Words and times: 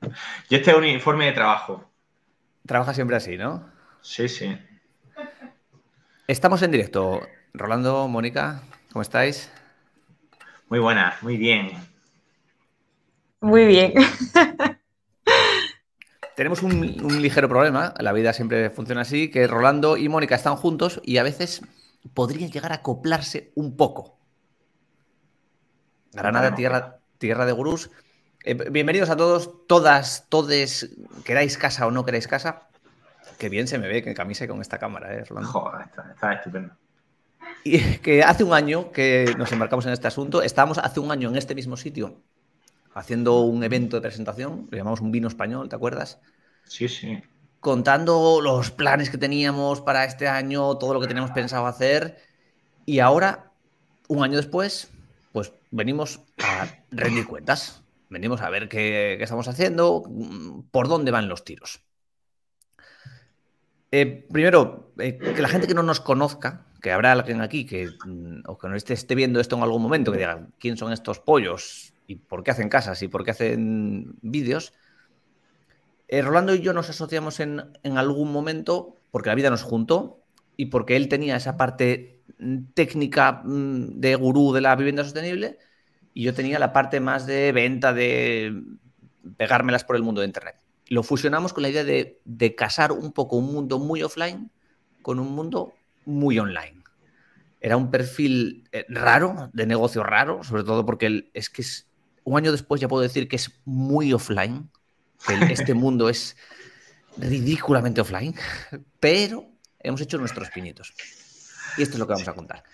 Yo 0.00 0.56
este 0.56 0.70
es 0.70 0.76
un 0.76 0.84
uniforme 0.84 1.26
de 1.26 1.32
trabajo. 1.32 1.90
Trabaja 2.66 2.94
siempre 2.94 3.16
así, 3.16 3.36
¿no? 3.36 3.70
Sí, 4.00 4.28
sí. 4.28 4.56
Estamos 6.26 6.62
en 6.62 6.70
directo. 6.70 7.20
Rolando, 7.54 8.08
Mónica, 8.08 8.62
¿cómo 8.92 9.02
estáis? 9.02 9.50
Muy 10.68 10.78
buena, 10.78 11.16
muy 11.20 11.36
bien. 11.36 11.70
Muy 13.40 13.66
bien. 13.66 13.92
Tenemos 16.36 16.62
un, 16.62 17.20
ligero 17.20 17.48
problema, 17.48 17.92
la 17.98 18.12
vida 18.12 18.32
siempre 18.32 18.70
funciona 18.70 19.02
así, 19.02 19.30
que 19.30 19.46
Rolando 19.46 19.98
y 19.98 20.08
Mónica 20.08 20.34
están 20.34 20.56
juntos 20.56 21.00
y 21.04 21.18
a 21.18 21.22
veces 21.22 21.60
podrían 22.14 22.50
llegar 22.50 22.72
a 22.72 22.76
acoplarse 22.76 23.52
un 23.54 23.76
poco. 23.76 24.16
Granada, 26.12 26.54
tierra, 26.54 27.00
tierra 27.18 27.44
de 27.44 27.52
gurús. 27.52 27.90
Eh, 28.44 28.54
bienvenidos 28.54 29.08
a 29.08 29.16
todos, 29.16 29.66
todas, 29.68 30.26
todes, 30.28 30.90
queráis 31.24 31.56
casa 31.56 31.86
o 31.86 31.92
no 31.92 32.04
queráis 32.04 32.26
casa. 32.26 32.68
Qué 33.38 33.48
bien 33.48 33.68
se 33.68 33.78
me 33.78 33.86
ve 33.86 34.02
que 34.02 34.14
camisa 34.14 34.48
con 34.48 34.60
esta 34.60 34.78
cámara, 34.78 35.14
¿eh, 35.14 35.24
Rolando? 35.24 35.48
Joder, 35.48 35.86
está, 36.12 36.32
estupendo. 36.32 36.74
Y 37.62 37.78
que 37.98 38.24
hace 38.24 38.42
un 38.42 38.52
año 38.52 38.90
que 38.90 39.32
nos 39.38 39.52
embarcamos 39.52 39.86
en 39.86 39.92
este 39.92 40.08
asunto, 40.08 40.42
estábamos 40.42 40.78
hace 40.78 40.98
un 40.98 41.12
año 41.12 41.28
en 41.28 41.36
este 41.36 41.54
mismo 41.54 41.76
sitio 41.76 42.16
haciendo 42.94 43.42
un 43.42 43.62
evento 43.62 43.96
de 43.96 44.02
presentación, 44.02 44.66
lo 44.70 44.76
llamamos 44.76 45.00
un 45.00 45.12
vino 45.12 45.28
español, 45.28 45.68
¿te 45.68 45.76
acuerdas? 45.76 46.18
Sí, 46.64 46.88
sí. 46.88 47.22
Contando 47.60 48.40
los 48.42 48.72
planes 48.72 49.08
que 49.08 49.18
teníamos 49.18 49.80
para 49.80 50.04
este 50.04 50.26
año, 50.26 50.76
todo 50.78 50.94
lo 50.94 51.00
que 51.00 51.06
teníamos 51.06 51.30
pensado 51.30 51.66
hacer. 51.66 52.18
Y 52.86 52.98
ahora, 52.98 53.52
un 54.08 54.24
año 54.24 54.36
después, 54.36 54.90
pues 55.30 55.52
venimos 55.70 56.20
a 56.42 56.66
rendir 56.90 57.26
cuentas. 57.26 57.81
Venimos 58.12 58.42
a 58.42 58.50
ver 58.50 58.68
qué, 58.68 59.14
estamos 59.20 59.48
haciendo, 59.48 60.02
por 60.70 60.88
dónde 60.88 61.10
van 61.10 61.28
los 61.28 61.44
tiros. 61.44 61.82
Eh, 63.90 64.26
primero, 64.30 64.92
eh, 64.98 65.18
que 65.18 65.42
la 65.42 65.48
gente 65.48 65.66
que 65.66 65.74
no 65.74 65.82
nos 65.82 66.00
conozca, 66.00 66.66
que 66.80 66.92
habrá 66.92 67.12
alguien 67.12 67.40
aquí 67.40 67.66
que, 67.66 67.88
mm, 68.04 68.42
o 68.46 68.58
que 68.58 68.68
no 68.68 68.76
esté, 68.76 68.94
esté 68.94 69.14
viendo 69.14 69.40
esto 69.40 69.56
en 69.56 69.62
algún 69.62 69.82
momento, 69.82 70.12
que 70.12 70.18
diga, 70.18 70.46
¿quién 70.58 70.76
son 70.76 70.92
estos 70.92 71.20
pollos? 71.20 71.92
y 72.06 72.16
por 72.16 72.42
qué 72.42 72.50
hacen 72.50 72.68
casas 72.68 73.02
y 73.02 73.08
por 73.08 73.24
qué 73.24 73.30
hacen 73.30 74.16
vídeos, 74.22 74.72
eh, 76.08 76.20
Rolando 76.20 76.54
y 76.54 76.60
yo 76.60 76.74
nos 76.74 76.90
asociamos 76.90 77.40
en, 77.40 77.62
algún 77.84 78.32
momento 78.32 78.98
porque 79.10 79.30
la 79.30 79.34
vida 79.34 79.50
nos 79.50 79.62
juntó 79.62 80.22
y 80.56 80.66
porque 80.66 80.96
él 80.96 81.08
tenía 81.08 81.36
esa 81.36 81.56
parte 81.56 82.20
técnica 82.74 83.42
mm, 83.44 84.00
de 84.00 84.14
gurú 84.16 84.52
de 84.52 84.60
la 84.60 84.76
vivienda 84.76 85.04
sostenible 85.04 85.58
y 86.14 86.24
yo 86.24 86.34
tenía 86.34 86.58
la 86.58 86.72
parte 86.72 87.00
más 87.00 87.26
de 87.26 87.52
venta, 87.52 87.92
de 87.92 88.62
pegármelas 89.36 89.84
por 89.84 89.96
el 89.96 90.02
mundo 90.02 90.20
de 90.20 90.26
Internet. 90.26 90.56
Lo 90.88 91.02
fusionamos 91.02 91.52
con 91.52 91.62
la 91.62 91.70
idea 91.70 91.84
de, 91.84 92.20
de 92.24 92.54
casar 92.54 92.92
un 92.92 93.12
poco 93.12 93.36
un 93.36 93.52
mundo 93.52 93.78
muy 93.78 94.02
offline 94.02 94.50
con 95.00 95.18
un 95.18 95.34
mundo 95.34 95.74
muy 96.04 96.38
online. 96.38 96.82
Era 97.60 97.76
un 97.76 97.90
perfil 97.90 98.68
eh, 98.72 98.84
raro, 98.88 99.50
de 99.52 99.66
negocio 99.66 100.02
raro, 100.02 100.42
sobre 100.42 100.64
todo 100.64 100.84
porque 100.84 101.30
es 101.32 101.48
que 101.48 101.62
es 101.62 101.86
un 102.24 102.36
año 102.36 102.52
después 102.52 102.80
ya 102.80 102.88
puedo 102.88 103.02
decir 103.02 103.28
que 103.28 103.36
es 103.36 103.60
muy 103.64 104.12
offline, 104.12 104.68
que 105.26 105.52
este 105.52 105.74
mundo 105.74 106.08
es 106.08 106.36
ridículamente 107.16 108.00
offline, 108.00 108.34
pero 108.98 109.46
hemos 109.78 110.00
hecho 110.00 110.18
nuestros 110.18 110.50
pinitos. 110.50 110.92
Y 111.76 111.82
esto 111.82 111.94
es 111.94 111.98
lo 111.98 112.06
que 112.06 112.14
vamos 112.14 112.28
a 112.28 112.34
contar. 112.34 112.64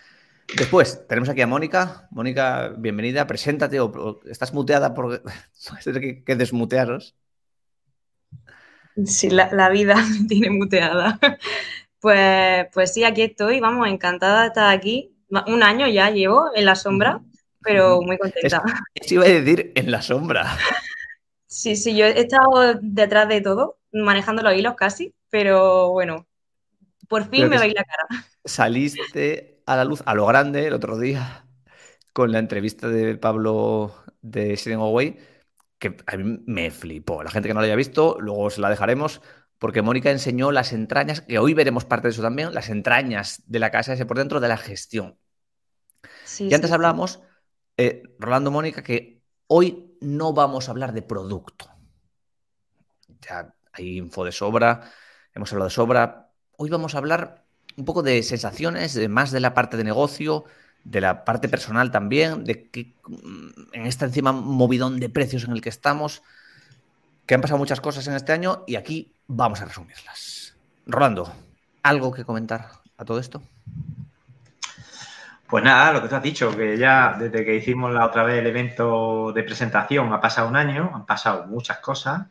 Después, 0.57 1.07
tenemos 1.07 1.29
aquí 1.29 1.43
a 1.43 1.47
Mónica. 1.47 2.09
Mónica, 2.11 2.75
bienvenida. 2.77 3.27
Preséntate 3.27 3.81
o, 3.81 4.21
estás 4.27 4.53
muteada 4.55 4.95
porque 4.95 5.21
que, 5.85 6.25
que 6.25 6.37
desmutearos. 6.37 7.17
Sí, 9.05 9.31
la, 9.31 9.69
vida 9.71 9.97
me 10.21 10.27
tiene 10.27 10.51
muteada. 10.51 11.19
Pues, 12.01 12.69
pues 12.73 12.95
sí, 12.95 13.03
aquí 13.03 13.23
estoy. 13.23 13.59
Vamos, 13.59 13.89
encantada 13.89 14.43
de 14.43 14.47
estar 14.47 14.73
aquí. 14.73 15.17
Un 15.49 15.65
año 15.65 15.89
ya 15.89 16.11
llevo 16.11 16.53
en 16.55 16.65
la 16.65 16.77
sombra 16.77 17.21
pero 17.63 18.01
muy 18.03 18.19
contenta. 18.19 18.63
Eso 18.95 19.15
iba 19.15 19.25
a 19.25 19.29
decir 19.29 19.73
en 19.75 19.91
la 19.91 20.03
sombra. 20.03 20.57
Sí, 21.47 21.77
sí, 21.77 21.97
yo 21.97 22.07
he 22.07 22.21
estado 22.21 22.75
detrás 22.81 23.29
de 23.29 23.41
todo, 23.41 23.79
manejando 23.93 24.43
los 24.43 24.55
hilos 24.55 24.75
casi, 24.75 25.15
pero 25.31 25.91
bueno, 25.91 26.27
por 27.09 27.29
fin 27.31 27.49
me 27.49 27.59
veis 27.59 27.75
la 27.75 27.85
cara. 27.85 28.27
Saliste 28.45 29.58
a 29.69 29.77
la 29.77 29.85
luz 29.85 30.03
a 30.07 30.15
lo 30.15 30.25
grande 30.27 30.67
el 30.67 30.73
otro 30.73 30.99
día 30.99 31.45
con 32.15 32.33
la 32.33 32.39
entrevista 32.39 32.89
de 32.89 33.17
Pablo 33.19 33.95
de 34.23 34.57
Sitting 34.57 34.81
Away, 34.81 35.19
que 35.79 35.95
a 36.07 36.17
mí 36.17 36.41
me 36.47 36.71
flipó. 36.71 37.23
La 37.23 37.31
gente 37.31 37.49
que 37.49 37.55
no 37.55 37.61
la 37.61 37.67
haya 37.67 37.77
visto, 37.77 38.17
luego 38.19 38.49
se 38.49 38.63
la 38.63 38.71
dejaremos, 38.71 39.21
porque 39.59 39.83
Mónica 39.83 40.11
enseñó 40.11 40.53
las 40.53 40.73
entrañas, 40.73 41.21
que 41.21 41.39
hoy 41.39 41.53
veremos 41.53 41.85
parte 41.85 42.09
de 42.09 42.13
eso 42.13 42.23
también, 42.23 42.55
las 42.55 42.71
entrañas 42.71 43.43
de 43.47 43.59
la 43.59 43.71
casa 43.71 43.93
ese 43.93 44.07
por 44.07 44.17
dentro 44.17 44.41
de 44.41 44.49
la 44.49 44.57
gestión. 44.57 45.19
y 46.39 46.55
antes 46.55 46.73
hablamos 46.73 47.21
eh, 47.77 48.03
Rolando 48.19 48.51
Mónica, 48.51 48.83
que 48.83 49.23
hoy 49.49 49.97
no 50.01 50.33
vamos 50.33 50.69
a 50.69 50.71
hablar 50.71 50.95
de 50.95 51.03
producto. 51.03 51.71
Ya 53.21 53.55
hay 53.73 53.99
info 53.99 54.25
de 54.25 54.33
sobra, 54.33 54.91
hemos 55.35 55.53
hablado 55.53 55.69
de 55.69 55.75
sobra. 55.75 56.33
Hoy 56.57 56.71
vamos 56.71 56.95
a 56.95 56.99
hablar 56.99 57.48
un 57.79 57.85
poco 57.85 58.03
de 58.03 58.23
sensaciones, 58.25 58.93
de 58.93 59.09
más 59.09 59.31
de 59.31 59.41
la 59.41 59.55
parte 59.55 59.77
de 59.77 59.85
negocio, 59.85 60.45
de 60.83 61.01
la 61.01 61.25
parte 61.25 61.49
personal 61.49 61.91
también, 61.91 62.45
de 62.45 62.69
que 62.69 62.93
mm, 63.07 63.49
en 63.73 63.87
esta 63.87 64.05
encima 64.07 64.33
movidón 64.33 64.99
de 64.99 65.09
precios 65.09 65.45
en 65.45 65.53
el 65.53 65.61
que 65.61 65.69
estamos, 65.69 66.23
que 67.25 67.35
han 67.35 67.41
pasado 67.41 67.59
muchas 67.59 67.81
cosas 67.81 68.07
en 68.09 68.15
este 68.15 68.33
año 68.33 68.65
y 68.67 68.77
aquí 68.77 69.13
vamos 69.29 69.61
a 69.61 69.67
resumirlas. 69.67 70.57
Rolando, 70.87 71.33
¿algo 71.83 72.13
que 72.13 72.25
comentar 72.25 72.69
a 72.97 73.05
todo 73.05 73.21
esto? 73.21 73.43
Pues 75.47 75.63
nada, 75.63 75.93
lo 75.93 76.03
que 76.03 76.09
tú 76.09 76.17
has 76.17 76.23
dicho, 76.23 76.55
que 76.57 76.77
ya 76.77 77.17
desde 77.19 77.45
que 77.45 77.55
hicimos 77.55 77.95
la 77.95 78.07
otra 78.07 78.25
vez 78.25 78.39
el 78.39 78.47
evento 78.47 79.33
de 79.33 79.45
presentación 79.45 80.13
ha 80.13 80.21
pasado 80.21 80.49
un 80.49 80.57
año, 80.57 80.91
han 80.93 81.07
pasado 81.07 81.47
muchas 81.47 81.79
cosas. 81.79 82.27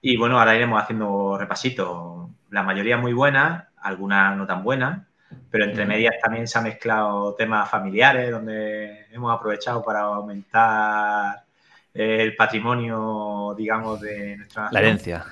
Y 0.00 0.16
bueno, 0.16 0.38
ahora 0.38 0.54
iremos 0.54 0.82
haciendo 0.82 1.36
repasitos. 1.38 2.28
La 2.50 2.62
mayoría 2.62 2.96
muy 2.96 3.12
buenas, 3.12 3.64
algunas 3.80 4.36
no 4.36 4.46
tan 4.46 4.62
buenas, 4.62 5.06
pero 5.50 5.64
entre 5.64 5.84
medias 5.86 6.14
también 6.22 6.46
se 6.46 6.58
han 6.58 6.64
mezclado 6.64 7.34
temas 7.34 7.68
familiares, 7.68 8.30
donde 8.30 9.06
hemos 9.10 9.34
aprovechado 9.34 9.82
para 9.82 10.00
aumentar 10.00 11.44
el 11.92 12.36
patrimonio, 12.36 13.54
digamos, 13.56 14.00
de 14.00 14.36
nuestra 14.36 14.68
La 14.70 14.80
herencia. 14.80 15.24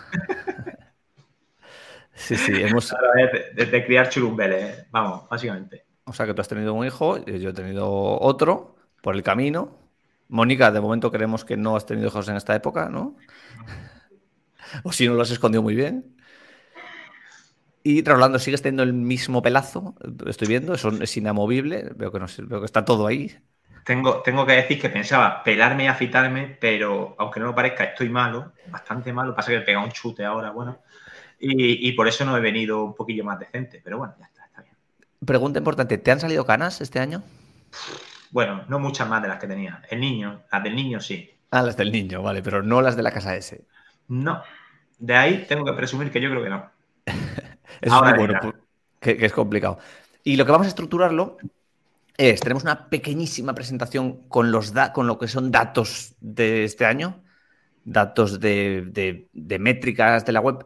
sí, 2.15 2.37
sí, 2.37 2.53
hemos. 2.55 2.95
Desde, 3.55 3.85
criar 3.85 4.09
churumbeles, 4.09 4.87
vamos, 4.91 5.29
básicamente. 5.29 5.85
O 6.05 6.13
sea 6.13 6.27
que 6.27 6.35
tú 6.35 6.41
has 6.41 6.49
tenido 6.49 6.75
un 6.75 6.87
hijo, 6.87 7.25
yo 7.25 7.51
he 7.51 7.53
tenido 7.53 7.89
otro 8.21 8.77
por 9.01 9.15
el 9.15 9.23
camino. 9.23 9.79
Mónica, 10.29 10.73
de 10.73 10.81
momento 10.81 11.13
creemos 11.13 11.45
que 11.45 11.57
no 11.57 11.77
has 11.77 11.87
tenido 11.87 12.09
hijos 12.09 12.29
en 12.29 12.37
esta 12.37 12.55
época, 12.55 12.89
¿no? 12.89 13.17
O 14.83 14.93
si 14.93 15.07
no 15.07 15.15
lo 15.15 15.23
has 15.23 15.31
escondido 15.31 15.63
muy 15.63 15.75
bien. 15.75 16.17
Y 17.83 18.03
Rolando, 18.03 18.39
¿sigues 18.39 18.63
teniendo 18.63 18.83
el 18.83 18.93
mismo 18.93 19.43
pelazo? 19.43 19.95
Estoy 20.27 20.49
viendo, 20.49 20.75
eso 20.75 20.89
es 20.91 21.17
inamovible. 21.17 21.91
Veo 21.95 22.11
que, 22.11 22.19
no, 22.19 22.27
veo 22.39 22.61
que 22.61 22.67
está 22.67 22.85
todo 22.85 23.07
ahí. 23.07 23.37
Tengo, 23.85 24.23
tengo 24.23 24.45
que 24.45 24.55
decir 24.55 24.81
que 24.81 24.89
pensaba 24.91 25.43
pelarme 25.45 25.85
y 25.85 25.87
afitarme, 25.87 26.57
pero 26.61 27.15
aunque 27.19 27.39
no 27.39 27.47
me 27.47 27.53
parezca, 27.53 27.85
estoy 27.85 28.09
malo, 28.09 28.53
bastante 28.67 29.13
malo. 29.13 29.37
Pasa 29.37 29.53
que 29.53 29.59
he 29.59 29.61
pegado 29.61 29.85
un 29.85 29.93
chute 29.93 30.25
ahora, 30.25 30.51
bueno. 30.51 30.81
Y, 31.39 31.89
y 31.89 31.93
por 31.93 32.09
eso 32.09 32.25
no 32.25 32.37
he 32.37 32.41
venido 32.41 32.83
un 32.83 32.95
poquillo 32.95 33.23
más 33.25 33.39
decente, 33.39 33.81
pero 33.85 33.99
bueno, 33.99 34.15
ya 34.19 34.27
está. 34.27 34.47
Pregunta 35.25 35.59
importante, 35.59 35.99
¿te 35.99 36.11
han 36.11 36.21
salido 36.21 36.45
canas 36.45 36.81
este 36.81 37.01
año? 37.01 37.23
Bueno, 38.31 38.65
no 38.69 38.79
muchas 38.79 39.09
más 39.09 39.23
de 39.23 39.29
las 39.29 39.39
que 39.39 39.47
tenía. 39.47 39.83
El 39.91 40.01
niño, 40.01 40.43
las 40.51 40.63
del 40.63 40.77
niño 40.77 41.01
sí. 41.01 41.31
Ah, 41.51 41.63
las 41.63 41.77
del 41.77 41.93
niño, 41.93 42.23
vale, 42.23 42.43
pero 42.43 42.63
no 42.63 42.83
las 42.83 42.97
de 42.97 43.03
la 43.03 43.13
casa 43.13 43.37
S. 43.37 43.65
No. 44.09 44.43
De 44.99 45.15
ahí 45.15 45.45
tengo 45.49 45.65
que 45.65 45.73
presumir 45.73 46.11
que 46.11 46.21
yo 46.21 46.31
creo 46.31 46.43
que 46.43 46.51
no. 46.51 46.71
es 47.81 47.93
muy 47.93 48.13
bueno, 48.15 48.55
que, 49.01 49.17
es 49.21 49.33
complicado. 49.33 49.79
Y 50.25 50.37
lo 50.37 50.45
que 50.45 50.53
vamos 50.53 50.67
a 50.67 50.71
estructurarlo 50.71 51.37
es, 52.17 52.41
tenemos 52.41 52.63
una 52.63 52.89
pequeñísima 52.89 53.55
presentación 53.55 54.29
con, 54.29 54.51
los 54.51 54.73
con 54.95 55.07
lo 55.07 55.19
que 55.19 55.29
son 55.29 55.51
datos 55.51 56.15
de 56.21 56.65
este 56.65 56.87
año, 56.87 57.23
datos 57.85 58.41
de 58.41 59.29
métricas 59.61 60.25
de 60.25 60.33
la 60.33 60.41
web. 60.41 60.65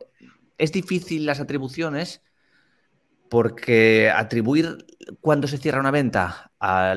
Es 0.59 0.73
difícil 0.73 1.27
las 1.27 1.41
atribuciones 1.41 2.23
porque 3.31 4.11
atribuir 4.11 4.85
cuando 5.21 5.47
se 5.47 5.57
cierra 5.57 5.81
una 5.81 5.93
venta 5.93 6.51
a, 6.59 6.97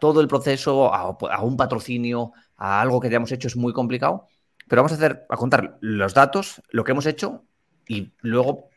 todo 0.00 0.22
el 0.22 0.26
proceso, 0.26 0.92
a, 0.92 1.42
un 1.42 1.56
patrocinio, 1.56 2.32
a 2.56 2.80
algo 2.80 2.98
que 2.98 3.08
hayamos 3.08 3.30
hecho 3.30 3.48
es 3.48 3.56
muy 3.56 3.74
complicado. 3.74 4.26
Pero 4.68 4.82
vamos 4.82 4.92
a 4.92 4.96
hacer, 4.96 5.26
a 5.28 5.36
contar 5.36 5.78
los 5.80 6.14
datos, 6.14 6.62
lo 6.70 6.84
que 6.84 6.92
hemos 6.92 7.06
hecho 7.06 7.44
y 7.86 8.12
luego 8.22 8.70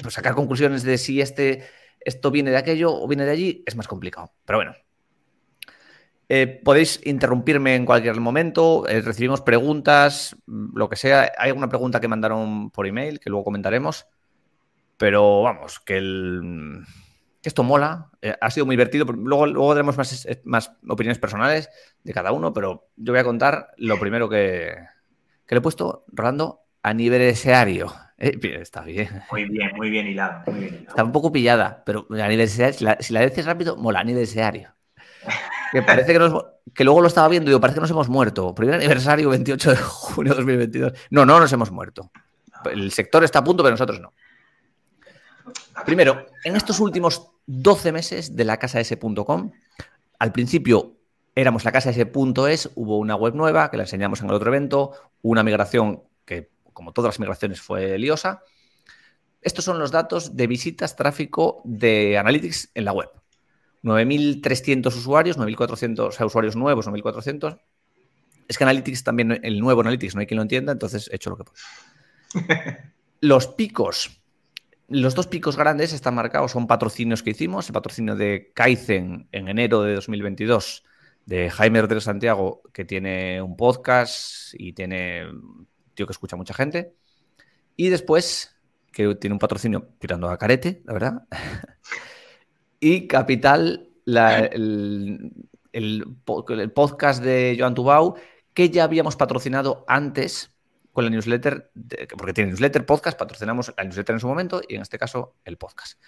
pues, 0.00 0.14
sacar 0.14 0.34
conclusiones 0.34 0.82
de 0.82 0.98
si 0.98 1.20
este, 1.20 1.64
esto 2.00 2.30
viene 2.30 2.50
de 2.50 2.56
aquello 2.56 2.94
o 2.94 3.08
viene 3.08 3.24
de 3.24 3.32
allí 3.32 3.64
es 3.66 3.76
más 3.76 3.88
complicado. 3.88 4.32
Pero 4.44 4.58
bueno. 4.58 4.74
Eh, 6.28 6.46
podéis 6.64 6.98
interrumpirme 7.04 7.74
en 7.74 7.84
cualquier 7.84 8.18
momento, 8.18 8.88
eh, 8.88 9.02
recibimos 9.02 9.42
preguntas, 9.42 10.34
lo 10.46 10.88
que 10.88 10.96
sea. 10.96 11.30
Hay 11.36 11.50
alguna 11.50 11.68
pregunta 11.68 12.00
que 12.00 12.08
mandaron 12.08 12.70
por 12.70 12.86
email 12.86 13.20
que 13.20 13.28
luego 13.28 13.44
comentaremos, 13.44 14.06
pero 14.96 15.42
vamos, 15.42 15.78
que, 15.80 15.98
esto 17.42 17.64
mola, 17.64 18.10
eh, 18.22 18.34
ha 18.40 18.50
sido 18.50 18.64
muy 18.64 18.76
divertido. 18.76 19.04
Luego, 19.04 19.46
luego 19.46 19.74
tenemos 19.74 19.98
más, 19.98 20.26
más, 20.44 20.72
opiniones 20.88 21.18
personales 21.18 21.68
de 22.02 22.14
cada 22.14 22.32
uno, 22.32 22.54
pero 22.54 22.88
yo 22.96 23.12
voy 23.12 23.20
a 23.20 23.24
contar 23.24 23.68
lo 23.76 24.00
primero 24.00 24.30
que, 24.30 24.74
que 25.46 25.54
le 25.54 25.58
he 25.58 25.62
puesto, 25.62 26.04
Rolando, 26.08 26.60
aniversario. 26.82 27.92
está 28.16 28.82
bien. 28.82 29.22
Muy 29.30 29.44
bien, 29.44 29.72
muy 29.76 29.90
bien 29.90 30.06
hilado, 30.06 30.44
Está 30.88 31.04
un 31.04 31.12
poco 31.12 31.32
pillada, 31.32 31.82
pero 31.84 32.06
aniversario, 32.10 32.72
si 32.72 32.84
la, 32.84 32.96
si 33.00 33.12
la 33.12 33.20
dices 33.22 33.46
rápido, 33.46 33.76
mola, 33.76 34.00
aniversario. 34.00 34.74
Que 35.72 35.82
parece 35.82 36.12
que, 36.12 36.84
luego 36.84 37.00
lo 37.00 37.06
estaba 37.06 37.28
viendo 37.28 37.48
y 37.48 37.52
digo, 37.52 37.60
parece 37.60 37.76
que 37.76 37.80
nos 37.80 37.90
hemos 37.90 38.08
muerto. 38.08 38.54
Primer 38.54 38.74
aniversario, 38.74 39.30
28 39.30 39.70
de 39.70 39.76
junio 39.76 40.32
de 40.32 40.36
2022. 40.36 40.92
No, 41.10 41.24
no 41.24 41.40
nos 41.40 41.52
hemos 41.52 41.70
muerto. 41.70 42.10
El 42.70 42.92
sector 42.92 43.24
está 43.24 43.38
a 43.38 43.44
punto, 43.44 43.62
pero 43.62 43.72
nosotros 43.72 44.00
no. 44.00 44.12
Primero, 45.86 46.26
en 46.44 46.56
estos 46.56 46.78
últimos 46.80 47.30
12 47.46 47.92
meses 47.92 48.36
de 48.36 48.44
la 48.44 48.58
casa 48.58 48.80
S.com, 48.80 49.52
al 50.18 50.32
principio 50.32 50.98
éramos 51.34 51.64
la 51.64 51.72
casa 51.72 51.90
S.es, 51.90 52.70
hubo 52.74 52.98
una 52.98 53.14
web 53.16 53.34
nueva 53.34 53.70
que 53.70 53.76
la 53.76 53.84
enseñamos 53.84 54.20
en 54.20 54.28
el 54.28 54.34
otro 54.34 54.50
evento, 54.50 54.92
una 55.22 55.42
migración 55.42 56.02
que, 56.24 56.50
como 56.72 56.92
todas 56.92 57.10
las 57.10 57.20
migraciones, 57.20 57.60
fue 57.60 57.98
liosa. 57.98 58.42
Estos 59.40 59.64
son 59.64 59.78
los 59.78 59.90
datos 59.90 60.36
de 60.36 60.46
visitas, 60.46 60.94
tráfico 60.94 61.62
de 61.64 62.18
Analytics 62.18 62.70
en 62.74 62.84
la 62.84 62.92
web. 62.92 63.10
9.300 63.82 64.86
usuarios, 64.88 65.38
9.400 65.38 66.24
usuarios 66.24 66.54
nuevos, 66.54 66.86
9.400. 66.86 67.58
Es 68.46 68.58
que 68.58 68.64
Analytics 68.64 69.02
también, 69.02 69.40
el 69.42 69.58
nuevo 69.58 69.80
Analytics, 69.80 70.14
no 70.14 70.20
hay 70.20 70.26
quien 70.26 70.36
lo 70.36 70.42
entienda, 70.42 70.72
entonces 70.72 71.08
he 71.10 71.16
hecho 71.16 71.30
lo 71.30 71.36
que 71.36 71.44
puedo. 71.44 72.46
Los 73.20 73.46
picos. 73.46 74.20
Los 74.88 75.14
dos 75.14 75.28
picos 75.28 75.56
grandes 75.56 75.92
están 75.92 76.14
marcados, 76.14 76.50
son 76.52 76.66
patrocinios 76.66 77.22
que 77.22 77.30
hicimos. 77.30 77.68
El 77.68 77.72
patrocinio 77.72 78.16
de 78.16 78.50
Kaizen 78.52 79.28
en 79.30 79.48
enero 79.48 79.82
de 79.82 79.94
2022 79.94 80.84
de 81.26 81.50
Jaime 81.50 81.80
Rodríguez 81.80 82.04
Santiago, 82.04 82.62
que 82.72 82.84
tiene 82.84 83.40
un 83.40 83.56
podcast 83.56 84.54
y 84.54 84.72
tiene 84.72 85.28
un 85.28 85.68
tío 85.94 86.06
que 86.06 86.12
escucha 86.12 86.36
mucha 86.36 86.54
gente. 86.54 86.94
Y 87.76 87.88
después, 87.88 88.56
que 88.92 89.14
tiene 89.14 89.34
un 89.34 89.38
patrocinio 89.38 89.88
tirando 89.98 90.28
a 90.28 90.38
carete, 90.38 90.82
la 90.84 90.92
verdad. 90.92 91.22
Y 92.84 93.06
Capital, 93.06 93.90
el, 94.04 95.32
podcast 96.74 97.22
de 97.22 97.54
Joan 97.56 97.74
Tubau, 97.74 98.16
que 98.52 98.70
ya 98.70 98.82
habíamos 98.82 99.14
patrocinado 99.14 99.84
antes 99.86 100.50
con 100.92 101.04
la 101.04 101.10
newsletter, 101.10 101.70
porque 102.18 102.32
tiene 102.32 102.50
newsletter, 102.50 102.84
podcast, 102.84 103.16
patrocinamos 103.16 103.72
la 103.76 103.84
newsletter 103.84 104.14
en 104.14 104.20
su 104.20 104.26
momento 104.26 104.62
y 104.68 104.74
en 104.74 104.82
este 104.82 104.98
caso 104.98 105.36
el 105.44 105.58
podcast. 105.58 106.02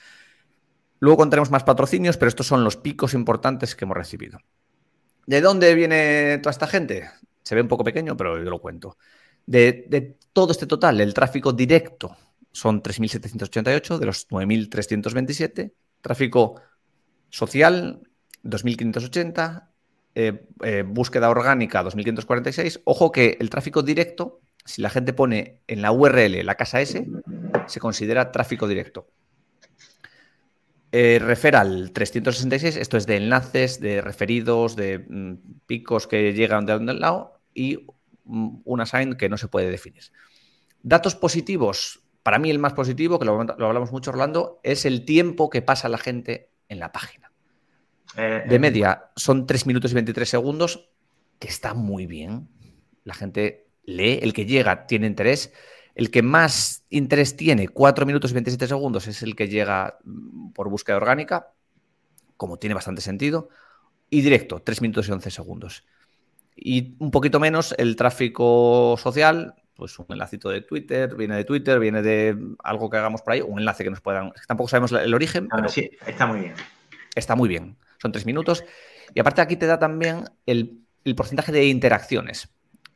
Luego 0.99 1.19
contaremos 1.19 1.53
más 1.53 1.63
patrocinios, 1.63 2.17
pero 2.17 2.29
estos 2.29 2.49
son 2.49 2.65
los 2.65 2.77
picos 2.77 3.15
importantes 3.15 3.77
que 3.77 3.85
hemos 3.85 3.97
recibido. 3.97 4.41
¿De 5.27 5.41
dónde 5.41 5.75
viene 5.75 6.39
toda 6.39 6.51
esta 6.51 6.67
gente? 6.67 7.11
Se 7.43 7.55
ve 7.55 7.63
un 7.63 7.69
poco 7.69 7.85
pequeño, 7.85 8.17
pero 8.17 8.43
yo 8.43 8.51
lo 8.51 8.61
cuento. 8.61 8.97
De, 9.47 10.17
todo 10.33 10.53
este 10.53 10.67
total, 10.67 11.01
el 11.01 11.15
tráfico 11.15 11.53
directo 11.53 12.17
son 12.53 12.83
3.788 12.83 13.99
de 13.99 14.07
los 14.07 14.29
9.327 14.29 15.73
Tráfico 16.01 16.61
social, 17.31 18.03
2580. 18.43 19.71
Eh, 20.17 20.47
eh, 20.63 20.85
búsqueda 20.87 21.31
orgánica, 21.31 21.83
2546. 21.83 22.83
Ojo 22.85 23.11
que 23.11 23.39
el 23.41 23.49
tráfico 23.49 23.83
directo, 23.83 24.41
si 24.67 24.83
la 24.83 24.91
gente 24.91 25.15
pone 25.15 25.63
en 25.67 25.81
la 25.81 25.93
URL 25.93 26.45
la 26.45 26.55
casa 26.57 26.83
S, 26.83 27.07
se 27.67 27.81
considera 27.81 28.31
tráfico 28.31 28.69
directo. 28.69 29.09
Eh, 30.97 31.19
referal 31.19 31.91
366, 31.91 32.77
esto 32.77 32.97
es 32.97 33.05
de 33.05 33.17
enlaces, 33.17 33.81
de 33.81 34.01
referidos, 34.01 34.77
de 34.77 35.01
mm, 35.01 35.35
picos 35.67 36.07
que 36.07 36.33
llegan 36.35 36.67
de 36.67 36.77
un 36.77 37.01
lado 37.01 37.41
y 37.53 37.85
mm, 38.23 38.59
una 38.65 38.87
sign 38.87 39.17
que 39.17 39.29
no 39.29 39.37
se 39.37 39.49
puede 39.49 39.69
definir. 39.73 40.05
Datos 40.85 41.17
positivos, 41.17 42.05
para 42.23 42.39
mí 42.39 42.49
el 42.49 42.61
más 42.61 42.75
positivo, 42.75 43.19
que 43.19 43.25
lo, 43.25 43.41
hablamos 43.41 43.91
mucho 43.91 44.13
Orlando, 44.13 44.61
es 44.63 44.85
el 44.85 45.05
tiempo 45.05 45.51
que 45.51 45.63
pasa 45.63 45.89
la 45.89 45.99
gente 45.99 46.53
en 46.69 46.79
la 46.79 46.93
página. 46.93 47.33
Eh, 48.17 48.45
de 48.49 48.55
eh, 48.55 48.61
media 48.61 49.11
son 49.17 49.49
3 49.49 49.67
minutos 49.67 49.91
y 49.91 49.95
23 49.95 50.29
segundos, 50.29 50.91
que 51.41 51.49
está 51.49 51.75
muy 51.75 52.07
bien. 52.07 52.47
La 53.03 53.15
gente 53.15 53.67
lee, 53.83 54.21
el 54.23 54.33
que 54.33 54.47
llega 54.47 54.87
tiene 54.87 55.09
interés. 55.09 55.53
El 55.95 56.11
que 56.11 56.23
más 56.23 56.85
interés 56.91 57.37
tiene, 57.37 57.69
4 57.69 58.07
minutos 58.07 58.31
y 58.31 58.35
27 58.35 58.67
segundos, 58.67 59.07
es 59.07 59.23
el 59.23 59.37
que 59.37 59.49
llega 59.49 59.99
mm, 60.05 60.51
por 60.53 60.69
búsqueda 60.69 60.97
orgánica, 60.97 61.53
como 62.37 62.59
tiene 62.59 62.75
bastante 62.75 63.01
sentido. 63.01 63.49
Y 64.11 64.21
directo, 64.21 64.61
3 64.63 64.83
minutos 64.83 65.09
y 65.09 65.13
11 65.13 65.31
segundos. 65.31 65.85
Y 66.57 66.97
un 66.99 67.11
poquito 67.11 67.41
menos 67.41 67.75
el 67.79 67.97
tráfico 67.97 68.97
social, 68.99 69.55
pues 69.75 69.99
un 69.99 70.07
enlacito 70.09 70.51
de 70.51 70.61
Twitter, 70.61 71.15
viene 71.17 71.37
de 71.37 71.45
Twitter, 71.45 71.79
viene 71.81 72.03
de 72.03 72.37
algo 72.63 72.89
que 72.89 72.97
hagamos 72.97 73.23
por 73.23 73.33
ahí, 73.33 73.41
un 73.41 73.59
enlace 73.59 73.85
que 73.85 73.91
nos 73.91 74.01
puedan. 74.01 74.33
tampoco 74.47 74.69
sabemos 74.69 74.93
el 74.93 75.15
origen. 75.15 75.49
pero 75.49 75.69
sí, 75.69 75.91
está 76.07 76.27
muy 76.27 76.41
bien. 76.41 76.55
Está 77.15 77.35
muy 77.35 77.49
bien. 77.49 77.77
Son 77.99 78.13
tres 78.13 78.27
minutos. 78.27 78.65
Y 79.15 79.21
aparte 79.21 79.41
aquí 79.41 79.57
te 79.57 79.67
da 79.67 79.79
también 79.79 80.25
el, 80.47 80.81
porcentaje 81.17 81.53
de 81.53 81.67
interacciones. 81.67 82.54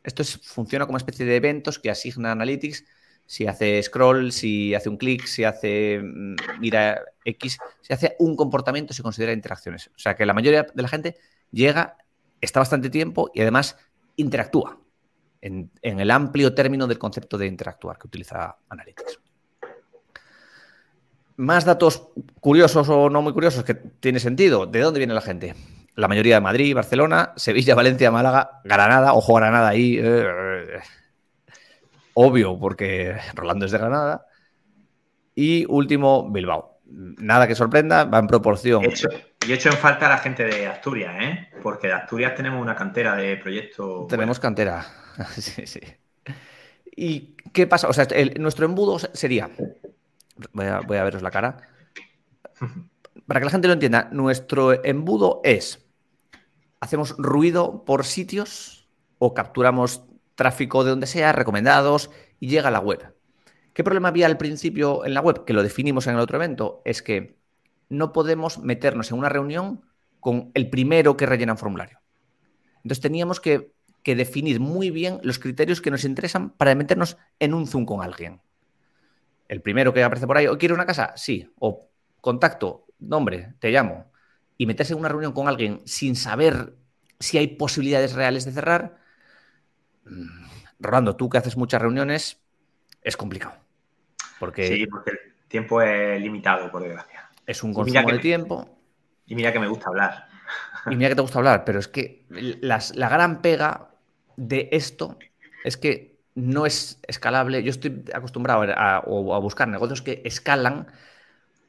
Esto 0.08 0.24
funciona 0.24 0.86
como 0.86 0.94
una 0.94 1.02
especie 1.02 1.26
de 1.26 1.36
eventos 1.36 1.78
que 1.78 1.90
asigna 1.90 2.32
Analytics. 2.32 2.84
Si 3.26 3.46
hace 3.46 3.82
scroll, 3.82 4.32
si 4.32 4.74
hace 4.74 4.88
un 4.88 4.96
clic, 4.96 5.26
si 5.26 5.44
hace 5.44 6.00
mm, 6.02 6.36
mira 6.60 7.02
X, 7.24 7.58
si 7.82 7.92
hace 7.92 8.16
un 8.18 8.34
comportamiento, 8.34 8.94
se 8.94 9.02
considera 9.02 9.34
interacciones. 9.34 9.88
O 9.88 9.98
sea 9.98 10.16
que 10.16 10.24
la 10.24 10.32
mayoría 10.32 10.62
de 10.62 10.82
la 10.82 10.88
gente 10.88 11.16
llega, 11.52 11.98
está 12.40 12.60
bastante 12.60 12.88
tiempo 12.88 13.30
y 13.34 13.42
además 13.42 13.76
interactúa 14.16 14.78
en, 15.42 15.70
el 15.82 16.10
amplio 16.10 16.54
término 16.54 16.86
del 16.86 16.98
concepto 16.98 17.36
de 17.36 17.46
interactuar 17.46 17.98
que 17.98 18.06
utiliza 18.06 18.56
Analytics. 18.70 19.20
Más 21.36 21.66
datos 21.66 22.08
curiosos 22.40 22.88
o 22.88 23.10
no 23.10 23.20
muy 23.20 23.34
curiosos 23.34 23.62
que 23.62 23.74
tiene 23.74 24.20
sentido. 24.20 24.64
¿De 24.64 24.80
dónde 24.80 25.00
viene 25.00 25.12
la 25.12 25.20
gente? 25.20 25.54
La 25.98 26.06
mayoría 26.06 26.36
de 26.36 26.40
Madrid, 26.40 26.76
Barcelona, 26.76 27.32
Sevilla, 27.34 27.74
Valencia, 27.74 28.12
Málaga, 28.12 28.60
Granada, 28.62 29.14
ojo 29.14 29.34
Granada 29.34 29.68
ahí. 29.68 29.98
Eh, 30.00 30.78
obvio, 32.14 32.56
porque 32.56 33.16
Rolando 33.34 33.66
es 33.66 33.72
de 33.72 33.78
Granada. 33.78 34.24
Y 35.34 35.66
último, 35.68 36.30
Bilbao. 36.30 36.78
Nada 36.86 37.48
que 37.48 37.56
sorprenda, 37.56 38.04
va 38.04 38.20
en 38.20 38.28
proporción. 38.28 38.84
Y 38.84 39.50
he 39.50 39.54
hecho 39.54 39.70
en 39.70 39.76
falta 39.76 40.08
la 40.08 40.18
gente 40.18 40.44
de 40.44 40.68
Asturias, 40.68 41.16
¿eh? 41.18 41.48
Porque 41.64 41.88
de 41.88 41.94
Asturias 41.94 42.32
tenemos 42.36 42.62
una 42.62 42.76
cantera 42.76 43.16
de 43.16 43.36
proyectos. 43.36 44.06
Tenemos 44.06 44.38
cantera. 44.38 44.86
sí, 45.36 45.66
sí. 45.66 45.80
¿Y 46.94 47.34
qué 47.52 47.66
pasa? 47.66 47.88
O 47.88 47.92
sea, 47.92 48.06
nuestro 48.38 48.66
embudo 48.66 49.00
sería. 49.00 49.50
Voy 50.52 50.66
a, 50.66 50.78
voy 50.78 50.96
a 50.96 51.02
veros 51.02 51.22
la 51.22 51.32
cara. 51.32 51.56
Para 53.26 53.40
que 53.40 53.44
la 53.44 53.50
gente 53.50 53.66
lo 53.66 53.74
entienda, 53.74 54.08
nuestro 54.12 54.84
embudo 54.84 55.40
es. 55.42 55.87
Hacemos 56.80 57.16
ruido 57.18 57.84
por 57.84 58.04
sitios 58.04 58.88
o 59.18 59.34
capturamos 59.34 60.04
tráfico 60.34 60.84
de 60.84 60.90
donde 60.90 61.06
sea, 61.06 61.32
recomendados, 61.32 62.10
y 62.38 62.48
llega 62.48 62.68
a 62.68 62.70
la 62.70 62.80
web. 62.80 63.14
¿Qué 63.72 63.84
problema 63.84 64.08
había 64.08 64.26
al 64.26 64.38
principio 64.38 65.04
en 65.04 65.14
la 65.14 65.20
web? 65.20 65.44
Que 65.44 65.52
lo 65.52 65.62
definimos 65.62 66.06
en 66.06 66.14
el 66.14 66.20
otro 66.20 66.36
evento. 66.36 66.82
Es 66.84 67.02
que 67.02 67.36
no 67.88 68.12
podemos 68.12 68.58
meternos 68.58 69.10
en 69.10 69.18
una 69.18 69.28
reunión 69.28 69.82
con 70.20 70.50
el 70.54 70.68
primero 70.70 71.16
que 71.16 71.26
rellena 71.26 71.52
un 71.52 71.58
formulario. 71.58 72.00
Entonces 72.76 73.00
teníamos 73.00 73.40
que 73.40 73.72
definir 74.04 74.58
muy 74.58 74.90
bien 74.90 75.20
los 75.22 75.38
criterios 75.38 75.82
que 75.82 75.90
nos 75.90 76.04
interesan 76.04 76.50
para 76.50 76.74
meternos 76.74 77.18
en 77.38 77.52
un 77.52 77.66
Zoom 77.66 77.84
con 77.84 78.02
alguien. 78.02 78.40
El 79.48 79.60
primero 79.60 79.92
que 79.92 80.02
aparece 80.02 80.26
por 80.26 80.38
ahí, 80.38 80.46
¿o 80.46 80.56
quiere 80.56 80.74
una 80.74 80.86
casa? 80.86 81.12
Sí. 81.16 81.50
O 81.58 81.88
contacto, 82.20 82.86
nombre, 82.98 83.54
te 83.58 83.70
llamo. 83.70 84.07
Y 84.58 84.66
meterse 84.66 84.92
en 84.92 84.98
una 84.98 85.08
reunión 85.08 85.32
con 85.32 85.48
alguien 85.48 85.80
sin 85.86 86.16
saber 86.16 86.74
si 87.18 87.38
hay 87.38 87.46
posibilidades 87.46 88.12
reales 88.12 88.44
de 88.44 88.52
cerrar. 88.52 88.98
Mm, 90.04 90.46
Rolando, 90.80 91.16
tú 91.16 91.28
que 91.28 91.38
haces 91.38 91.56
muchas 91.56 91.80
reuniones, 91.80 92.40
es 93.02 93.16
complicado. 93.16 93.54
Porque 94.38 94.68
sí, 94.68 94.86
porque 94.86 95.10
el 95.10 95.18
tiempo 95.48 95.80
es 95.80 96.20
limitado, 96.20 96.70
por 96.70 96.82
desgracia. 96.82 97.30
Es 97.46 97.62
un 97.62 97.72
consumo 97.72 98.10
de 98.10 98.18
tiempo. 98.18 98.78
Y 99.26 99.34
mira 99.34 99.52
que 99.52 99.58
me 99.58 99.68
gusta 99.68 99.88
hablar. 99.88 100.28
Y 100.90 100.96
mira 100.96 101.08
que 101.08 101.16
te 101.16 101.22
gusta 101.22 101.38
hablar, 101.38 101.64
pero 101.64 101.78
es 101.78 101.88
que 101.88 102.24
la 102.28 103.08
gran 103.08 103.42
pega 103.42 103.90
de 104.36 104.68
esto 104.72 105.18
es 105.64 105.76
que 105.76 106.18
no 106.34 106.66
es 106.66 107.00
escalable. 107.06 107.62
Yo 107.62 107.70
estoy 107.70 108.04
acostumbrado 108.14 108.64
a, 108.74 109.00
buscar 109.40 109.68
negocios 109.68 110.02
que 110.02 110.22
escalan 110.24 110.86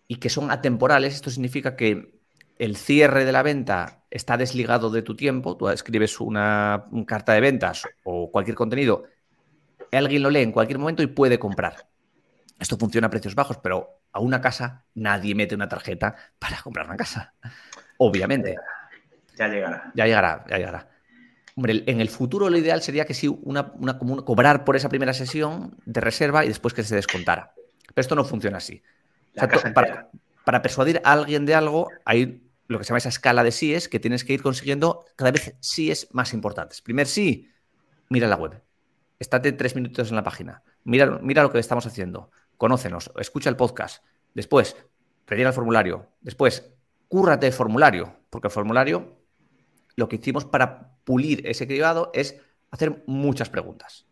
y 0.07 0.17
que 0.17 0.29
son 0.29 0.51
atemporales. 0.51 1.15
Esto 1.15 1.29
significa 1.29 1.75
que 1.75 2.18
el 2.59 2.75
cierre 2.75 3.25
de 3.25 3.31
la 3.31 3.41
venta 3.41 4.03
está 4.11 4.37
desligado 4.37 4.89
de 4.91 5.01
tu 5.01 5.15
tiempo, 5.15 5.55
tú 5.55 5.69
escribes 5.69 6.19
una, 6.19 6.85
carta 7.07 7.33
de 7.33 7.39
ventas 7.39 7.87
o 8.03 8.29
cualquier 8.29 8.55
contenido, 8.55 9.05
alguien 9.91 10.21
lo 10.21 10.29
lee 10.29 10.41
en 10.41 10.51
cualquier 10.51 10.77
momento 10.77 11.01
y 11.01 11.07
puede 11.07 11.39
comprar. 11.39 11.87
Esto 12.59 12.77
funciona 12.77 13.07
a 13.07 13.09
precios 13.09 13.33
bajos, 13.33 13.57
pero 13.57 14.01
a 14.11 14.19
una 14.19 14.41
casa 14.41 14.83
nadie 14.93 15.33
mete 15.33 15.55
una 15.55 15.69
tarjeta 15.69 16.15
para 16.37 16.61
comprar 16.61 16.85
una 16.85 16.97
casa. 16.97 17.33
Obviamente. 17.97 18.57
Ya 19.37 19.47
llegará. 19.47 19.91
Ya 19.95 20.05
llegará, 20.05 20.45
ya 20.49 20.57
llegará. 20.57 20.89
Hombre, 21.55 21.83
en 21.87 22.01
el 22.01 22.09
futuro 22.09 22.49
lo 22.49 22.57
ideal 22.57 22.81
sería 22.81 23.05
que 23.05 23.13
sí, 23.13 23.27
una, 23.27 23.71
una, 23.75 23.97
cobrar 23.97 24.65
por 24.65 24.75
esa 24.75 24.89
primera 24.89 25.13
sesión 25.13 25.75
de 25.85 26.01
reserva 26.01 26.43
y 26.43 26.49
después 26.49 26.73
que 26.73 26.83
se 26.83 26.95
descontara. 26.95 27.53
Pero 27.87 28.01
esto 28.01 28.15
no 28.15 28.25
funciona 28.25 28.57
así. 28.57 28.81
para, 29.73 30.09
para, 30.43 30.61
persuadir 30.61 31.01
a 31.05 31.13
alguien 31.13 31.45
de 31.45 31.55
algo, 31.55 31.89
hay 32.03 32.48
lo 32.69 32.77
que 32.77 32.83
se 32.83 32.89
llama 32.89 32.99
esa 32.99 33.09
escala 33.09 33.43
de 33.43 33.51
síes 33.51 33.89
que 33.89 33.99
tienes 33.99 34.23
que 34.23 34.33
ir 34.33 34.43
consiguiendo 34.43 35.03
cada 35.15 35.31
vez 35.31 35.55
síes 35.59 36.07
más 36.11 36.33
importantes. 36.33 36.81
Primer 36.83 37.07
sí, 37.07 37.51
mira 38.09 38.27
la 38.27 38.35
web. 38.35 38.61
Estate 39.17 39.51
tres 39.53 39.75
minutos 39.75 40.09
en 40.09 40.15
la 40.15 40.23
página. 40.23 40.63
Mira, 40.83 41.19
mira 41.23 41.41
lo 41.41 41.51
que 41.51 41.57
estamos 41.57 41.87
haciendo. 41.87 42.29
Conócenos. 42.57 43.11
Escucha 43.19 43.49
el 43.49 43.55
podcast. 43.55 44.05
Después, 44.35 44.77
rellena 45.25 45.49
el 45.49 45.55
formulario. 45.55 46.11
Después, 46.21 46.71
cúrrate 47.07 47.47
el 47.47 47.53
formulario. 47.53 48.15
Porque 48.29 48.49
el 48.49 48.53
formulario, 48.53 49.17
lo 49.95 50.07
que 50.07 50.17
hicimos 50.17 50.45
para 50.45 50.95
pulir 51.03 51.47
ese 51.47 51.65
cribado 51.65 52.11
es 52.13 52.39
hacer 52.69 53.03
muchas 53.07 53.49
preguntas. 53.49 54.05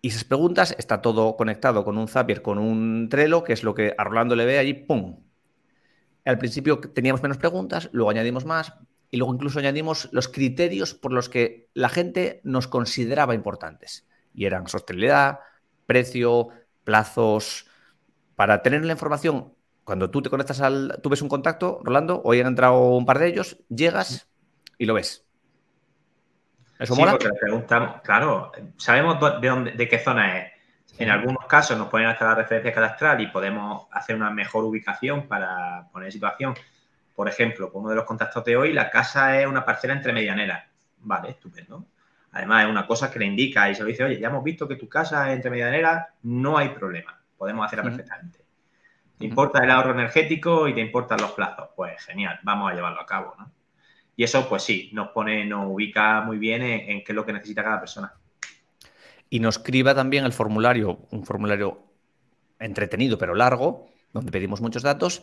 Y 0.00 0.08
esas 0.08 0.24
preguntas 0.24 0.74
está 0.78 1.02
todo 1.02 1.36
conectado 1.36 1.84
con 1.84 1.98
un 1.98 2.08
Zapier, 2.08 2.40
con 2.40 2.58
un 2.58 3.10
Trello, 3.10 3.44
que 3.44 3.52
es 3.52 3.64
lo 3.64 3.74
que 3.74 3.94
a 3.98 4.02
Rolando 4.02 4.34
le 4.34 4.46
ve 4.46 4.58
allí, 4.58 4.72
¡pum! 4.72 5.20
Al 6.24 6.38
principio 6.38 6.78
teníamos 6.78 7.22
menos 7.22 7.38
preguntas, 7.38 7.88
luego 7.92 8.10
añadimos 8.10 8.44
más 8.44 8.74
y 9.10 9.16
luego 9.16 9.34
incluso 9.34 9.58
añadimos 9.58 10.08
los 10.12 10.28
criterios 10.28 10.94
por 10.94 11.12
los 11.12 11.28
que 11.28 11.68
la 11.74 11.88
gente 11.88 12.40
nos 12.44 12.68
consideraba 12.68 13.34
importantes. 13.34 14.06
Y 14.34 14.46
eran 14.46 14.68
sostenibilidad, 14.68 15.40
precio, 15.86 16.48
plazos. 16.84 17.66
Para 18.36 18.62
tener 18.62 18.84
la 18.84 18.92
información, 18.92 19.52
cuando 19.84 20.10
tú 20.10 20.22
te 20.22 20.30
conectas 20.30 20.60
al. 20.60 20.98
Tú 21.02 21.10
ves 21.10 21.22
un 21.22 21.28
contacto, 21.28 21.80
Rolando, 21.82 22.22
hoy 22.24 22.40
han 22.40 22.46
entrado 22.46 22.80
un 22.90 23.04
par 23.04 23.18
de 23.18 23.28
ellos, 23.28 23.58
llegas 23.68 24.28
y 24.78 24.86
lo 24.86 24.94
ves. 24.94 25.26
¿Eso 26.78 26.94
sí, 26.94 27.02
Porque 27.08 27.28
le 27.28 27.34
preguntamos, 27.34 28.00
claro, 28.02 28.50
sabemos 28.76 29.18
de, 29.40 29.48
dónde, 29.48 29.72
de 29.72 29.88
qué 29.88 29.98
zona 29.98 30.38
es. 30.38 30.51
En 30.98 31.10
algunos 31.10 31.46
casos 31.46 31.78
nos 31.78 31.88
ponen 31.88 32.08
hasta 32.08 32.26
la 32.26 32.34
referencia 32.34 32.72
cadastral 32.72 33.20
y 33.20 33.26
podemos 33.28 33.86
hacer 33.92 34.14
una 34.14 34.30
mejor 34.30 34.64
ubicación 34.64 35.26
para 35.26 35.88
poner 35.90 36.12
situación. 36.12 36.54
Por 37.14 37.28
ejemplo, 37.28 37.72
con 37.72 37.82
uno 37.82 37.90
de 37.90 37.96
los 37.96 38.04
contactos 38.04 38.44
de 38.44 38.56
hoy, 38.56 38.72
la 38.72 38.90
casa 38.90 39.40
es 39.40 39.46
una 39.46 39.64
parcela 39.64 39.94
entre 39.94 40.12
medianeras. 40.12 40.64
Vale, 40.98 41.30
estupendo. 41.30 41.86
Además, 42.32 42.64
es 42.64 42.70
una 42.70 42.86
cosa 42.86 43.10
que 43.10 43.18
le 43.18 43.26
indica 43.26 43.68
y 43.70 43.74
se 43.74 43.82
lo 43.82 43.88
dice, 43.88 44.04
oye, 44.04 44.18
ya 44.18 44.28
hemos 44.28 44.44
visto 44.44 44.68
que 44.68 44.76
tu 44.76 44.88
casa 44.88 45.28
es 45.28 45.36
entre 45.36 45.50
medianeras, 45.50 46.08
no 46.22 46.56
hay 46.56 46.70
problema, 46.70 47.20
podemos 47.36 47.66
hacerla 47.66 47.84
perfectamente. 47.84 48.40
¿Te 49.18 49.26
importa 49.26 49.62
el 49.62 49.70
ahorro 49.70 49.92
energético 49.92 50.66
y 50.66 50.74
te 50.74 50.80
importan 50.80 51.20
los 51.20 51.32
plazos? 51.32 51.68
Pues 51.76 52.02
genial, 52.04 52.40
vamos 52.42 52.70
a 52.70 52.74
llevarlo 52.74 53.00
a 53.00 53.06
cabo, 53.06 53.34
¿no? 53.38 53.50
Y 54.16 54.24
eso, 54.24 54.48
pues 54.48 54.62
sí, 54.62 54.90
nos 54.92 55.08
pone, 55.08 55.44
nos 55.44 55.66
ubica 55.66 56.22
muy 56.22 56.38
bien 56.38 56.62
en 56.62 57.04
qué 57.04 57.12
es 57.12 57.16
lo 57.16 57.24
que 57.24 57.32
necesita 57.32 57.62
cada 57.62 57.80
persona 57.80 58.12
y 59.32 59.40
nos 59.40 59.56
escriba 59.56 59.94
también 59.94 60.26
el 60.26 60.34
formulario, 60.34 61.06
un 61.10 61.24
formulario 61.24 61.82
entretenido 62.58 63.16
pero 63.16 63.34
largo, 63.34 63.88
donde 64.12 64.30
pedimos 64.30 64.60
muchos 64.60 64.82
datos, 64.82 65.22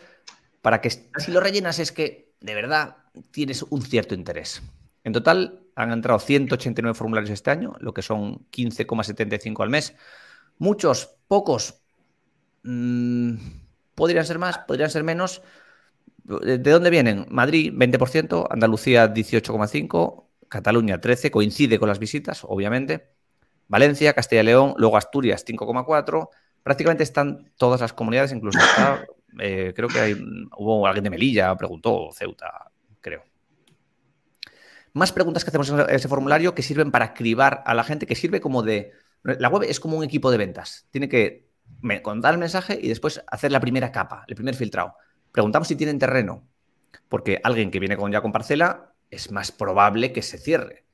para 0.63 0.81
que 0.81 0.89
si 0.89 1.31
lo 1.31 1.39
rellenas 1.39 1.77
es 1.77 1.91
que 1.91 2.33
de 2.41 2.55
verdad 2.55 2.95
tienes 3.29 3.61
un 3.61 3.83
cierto 3.83 4.15
interés. 4.15 4.63
En 5.03 5.13
total 5.13 5.61
han 5.75 5.91
entrado 5.91 6.17
189 6.17 6.97
formularios 6.97 7.29
este 7.29 7.51
año, 7.51 7.75
lo 7.81 7.93
que 7.93 8.01
son 8.01 8.47
15,75 8.49 9.61
al 9.61 9.69
mes. 9.69 9.93
Muchos, 10.57 11.11
pocos, 11.27 11.83
mm, 12.63 13.35
podrían 13.93 14.25
ser 14.25 14.39
más, 14.39 14.57
podrían 14.67 14.89
ser 14.89 15.03
menos. 15.03 15.43
¿De 16.23 16.57
dónde 16.57 16.89
vienen? 16.89 17.27
Madrid 17.29 17.71
20%, 17.75 18.47
Andalucía 18.49 19.13
18,5%, 19.13 20.25
Cataluña 20.47 20.99
13%, 20.99 21.29
coincide 21.29 21.77
con 21.77 21.89
las 21.89 21.99
visitas, 21.99 22.43
obviamente. 22.43 23.18
Valencia, 23.69 24.13
Castilla 24.13 24.41
y 24.41 24.45
León, 24.45 24.73
luego 24.77 24.97
Asturias 24.97 25.45
5,4. 25.45 26.29
Prácticamente 26.63 27.03
están 27.03 27.51
todas 27.55 27.79
las 27.79 27.93
comunidades, 27.93 28.33
incluso 28.33 28.59
eh, 29.39 29.73
creo 29.75 29.87
que 29.87 30.17
hubo 30.57 30.85
alguien 30.87 31.03
de 31.03 31.11
Melilla, 31.11 31.55
preguntó, 31.55 32.09
Ceuta, 32.11 32.71
creo. 32.99 33.23
Más 34.93 35.13
preguntas 35.13 35.45
que 35.45 35.51
hacemos 35.51 35.69
en 35.69 35.81
ese 35.91 36.07
formulario 36.07 36.55
que 36.55 36.63
sirven 36.63 36.91
para 36.91 37.13
cribar 37.13 37.63
a 37.65 37.75
la 37.75 37.83
gente, 37.83 38.07
que 38.07 38.15
sirve 38.15 38.41
como 38.41 38.63
de... 38.63 38.91
La 39.21 39.49
web 39.49 39.63
es 39.69 39.79
como 39.79 39.97
un 39.97 40.03
equipo 40.03 40.31
de 40.31 40.37
ventas. 40.37 40.87
Tiene 40.89 41.07
que 41.07 41.47
contar 42.01 42.33
el 42.33 42.39
mensaje 42.39 42.79
y 42.81 42.89
después 42.89 43.21
hacer 43.27 43.51
la 43.51 43.59
primera 43.59 43.91
capa, 43.91 44.25
el 44.27 44.35
primer 44.35 44.55
filtrado. 44.55 44.95
Preguntamos 45.31 45.67
si 45.67 45.75
tienen 45.75 45.99
terreno, 45.99 46.47
porque 47.07 47.39
alguien 47.43 47.69
que 47.69 47.79
viene 47.79 47.97
con, 47.97 48.11
ya 48.11 48.21
con 48.21 48.31
parcela 48.31 48.93
es 49.11 49.31
más 49.31 49.51
probable 49.51 50.11
que 50.11 50.23
se 50.23 50.39
cierre 50.39 50.88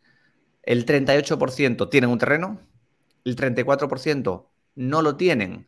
el 0.65 0.85
38% 0.85 1.89
tienen 1.89 2.09
un 2.09 2.17
terreno, 2.17 2.59
el 3.23 3.35
34% 3.35 4.45
no 4.75 5.01
lo 5.01 5.15
tienen, 5.15 5.67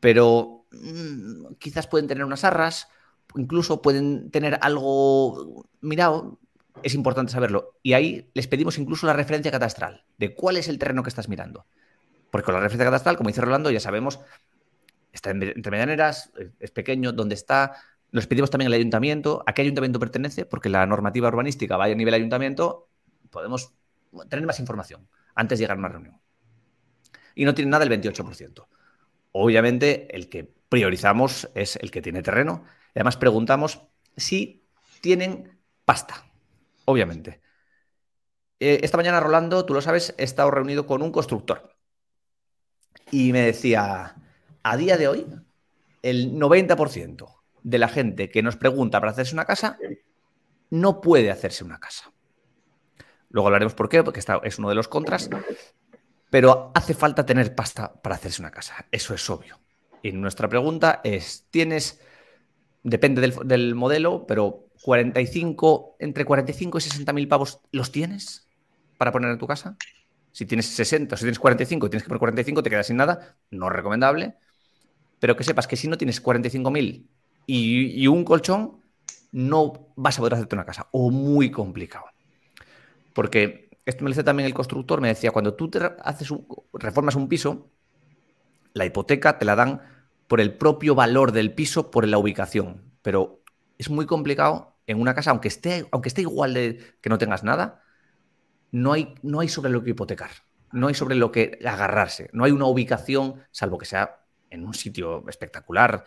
pero 0.00 0.66
mm, 0.72 1.54
quizás 1.58 1.86
pueden 1.86 2.08
tener 2.08 2.24
unas 2.24 2.44
arras, 2.44 2.88
incluso 3.36 3.82
pueden 3.82 4.30
tener 4.30 4.58
algo 4.60 5.66
mirado, 5.80 6.38
es 6.82 6.94
importante 6.94 7.32
saberlo. 7.32 7.78
Y 7.82 7.92
ahí 7.94 8.30
les 8.34 8.46
pedimos 8.46 8.78
incluso 8.78 9.06
la 9.06 9.12
referencia 9.12 9.50
catastral 9.50 10.04
de 10.18 10.34
cuál 10.34 10.56
es 10.56 10.68
el 10.68 10.78
terreno 10.78 11.02
que 11.02 11.08
estás 11.08 11.28
mirando. 11.28 11.66
Porque 12.30 12.46
con 12.46 12.54
la 12.54 12.60
referencia 12.60 12.86
catastral, 12.86 13.16
como 13.16 13.28
dice 13.28 13.40
Rolando, 13.40 13.70
ya 13.70 13.80
sabemos, 13.80 14.20
está 15.12 15.30
entre 15.30 15.70
medianeras, 15.70 16.32
es 16.58 16.70
pequeño, 16.72 17.12
dónde 17.12 17.36
está. 17.36 17.76
Nos 18.10 18.26
pedimos 18.26 18.50
también 18.50 18.66
el 18.66 18.74
ayuntamiento, 18.74 19.44
a 19.46 19.54
qué 19.54 19.62
ayuntamiento 19.62 20.00
pertenece, 20.00 20.44
porque 20.44 20.68
la 20.68 20.84
normativa 20.86 21.28
urbanística 21.28 21.76
va 21.76 21.84
a 21.84 21.94
nivel 21.94 22.14
ayuntamiento, 22.14 22.88
podemos 23.30 23.72
tener 24.28 24.46
más 24.46 24.60
información 24.60 25.08
antes 25.34 25.58
de 25.58 25.64
llegar 25.64 25.76
a 25.76 25.80
una 25.80 25.88
reunión. 25.88 26.20
Y 27.34 27.44
no 27.44 27.54
tiene 27.54 27.70
nada 27.70 27.84
el 27.84 27.90
28%. 27.90 28.68
Obviamente, 29.32 30.14
el 30.14 30.28
que 30.28 30.44
priorizamos 30.68 31.50
es 31.54 31.76
el 31.76 31.90
que 31.90 32.02
tiene 32.02 32.22
terreno. 32.22 32.64
además, 32.94 33.16
preguntamos 33.16 33.80
si 34.16 34.68
tienen 35.00 35.58
pasta. 35.84 36.24
Obviamente. 36.84 37.40
Eh, 38.60 38.80
esta 38.82 38.96
mañana, 38.96 39.20
Rolando, 39.20 39.66
tú 39.66 39.74
lo 39.74 39.80
sabes, 39.80 40.14
he 40.18 40.24
estado 40.24 40.50
reunido 40.50 40.86
con 40.86 41.02
un 41.02 41.10
constructor. 41.10 41.74
Y 43.10 43.32
me 43.32 43.40
decía, 43.40 44.16
a 44.62 44.76
día 44.76 44.96
de 44.96 45.08
hoy, 45.08 45.26
el 46.02 46.34
90% 46.34 47.42
de 47.62 47.78
la 47.78 47.88
gente 47.88 48.30
que 48.30 48.42
nos 48.42 48.56
pregunta 48.56 49.00
para 49.00 49.12
hacerse 49.12 49.34
una 49.34 49.44
casa 49.44 49.78
no 50.70 51.00
puede 51.00 51.30
hacerse 51.30 51.64
una 51.64 51.78
casa. 51.80 52.13
Luego 53.34 53.48
hablaremos 53.48 53.74
por 53.74 53.88
qué, 53.88 54.04
porque 54.04 54.20
es 54.44 54.58
uno 54.60 54.68
de 54.68 54.76
los 54.76 54.86
contras. 54.86 55.28
Pero 56.30 56.70
hace 56.72 56.94
falta 56.94 57.26
tener 57.26 57.56
pasta 57.56 57.92
para 57.92 58.14
hacerse 58.14 58.40
una 58.40 58.52
casa. 58.52 58.86
Eso 58.92 59.12
es 59.12 59.28
obvio. 59.28 59.58
Y 60.04 60.12
nuestra 60.12 60.48
pregunta 60.48 61.00
es: 61.02 61.44
¿tienes, 61.50 62.00
depende 62.84 63.20
del, 63.44 63.74
modelo, 63.74 64.24
pero 64.28 64.68
45, 64.82 65.96
entre 65.98 66.24
45 66.24 66.78
y 66.78 66.80
60 66.80 67.12
mil 67.12 67.26
pavos, 67.26 67.58
¿los 67.72 67.90
tienes 67.90 68.46
para 68.98 69.10
poner 69.10 69.32
en 69.32 69.38
tu 69.38 69.48
casa? 69.48 69.76
Si 70.30 70.46
tienes 70.46 70.66
60 70.66 71.16
o 71.16 71.18
si 71.18 71.24
tienes 71.24 71.40
45 71.40 71.86
y 71.88 71.90
tienes 71.90 72.04
que 72.04 72.08
poner 72.10 72.20
45, 72.20 72.62
te 72.62 72.70
quedas 72.70 72.86
sin 72.86 72.98
nada. 72.98 73.36
No 73.50 73.66
es 73.66 73.72
recomendable. 73.72 74.36
Pero 75.18 75.34
que 75.34 75.42
sepas 75.42 75.66
que 75.66 75.74
si 75.74 75.88
no 75.88 75.98
tienes 75.98 76.20
45 76.20 76.70
mil 76.70 77.08
y, 77.46 78.00
y 78.00 78.06
un 78.06 78.22
colchón, 78.22 78.80
no 79.32 79.88
vas 79.96 80.18
a 80.18 80.20
poder 80.20 80.34
hacerte 80.34 80.54
una 80.54 80.64
casa. 80.64 80.86
O 80.92 81.10
muy 81.10 81.50
complicado. 81.50 82.13
Porque 83.14 83.70
esto 83.86 84.04
me 84.04 84.10
lo 84.10 84.14
dice 84.14 84.24
también 84.24 84.46
el 84.46 84.54
constructor, 84.54 85.00
me 85.00 85.08
decía, 85.08 85.30
cuando 85.30 85.54
tú 85.54 85.70
te 85.70 85.80
haces 86.02 86.28
reformas 86.74 87.14
un 87.14 87.28
piso, 87.28 87.70
la 88.74 88.84
hipoteca 88.84 89.38
te 89.38 89.46
la 89.46 89.56
dan 89.56 89.80
por 90.26 90.40
el 90.40 90.54
propio 90.54 90.94
valor 90.94 91.32
del 91.32 91.54
piso, 91.54 91.90
por 91.90 92.06
la 92.06 92.18
ubicación. 92.18 92.82
Pero 93.02 93.42
es 93.78 93.88
muy 93.88 94.04
complicado 94.04 94.76
en 94.86 95.00
una 95.00 95.14
casa, 95.14 95.30
aunque 95.30 95.48
esté, 95.48 95.86
aunque 95.92 96.08
esté 96.08 96.22
igual 96.22 96.52
de 96.54 96.96
que 97.00 97.08
no 97.08 97.18
tengas 97.18 97.44
nada, 97.44 97.82
no 98.72 98.92
hay, 98.92 99.14
no 99.22 99.40
hay 99.40 99.48
sobre 99.48 99.70
lo 99.70 99.82
que 99.82 99.90
hipotecar, 99.90 100.30
no 100.72 100.88
hay 100.88 100.94
sobre 100.94 101.14
lo 101.14 101.30
que 101.30 101.58
agarrarse, 101.64 102.28
no 102.32 102.44
hay 102.44 102.52
una 102.52 102.66
ubicación, 102.66 103.42
salvo 103.50 103.78
que 103.78 103.86
sea 103.86 104.24
en 104.50 104.66
un 104.66 104.74
sitio 104.74 105.24
espectacular, 105.28 106.04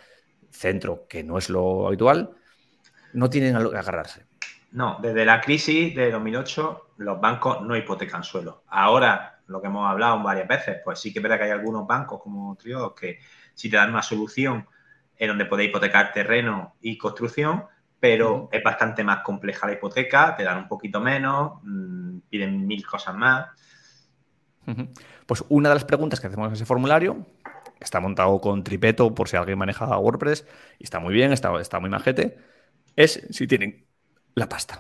centro, 0.52 1.08
que 1.08 1.24
no 1.24 1.38
es 1.38 1.50
lo 1.50 1.88
habitual, 1.88 2.36
no 3.14 3.30
tienen 3.30 3.56
a 3.56 3.60
lo 3.60 3.72
que 3.72 3.78
agarrarse. 3.78 4.27
No, 4.72 4.98
desde 5.02 5.26
la 5.26 5.42
crisis 5.42 5.96
de 5.96 6.12
2008 6.12 6.88
los 6.98 7.22
bancos 7.22 7.62
no 7.62 7.76
hipotecan 7.76 8.24
suelo. 8.24 8.64
Ahora, 8.68 9.40
lo 9.48 9.62
que 9.62 9.68
hemos 9.68 9.90
hablado 9.90 10.22
varias 10.22 10.48
veces, 10.48 10.78
pues 10.84 11.00
sí 11.00 11.14
que 11.14 11.20
es 11.20 11.24
verdad 11.24 11.38
que 11.38 11.46
hay 11.46 11.52
algunos 11.52 11.88
bancos 11.88 12.22
como 12.22 12.56
Trio 12.56 12.94
que 12.94 13.20
sí 13.54 13.70
te 13.70 13.78
dan 13.78 13.92
una 13.92 14.02
solución 14.02 14.68
en 15.18 15.28
donde 15.30 15.46
podéis 15.46 15.70
hipotecar 15.70 16.12
terreno 16.12 16.76
y 16.82 16.98
construcción, 16.98 17.66
pero 18.00 18.50
es 18.52 18.62
bastante 18.62 19.04
más 19.04 19.20
compleja 19.22 19.68
la 19.68 19.74
hipoteca, 19.74 20.36
te 20.36 20.44
dan 20.44 20.58
un 20.60 20.68
poquito 20.68 21.00
menos, 21.00 21.54
mm, 21.64 22.20
piden 22.30 22.68
mil 22.68 22.86
cosas 22.86 23.16
más. 23.16 23.48
Pues 25.26 25.46
una 25.48 25.70
de 25.70 25.76
las 25.76 25.86
preguntas 25.86 26.20
que 26.20 26.28
hacemos 26.28 26.50
en 26.50 26.54
ese 26.54 26.66
formulario 26.66 27.26
está 27.80 28.00
montado 28.00 28.40
con 28.42 28.64
tripeto 28.64 29.16
por 29.16 29.30
si 29.30 29.38
alguien 29.38 29.58
maneja 29.58 29.98
WordPress 29.98 30.46
y 30.78 30.84
está 30.84 31.00
muy 31.00 31.14
bien, 31.14 31.32
está, 31.32 31.58
está 31.60 31.80
muy 31.80 31.90
majete, 31.90 32.38
es 32.96 33.26
si 33.32 33.48
tienen 33.48 33.87
la 34.38 34.48
pasta. 34.48 34.80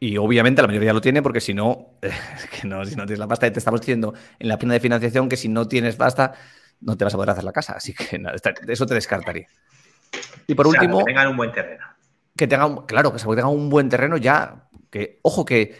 Y 0.00 0.16
obviamente 0.16 0.62
la 0.62 0.68
mayoría 0.68 0.92
lo 0.92 1.00
tiene 1.00 1.22
porque 1.22 1.40
si 1.40 1.54
no, 1.54 1.94
que 2.00 2.68
no, 2.68 2.84
si 2.84 2.94
no 2.94 3.04
tienes 3.04 3.18
la 3.18 3.26
pasta, 3.26 3.52
te 3.52 3.58
estamos 3.58 3.80
diciendo 3.80 4.14
en 4.38 4.48
la 4.48 4.58
pena 4.58 4.74
de 4.74 4.80
financiación 4.80 5.28
que 5.28 5.36
si 5.36 5.48
no 5.48 5.66
tienes 5.66 5.96
pasta, 5.96 6.34
no 6.80 6.96
te 6.96 7.04
vas 7.04 7.12
a 7.14 7.16
poder 7.16 7.30
hacer 7.30 7.42
la 7.42 7.52
casa. 7.52 7.74
Así 7.74 7.94
que 7.94 8.22
eso 8.68 8.86
te 8.86 8.94
descartaría. 8.94 9.48
Y 10.46 10.54
por 10.54 10.68
último. 10.68 10.98
Que 10.98 11.04
tengan 11.04 11.28
un 11.28 11.36
buen 11.36 11.50
terreno. 11.50 11.84
Que 12.36 12.46
tengan, 12.46 12.86
claro, 12.86 13.12
que 13.12 13.18
tengan 13.18 13.48
un 13.48 13.68
buen 13.68 13.88
terreno 13.88 14.16
ya. 14.16 14.68
Que, 14.88 15.18
ojo, 15.22 15.44
que, 15.44 15.76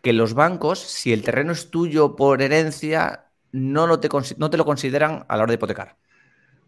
que 0.00 0.12
los 0.12 0.34
bancos, 0.34 0.78
si 0.78 1.12
el 1.12 1.22
terreno 1.22 1.50
es 1.50 1.72
tuyo 1.72 2.14
por 2.14 2.40
herencia, 2.40 3.26
no, 3.50 3.88
lo 3.88 3.98
te, 3.98 4.08
no 4.38 4.48
te 4.48 4.56
lo 4.56 4.64
consideran 4.64 5.26
a 5.28 5.36
la 5.36 5.42
hora 5.42 5.50
de 5.50 5.54
hipotecar. 5.56 5.96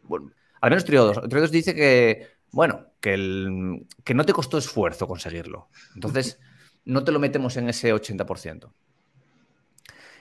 Bueno, 0.02 0.33
al 0.61 0.71
menos 0.71 0.85
Triodos. 0.85 1.21
Triodos 1.29 1.52
dice 1.52 1.76
que, 1.76 2.26
bueno, 2.52 2.87
que, 3.00 3.14
el, 3.14 3.87
que 4.04 4.14
no 4.14 4.25
te 4.25 4.32
costó 4.32 4.59
esfuerzo 4.59 5.09
conseguirlo. 5.09 5.68
Entonces, 5.94 6.38
no 6.85 7.02
te 7.02 7.12
lo 7.12 7.18
metemos 7.18 7.56
en 7.56 7.68
ese 7.68 7.92
80%. 7.92 8.73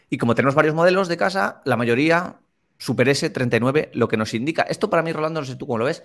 Y 0.10 0.18
como 0.18 0.36
tenemos 0.36 0.56
varios 0.56 0.76
modelos 0.76 1.08
de 1.08 1.18
casa, 1.18 1.62
la 1.66 1.78
mayoría 1.78 2.40
Super 2.78 3.08
S39, 3.08 3.92
lo 3.94 4.08
que 4.08 4.18
nos 4.18 4.34
indica. 4.34 4.64
Esto 4.64 4.90
para 4.90 5.04
mí, 5.04 5.14
Rolando, 5.14 5.42
no 5.42 5.46
sé 5.46 5.56
tú 5.56 5.68
cómo 5.68 5.78
lo 5.78 5.86
ves, 5.86 6.04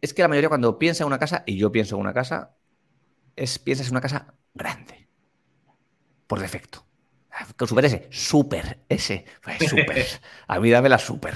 es 0.00 0.12
que 0.12 0.22
la 0.22 0.28
mayoría 0.28 0.48
cuando 0.48 0.78
piensa 0.78 1.04
en 1.04 1.06
una 1.06 1.18
casa, 1.18 1.42
y 1.46 1.56
yo 1.56 1.72
pienso 1.72 1.96
en 1.96 2.02
una 2.02 2.12
casa, 2.12 2.54
es 3.36 3.58
piensas 3.58 3.86
en 3.86 3.94
una 3.94 4.00
casa 4.00 4.34
grande. 4.52 5.08
Por 6.26 6.40
defecto. 6.40 6.84
Con 7.56 7.66
Super 7.66 7.84
S, 7.86 8.08
Super 8.10 8.84
S. 8.88 9.24
Pues 9.42 9.58
super. 9.68 10.06
A 10.46 10.60
mí 10.60 10.70
dame 10.70 10.88
la 10.88 10.98
Super. 10.98 11.34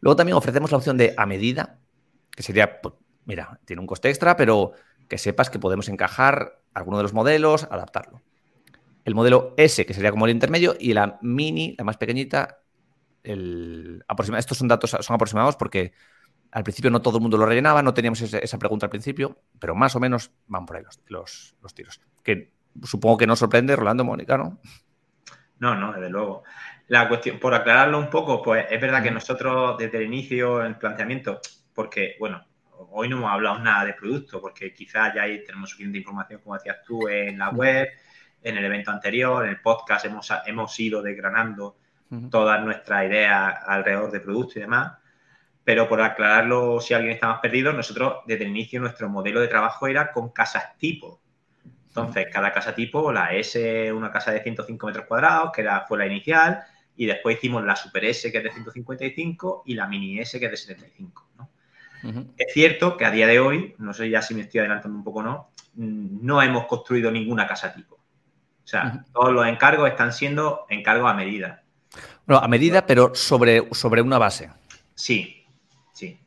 Luego 0.00 0.16
también 0.16 0.36
ofrecemos 0.36 0.70
la 0.70 0.76
opción 0.78 0.96
de 0.96 1.14
a 1.16 1.26
medida, 1.26 1.80
que 2.34 2.42
sería, 2.42 2.80
pues, 2.80 2.94
mira, 3.24 3.60
tiene 3.64 3.80
un 3.80 3.86
coste 3.86 4.08
extra, 4.08 4.36
pero 4.36 4.72
que 5.08 5.18
sepas 5.18 5.50
que 5.50 5.58
podemos 5.58 5.88
encajar 5.88 6.60
alguno 6.74 6.96
de 6.96 7.02
los 7.02 7.12
modelos, 7.12 7.64
adaptarlo. 7.64 8.22
El 9.04 9.14
modelo 9.14 9.54
S, 9.56 9.84
que 9.84 9.94
sería 9.94 10.10
como 10.10 10.26
el 10.26 10.32
intermedio, 10.32 10.74
y 10.78 10.94
la 10.94 11.18
mini, 11.22 11.74
la 11.76 11.84
más 11.84 11.96
pequeñita, 11.96 12.58
el 13.22 14.04
Estos 14.36 14.58
son 14.58 14.68
datos, 14.68 14.90
son 14.90 15.14
aproximados 15.14 15.56
porque 15.56 15.92
al 16.50 16.64
principio 16.64 16.90
no 16.90 17.00
todo 17.00 17.16
el 17.16 17.22
mundo 17.22 17.36
lo 17.36 17.46
rellenaba, 17.46 17.82
no 17.82 17.94
teníamos 17.94 18.20
esa 18.20 18.58
pregunta 18.58 18.86
al 18.86 18.90
principio, 18.90 19.38
pero 19.58 19.74
más 19.74 19.96
o 19.96 20.00
menos 20.00 20.30
van 20.46 20.66
por 20.66 20.76
ahí 20.76 20.82
los, 21.06 21.56
los 21.62 21.74
tiros. 21.74 22.00
Que 22.22 22.52
supongo 22.82 23.16
que 23.16 23.26
no 23.26 23.36
sorprende, 23.36 23.74
Rolando 23.76 24.04
Mónica, 24.04 24.36
¿no? 24.36 24.60
No, 25.58 25.74
no, 25.74 25.92
desde 25.92 26.10
luego. 26.10 26.42
La 26.88 27.08
cuestión, 27.08 27.38
por 27.38 27.54
aclararlo 27.54 27.98
un 27.98 28.10
poco, 28.10 28.42
pues 28.42 28.66
es 28.68 28.80
verdad 28.80 29.02
que 29.02 29.10
nosotros 29.10 29.78
desde 29.78 29.98
el 29.98 30.04
inicio, 30.04 30.62
el 30.62 30.76
planteamiento, 30.76 31.40
porque, 31.74 32.16
bueno, 32.18 32.44
hoy 32.90 33.08
no 33.08 33.16
hemos 33.16 33.30
hablado 33.30 33.58
nada 33.58 33.84
de 33.84 33.94
producto, 33.94 34.40
porque 34.40 34.72
quizás 34.74 35.14
ya 35.14 35.22
ahí 35.22 35.44
tenemos 35.44 35.70
suficiente 35.70 35.98
información, 35.98 36.40
como 36.42 36.54
decías 36.54 36.78
tú, 36.86 37.08
en 37.08 37.38
la 37.38 37.50
web, 37.50 37.88
en 38.42 38.56
el 38.56 38.64
evento 38.64 38.90
anterior, 38.90 39.44
en 39.44 39.50
el 39.50 39.60
podcast 39.60 40.04
hemos, 40.04 40.28
hemos 40.46 40.78
ido 40.80 41.02
desgranando 41.02 41.76
todas 42.30 42.62
nuestras 42.62 43.06
ideas 43.06 43.54
alrededor 43.66 44.10
de 44.10 44.20
producto 44.20 44.58
y 44.58 44.62
demás. 44.62 44.92
Pero 45.64 45.88
por 45.88 46.02
aclararlo, 46.02 46.80
si 46.80 46.92
alguien 46.92 47.14
está 47.14 47.28
más 47.28 47.40
perdido, 47.40 47.72
nosotros 47.72 48.16
desde 48.26 48.44
el 48.44 48.50
inicio 48.50 48.80
nuestro 48.80 49.08
modelo 49.08 49.40
de 49.40 49.48
trabajo 49.48 49.86
era 49.86 50.12
con 50.12 50.30
casas 50.30 50.76
tipo. 50.76 51.20
Entonces, 51.86 52.26
cada 52.32 52.52
casa 52.52 52.74
tipo, 52.74 53.12
la 53.12 53.34
S, 53.34 53.92
una 53.92 54.10
casa 54.10 54.32
de 54.32 54.42
105 54.42 54.86
metros 54.86 55.06
cuadrados, 55.06 55.52
que 55.52 55.60
era, 55.60 55.84
fue 55.86 55.98
la 55.98 56.06
inicial, 56.06 56.62
y 56.96 57.06
después 57.06 57.36
hicimos 57.36 57.64
la 57.64 57.76
Super 57.76 58.06
S, 58.06 58.32
que 58.32 58.38
es 58.38 58.44
de 58.44 58.50
155, 58.50 59.62
y 59.66 59.74
la 59.74 59.86
Mini 59.86 60.18
S, 60.18 60.38
que 60.40 60.46
es 60.46 60.50
de 60.50 60.56
75. 60.56 61.28
Es 62.36 62.52
cierto 62.52 62.96
que 62.96 63.04
a 63.04 63.10
día 63.10 63.26
de 63.26 63.38
hoy, 63.38 63.74
no 63.78 63.92
sé 63.94 64.10
ya 64.10 64.22
si 64.22 64.34
me 64.34 64.42
estoy 64.42 64.60
adelantando 64.60 64.96
un 64.98 65.04
poco 65.04 65.20
o 65.20 65.22
no, 65.22 65.50
mm, 65.74 66.24
no 66.24 66.42
hemos 66.42 66.66
construido 66.66 67.10
ninguna 67.10 67.46
casa 67.46 67.72
tipo. 67.72 67.94
O 67.94 68.66
sea, 68.66 69.04
todos 69.12 69.32
los 69.32 69.46
encargos 69.46 69.88
están 69.88 70.12
siendo 70.12 70.66
encargos 70.68 71.10
a 71.10 71.14
medida. 71.14 71.62
Bueno, 72.26 72.42
a 72.42 72.48
medida, 72.48 72.86
pero 72.86 73.14
sobre, 73.14 73.68
sobre 73.72 74.02
una 74.02 74.18
base. 74.18 74.50
Sí, 74.94 75.44
sí. 75.92 76.18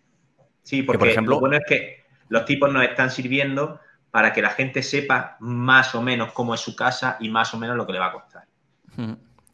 Sí, 0.63 0.83
porque 0.83 0.99
por 0.99 1.07
ejemplo, 1.07 1.35
lo 1.35 1.39
bueno 1.39 1.57
es 1.57 1.63
que 1.67 2.03
los 2.29 2.45
tipos 2.45 2.71
nos 2.71 2.83
están 2.83 3.09
sirviendo 3.09 3.79
para 4.11 4.31
que 4.31 4.41
la 4.41 4.49
gente 4.49 4.81
sepa 4.81 5.37
más 5.39 5.93
o 5.95 6.01
menos 6.01 6.31
cómo 6.31 6.53
es 6.53 6.61
su 6.61 6.75
casa 6.75 7.17
y 7.19 7.29
más 7.29 7.53
o 7.53 7.57
menos 7.57 7.75
lo 7.75 7.85
que 7.85 7.93
le 7.93 7.99
va 7.99 8.07
a 8.07 8.13
costar. 8.13 8.45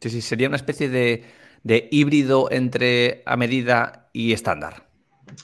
Sí, 0.00 0.10
sí, 0.10 0.20
sería 0.20 0.48
una 0.48 0.56
especie 0.56 0.88
de, 0.88 1.88
híbrido 1.90 2.48
entre 2.50 3.22
a 3.26 3.36
medida 3.36 4.08
y 4.12 4.32
estándar. 4.32 4.86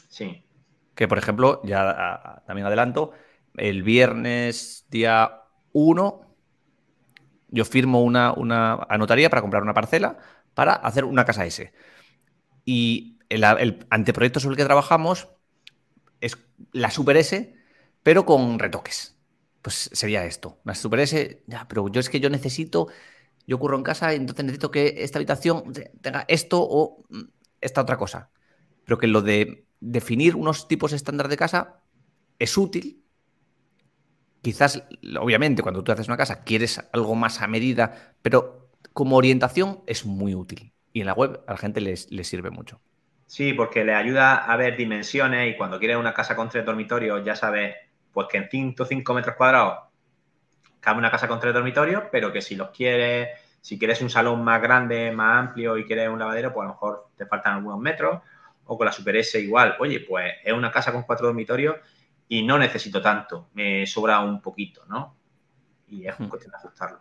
Sí. 0.09 0.45
Que, 0.99 1.07
por 1.07 1.17
ejemplo, 1.17 1.61
ya 1.63 2.43
también 2.45 2.67
adelanto, 2.67 3.13
el 3.55 3.85
viernes 3.85 4.85
día 4.91 5.43
1 5.71 6.29
yo 7.51 7.65
firmo 7.65 8.03
una, 8.03 8.33
una 8.33 8.75
anotaría 8.89 9.31
para 9.31 9.41
comprar 9.41 9.63
una 9.63 9.75
parcela 9.75 10.19
para 10.55 10.73
hacer 10.73 11.05
una 11.05 11.25
casa 11.25 11.47
S. 11.47 11.73
Y 12.65 13.17
el, 13.29 13.45
el, 13.45 13.87
anteproyecto 13.91 14.41
sobre 14.41 14.55
el 14.55 14.57
que 14.57 14.65
trabajamos 14.65 15.29
es 16.21 16.37
la 16.73 16.91
Super 16.91 17.17
S, 17.17 17.55
pero 18.03 18.27
con 18.27 18.59
retoques. 18.59 19.17
Pues 19.63 19.91
sería 19.93 20.25
esto. 20.25 20.59
Una 20.65 20.75
Super 20.75 20.99
S, 20.99 21.45
ya, 21.47 21.69
pero 21.69 21.87
yo 21.87 22.01
es 22.01 22.09
que 22.09 22.19
yo 22.19 22.29
necesito, 22.29 22.89
yo 23.47 23.55
ocurro 23.55 23.77
en 23.77 23.85
casa, 23.85 24.15
entonces 24.15 24.45
necesito 24.45 24.73
que 24.73 25.05
esta 25.05 25.21
habitación 25.21 25.73
tenga 26.01 26.25
esto 26.27 26.59
o 26.61 27.05
mm, 27.09 27.23
esta 27.61 27.83
otra 27.83 27.97
cosa. 27.97 28.31
Pero 28.85 28.99
que 28.99 29.07
lo 29.07 29.23
de 29.23 29.68
definir 29.81 30.37
unos 30.37 30.69
tipos 30.69 30.93
estándar 30.93 31.29
de 31.29 31.37
casa 31.37 31.81
es 32.39 32.57
útil. 32.57 33.05
Quizás, 34.43 34.83
obviamente, 35.21 35.63
cuando 35.63 35.83
tú 35.83 35.93
haces 35.93 36.09
una 36.09 36.17
casa 36.17 36.45
quieres 36.45 36.81
algo 36.93 37.15
más 37.15 37.43
a 37.43 37.49
medida, 37.49 38.15
pero 38.23 38.71
como 38.93 39.17
orientación 39.17 39.81
es 39.87 40.07
muy 40.07 40.35
útil. 40.35 40.73
Y 40.93 41.01
en 41.01 41.07
la 41.07 41.13
web 41.13 41.41
a 41.47 41.53
la 41.53 41.59
gente 41.59 41.81
les, 41.81 42.09
sirve 42.23 42.51
mucho. 42.51 42.81
Sí, 43.27 43.53
porque 43.53 43.85
le 43.85 43.95
ayuda 43.95 44.37
a 44.37 44.57
ver 44.57 44.77
dimensiones 44.77 45.53
y 45.53 45.57
cuando 45.57 45.79
quieres 45.79 45.97
una 45.97 46.15
casa 46.15 46.35
con 46.35 46.49
tres 46.49 46.65
dormitorios 46.65 47.23
ya 47.25 47.37
sabes 47.37 47.77
pues 48.13 48.27
que 48.29 48.39
en 48.39 48.49
105 48.49 49.15
metros 49.15 49.37
cuadrados 49.37 49.81
cabe 50.81 50.99
una 50.99 51.11
casa 51.11 51.29
con 51.29 51.39
tres 51.39 51.53
dormitorios, 51.53 52.05
pero 52.11 52.33
que 52.33 52.41
si 52.41 52.57
los 52.57 52.71
quieres, 52.71 53.29
si 53.61 53.79
quieres 53.79 54.01
un 54.01 54.11
salón 54.11 54.43
más 54.43 54.63
grande, 54.63 55.13
más 55.13 55.39
amplio 55.39 55.77
y 55.77 55.85
quieres 55.85 56.09
un 56.09 56.19
lavadero, 56.19 56.53
pues 56.53 56.65
a 56.65 56.69
lo 56.69 56.75
mejor 56.75 57.09
te 57.17 57.27
faltan 57.27 57.55
algunos 57.55 57.79
metros. 57.79 58.23
O 58.69 58.79
con 58.79 58.87
la 58.87 58.93
Super 58.93 59.17
S 59.17 59.41
igual, 59.41 59.77
oye, 59.81 60.01
pues 60.01 60.35
es 60.45 60.53
una 60.53 60.71
casa 60.71 60.93
con 60.93 61.03
cuatro 61.03 61.27
dormitorios 61.27 61.77
y 62.29 62.43
no 62.43 62.59
necesito 62.59 63.03
tanto, 63.03 63.49
me 63.55 63.87
sobra 63.87 64.21
un 64.21 64.41
poquito, 64.41 64.85
¿no? 64.87 65.17
Y 65.89 66.07
es 66.07 66.19
hmm. 66.19 66.29
cuestión 66.29 66.53
de 66.53 66.57
ajustarlo. 66.57 66.99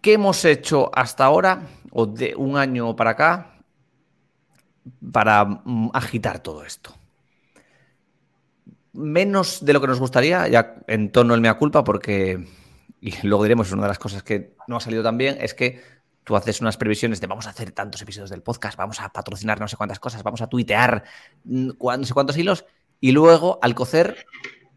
¿Qué 0.00 0.12
hemos 0.14 0.44
hecho 0.44 0.90
hasta 0.94 1.24
ahora, 1.24 1.60
o 1.90 2.06
de 2.06 2.34
un 2.34 2.56
año 2.56 2.96
para 2.96 3.10
acá, 3.10 3.60
para 5.12 5.44
mm, 5.44 5.90
agitar 5.92 6.38
todo 6.38 6.64
esto? 6.64 6.94
menos 8.96 9.64
de 9.64 9.72
lo 9.72 9.80
que 9.80 9.86
nos 9.86 10.00
gustaría, 10.00 10.48
ya 10.48 10.76
en 10.86 11.12
tono 11.12 11.34
el 11.34 11.40
mea 11.40 11.54
culpa, 11.54 11.84
porque, 11.84 12.44
y 13.00 13.26
luego 13.26 13.44
diremos, 13.44 13.70
una 13.72 13.82
de 13.82 13.88
las 13.88 13.98
cosas 13.98 14.22
que 14.22 14.54
no 14.66 14.76
ha 14.76 14.80
salido 14.80 15.02
tan 15.02 15.18
bien, 15.18 15.36
es 15.40 15.54
que 15.54 15.80
tú 16.26 16.34
haces 16.34 16.60
unas 16.60 16.76
previsiones 16.76 17.20
de 17.20 17.28
vamos 17.28 17.46
a 17.46 17.50
hacer 17.50 17.70
tantos 17.70 18.02
episodios 18.02 18.30
del 18.30 18.42
podcast, 18.42 18.76
vamos 18.76 19.00
a 19.00 19.12
patrocinar 19.12 19.60
no 19.60 19.68
sé 19.68 19.76
cuántas 19.76 20.00
cosas, 20.00 20.24
vamos 20.24 20.42
a 20.42 20.48
tuitear 20.48 21.04
no 21.44 22.04
sé 22.04 22.12
cuántos 22.14 22.36
hilos, 22.36 22.64
y 23.00 23.12
luego 23.12 23.60
al 23.62 23.76
cocer, 23.76 24.26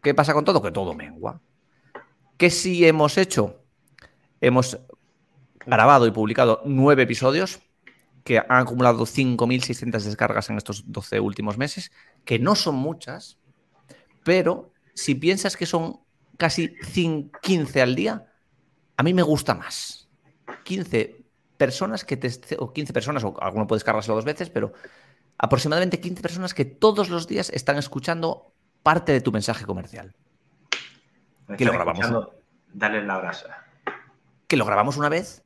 ¿qué 0.00 0.14
pasa 0.14 0.32
con 0.32 0.44
todo? 0.44 0.62
Que 0.62 0.70
todo 0.70 0.94
mengua. 0.94 1.40
¿Qué 2.36 2.50
sí 2.50 2.86
hemos 2.86 3.18
hecho? 3.18 3.64
Hemos 4.40 4.78
grabado 5.66 6.06
y 6.06 6.12
publicado 6.12 6.62
nueve 6.64 7.02
episodios 7.02 7.58
que 8.22 8.38
han 8.38 8.46
acumulado 8.48 9.04
5.600 9.04 10.04
descargas 10.04 10.50
en 10.50 10.56
estos 10.56 10.84
12 10.92 11.18
últimos 11.18 11.58
meses, 11.58 11.90
que 12.24 12.38
no 12.38 12.54
son 12.54 12.76
muchas, 12.76 13.38
pero 14.22 14.72
si 14.94 15.16
piensas 15.16 15.56
que 15.56 15.66
son 15.66 15.98
casi 16.38 16.76
15 17.42 17.82
al 17.82 17.96
día, 17.96 18.32
a 18.96 19.02
mí 19.02 19.12
me 19.14 19.22
gusta 19.22 19.56
más. 19.56 20.08
15 20.62 21.19
personas 21.60 22.06
que 22.06 22.16
te, 22.16 22.30
o 22.58 22.72
15 22.72 22.94
personas, 22.94 23.22
o 23.22 23.36
alguno 23.38 23.66
puede 23.66 23.80
descargárselo 23.80 24.14
dos 24.14 24.24
veces, 24.24 24.48
pero 24.48 24.72
aproximadamente 25.36 26.00
15 26.00 26.22
personas 26.22 26.54
que 26.54 26.64
todos 26.64 27.10
los 27.10 27.28
días 27.28 27.50
están 27.50 27.76
escuchando 27.76 28.54
parte 28.82 29.12
de 29.12 29.20
tu 29.20 29.30
mensaje 29.30 29.66
comercial. 29.66 30.16
Que 31.58 31.66
lo 31.66 31.72
grabamos. 31.72 32.28
Dale 32.72 33.04
la 33.04 33.18
brasa. 33.18 33.66
Que 34.46 34.56
lo 34.56 34.64
grabamos 34.64 34.96
una 34.96 35.10
vez 35.10 35.44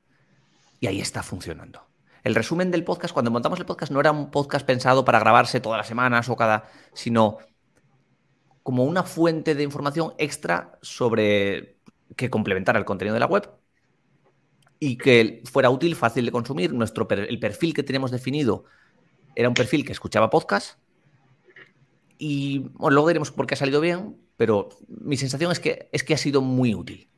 y 0.79 0.87
ahí 0.87 1.00
está 1.00 1.24
funcionando. 1.24 1.85
el 2.22 2.37
resumen 2.37 2.70
del 2.70 2.85
podcast, 2.85 3.12
cuando 3.12 3.33
montamos 3.33 3.59
el 3.59 3.66
podcast, 3.66 3.90
no 3.90 3.98
era 3.98 4.12
un 4.12 4.31
podcast 4.31 4.64
pensado 4.64 5.05
para 5.05 5.18
grabarse 5.18 5.61
todas 5.61 5.79
las 5.79 5.88
semanas 5.88 6.29
o 6.29 6.37
cada, 6.37 6.70
sino 6.92 7.38
como 8.62 8.85
una 8.85 9.03
fuente 9.03 9.57
de 9.57 9.64
información 9.64 10.14
extra 10.16 10.79
sobre 10.81 11.81
que 12.14 12.31
complementara 12.31 12.79
el 12.79 12.85
contenido 12.85 13.14
de 13.14 13.20
la 13.20 13.27
web 13.27 13.50
y 14.78 14.96
que 14.96 15.42
fuera 15.50 15.70
útil, 15.70 15.96
fácil 15.96 16.24
de 16.24 16.32
consumir. 16.32 16.72
Nuestro, 16.72 17.08
el 17.10 17.38
perfil 17.38 17.74
que 17.74 17.82
tenemos 17.82 18.10
definido 18.10 18.64
era 19.34 19.48
un 19.48 19.54
perfil 19.54 19.84
que 19.84 19.92
escuchaba 19.92 20.30
podcast. 20.30 20.78
Y 22.18 22.58
bueno, 22.74 22.94
luego 22.94 23.08
diremos 23.08 23.30
por 23.30 23.46
qué 23.46 23.54
ha 23.54 23.58
salido 23.58 23.80
bien, 23.80 24.16
pero 24.37 24.68
mi 24.88 25.16
sensación 25.16 25.52
es 25.52 25.60
que, 25.60 25.88
es 25.92 26.04
que 26.04 26.14
ha 26.14 26.18
sido 26.18 26.40
muy 26.40 26.74
útil. 26.74 27.08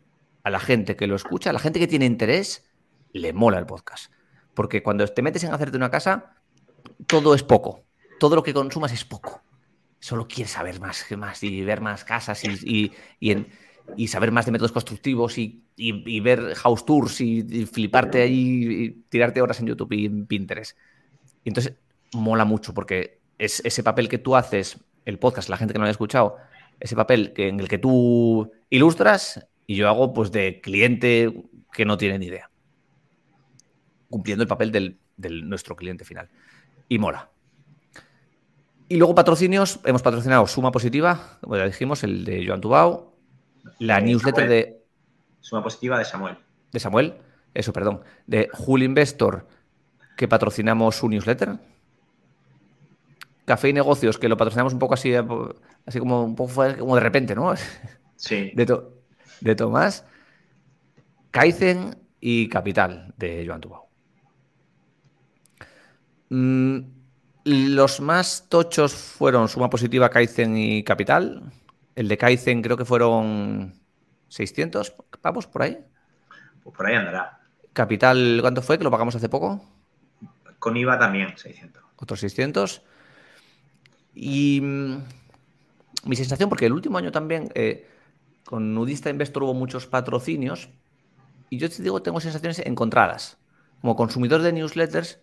A 0.43 0.51
la 0.51 0.61
gente 0.61 0.97
que 0.97 1.07
lo 1.07 1.17
escucha, 1.17 1.51
a 1.51 1.53
la 1.53 1.59
gente 1.59 1.81
que 1.81 1.87
tiene 1.87 2.07
interés, 2.07 2.71
le 3.13 3.33
mola 3.33 3.59
el 3.59 3.67
podcast. 3.67 4.13
Porque 4.55 4.83
cuando 4.83 5.07
te 5.07 5.23
metes 5.23 5.45
en 5.45 5.53
hacerte 5.53 5.77
una 5.77 5.91
casa, 5.91 6.37
todo 7.07 7.35
es 7.35 7.43
poco. 7.43 7.85
Todo 8.19 8.37
lo 8.37 8.43
que 8.43 8.55
consumas 8.55 8.93
es 8.93 9.05
poco. 9.05 9.43
Solo 9.99 10.29
quieres 10.29 10.53
saber 10.53 10.81
más, 10.81 11.05
más 11.17 11.43
y 11.43 11.63
ver 11.63 11.81
más 11.81 12.05
casas 12.05 12.43
y, 12.45 12.93
y, 13.21 14.09
saber 14.09 14.31
más 14.33 14.47
de 14.47 14.53
métodos 14.53 14.73
constructivos 14.73 15.37
y, 15.39 15.66
ver 16.23 16.55
house 16.55 16.85
tours 16.87 17.21
y, 17.21 17.67
fliparte 17.67 18.23
ahí 18.23 18.67
y 18.69 18.91
tirarte 19.09 19.43
horas 19.43 19.61
en 19.61 19.67
YouTube 19.67 19.93
y 19.93 20.07
en 20.07 20.27
Pinterest. 20.27 20.77
Y 21.45 21.51
entonces 21.51 21.75
mola 22.13 22.45
mucho 22.45 22.75
porque 22.75 23.21
es 23.39 23.61
ese 23.65 23.83
papel 23.83 24.09
que 24.09 24.19
tú 24.19 24.37
haces, 24.37 24.79
el 25.05 25.19
podcast, 25.19 25.49
la 25.49 25.57
gente 25.57 25.73
que 25.73 25.79
no 25.79 25.85
lo 25.85 25.89
ha 25.89 25.93
escuchado, 25.93 26.37
ese 26.81 26.97
papel 26.97 27.33
que, 27.33 27.49
en 27.49 27.61
el 27.61 27.69
que 27.69 27.79
tú 27.79 28.51
ilustras 28.71 29.47
y 29.67 29.77
yo 29.77 29.89
hago 29.89 30.13
pues 30.13 30.33
de 30.33 30.61
cliente 30.61 31.45
que 31.73 31.85
no 31.85 31.97
tiene 31.97 32.19
ni 32.19 32.27
idea. 32.27 32.51
Cumpliendo 34.09 34.43
el 34.43 34.49
papel 34.49 34.73
del, 34.73 35.49
nuestro 35.49 35.77
cliente 35.77 36.05
final. 36.05 36.29
Y 36.89 36.99
mola. 36.99 37.31
Y 38.89 38.97
luego 38.97 39.15
patrocinios, 39.15 39.81
hemos 39.85 40.03
patrocinado 40.03 40.47
Suma 40.47 40.71
Positiva, 40.71 41.39
como 41.41 41.57
ya 41.57 41.67
dijimos, 41.67 42.05
el 42.05 42.25
de 42.25 42.47
Joan 42.47 42.61
Tubao, 42.61 43.17
la 43.81 44.01
newsletter 44.01 44.49
de... 44.49 44.86
Suma 45.47 45.63
Positiva 45.63 45.97
de 45.97 46.05
Samuel. 46.05 46.37
De 46.73 46.81
Samuel, 46.81 47.15
eso, 47.55 47.73
perdón. 47.73 48.01
De 48.27 48.49
Jul 48.53 48.83
Investor, 48.83 49.47
que 50.17 50.27
patrocinamos 50.27 50.97
su 50.97 51.09
newsletter. 51.09 51.61
Café 53.45 53.69
y 53.69 53.73
Negocios, 53.73 54.19
que 54.19 54.29
lo 54.29 54.37
patrocinamos 54.37 54.73
un 54.73 54.81
poco 54.81 54.95
así, 54.95 55.15
así 55.15 56.01
como 56.01 56.25
un 56.25 56.35
poco 56.35 56.53
como 56.81 56.97
de 56.97 57.01
repente, 57.01 57.37
¿no? 57.37 57.55
Sí. 58.17 58.51
De, 58.57 58.83
de 59.41 59.55
Tomás. 59.55 60.05
Kaizen 61.31 61.97
y 62.21 62.49
Capital, 62.49 63.15
de 63.17 63.45
Joan 63.47 63.61
Tubao. 63.61 63.89
Mm, 66.29 66.79
los 67.45 68.01
más 68.01 68.47
tochos 68.49 68.95
fueron 68.95 69.47
Suma 69.47 69.71
Positiva, 69.71 70.11
Kaizen 70.11 70.57
y 70.57 70.83
Capital. 70.83 71.53
El 71.95 72.09
de 72.09 72.19
Kaizen 72.19 72.63
creo 72.63 72.77
que 72.77 72.85
fueron 72.85 73.86
600 74.29 74.95
pavos 75.21 75.47
por 75.47 75.63
ahí. 75.63 75.79
Pues 76.63 76.77
por 76.77 76.87
ahí 76.87 76.97
andará. 76.97 77.41
Capital, 77.73 78.39
¿cuánto 78.41 78.63
fue? 78.63 78.79
Que 78.79 78.85
lo 78.85 78.91
pagamos 78.91 79.15
hace 79.15 79.29
poco. 79.29 79.65
Con 80.59 80.77
IVA 80.77 80.99
también, 80.99 81.37
600. 81.37 81.83
Otros 81.97 82.21
600. 82.21 82.83
Y 84.15 84.61
mm, 84.63 84.97
mi 86.05 86.17
sensación, 86.17 86.49
porque 86.49 86.67
el 86.67 86.73
último 86.73 86.99
año 86.99 87.13
también 87.13 87.51
eh, 87.55 87.89
con 88.45 88.75
Nudista 88.75 89.11
Investor 89.11 89.43
hubo 89.43 89.55
muchos 89.55 89.87
patrocinios 89.87 90.71
y 91.51 91.59
yo 91.59 91.71
te 91.71 91.83
digo, 91.83 92.03
tengo 92.03 92.21
sensaciones 92.21 92.59
encontradas. 92.61 93.39
Como 93.81 93.95
consumidor 93.95 94.43
de 94.43 94.53
newsletters, 94.53 95.21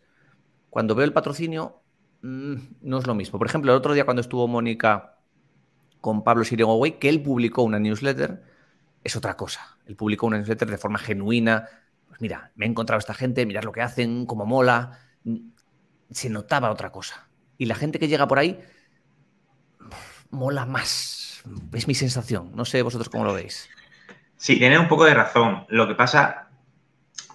cuando 0.70 0.96
veo 0.96 1.06
el 1.06 1.13
patrocinio, 1.13 1.82
mm, 2.22 2.56
no 2.82 2.98
es 3.00 3.08
lo 3.08 3.16
mismo. 3.16 3.39
Por 3.39 3.48
ejemplo, 3.48 3.72
el 3.72 3.78
otro 3.78 3.94
día 3.94 4.06
cuando 4.06 4.22
estuvo 4.22 4.48
Mónica 4.48 5.18
con 6.02 6.24
Pablo 6.24 6.44
Siriogoway, 6.44 7.00
que 7.00 7.10
él 7.10 7.22
publicó 7.22 7.63
una 7.63 7.80
newsletter, 7.80 8.44
es 9.04 9.16
otra 9.16 9.36
cosa. 9.36 9.78
Él 9.86 9.96
publicó 9.96 10.28
una 10.28 10.38
newsletter 10.38 10.70
de 10.70 10.78
forma 10.78 11.00
genuina. 11.00 11.68
Pues 12.08 12.22
mira, 12.22 12.52
me 12.56 12.66
he 12.66 12.70
encontrado 12.70 12.98
a 12.98 13.00
esta 13.00 13.13
gente, 13.13 13.46
mirad 13.46 13.63
lo 13.63 13.72
que 13.72 13.82
hacen, 13.82 14.26
cómo 14.26 14.46
mola. 14.46 15.00
Se 16.12 16.30
notaba 16.30 16.72
otra 16.72 16.92
cosa. 16.92 17.28
Y 17.58 17.66
la 17.66 17.76
gente 17.76 18.00
que 18.00 18.08
llega 18.08 18.28
por 18.28 18.39
ahí 18.39 18.60
mola 20.30 20.66
más. 20.66 21.44
Es 21.74 21.88
mi 21.88 21.96
sensación. 21.96 22.52
No 22.56 22.66
sé 22.66 22.82
vosotros 22.82 23.10
cómo 23.10 23.26
lo 23.26 23.34
veis. 23.34 23.70
Sí, 24.38 24.58
tiene 24.58 24.80
un 24.80 24.88
poco 24.88 25.06
de 25.06 25.13
razón. 25.13 25.66
Lo 25.70 25.88
que 25.88 25.96
pasa 25.96 26.44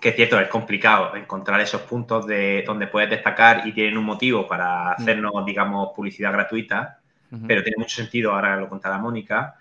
que 0.01 0.11
es 0.11 0.17
cierto, 0.17 0.39
es 0.39 0.49
complicado 0.49 1.15
encontrar 1.17 1.61
esos 1.61 1.83
puntos 1.83 2.27
de 2.27 2.63
donde 2.67 2.87
puedes 2.87 3.11
destacar 3.11 3.67
y 3.67 3.73
tienen 3.73 3.99
un 3.99 4.05
motivo 4.05 4.47
para 4.47 4.91
mm. 4.91 5.03
hacernos, 5.03 5.45
digamos, 5.45 5.91
publicidad 5.95 6.33
gratuita, 6.33 7.01
pero 7.47 7.63
tiene 7.63 7.77
mucho 7.77 7.97
sentido, 7.97 8.33
ahora 8.33 8.57
lo 8.57 8.69
contará 8.69 8.97
Mónica. 8.99 9.57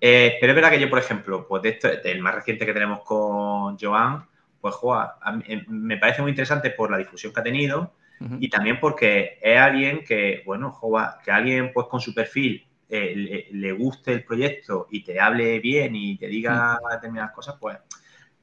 Eh, 0.00 0.38
pero 0.40 0.52
es 0.52 0.56
verdad 0.56 0.70
que 0.70 0.80
yo, 0.80 0.88
por 0.88 0.98
ejemplo, 0.98 1.46
pues 1.46 1.62
de 1.62 1.68
esto, 1.70 1.88
el 1.88 2.20
más 2.20 2.34
reciente 2.34 2.64
que 2.64 2.72
tenemos 2.72 3.00
con 3.00 3.78
Joan, 3.78 4.26
pues 4.60 4.74
juega, 4.74 5.18
eh, 5.46 5.64
me 5.68 5.98
parece 5.98 6.22
muy 6.22 6.30
interesante 6.30 6.70
por 6.70 6.90
la 6.90 6.98
difusión 6.98 7.32
que 7.32 7.40
ha 7.40 7.44
tenido 7.44 7.94
y 8.38 8.50
también 8.50 8.78
porque 8.78 9.38
es 9.40 9.58
alguien 9.58 10.04
que, 10.04 10.42
bueno, 10.44 10.72
juega, 10.72 11.18
que 11.24 11.30
alguien 11.30 11.72
pues 11.72 11.86
con 11.86 12.02
su 12.02 12.12
perfil 12.12 12.68
eh, 12.86 13.48
le, 13.50 13.72
guste 13.72 14.12
el 14.12 14.24
proyecto 14.24 14.88
y 14.90 15.02
te 15.02 15.18
hable 15.18 15.58
bien 15.58 15.96
y 15.96 16.18
te 16.18 16.26
diga 16.26 16.78
determinadas 16.90 17.32
cosas, 17.32 17.56
pues 17.58 17.78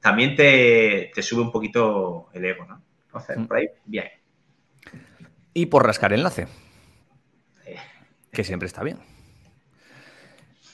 también 0.00 0.34
te, 0.34 1.12
sube 1.22 1.42
un 1.42 1.52
poquito 1.52 2.28
el 2.32 2.44
ego, 2.44 2.64
¿no? 2.66 2.82
Entonces, 3.06 3.38
por 3.46 3.56
ahí, 3.56 3.68
bien. 3.84 4.08
Y 5.54 5.66
por 5.66 5.86
rascar 5.86 6.12
enlace. 6.12 6.48
Que 8.32 8.42
siempre 8.42 8.66
está 8.66 8.82
bien. 8.82 8.98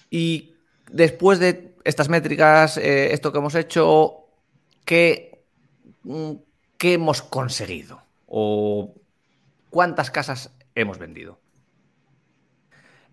Y 0.09 0.54
después 0.91 1.39
de 1.39 1.75
estas 1.85 2.09
métricas, 2.09 2.77
eh, 2.79 3.13
esto 3.13 3.33
que 3.33 3.39
hemos 3.39 3.55
hecho, 3.55 4.27
¿qué, 4.85 5.45
mm, 6.03 6.33
¿qué 6.79 6.95
hemos 6.95 7.23
conseguido? 7.23 8.03
¿O 8.27 8.95
cuántas 9.71 10.11
casas 10.11 10.51
hemos 10.75 10.99
vendido? 10.99 11.39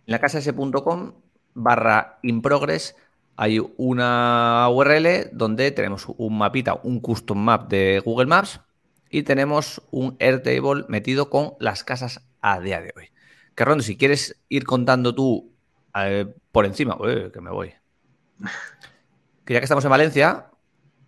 En 0.06 0.14
la 0.14 0.20
casa 0.20 0.40
s.com 0.40 1.14
barra 1.54 2.20
improgress 2.22 2.96
hay 3.36 3.60
una 3.78 4.68
URL 4.70 5.30
donde 5.32 5.72
tenemos 5.72 6.06
un 6.18 6.38
mapita, 6.38 6.80
un 6.84 7.00
custom 7.00 7.38
map 7.38 7.70
de 7.70 8.02
Google 8.04 8.28
Maps 8.28 8.60
y 9.10 9.24
tenemos 9.24 9.82
un 9.92 10.16
Airtable 10.20 10.86
metido 10.88 11.30
con 11.30 11.54
las 11.60 11.84
casas 11.84 12.22
a 12.42 12.60
día 12.60 12.82
de 12.82 12.94
hoy. 12.96 13.10
Que 13.56 13.66
Rondo, 13.66 13.84
si 13.84 13.98
quieres 13.98 14.40
ir 14.48 14.66
contando 14.66 15.14
tú 15.14 15.52
eh, 15.96 16.26
por 16.52 16.66
encima, 16.66 16.98
que 17.34 17.42
me 17.42 17.52
voy. 17.52 17.74
Que 19.46 19.54
ya 19.54 19.60
que 19.60 19.66
estamos 19.66 19.84
en 19.86 19.92
Valencia, 19.92 20.46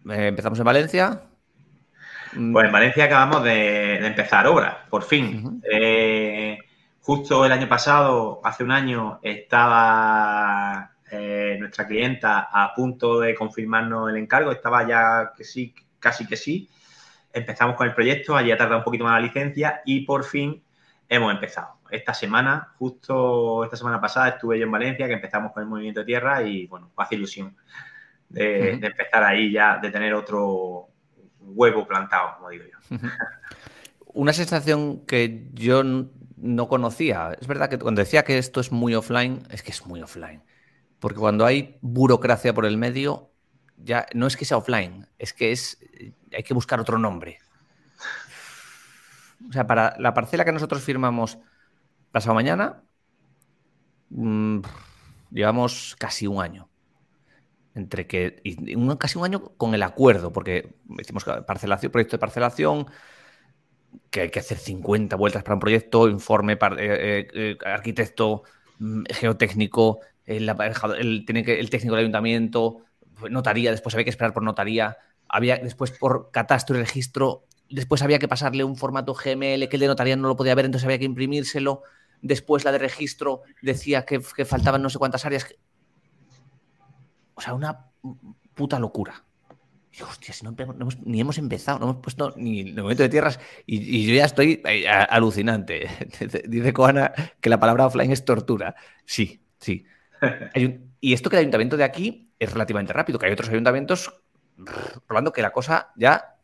eh, 0.09 0.27
empezamos 0.27 0.59
en 0.59 0.65
Valencia. 0.65 1.21
Pues 2.31 2.65
en 2.65 2.71
Valencia 2.71 3.05
acabamos 3.05 3.43
de, 3.43 4.05
empezar 4.05 4.47
obra, 4.47 4.85
por 4.89 5.03
fin. 5.03 5.61
Justo 7.05 7.45
el 7.45 7.51
año 7.51 7.67
pasado, 7.67 8.39
hace 8.45 8.63
un 8.63 8.71
año, 8.71 9.19
estaba 9.21 10.93
eh, 11.11 11.57
nuestra 11.59 11.85
clienta 11.85 12.47
a 12.49 12.73
punto 12.73 13.19
de 13.19 13.35
confirmarnos 13.35 14.09
el 14.09 14.15
encargo, 14.15 14.53
estaba 14.53 14.87
ya 14.87 15.33
que 15.35 15.43
sí, 15.43 15.75
casi 15.99 16.25
que 16.25 16.37
sí. 16.37 16.69
Empezamos 17.33 17.75
con 17.75 17.87
el 17.87 17.93
proyecto, 17.93 18.37
allí 18.37 18.51
ha 18.51 18.57
tardado 18.57 18.77
un 18.77 18.83
poquito 18.85 19.03
más 19.03 19.13
la 19.13 19.27
licencia 19.27 19.81
y 19.83 20.05
por 20.05 20.23
fin 20.23 20.63
hemos 21.09 21.33
empezado. 21.33 21.72
Esta 21.93 22.13
semana, 22.13 22.73
justo 22.79 23.63
esta 23.63 23.77
semana 23.77 24.01
pasada, 24.01 24.29
estuve 24.29 24.58
yo 24.58 24.65
en 24.65 24.71
Valencia, 24.71 25.06
que 25.06 25.13
empezamos 25.13 25.51
con 25.51 25.62
el 25.62 25.69
movimiento 25.69 25.99
de 25.99 26.08
tierra 26.08 26.41
y 26.41 26.65
bueno, 26.65 26.91
hace 26.97 27.13
ilusión 27.13 27.56
de, 28.29 28.71
empezar 28.71 29.23
ahí 29.23 29.51
ya, 29.51 29.77
de 29.77 29.91
tener 29.91 30.15
otro 30.15 30.88
huevo 31.39 31.88
plantado, 31.88 32.38
como 32.38 32.49
digo 32.49 32.63
yo. 32.65 32.97
Una 34.08 34.34
sensación 34.34 35.06
que 35.06 35.47
yo 35.53 35.84
no 36.38 36.67
conocía. 36.67 37.38
Es 37.39 37.45
verdad 37.45 37.69
que 37.69 37.77
cuando 37.77 38.01
decía 38.01 38.23
que 38.23 38.39
esto 38.39 38.60
es 38.60 38.71
muy 38.71 38.95
offline, 38.95 39.43
es 39.51 39.62
que 39.62 39.69
es 39.69 39.86
muy 39.86 40.01
offline. 40.01 40.41
Porque 40.99 41.19
cuando 41.19 41.45
hay 41.45 41.77
burocracia 41.82 42.56
por 42.56 42.65
el 42.65 42.77
medio, 42.77 43.29
ya 43.77 44.08
no 44.15 44.25
es 44.25 44.36
que 44.36 44.45
sea 44.45 44.58
offline, 44.58 45.08
es 45.19 45.32
que 45.32 45.51
es 45.51 45.77
hay 46.36 46.41
que 46.41 46.56
buscar 46.56 46.79
otro 46.79 46.97
nombre. 46.97 47.38
O 49.47 49.53
sea, 49.53 49.67
para 49.67 49.95
la 49.99 50.13
parcela 50.15 50.43
que 50.43 50.51
nosotros 50.51 50.82
firmamos 50.82 51.38
pasado 52.13 52.36
mañana, 52.36 52.84
mm, 54.12 54.60
llevamos 55.32 55.95
casi 55.99 56.28
un 56.28 56.41
año. 56.41 56.69
Entre 57.76 58.06
que. 58.06 58.41
casi 58.99 59.17
un 59.17 59.26
año 59.26 59.41
con 59.58 59.73
el 59.73 59.82
acuerdo, 59.82 60.32
porque 60.32 60.76
hicimos 60.99 61.26
parcelación, 61.26 61.91
proyecto 61.91 62.17
de 62.17 62.19
parcelación, 62.19 62.86
que 64.12 64.21
hay 64.21 64.30
que 64.30 64.39
hacer 64.39 64.60
50 64.60 65.15
vueltas 65.15 65.43
para 65.43 65.56
un 65.56 65.60
proyecto, 65.60 66.08
informe, 66.08 66.54
eh, 66.54 66.58
eh, 66.78 67.28
eh, 67.34 67.58
arquitecto, 67.65 68.43
mm, 68.78 69.04
geotécnico, 69.10 70.02
el, 70.26 70.47
el, 70.47 71.26
técnico 71.26 71.95
del 71.95 72.06
ayuntamiento, 72.06 72.86
notaría, 73.30 73.71
después 73.71 73.95
había 73.95 74.04
que 74.06 74.12
esperar 74.12 74.34
por 74.34 74.43
notaría, 74.43 74.97
había 75.28 75.58
después 75.58 75.91
por 75.91 76.30
catastro 76.32 76.78
y 76.78 76.80
registro 76.80 77.47
después 77.69 78.02
había 78.04 78.19
que 78.19 78.28
pasarle 78.28 78.63
un 78.63 78.76
formato 78.76 79.13
GML 79.13 79.67
que 79.67 79.78
el 79.78 79.80
de 79.80 79.88
notaría 79.88 80.15
no 80.15 80.28
lo 80.28 80.36
podía 80.36 80.56
ver, 80.56 80.65
entonces 80.65 80.86
había 80.86 80.99
que 80.99 81.06
imprimírselo. 81.06 81.82
Después 82.23 82.63
la 82.63 82.71
de 82.71 82.79
registro 82.79 83.41
decía 83.62 84.05
que, 84.05 84.21
faltaban 84.21 84.81
no 84.81 84.89
sé 84.89 84.97
cuántas 84.97 85.25
áreas. 85.25 85.53
O 87.36 87.41
sea, 87.41 87.53
una 87.53 87.91
puta 88.55 88.79
locura. 88.79 89.25
Y, 89.91 90.01
hostia, 90.01 90.33
si 90.33 90.45
no, 90.45 90.55
hemos, 90.57 90.99
ni 91.01 91.19
hemos 91.19 91.38
empezado, 91.38 91.79
no 91.79 91.89
hemos 91.89 92.01
puesto 92.01 92.33
ni 92.38 92.62
el 92.62 92.81
momento 92.81 93.03
de 93.03 93.09
tierras 93.09 93.39
y, 93.65 94.07
yo 94.07 94.15
ya 94.15 94.25
estoy 94.25 94.62
eh, 94.65 94.88
alucinante. 94.88 95.89
Dice 96.47 96.73
Coana 96.73 97.13
que 97.41 97.49
la 97.49 97.59
palabra 97.59 97.86
offline 97.86 98.12
es 98.12 98.23
tortura. 98.23 98.73
Sí, 99.05 99.43
sí. 99.59 99.86
y 101.01 101.13
esto 101.13 101.29
que 101.29 101.36
el 101.36 101.41
ayuntamiento 101.41 101.77
de 101.77 101.83
aquí 101.83 102.31
es 102.39 102.51
relativamente 102.51 102.93
rápido, 102.93 103.19
que 103.19 103.25
hay 103.25 103.33
otros 103.33 103.49
ayuntamientos 103.49 104.23
probando 105.05 105.33
que 105.33 105.41
la 105.41 105.51
cosa 105.51 105.91
ya 105.97 106.38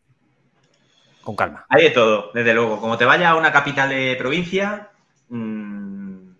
con 1.22 1.36
calma. 1.36 1.66
Hay 1.70 1.84
de 1.84 1.90
todo, 1.92 2.32
desde 2.34 2.54
luego. 2.54 2.80
Como 2.80 2.98
te 2.98 3.06
vaya 3.06 3.30
a 3.30 3.36
una 3.36 3.52
capital 3.52 3.90
de 3.90 4.16
provincia, 4.18 4.90
mmm, 5.30 6.32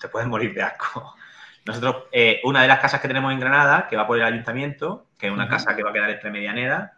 te 0.00 0.08
puedes 0.08 0.28
morir 0.28 0.54
de 0.54 0.62
asco. 0.62 1.14
Nosotros, 1.66 2.04
eh, 2.10 2.40
una 2.44 2.62
de 2.62 2.68
las 2.68 2.80
casas 2.80 3.00
que 3.00 3.08
tenemos 3.08 3.32
en 3.32 3.40
Granada, 3.40 3.86
que 3.88 3.96
va 3.96 4.06
por 4.06 4.16
el 4.16 4.24
ayuntamiento, 4.24 5.06
que 5.18 5.26
es 5.26 5.32
una 5.32 5.48
casa 5.48 5.76
que 5.76 5.82
va 5.82 5.90
a 5.90 5.92
quedar 5.92 6.10
entre 6.10 6.30
Medianera, 6.30 6.96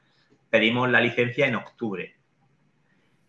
pedimos 0.48 0.88
la 0.88 1.00
licencia 1.00 1.46
en 1.46 1.56
octubre. 1.56 2.16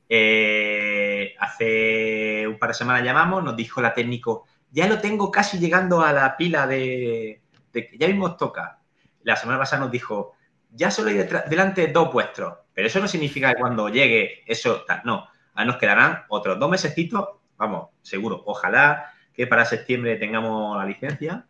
Eh, 0.07 1.35
hace 1.39 2.47
un 2.47 2.59
par 2.59 2.69
de 2.69 2.75
semanas 2.75 3.03
llamamos, 3.03 3.43
nos 3.43 3.55
dijo 3.55 3.81
la 3.81 3.93
técnico, 3.93 4.45
ya 4.69 4.87
lo 4.87 4.99
tengo 4.99 5.31
casi 5.31 5.57
llegando 5.57 6.01
a 6.01 6.13
la 6.13 6.37
pila 6.37 6.67
de, 6.67 7.41
de 7.71 7.89
ya 7.97 8.07
mismo 8.07 8.35
toca. 8.35 8.79
La 9.23 9.35
semana 9.35 9.57
pasada 9.57 9.81
nos 9.81 9.91
dijo, 9.91 10.35
ya 10.71 10.91
solo 10.91 11.09
hay 11.09 11.27
delante 11.49 11.87
dos 11.87 12.11
vuestros, 12.11 12.55
pero 12.73 12.87
eso 12.87 12.99
no 12.99 13.07
significa 13.07 13.53
que 13.53 13.59
cuando 13.59 13.89
llegue 13.89 14.43
eso, 14.45 14.83
no, 15.03 15.27
nos 15.65 15.77
quedarán 15.77 16.23
otros 16.29 16.59
dos 16.59 16.69
mesecitos, 16.69 17.29
vamos, 17.65 17.89
seguro, 18.01 18.43
ojalá 18.45 19.11
que 19.33 19.47
para 19.47 19.65
septiembre 19.65 20.15
tengamos 20.17 20.77
la 20.77 20.85
licencia 20.85 21.45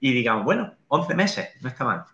y 0.00 0.12
digamos, 0.12 0.44
bueno, 0.44 0.74
11 0.88 1.14
meses, 1.14 1.48
no 1.60 1.68
está 1.68 1.84
mal. 1.84 2.04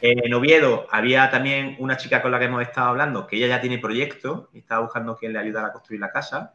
En 0.00 0.34
Oviedo 0.34 0.86
había 0.90 1.30
también 1.30 1.76
una 1.78 1.96
chica 1.96 2.22
con 2.22 2.30
la 2.30 2.38
que 2.38 2.46
hemos 2.46 2.62
estado 2.62 2.88
hablando, 2.88 3.26
que 3.26 3.36
ella 3.36 3.48
ya 3.48 3.60
tiene 3.60 3.78
proyecto 3.78 4.50
y 4.52 4.58
estaba 4.58 4.82
buscando 4.82 5.16
quien 5.16 5.32
le 5.32 5.38
ayudara 5.38 5.68
a 5.68 5.72
construir 5.72 6.00
la 6.00 6.10
casa. 6.10 6.54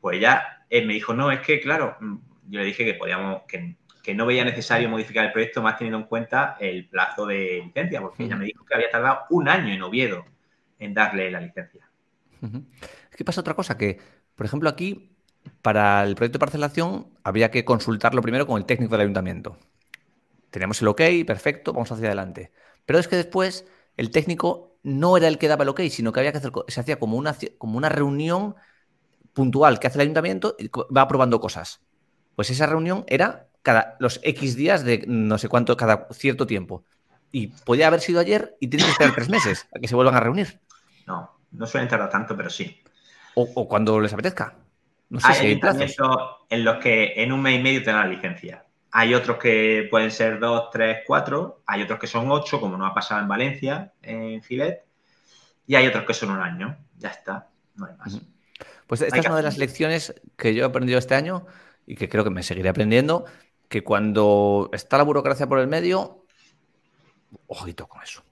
Pues 0.00 0.18
ella 0.18 0.64
eh, 0.68 0.84
me 0.84 0.94
dijo, 0.94 1.14
no, 1.14 1.30
es 1.30 1.40
que 1.40 1.60
claro, 1.60 1.96
mm, 2.00 2.16
yo 2.48 2.60
le 2.60 2.66
dije 2.66 2.84
que 2.84 2.94
podíamos, 2.94 3.42
que 3.48 3.76
que 4.06 4.14
no 4.14 4.24
veía 4.24 4.44
necesario 4.44 4.88
modificar 4.88 5.24
el 5.24 5.32
proyecto 5.32 5.60
más 5.60 5.76
teniendo 5.76 5.98
en 5.98 6.04
cuenta 6.04 6.56
el 6.60 6.86
plazo 6.88 7.26
de 7.26 7.62
licencia, 7.64 8.00
porque 8.00 8.22
ella 8.22 8.36
me 8.36 8.44
dijo 8.44 8.64
que 8.64 8.76
había 8.76 8.88
tardado 8.88 9.22
un 9.30 9.48
año 9.48 9.74
en 9.74 9.82
Oviedo 9.82 10.24
en 10.78 10.94
darle 10.94 11.28
la 11.28 11.40
licencia. 11.40 11.90
Es 13.10 13.16
que 13.16 13.24
pasa 13.24 13.40
otra 13.40 13.54
cosa, 13.54 13.76
que, 13.76 13.98
por 14.36 14.46
ejemplo, 14.46 14.68
aquí, 14.68 15.16
para 15.62 16.04
el 16.04 16.14
proyecto 16.14 16.36
de 16.36 16.40
parcelación, 16.40 17.08
había 17.24 17.50
que 17.50 17.64
consultarlo 17.64 18.22
primero 18.22 18.46
con 18.46 18.58
el 18.58 18.66
técnico 18.66 18.92
del 18.92 19.02
ayuntamiento. 19.02 19.58
Teníamos 20.50 20.80
el 20.80 20.88
ok, 20.88 21.00
perfecto, 21.26 21.72
vamos 21.72 21.90
hacia 21.90 22.06
adelante. 22.06 22.52
Pero 22.84 22.98
es 22.98 23.08
que 23.08 23.16
después 23.16 23.66
el 23.96 24.10
técnico 24.10 24.78
no 24.82 25.16
era 25.16 25.26
el 25.26 25.38
que 25.38 25.48
daba 25.48 25.64
el 25.64 25.70
ok, 25.70 25.80
sino 25.90 26.12
que 26.12 26.20
había 26.20 26.32
que 26.32 26.38
hacer, 26.38 26.52
se 26.68 26.80
hacía 26.80 26.98
como 26.98 27.16
una, 27.16 27.36
como 27.58 27.76
una 27.76 27.88
reunión 27.88 28.54
puntual 29.32 29.78
que 29.78 29.86
hace 29.86 29.98
el 29.98 30.02
ayuntamiento 30.02 30.54
y 30.58 30.68
va 30.68 31.08
probando 31.08 31.40
cosas. 31.40 31.80
Pues 32.36 32.50
esa 32.50 32.66
reunión 32.66 33.04
era 33.08 33.48
cada 33.62 33.96
los 33.98 34.20
X 34.22 34.54
días 34.54 34.84
de 34.84 35.04
no 35.08 35.38
sé 35.38 35.48
cuánto, 35.48 35.76
cada 35.76 36.08
cierto 36.12 36.46
tiempo. 36.46 36.84
Y 37.32 37.48
podía 37.48 37.88
haber 37.88 38.00
sido 38.00 38.20
ayer 38.20 38.56
y 38.60 38.68
tienes 38.68 38.86
que 38.86 38.92
esperar 38.92 39.14
tres 39.14 39.28
meses 39.28 39.66
a 39.74 39.80
que 39.80 39.88
se 39.88 39.94
vuelvan 39.94 40.14
a 40.14 40.20
reunir. 40.20 40.60
No, 41.06 41.38
no 41.50 41.66
suelen 41.66 41.88
tardar 41.88 42.10
tanto, 42.10 42.36
pero 42.36 42.48
sí. 42.48 42.80
O, 43.38 43.68
cuando 43.68 44.00
les 44.00 44.12
apetezca. 44.12 44.56
No 45.10 45.20
sé 45.20 45.26
hay 45.28 45.60
si 45.88 45.96
en 46.48 46.64
los 46.64 46.76
que 46.78 47.12
en 47.16 47.32
un 47.32 47.42
mes 47.42 47.60
y 47.60 47.62
medio 47.62 47.82
te 47.82 47.90
dan 47.90 48.08
la 48.08 48.14
licencia. 48.14 48.64
Hay 48.92 49.14
otros 49.14 49.36
que 49.36 49.86
pueden 49.90 50.10
ser 50.10 50.40
dos, 50.40 50.70
tres, 50.72 51.00
cuatro. 51.06 51.60
Hay 51.66 51.82
otros 51.82 51.98
que 51.98 52.06
son 52.06 52.30
ocho, 52.30 52.58
como 52.58 52.78
nos 52.78 52.90
ha 52.90 52.94
pasado 52.94 53.20
en 53.20 53.28
Valencia, 53.28 53.92
en 54.00 54.42
Gilet. 54.42 54.84
Y 55.66 55.74
hay 55.74 55.86
otros 55.86 56.04
que 56.04 56.14
son 56.14 56.30
un 56.30 56.40
año. 56.40 56.78
Ya 56.96 57.10
está, 57.10 57.48
no 57.74 57.86
hay 57.86 57.92
más. 57.98 58.20
Pues 58.86 59.02
esta 59.02 59.18
es 59.18 59.26
una 59.26 59.36
de 59.36 59.42
las 59.42 59.58
lecciones 59.58 60.14
que 60.36 60.54
yo 60.54 60.62
he 60.62 60.66
aprendido 60.66 60.98
este 60.98 61.14
año 61.14 61.44
y 61.86 61.94
que 61.96 62.08
creo 62.08 62.24
que 62.24 62.30
me 62.30 62.42
seguiré 62.42 62.70
aprendiendo, 62.70 63.26
que 63.68 63.84
cuando 63.84 64.70
está 64.72 64.96
la 64.96 65.04
burocracia 65.04 65.46
por 65.46 65.58
el 65.58 65.66
medio, 65.66 66.24
ojito 67.48 67.86
con 67.86 68.02
eso. 68.02 68.22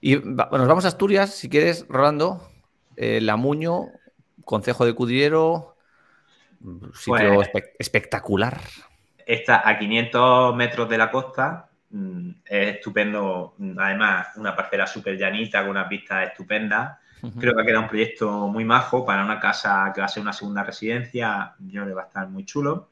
Y 0.00 0.16
bueno, 0.16 0.58
nos 0.58 0.68
vamos 0.68 0.84
a 0.84 0.88
Asturias, 0.88 1.30
si 1.34 1.48
quieres, 1.48 1.86
Rolando. 1.88 2.50
Eh, 2.96 3.20
Lamuño, 3.20 3.86
Concejo 4.46 4.86
de 4.86 4.94
Cudillero, 4.94 5.76
sitio 6.94 7.34
pues, 7.34 7.50
espectacular. 7.80 8.60
Está 9.26 9.68
a 9.68 9.76
500 9.76 10.54
metros 10.54 10.88
de 10.88 10.96
la 10.96 11.10
costa, 11.10 11.68
mm, 11.90 12.30
es 12.44 12.76
estupendo. 12.76 13.56
Además, 13.76 14.28
una 14.36 14.54
parcela 14.54 14.86
súper 14.86 15.18
llanita, 15.18 15.62
con 15.62 15.70
unas 15.70 15.88
vistas 15.88 16.28
estupendas. 16.28 16.96
Creo 17.40 17.56
que 17.56 17.62
ha 17.62 17.64
quedado 17.64 17.82
un 17.82 17.88
proyecto 17.88 18.46
muy 18.46 18.64
majo 18.64 19.04
para 19.04 19.24
una 19.24 19.40
casa 19.40 19.90
que 19.92 20.00
va 20.00 20.04
a 20.04 20.08
ser 20.08 20.22
una 20.22 20.32
segunda 20.32 20.62
residencia. 20.62 21.56
Yo 21.58 21.84
le 21.84 21.92
va 21.92 22.02
a 22.02 22.06
estar 22.06 22.28
muy 22.28 22.44
chulo. 22.44 22.88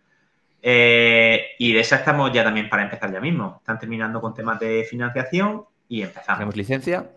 Eh, 0.61 1.51
y 1.61 1.73
de 1.73 1.79
esa 1.79 1.97
estamos 1.97 2.33
ya 2.33 2.43
también 2.43 2.69
para 2.69 2.83
empezar 2.83 3.13
ya 3.13 3.21
mismo. 3.21 3.59
Están 3.61 3.79
terminando 3.79 4.21
con 4.21 4.35
temas 4.35 4.59
de 4.59 4.85
financiación 4.91 5.67
y 5.89 6.03
empezamos. 6.03 6.39
¿Tenemos 6.39 6.57
licencia? 6.57 7.11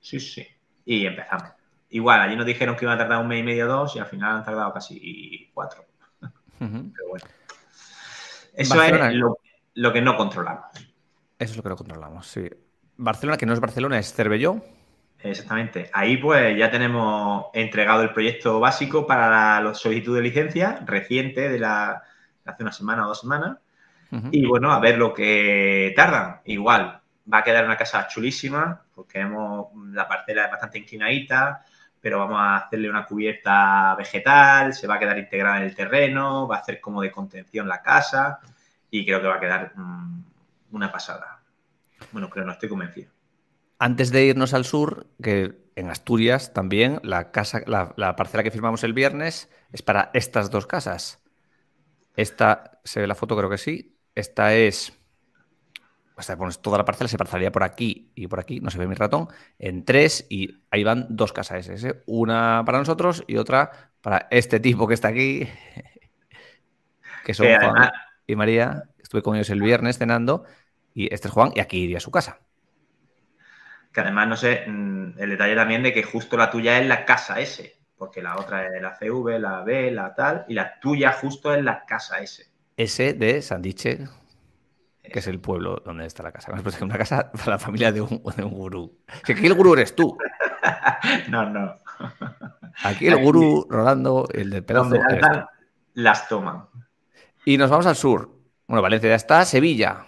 Sí, 0.00 0.18
sí. 0.18 0.44
Y 0.84 1.06
empezamos. 1.06 1.61
Igual, 1.92 2.22
allí 2.22 2.36
nos 2.36 2.46
dijeron 2.46 2.74
que 2.74 2.86
iba 2.86 2.94
a 2.94 2.98
tardar 2.98 3.20
un 3.20 3.28
mes 3.28 3.40
y 3.40 3.42
medio, 3.42 3.66
dos, 3.66 3.94
y 3.96 3.98
al 3.98 4.06
final 4.06 4.36
han 4.36 4.44
tardado 4.44 4.72
casi 4.72 5.50
cuatro. 5.52 5.84
Pero 6.58 7.08
bueno. 7.08 7.26
Eso 8.54 8.82
es 8.82 9.14
lo, 9.74 9.92
que 9.92 10.00
no 10.00 10.16
controlamos. 10.16 10.70
Eso 11.38 11.50
es 11.50 11.56
lo 11.56 11.62
que 11.62 11.68
no 11.68 11.76
controlamos, 11.76 12.26
sí. 12.26 12.48
Barcelona, 12.96 13.36
que 13.36 13.44
no 13.44 13.52
es 13.52 13.60
Barcelona, 13.60 13.98
es 13.98 14.14
Cervelló. 14.14 14.62
Exactamente. 15.18 15.90
Ahí 15.92 16.16
pues 16.16 16.56
ya 16.56 16.70
tenemos 16.70 17.46
entregado 17.52 18.02
el 18.02 18.12
proyecto 18.12 18.58
básico 18.58 19.06
para 19.06 19.60
la 19.60 19.74
solicitud 19.74 20.16
de 20.16 20.22
licencia 20.22 20.80
reciente 20.86 21.50
de 21.50 21.58
la, 21.58 22.02
hace 22.46 22.62
una 22.62 22.72
semana 22.72 23.04
o 23.04 23.08
dos 23.08 23.20
semanas. 23.20 23.58
Y 24.30 24.44
bueno, 24.46 24.72
a 24.72 24.80
ver 24.80 24.96
lo 24.98 25.12
que 25.12 25.92
tardan. 25.96 26.40
Igual, 26.46 27.00
va 27.32 27.38
a 27.38 27.44
quedar 27.44 27.64
una 27.64 27.76
casa 27.76 28.06
chulísima, 28.08 28.82
porque 28.94 29.20
hemos, 29.20 29.68
la 29.92 30.06
parcela 30.06 30.46
es 30.46 30.50
bastante 30.50 30.78
inclinadita, 30.78 31.64
pero 32.02 32.18
vamos 32.18 32.38
a 32.38 32.56
hacerle 32.56 32.90
una 32.90 33.06
cubierta 33.06 33.94
vegetal, 33.96 34.74
se 34.74 34.86
va 34.86 34.96
a 34.96 34.98
quedar 34.98 35.18
integrada 35.18 35.58
en 35.58 35.62
el 35.62 35.74
terreno, 35.74 36.46
va 36.48 36.56
a 36.56 36.58
hacer 36.58 36.80
como 36.80 37.00
de 37.00 37.12
contención 37.12 37.68
la 37.68 37.80
casa 37.80 38.40
y 38.90 39.06
creo 39.06 39.22
que 39.22 39.28
va 39.28 39.36
a 39.36 39.40
quedar 39.40 39.72
mm, 39.74 40.24
una 40.72 40.92
pasada. 40.92 41.40
Bueno, 42.10 42.28
creo, 42.28 42.44
no 42.44 42.52
estoy 42.52 42.68
convencido. 42.68 43.10
Antes 43.78 44.10
de 44.10 44.24
irnos 44.24 44.52
al 44.52 44.64
sur, 44.64 45.06
que 45.22 45.62
en 45.76 45.90
Asturias 45.90 46.52
también 46.52 47.00
la 47.02 47.30
casa, 47.30 47.62
la 47.66 48.16
parcela 48.16 48.42
que 48.42 48.50
firmamos 48.50 48.84
el 48.84 48.92
viernes 48.92 49.48
es 49.72 49.82
para 49.82 50.10
estas 50.12 50.50
dos 50.50 50.66
casas. 50.66 51.22
Esta, 52.16 52.80
se 52.84 53.00
ve 53.00 53.06
la 53.06 53.14
foto, 53.14 53.36
creo 53.36 53.50
que 53.50 53.58
sí. 53.58 53.96
Esta 54.14 54.54
es. 54.54 54.92
Hasta 56.22 56.36
pones 56.36 56.62
toda 56.62 56.78
la 56.78 56.84
parcela, 56.84 57.08
se 57.08 57.18
parcelaría 57.18 57.50
por 57.50 57.64
aquí 57.64 58.12
y 58.14 58.28
por 58.28 58.38
aquí, 58.38 58.60
no 58.60 58.70
se 58.70 58.78
ve 58.78 58.86
mi 58.86 58.94
ratón, 58.94 59.26
en 59.58 59.84
tres 59.84 60.24
y 60.30 60.62
ahí 60.70 60.84
van 60.84 61.06
dos 61.10 61.32
casas 61.32 61.66
SS. 61.66 62.04
Una 62.06 62.62
para 62.64 62.78
nosotros 62.78 63.24
y 63.26 63.38
otra 63.38 63.90
para 64.00 64.28
este 64.30 64.60
tipo 64.60 64.86
que 64.86 64.94
está 64.94 65.08
aquí, 65.08 65.48
que 67.24 67.34
son 67.34 67.48
Juan 67.48 67.90
y 68.28 68.36
María. 68.36 68.84
Estuve 69.02 69.22
con 69.22 69.34
ellos 69.34 69.50
el 69.50 69.60
viernes 69.60 69.98
cenando 69.98 70.44
y 70.94 71.12
este 71.12 71.26
es 71.26 71.34
Juan 71.34 71.50
y 71.56 71.60
aquí 71.60 71.78
iría 71.78 71.96
a 71.96 72.00
su 72.00 72.12
casa. 72.12 72.38
Que 73.92 74.00
además, 74.00 74.28
no 74.28 74.36
sé, 74.36 74.62
mm, 74.64 75.18
el 75.18 75.30
detalle 75.30 75.56
también 75.56 75.82
de 75.82 75.92
que 75.92 76.04
justo 76.04 76.36
la 76.36 76.52
tuya 76.52 76.78
es 76.78 76.86
la 76.86 77.04
casa 77.04 77.40
S 77.40 77.82
porque 77.98 78.22
la 78.22 78.36
otra 78.36 78.66
es 78.66 78.80
la 78.80 78.96
CV, 78.96 79.40
la 79.40 79.62
B, 79.62 79.90
la 79.90 80.14
tal, 80.14 80.44
y 80.48 80.54
la 80.54 80.78
tuya 80.78 81.12
justo 81.12 81.52
es 81.52 81.62
la 81.64 81.84
casa 81.84 82.18
S. 82.18 82.44
S 82.76 83.12
de 83.12 83.42
Sandiche, 83.42 84.08
que 85.02 85.18
es 85.18 85.26
el 85.26 85.40
pueblo 85.40 85.82
donde 85.84 86.06
está 86.06 86.22
la 86.22 86.32
casa. 86.32 86.52
Pues 86.62 86.80
una 86.80 86.96
casa 86.96 87.30
para 87.32 87.52
la 87.52 87.58
familia 87.58 87.92
de 87.92 88.00
un, 88.00 88.22
gurú. 88.50 88.98
Que 89.24 89.32
aquí 89.32 89.46
el 89.46 89.54
gurú 89.54 89.74
eres 89.74 89.94
tú. 89.94 90.16
no, 91.28 91.48
no. 91.48 91.76
Aquí 92.84 93.06
el 93.06 93.16
gurú 93.16 93.66
Rolando, 93.68 94.28
el 94.32 94.50
del 94.50 94.64
pedazo. 94.64 94.96
Las 95.94 96.28
toman. 96.28 96.66
Y 97.44 97.58
nos 97.58 97.70
vamos 97.70 97.86
al 97.86 97.96
sur. 97.96 98.30
Bueno, 98.66 98.82
Valencia 98.82 99.10
ya 99.10 99.16
está, 99.16 99.44
Sevilla. 99.44 100.06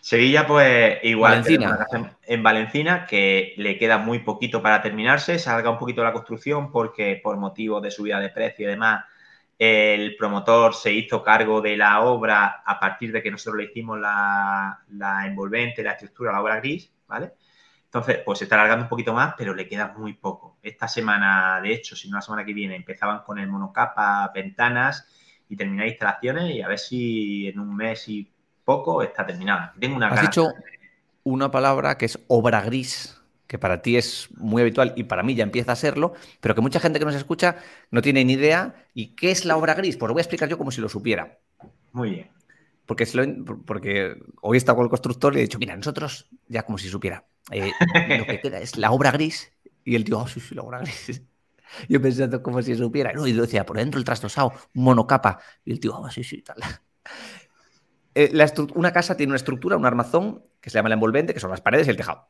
Sevilla, 0.00 0.48
pues 0.48 0.98
igual 1.04 1.44
en 2.26 2.42
Valencina, 2.42 3.06
que 3.06 3.54
le 3.56 3.78
queda 3.78 3.98
muy 3.98 4.18
poquito 4.18 4.60
para 4.60 4.82
terminarse, 4.82 5.38
se 5.38 5.48
alarga 5.48 5.70
un 5.70 5.78
poquito 5.78 6.02
la 6.02 6.12
construcción 6.12 6.72
porque 6.72 7.20
por 7.22 7.36
motivos 7.36 7.80
de 7.82 7.92
subida 7.92 8.18
de 8.18 8.30
precio 8.30 8.66
y 8.66 8.70
demás, 8.70 9.04
el 9.58 10.16
promotor 10.16 10.74
se 10.74 10.92
hizo 10.92 11.22
cargo 11.22 11.60
de 11.60 11.76
la 11.76 12.00
obra 12.00 12.62
a 12.64 12.80
partir 12.80 13.12
de 13.12 13.22
que 13.22 13.30
nosotros 13.30 13.56
le 13.56 13.70
hicimos 13.70 13.98
la, 13.98 14.78
envolvente, 15.24 15.82
la 15.82 15.92
estructura, 15.92 16.32
la 16.32 16.42
obra 16.42 16.56
gris, 16.56 16.90
¿vale? 17.06 17.32
Entonces, 17.84 18.20
pues 18.24 18.38
se 18.38 18.44
está 18.44 18.56
alargando 18.56 18.84
un 18.84 18.88
poquito 18.88 19.12
más, 19.12 19.34
pero 19.36 19.54
le 19.54 19.68
queda 19.68 19.94
muy 19.96 20.14
poco. 20.14 20.56
Esta 20.62 20.88
semana, 20.88 21.60
de 21.62 21.74
hecho, 21.74 21.94
si 21.94 22.08
no 22.08 22.16
la 22.16 22.22
semana 22.22 22.44
que 22.44 22.54
viene, 22.54 22.74
empezaban 22.74 23.22
con 23.22 23.38
el 23.38 23.48
monocapa, 23.48 24.30
ventanas 24.34 25.06
y 25.48 25.56
terminar 25.56 25.86
instalaciones 25.86 26.54
y 26.54 26.62
a 26.62 26.68
ver 26.68 26.78
si 26.78 27.48
en 27.48 27.60
un 27.60 27.76
mes 27.76 28.08
y 28.08 28.32
poco 28.64 29.02
está 29.02 29.26
terminada. 29.26 29.74
Tengo 29.78 29.96
una 29.96 30.08
Has 30.08 30.22
dicho 30.22 30.48
una 31.24 31.50
palabra 31.50 31.98
que 31.98 32.06
es 32.06 32.18
obra 32.28 32.62
gris, 32.62 33.21
que 33.52 33.58
para 33.58 33.82
ti 33.82 33.98
es 33.98 34.30
muy 34.38 34.62
habitual 34.62 34.94
y 34.96 35.04
para 35.04 35.22
mí 35.22 35.34
ya 35.34 35.42
empieza 35.42 35.72
a 35.72 35.76
serlo, 35.76 36.14
pero 36.40 36.54
que 36.54 36.62
mucha 36.62 36.80
gente 36.80 36.98
que 36.98 37.04
nos 37.04 37.14
escucha 37.14 37.56
no 37.90 38.00
tiene 38.00 38.24
ni 38.24 38.32
idea. 38.32 38.86
¿Y 38.94 39.08
qué 39.08 39.30
es 39.30 39.44
la 39.44 39.58
obra 39.58 39.74
gris? 39.74 39.98
Pues 39.98 40.08
lo 40.08 40.14
voy 40.14 40.20
a 40.20 40.22
explicar 40.22 40.48
yo 40.48 40.56
como 40.56 40.70
si 40.70 40.80
lo 40.80 40.88
supiera. 40.88 41.38
Muy 41.92 42.12
bien. 42.12 42.30
Porque, 42.86 43.04
porque 43.66 44.16
hoy 44.40 44.56
he 44.56 44.58
estado 44.58 44.76
con 44.76 44.84
el 44.84 44.88
constructor 44.88 45.34
y 45.34 45.40
he 45.40 45.42
dicho, 45.42 45.58
mira, 45.58 45.76
nosotros, 45.76 46.30
ya 46.48 46.62
como 46.62 46.78
si 46.78 46.88
supiera, 46.88 47.26
eh, 47.50 47.72
lo 48.18 48.24
que 48.24 48.40
queda 48.40 48.58
es 48.58 48.78
la 48.78 48.90
obra 48.90 49.10
gris. 49.10 49.52
Y 49.84 49.96
él 49.96 50.04
dijo, 50.04 50.20
oh, 50.20 50.26
sí, 50.26 50.40
sí, 50.40 50.54
la 50.54 50.62
obra 50.62 50.78
gris. 50.78 51.20
Yo 51.90 52.00
pensando 52.00 52.42
como 52.42 52.62
si 52.62 52.74
supiera. 52.74 53.12
No, 53.12 53.26
y 53.26 53.34
decía, 53.34 53.66
por 53.66 53.76
dentro 53.76 53.98
el 53.98 54.06
trastosado, 54.06 54.54
monocapa. 54.72 55.40
Y 55.66 55.72
el 55.72 55.78
tío, 55.78 55.94
oh, 55.94 56.10
sí, 56.10 56.24
sí, 56.24 56.40
tal. 56.40 56.56
Eh, 58.14 58.30
una 58.74 58.92
casa 58.92 59.16
tiene 59.16 59.30
una 59.30 59.38
estructura, 59.38 59.78
un 59.78 59.86
armazón, 59.86 60.42
que 60.60 60.68
se 60.68 60.76
llama 60.76 60.90
el 60.90 60.92
envolvente, 60.92 61.32
que 61.32 61.40
son 61.40 61.50
las 61.50 61.62
paredes 61.62 61.86
y 61.86 61.90
el 61.90 61.96
tejado. 61.96 62.28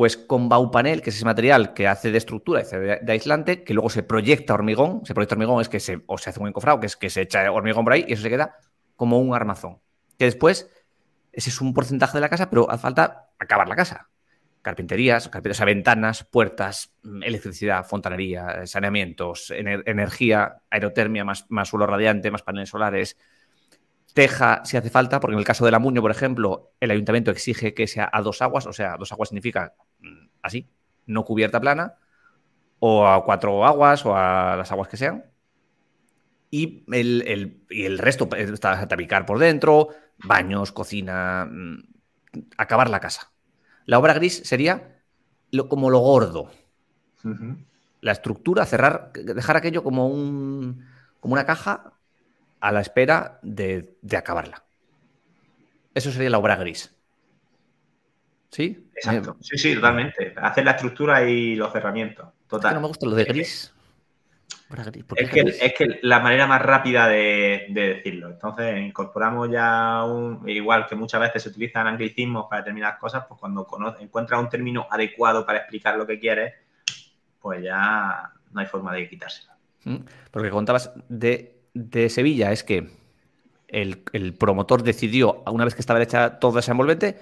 Pues 0.00 0.16
con 0.16 0.48
Baupanel, 0.48 1.02
que 1.02 1.10
es 1.10 1.16
ese 1.16 1.26
material 1.26 1.74
que 1.74 1.86
hace 1.86 2.10
de 2.10 2.16
estructura, 2.16 2.62
de, 2.62 3.12
aislante, 3.12 3.64
que 3.64 3.74
luego 3.74 3.90
se 3.90 4.02
proyecta 4.02 4.54
hormigón. 4.54 5.04
Se 5.04 5.12
proyecta 5.12 5.34
hormigón 5.34 5.60
es 5.60 5.68
que 5.68 5.78
se, 5.78 6.02
o 6.06 6.16
se 6.16 6.30
hace 6.30 6.40
un 6.40 6.48
encofrado, 6.48 6.80
que 6.80 6.86
es 6.86 6.96
que 6.96 7.10
se 7.10 7.20
echa 7.20 7.52
hormigón 7.52 7.84
por 7.84 7.92
ahí 7.92 8.06
y 8.08 8.14
eso 8.14 8.22
se 8.22 8.30
queda 8.30 8.56
como 8.96 9.18
un 9.18 9.34
armazón. 9.34 9.78
Que 10.18 10.24
después, 10.24 10.70
ese 11.32 11.50
es 11.50 11.60
un 11.60 11.74
porcentaje 11.74 12.16
de 12.16 12.22
la 12.22 12.30
casa, 12.30 12.48
pero 12.48 12.70
hace 12.70 12.80
falta 12.80 13.28
acabar 13.38 13.68
la 13.68 13.76
casa. 13.76 14.08
Carpinterías, 14.62 15.28
carpinterías, 15.28 15.66
ventanas, 15.66 16.24
puertas, 16.24 16.94
mm, 17.02 17.22
electricidad, 17.22 17.84
fontanería, 17.84 18.66
saneamientos, 18.66 19.50
energía, 19.50 20.62
aerotermia, 20.70 21.26
más, 21.26 21.44
más 21.50 21.68
suelo 21.68 21.86
radiante, 21.86 22.30
más 22.30 22.42
paneles 22.42 22.70
solares, 22.70 23.18
teja 24.14 24.62
si 24.64 24.76
hace 24.76 24.90
falta, 24.90 25.20
porque 25.20 25.34
en 25.34 25.38
el 25.38 25.44
caso 25.44 25.64
del 25.64 25.74
Amuño, 25.74 26.02
por 26.02 26.10
ejemplo, 26.10 26.72
el 26.80 26.90
ayuntamiento 26.90 27.30
exige 27.30 27.74
que 27.74 27.86
sea 27.86 28.08
a 28.12 28.22
dos 28.22 28.42
aguas, 28.42 28.66
o 28.66 28.72
sea, 28.72 28.96
dos 28.96 29.12
aguas 29.12 29.28
significa 29.28 29.74
mm, 30.00 30.28
así, 30.42 30.68
no 31.06 31.24
cubierta 31.24 31.60
plana, 31.60 31.94
o 32.78 33.06
a 33.06 33.24
cuatro 33.24 33.64
aguas, 33.64 34.04
o 34.06 34.16
a 34.16 34.56
las 34.56 34.72
aguas 34.72 34.88
que 34.88 34.96
sean 34.96 35.30
y 36.50 36.84
el, 36.90 37.62
y 37.70 37.84
el 37.84 37.98
resto 37.98 38.28
está 38.36 38.80
a 38.80 38.88
tabicar 38.88 39.24
por 39.24 39.38
dentro, 39.38 39.88
baños, 40.18 40.72
cocina, 40.72 41.48
mm, 41.50 41.84
acabar 42.56 42.90
la 42.90 43.00
casa. 43.00 43.30
La 43.86 43.98
obra 43.98 44.14
gris 44.14 44.42
sería 44.44 45.00
lo, 45.50 45.68
como 45.68 45.90
lo 45.90 46.00
gordo. 46.00 46.50
La 48.00 48.12
estructura, 48.12 48.66
cerrar, 48.66 49.12
dejar 49.12 49.56
aquello 49.56 49.84
como, 49.84 50.08
un, 50.08 50.86
como 51.20 51.34
una 51.34 51.44
caja 51.44 51.92
a 52.60 52.72
la 52.72 52.80
espera 52.80 53.38
de, 53.42 53.96
acabarla. 54.16 54.62
Eso 55.94 56.10
sería 56.12 56.30
la 56.30 56.38
obra 56.38 56.56
gris. 56.56 56.94
¿Sí? 58.50 58.90
Exacto. 58.94 59.36
Sí, 59.40 59.58
sí, 59.58 59.74
totalmente. 59.74 60.34
Hacer 60.36 60.64
la 60.64 60.72
estructura 60.72 61.28
y 61.28 61.54
los 61.54 61.72
cerramientos. 61.72 62.28
Total. 62.48 62.74
no 62.74 62.80
me 62.80 62.88
gusta 62.88 63.06
lo 63.06 63.14
de 63.14 63.24
gris. 63.24 63.72
Es 65.16 65.30
que, 65.30 65.40
es 65.40 65.74
que, 65.74 65.98
la 66.02 66.20
manera 66.20 66.46
más 66.46 66.62
rápida 66.62 67.08
de, 67.08 67.66
decirlo. 67.70 68.28
Entonces, 68.28 68.80
incorporamos 68.80 69.50
ya 69.50 70.04
un. 70.04 70.48
Igual 70.48 70.86
que 70.86 70.94
muchas 70.94 71.20
veces 71.20 71.42
se 71.42 71.48
utilizan 71.48 71.88
anglicismos 71.88 72.46
para 72.48 72.62
determinadas 72.62 72.98
cosas, 72.98 73.24
pues 73.28 73.40
cuando 73.40 73.66
encuentras 73.98 74.40
un 74.40 74.48
término 74.48 74.86
adecuado 74.88 75.44
para 75.44 75.58
explicar 75.58 75.96
lo 75.96 76.06
que 76.06 76.20
quieres, 76.20 76.54
pues 77.40 77.64
ya 77.64 78.32
no 78.52 78.60
hay 78.60 78.66
forma 78.66 78.94
de 78.94 79.08
quitárselo. 79.08 79.52
Mm, 79.84 79.96
porque 80.30 80.50
contabas 80.50 80.92
de, 81.08 81.59
Sevilla, 82.08 82.52
es 82.52 82.64
que 82.64 82.90
el, 83.68 84.02
el, 84.12 84.34
promotor 84.34 84.82
decidió, 84.82 85.42
una 85.46 85.64
vez 85.64 85.74
que 85.74 85.80
estaba 85.80 86.02
hecha 86.02 86.38
toda 86.38 86.60
esa 86.60 86.72
envolvente, 86.72 87.18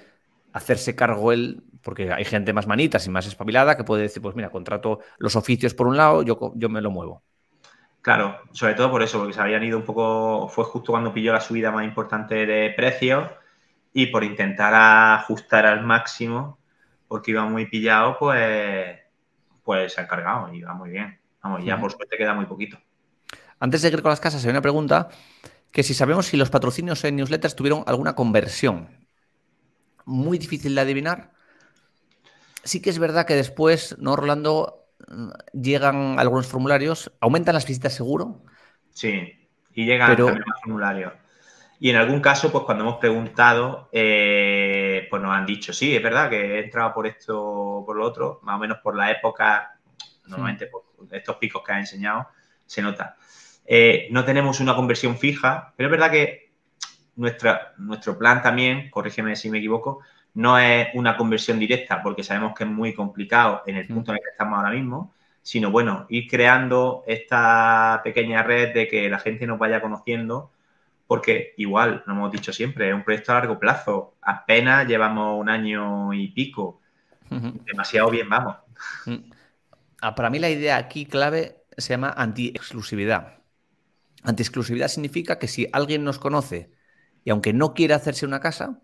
hacerse 0.52 0.96
cargo 0.96 1.32
él, 1.32 1.62
porque 1.82 2.12
hay 2.12 2.24
gente 2.24 2.52
más 2.52 2.66
manitas 2.66 3.06
y 3.06 3.11
más 3.11 3.26
espabilada 3.26 3.76
que 3.76 3.84
puede 3.84 4.02
decir, 4.02 4.22
pues 4.22 4.34
mira, 4.34 4.50
contrato 4.50 5.00
los 5.18 5.37
oficios 5.37 5.74
por 5.74 5.87
un 5.87 5.96
lado, 5.96 6.22
yo, 6.22 6.52
yo 6.56 6.68
me 6.68 6.80
lo 6.80 6.90
muevo. 6.90 7.22
Claro, 8.00 8.38
sobre 8.52 8.74
todo 8.74 8.90
por 8.90 9.02
eso, 9.02 9.18
porque 9.18 9.34
se 9.34 9.40
habían 9.40 9.62
ido 9.64 9.76
un 9.76 9.84
poco, 9.84 10.48
fue 10.48 10.64
justo 10.64 10.92
cuando 10.92 11.12
pilló 11.12 11.32
la 11.32 11.40
subida 11.40 11.70
más 11.70 11.84
importante 11.84 12.46
de 12.46 12.70
precios 12.70 13.28
y 13.92 14.06
por 14.06 14.24
intentar 14.24 14.72
ajustar 14.74 15.66
al 15.66 15.84
máximo, 15.84 16.58
porque 17.06 17.32
iba 17.32 17.44
muy 17.44 17.66
pillado, 17.66 18.16
pues, 18.18 18.98
pues 19.62 19.92
se 19.92 20.00
ha 20.00 20.04
encargado 20.04 20.52
y 20.54 20.62
va 20.62 20.74
muy 20.74 20.90
bien. 20.90 21.18
Vamos, 21.42 21.64
ya 21.64 21.78
por 21.78 21.92
suerte 21.92 22.16
queda 22.16 22.34
muy 22.34 22.46
poquito. 22.46 22.78
Antes 23.61 23.83
de 23.83 23.88
ir 23.88 24.03
con 24.03 24.11
las 24.11 24.21
casas, 24.21 24.44
hay 24.44 24.51
una 24.51 24.62
pregunta 24.62 25.09
que 25.73 25.83
si 25.83 25.94
sabemos 25.94 26.27
si 26.27 26.37
los 26.37 26.51
patrocinios 26.51 27.05
en 27.05 27.16
newsletters 27.16 27.57
tuvieron 27.57 27.85
alguna 27.87 28.14
conversión. 28.14 28.88
Muy 30.05 30.38
difícil 30.38 30.75
de 30.75 30.81
adivinar. 30.81 31.33
Sí 32.64 32.81
que 32.81 32.90
es 32.90 32.99
verdad 32.99 33.27
que 33.27 33.35
después, 33.35 33.97
¿no, 33.99 34.16
Rolando? 34.16 34.79
llegan 35.53 36.18
algunos 36.18 36.47
formularios, 36.47 37.12
aumentan 37.21 37.55
las 37.55 37.66
visitas 37.66 37.94
seguro. 37.94 38.42
Sí, 38.90 39.49
y 39.75 39.85
llegan 39.85 40.11
pero... 40.11 40.31
los 40.31 40.61
formularios. 40.62 41.12
Y 41.81 41.90
en 41.90 41.97
algún 41.97 42.21
caso, 42.21 42.51
pues 42.51 42.64
cuando 42.64 42.83
hemos 42.83 42.99
preguntado, 42.99 43.88
eh, 43.92 45.07
pues 45.09 45.23
nos 45.23 45.31
han 45.31 45.47
dicho, 45.47 45.73
sí, 45.73 45.94
es 45.94 46.03
verdad 46.03 46.29
que 46.29 46.57
he 46.57 46.64
entrado 46.64 46.92
por 46.92 47.07
esto, 47.07 47.85
por 47.87 47.97
lo 47.97 48.05
otro, 48.05 48.40
más 48.42 48.57
o 48.57 48.59
menos 48.59 48.79
por 48.79 48.97
la 48.97 49.12
época, 49.12 49.79
normalmente 50.27 50.66
por 50.66 50.83
estos 51.12 51.37
picos 51.37 51.62
que 51.64 51.73
ha 51.73 51.79
enseñado, 51.79 52.27
se 52.66 52.83
nota. 52.83 53.16
Eh, 53.70 54.09
no 54.11 54.24
tenemos 54.24 54.61
una 54.61 54.74
conversión 54.74 55.18
fija, 55.18 55.74
pero 55.76 55.88
es 55.88 55.90
verdad 55.90 56.11
que 56.11 56.52
nuestra, 57.16 57.74
nuestro 57.76 58.16
plan 58.16 58.40
también, 58.40 58.88
corrígeme 58.88 59.37
si 59.37 59.50
me 59.50 59.59
equivoco, 59.59 60.00
no 60.33 60.59
es 60.59 60.88
una 60.94 61.18
conversión 61.18 61.59
directa 61.59 62.02
porque 62.02 62.22
sabemos 62.22 62.54
que 62.57 62.64
es 62.64 62.70
muy 62.70 62.94
complicado 62.94 63.62
en 63.66 63.76
el 63.76 63.87
punto 63.87 64.11
en 64.11 64.16
el 64.16 64.22
que 64.22 64.31
estamos 64.31 64.57
ahora 64.57 64.70
mismo, 64.70 65.12
sino 65.42 65.70
bueno, 65.70 66.07
ir 66.09 66.26
creando 66.31 67.04
esta 67.07 68.00
pequeña 68.02 68.42
red 68.42 68.72
de 68.72 68.88
que 68.88 69.11
la 69.11 69.18
gente 69.18 69.46
nos 69.46 69.59
vaya 69.59 69.83
conociendo, 69.83 70.50
porque 71.07 71.52
igual, 71.59 72.02
lo 72.07 72.14
hemos 72.14 72.33
dicho 72.33 72.54
siempre, 72.54 72.88
es 72.88 72.94
un 72.94 73.04
proyecto 73.04 73.33
a 73.33 73.35
largo 73.35 73.59
plazo, 73.59 74.14
apenas 74.22 74.87
llevamos 74.87 75.38
un 75.38 75.50
año 75.50 76.14
y 76.14 76.28
pico, 76.28 76.81
demasiado 77.66 78.09
bien 78.11 78.31
vamos. 78.31 78.57
Ah, 80.00 80.14
para 80.14 80.31
mí 80.31 80.38
la 80.38 80.48
idea 80.48 80.78
aquí 80.78 81.04
clave 81.04 81.64
se 81.76 81.90
llama 81.90 82.14
anti-exclusividad. 82.16 83.38
Anti-exclusividad 84.22 84.88
significa 84.88 85.38
que 85.38 85.48
si 85.48 85.68
alguien 85.72 86.04
nos 86.04 86.18
conoce 86.18 86.70
y 87.24 87.31
aunque 87.31 87.52
no 87.52 87.74
quiera 87.74 87.96
hacerse 87.96 88.26
una 88.26 88.40
casa, 88.40 88.81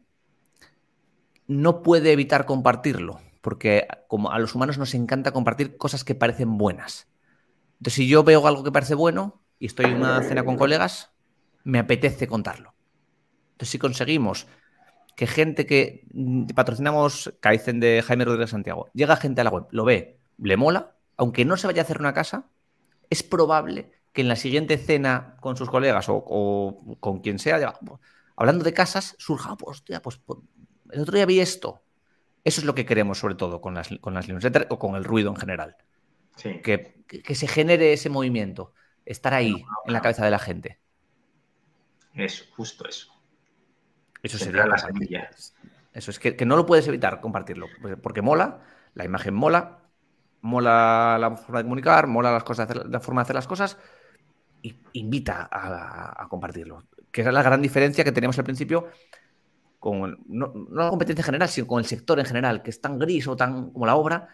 no 1.47 1.83
puede 1.83 2.13
evitar 2.13 2.47
compartirlo, 2.47 3.21
porque 3.41 3.87
como 4.09 4.31
a 4.31 4.39
los 4.39 4.55
humanos 4.55 4.79
nos 4.79 4.95
encanta 4.95 5.33
compartir 5.33 5.77
cosas 5.77 6.05
que 6.05 6.15
parecen 6.15 6.57
buenas. 6.57 7.09
Entonces, 7.79 7.95
si 7.95 8.09
yo 8.09 8.25
veo 8.25 8.47
algo 8.47 8.65
que 8.65 8.73
parece 8.73 8.95
bueno 8.95 9.43
y 9.59 9.67
estoy 9.67 9.87
en 9.87 9.97
una 9.97 10.23
cena 10.23 10.45
con 10.45 10.57
colegas, 10.57 11.11
me 11.65 11.79
apetece 11.79 12.27
contarlo. 12.27 12.75
Entonces, 13.53 13.71
si 13.71 13.79
conseguimos 13.79 14.47
que 15.17 15.27
gente 15.27 15.67
que 15.67 16.07
patrocinamos 16.55 17.35
Kaizen 17.41 17.81
de 17.81 18.03
Jaime 18.03 18.25
Rodríguez 18.25 18.51
Santiago, 18.51 18.89
llega 18.95 19.17
gente 19.17 19.41
a 19.41 19.45
la 19.45 19.51
web, 19.51 19.67
lo 19.71 19.85
ve, 19.85 20.19
le 20.39 20.57
mola, 20.57 20.97
aunque 21.17 21.45
no 21.45 21.57
se 21.57 21.67
vaya 21.67 21.83
a 21.83 21.85
hacer 21.85 22.01
una 22.01 22.15
casa, 22.15 22.49
es 23.11 23.23
probable 23.23 23.93
que 24.15 24.23
en 24.23 24.29
la 24.29 24.37
siguiente 24.37 24.79
cena 24.79 25.37
con 25.41 25.57
sus 25.57 25.69
colegas 25.69 26.07
o, 26.09 26.97
con 27.01 27.19
quien 27.19 27.41
sea, 27.41 27.75
hablando 28.37 28.65
de 28.65 28.73
casas, 28.73 29.17
surja, 29.19 29.51
ah, 29.51 29.57
pues, 29.57 29.83
pues, 30.03 30.19
pues 30.19 30.39
el 30.93 31.01
otro 31.01 31.17
día 31.17 31.27
vi 31.27 31.41
esto. 31.41 31.83
Eso 32.45 32.61
es 32.61 32.65
lo 32.65 32.77
que 32.77 32.87
queremos, 32.87 33.19
sobre 33.19 33.35
todo, 33.35 33.61
con 33.61 33.75
las, 33.75 33.89
con 34.01 34.15
las 34.15 34.29
newsletters 34.29 34.67
o 34.71 34.79
con 34.79 34.95
el 34.95 35.03
ruido 35.03 35.31
en 35.31 35.37
general. 35.37 35.77
Que, 36.37 36.95
se 37.35 37.49
genere 37.49 37.93
ese 37.93 38.09
movimiento, 38.09 38.73
estar 39.05 39.35
ahí, 39.35 39.65
en 39.87 39.93
la 39.93 40.01
cabeza 40.01 40.25
de 40.25 40.31
la 40.31 40.39
gente. 40.39 40.79
Eso, 42.15 42.45
justo 42.55 42.89
eso. 42.89 43.13
Eso 44.23 44.39
sería 44.39 44.67
la 44.67 44.79
semilla. 44.79 45.29
Eso 45.93 46.11
es 46.13 46.21
que, 46.21 46.47
no 46.47 46.55
lo 46.55 46.67
puedes 46.67 46.87
evitar 46.87 47.21
compartirlo, 47.21 47.67
pues, 47.83 47.97
porque 48.01 48.23
mola, 48.23 48.61
la 48.95 49.05
imagen 49.05 49.35
mola, 49.35 49.81
mola 50.41 51.17
la 51.19 51.37
forma 51.37 51.59
de 51.59 51.65
comunicar, 51.65 52.07
mola 52.07 52.31
las 52.31 52.45
cosas, 52.45 52.69
la 52.87 53.01
forma 53.01 53.23
de 53.23 53.25
hacer 53.25 53.37
las 53.37 53.49
cosas, 53.49 53.77
invita 54.93 55.49
a, 55.51 56.23
a 56.23 56.29
compartirlo. 56.29 56.85
Que 57.11 57.23
es 57.23 57.33
la 57.33 57.43
gran 57.43 57.63
diferencia 57.63 58.05
que 58.05 58.13
teníamos 58.13 58.39
al 58.39 58.45
principio 58.45 58.89
con, 59.85 60.19
no, 60.29 60.53
la 60.71 60.89
competencia 60.89 61.23
general, 61.23 61.49
sino 61.49 61.67
con 61.67 61.79
el 61.79 61.85
sector 61.85 62.19
en 62.19 62.25
general, 62.25 62.63
que 62.63 62.71
es 62.71 62.81
tan 62.81 62.99
gris 62.99 63.29
o 63.29 63.37
tan 63.37 63.71
como 63.71 63.85
la 63.85 63.97
obra, 63.97 64.29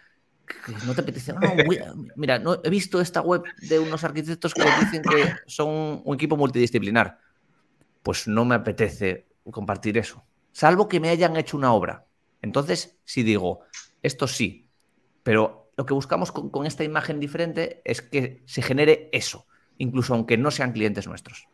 que 0.46 0.72
no 0.86 0.94
te 0.94 1.00
apetece. 1.00 1.32
No, 1.32 1.40
mira, 2.16 2.38
no, 2.38 2.60
he 2.62 2.70
visto 2.70 3.00
esta 3.00 3.20
web 3.20 3.42
de 3.60 3.78
unos 3.80 4.04
arquitectos 4.04 4.54
que 4.54 4.62
dicen 4.62 5.02
que 5.02 5.34
son 5.46 6.02
un 6.04 6.14
equipo 6.14 6.36
multidisciplinar. 6.36 7.18
Pues 8.02 8.28
no 8.28 8.44
me 8.44 8.54
apetece 8.54 9.26
compartir 9.50 9.98
eso. 9.98 10.24
Salvo 10.52 10.88
que 10.88 11.00
me 11.00 11.08
hayan 11.08 11.36
hecho 11.36 11.56
una 11.56 11.72
obra. 11.72 12.06
Entonces, 12.42 12.96
si 13.04 13.24
digo, 13.24 13.62
esto 14.02 14.28
sí, 14.28 14.68
pero 15.24 15.72
lo 15.76 15.84
que 15.84 15.94
buscamos 15.94 16.30
con, 16.30 16.64
esta 16.64 16.84
imagen 16.84 17.18
diferente 17.18 17.82
es 17.84 18.02
que 18.02 18.42
se 18.46 18.62
genere 18.62 19.08
eso, 19.12 19.46
incluso 19.80 20.14
aunque 20.14 20.38
no 20.38 20.50
sean 20.50 20.72
clientes 20.72 21.06
nuestros. 21.06 21.48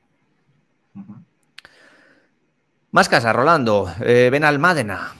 Más 2.91 3.09
casas, 3.09 3.35
Rolando. 3.35 3.93
Eh, 4.01 4.29
ven 4.31 4.45
al 4.45 4.59
Mádena. 4.59 5.13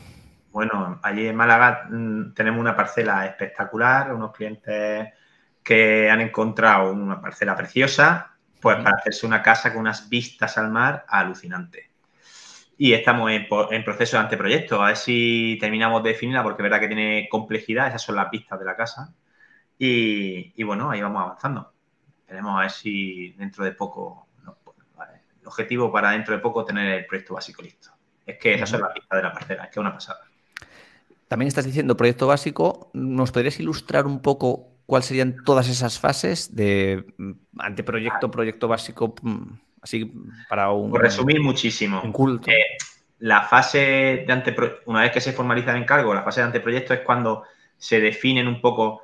Bueno, 0.51 1.01
allí 1.03 1.27
en 1.27 1.37
Málaga 1.37 1.87
mm, 1.91 2.33
tenemos 2.35 2.61
una 2.61 2.75
parcela 2.75 3.27
espectacular, 3.27 4.15
unos 4.15 4.33
clientes 4.33 5.13
que 5.63 6.11
han 6.11 6.21
encontrado 6.21 6.93
una 6.93 7.21
parcela 7.21 7.57
preciosa, 7.57 8.37
pues 8.61 8.77
para 8.77 8.97
hacerse 8.97 9.27
una 9.27 9.43
casa 9.43 9.73
con 9.73 9.81
unas 9.81 10.09
vistas 10.09 10.57
al 10.59 10.71
mar 10.71 11.05
alucinantes. 11.09 11.91
Y 12.79 12.93
estamos 12.93 13.31
en, 13.31 13.85
proceso 13.85 14.17
de 14.17 14.23
anteproyecto, 14.23 14.83
a 14.83 14.89
ver 14.89 14.97
si 14.97 15.57
terminamos 15.61 16.03
de 16.03 16.11
definirla, 16.11 16.43
porque 16.43 16.63
es 16.63 16.65
verdad 16.65 16.81
que 16.81 16.89
tiene 16.89 17.29
complejidad, 17.31 17.89
esas 17.89 18.03
son 18.03 18.17
las 18.17 18.31
vistas 18.31 18.59
de 18.59 18.65
la 18.65 18.77
casa. 18.77 19.15
Y, 19.79 20.63
bueno, 20.63 20.91
ahí 20.91 21.01
vamos 21.01 21.23
avanzando. 21.23 21.73
Queremos 22.27 22.57
a 22.57 22.63
ver 22.63 22.71
si 22.71 23.31
dentro 23.33 23.65
de 23.65 23.73
poco, 23.73 24.27
el 25.41 25.47
objetivo 25.47 25.93
para 25.93 26.11
dentro 26.11 26.35
de 26.35 26.41
poco 26.41 26.65
tener 26.65 26.99
el 26.99 27.07
proyecto 27.07 27.35
básico 27.35 27.63
listo. 27.63 27.91
Es 28.25 28.39
que 28.39 28.55
esas 28.55 28.71
son 28.71 28.81
las 28.81 28.95
vistas 28.95 29.17
de 29.17 29.23
la 29.23 29.33
parcela, 29.33 29.65
es 29.65 29.69
que 29.69 29.73
es 29.73 29.81
una 29.81 29.93
pasada. 29.93 30.21
También 31.29 31.49
estás 31.49 31.65
diciendo 31.65 31.97
proyecto 31.97 32.27
básico. 32.27 32.91
¿Nos 32.93 33.33
podrías 33.33 33.59
ilustrar 33.61 34.07
un 34.07 34.21
poco 34.21 34.77
cuáles 34.87 35.07
serían 35.07 35.37
todas 35.45 35.69
esas 35.69 35.99
fases 35.99 36.55
de 36.55 37.05
mm, 37.19 37.33
anteproyecto, 37.59 38.31
proyecto 38.31 38.69
básico, 38.69 39.15
mm, 39.23 39.53
así 39.83 40.13
para 40.49 40.71
un... 40.71 40.91
Por 40.91 41.03
resumir 41.03 41.41
muchísimo. 41.41 42.01
culto. 42.13 42.51
Eh, 42.51 42.77
la 43.19 43.43
fase 43.43 44.25
de 44.27 44.33
anteproyecto, 44.33 44.83
una 44.87 45.03
vez 45.03 45.13
que 45.13 45.21
se 45.21 45.33
formaliza 45.33 45.73
el 45.73 45.83
encargo, 45.83 46.15
la 46.15 46.23
fase 46.23 46.41
de 46.41 46.47
anteproyecto 46.47 46.95
es 46.95 47.01
cuando 47.01 47.45
se 47.77 48.01
definen 48.01 48.47
un 48.47 48.61
poco 48.61 49.03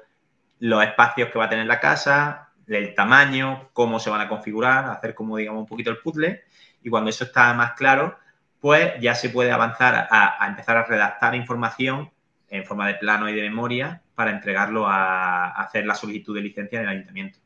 los 0.60 0.82
espacios 0.84 1.30
que 1.30 1.38
va 1.38 1.46
a 1.46 1.50
tener 1.50 1.66
la 1.66 1.80
casa, 1.80 2.41
el 2.66 2.94
tamaño, 2.94 3.70
cómo 3.72 3.98
se 3.98 4.10
van 4.10 4.20
a 4.20 4.28
configurar, 4.28 4.86
hacer 4.86 5.14
como 5.14 5.36
digamos 5.36 5.60
un 5.60 5.66
poquito 5.66 5.90
el 5.90 5.98
puzzle. 5.98 6.44
Y 6.82 6.90
cuando 6.90 7.10
eso 7.10 7.24
está 7.24 7.52
más 7.54 7.72
claro, 7.72 8.16
pues 8.60 8.92
ya 9.00 9.14
se 9.14 9.30
puede 9.30 9.50
avanzar 9.50 10.08
a, 10.10 10.46
empezar 10.46 10.76
a 10.76 10.84
redactar 10.84 11.34
información 11.34 12.10
en 12.48 12.64
forma 12.64 12.86
de 12.88 12.94
plano 12.94 13.28
y 13.28 13.34
de 13.34 13.42
memoria 13.42 14.02
para 14.14 14.30
entregarlo 14.30 14.86
a, 14.86 15.50
hacer 15.50 15.86
la 15.86 15.94
solicitud 15.94 16.34
de 16.34 16.42
licencia 16.42 16.78
en 16.78 16.84
el 16.84 16.90
ayuntamiento. 16.90 17.38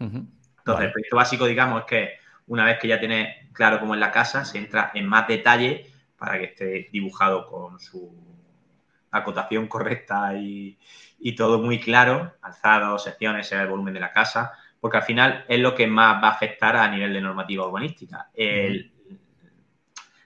Entonces, 0.00 0.86
el 0.86 0.92
proyecto 0.92 1.16
básico, 1.16 1.46
digamos, 1.46 1.82
es 1.82 1.86
que 1.86 2.10
una 2.46 2.64
vez 2.64 2.78
que 2.78 2.88
ya 2.88 2.98
tiene 2.98 3.48
claro 3.52 3.80
cómo 3.80 3.94
es 3.94 4.00
la 4.00 4.10
casa, 4.10 4.44
se 4.44 4.58
entra 4.58 4.90
en 4.94 5.06
más 5.06 5.28
detalle 5.28 5.86
para 6.18 6.38
que 6.38 6.44
esté 6.46 6.88
dibujado 6.90 7.46
con 7.46 7.78
su 7.78 8.12
acotación 9.10 9.68
correcta 9.68 10.34
y, 10.34 10.78
todo 11.36 11.58
muy 11.58 11.80
claro, 11.80 12.34
alzado, 12.42 12.98
secciones, 12.98 13.50
el 13.52 13.68
volumen 13.68 13.94
de 13.94 14.00
la 14.00 14.12
casa, 14.12 14.52
porque 14.84 14.98
al 14.98 15.02
final 15.02 15.46
es 15.48 15.58
lo 15.60 15.74
que 15.74 15.86
más 15.86 16.22
va 16.22 16.28
a 16.28 16.32
afectar 16.32 16.76
a 16.76 16.86
nivel 16.86 17.10
de 17.14 17.22
normativa 17.22 17.66
urbanística. 17.66 18.28
El, 18.34 18.92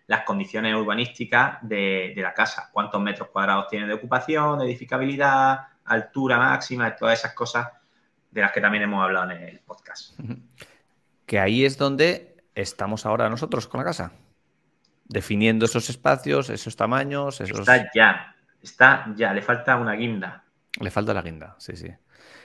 las 0.08 0.24
condiciones 0.24 0.74
urbanísticas 0.74 1.58
de, 1.62 2.12
la 2.16 2.34
casa, 2.34 2.68
cuántos 2.72 3.00
metros 3.00 3.28
cuadrados 3.28 3.68
tiene 3.68 3.86
de 3.86 3.94
ocupación, 3.94 4.58
de 4.58 4.64
edificabilidad, 4.64 5.60
altura 5.84 6.38
máxima, 6.38 6.96
todas 6.96 7.20
esas 7.20 7.34
cosas 7.34 7.68
de 8.32 8.40
las 8.40 8.50
que 8.50 8.60
también 8.60 8.82
hemos 8.82 9.00
hablado 9.04 9.30
en 9.30 9.42
el 9.44 9.60
podcast. 9.60 10.18
Que 11.24 11.38
ahí 11.38 11.64
es 11.64 11.78
donde 11.78 12.42
estamos 12.56 13.06
ahora 13.06 13.30
nosotros 13.30 13.68
con 13.68 13.78
la 13.78 13.84
casa, 13.84 14.10
definiendo 15.04 15.66
esos 15.66 15.88
espacios, 15.88 16.50
esos 16.50 16.74
tamaños, 16.74 17.40
esos... 17.40 17.60
Está 17.60 17.88
ya, 17.94 18.34
está 18.60 19.06
ya, 19.14 19.32
le 19.32 19.40
falta 19.40 19.76
una 19.76 19.92
guinda. 19.92 20.42
Le 20.80 20.90
falta 20.90 21.14
la 21.14 21.22
guinda, 21.22 21.54
sí, 21.58 21.76
sí. 21.76 21.92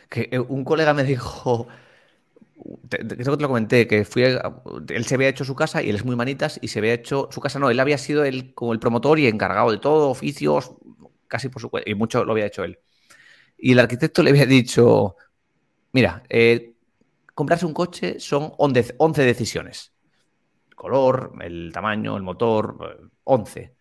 Que 0.08 0.30
eh, 0.32 0.38
un 0.38 0.64
colega 0.64 0.94
me 0.94 1.04
dijo, 1.04 1.68
creo 2.90 3.08
que 3.08 3.24
te 3.24 3.42
lo 3.42 3.48
comenté, 3.48 3.88
que 3.88 3.98
él 3.98 5.06
se 5.06 5.16
había 5.16 5.28
hecho 5.28 5.44
su 5.46 5.56
casa 5.56 5.82
y 5.82 5.90
él 5.90 5.96
es 5.96 6.06
muy 6.06 6.16
manitas 6.16 6.60
y 6.62 6.70
se 6.70 6.80
había 6.80 6.94
hecho 6.94 7.28
su 7.32 7.42
casa, 7.42 7.60
no, 7.60 7.70
él 7.70 7.80
había 7.80 7.98
sido 7.98 8.24
el, 8.24 8.54
como 8.54 8.74
el 8.74 8.80
promotor 8.80 9.20
y 9.20 9.28
encargado 9.28 9.72
de 9.72 9.78
todo, 9.80 10.10
oficios, 10.10 10.76
casi 11.28 11.50
por 11.50 11.62
su 11.62 11.70
cuenta, 11.70 11.90
y 11.90 11.96
mucho 11.96 12.24
lo 12.24 12.32
había 12.32 12.46
hecho 12.46 12.64
él. 12.64 12.80
Y 13.58 13.74
el 13.74 13.80
arquitecto 13.80 14.24
le 14.24 14.32
había 14.32 14.46
dicho, 14.46 15.16
mira, 15.92 16.24
eh, 16.30 16.76
comprarse 17.34 17.66
un 17.66 17.74
coche 17.74 18.20
son 18.20 18.54
11 18.58 19.24
decisiones. 19.24 19.94
El 20.70 20.76
color, 20.76 21.34
el 21.42 21.72
tamaño, 21.74 22.16
el 22.18 22.24
motor, 22.24 23.12
11. 23.24 23.76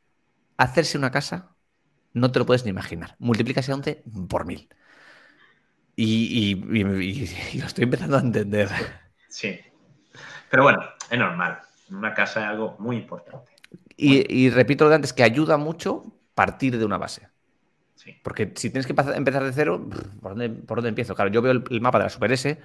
Hacerse 0.57 0.99
una 0.99 1.11
casa, 1.11 1.57
no 2.14 2.30
te 2.33 2.39
lo 2.39 2.47
puedes 2.47 2.64
ni 2.64 2.70
imaginar. 2.70 3.16
Multiplica 3.18 3.61
ese 3.61 3.72
11 3.72 4.05
por 4.28 4.47
mil. 4.47 4.68
Y, 6.05 6.55
lo 7.59 7.66
estoy 7.66 7.84
empezando 7.84 8.16
a 8.16 8.20
entender. 8.20 8.68
Sí. 9.28 9.61
Pero 10.50 10.64
bueno, 10.64 10.82
es 11.11 11.18
normal. 11.18 11.61
Una 11.90 12.12
casa 12.12 12.40
es 12.40 12.46
algo 12.46 12.76
muy 12.78 12.96
importante. 12.96 13.53
Y, 13.96 14.50
repito 14.50 14.84
lo 14.84 14.90
de 14.90 14.96
antes, 14.96 15.12
que 15.12 15.22
ayuda 15.22 15.57
mucho 15.57 16.05
partir 16.34 16.76
de 16.78 16.84
una 16.84 16.98
base. 16.98 17.28
Sí. 17.94 18.18
Porque 18.24 18.53
si 18.57 18.70
tienes 18.70 18.86
que 18.86 18.94
empezar 19.14 19.44
de 19.44 19.53
cero, 19.53 19.88
¿por 20.20 20.36
dónde, 20.36 20.88
empiezo? 20.88 21.14
Claro, 21.14 21.30
yo 21.30 21.40
veo 21.40 21.53
el, 21.53 21.80
mapa 21.80 21.98
de 21.98 22.05
la 22.05 22.11
Super 22.11 22.32
S 22.32 22.61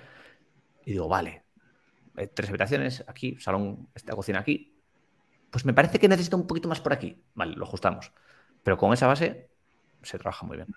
y 0.86 0.92
digo, 0.92 1.08
vale, 1.08 1.44
tres 2.34 2.50
habitaciones 2.50 3.04
aquí, 3.08 3.38
salón, 3.40 3.90
esta 3.94 4.16
cocina 4.16 4.40
aquí. 4.40 4.74
Pues 5.52 5.64
me 5.64 5.74
parece 5.74 6.00
que 6.00 6.08
necesito 6.08 6.38
un 6.38 6.48
poquito 6.48 6.68
más 6.68 6.82
por 6.82 6.94
aquí. 6.94 7.22
Vale, 7.36 7.56
lo 7.56 7.66
ajustamos. 7.66 8.12
Pero 8.64 8.78
con 8.78 8.94
esa 8.94 9.06
base 9.06 9.50
se 10.02 10.18
trabaja 10.18 10.46
muy 10.46 10.58
bien. 10.58 10.70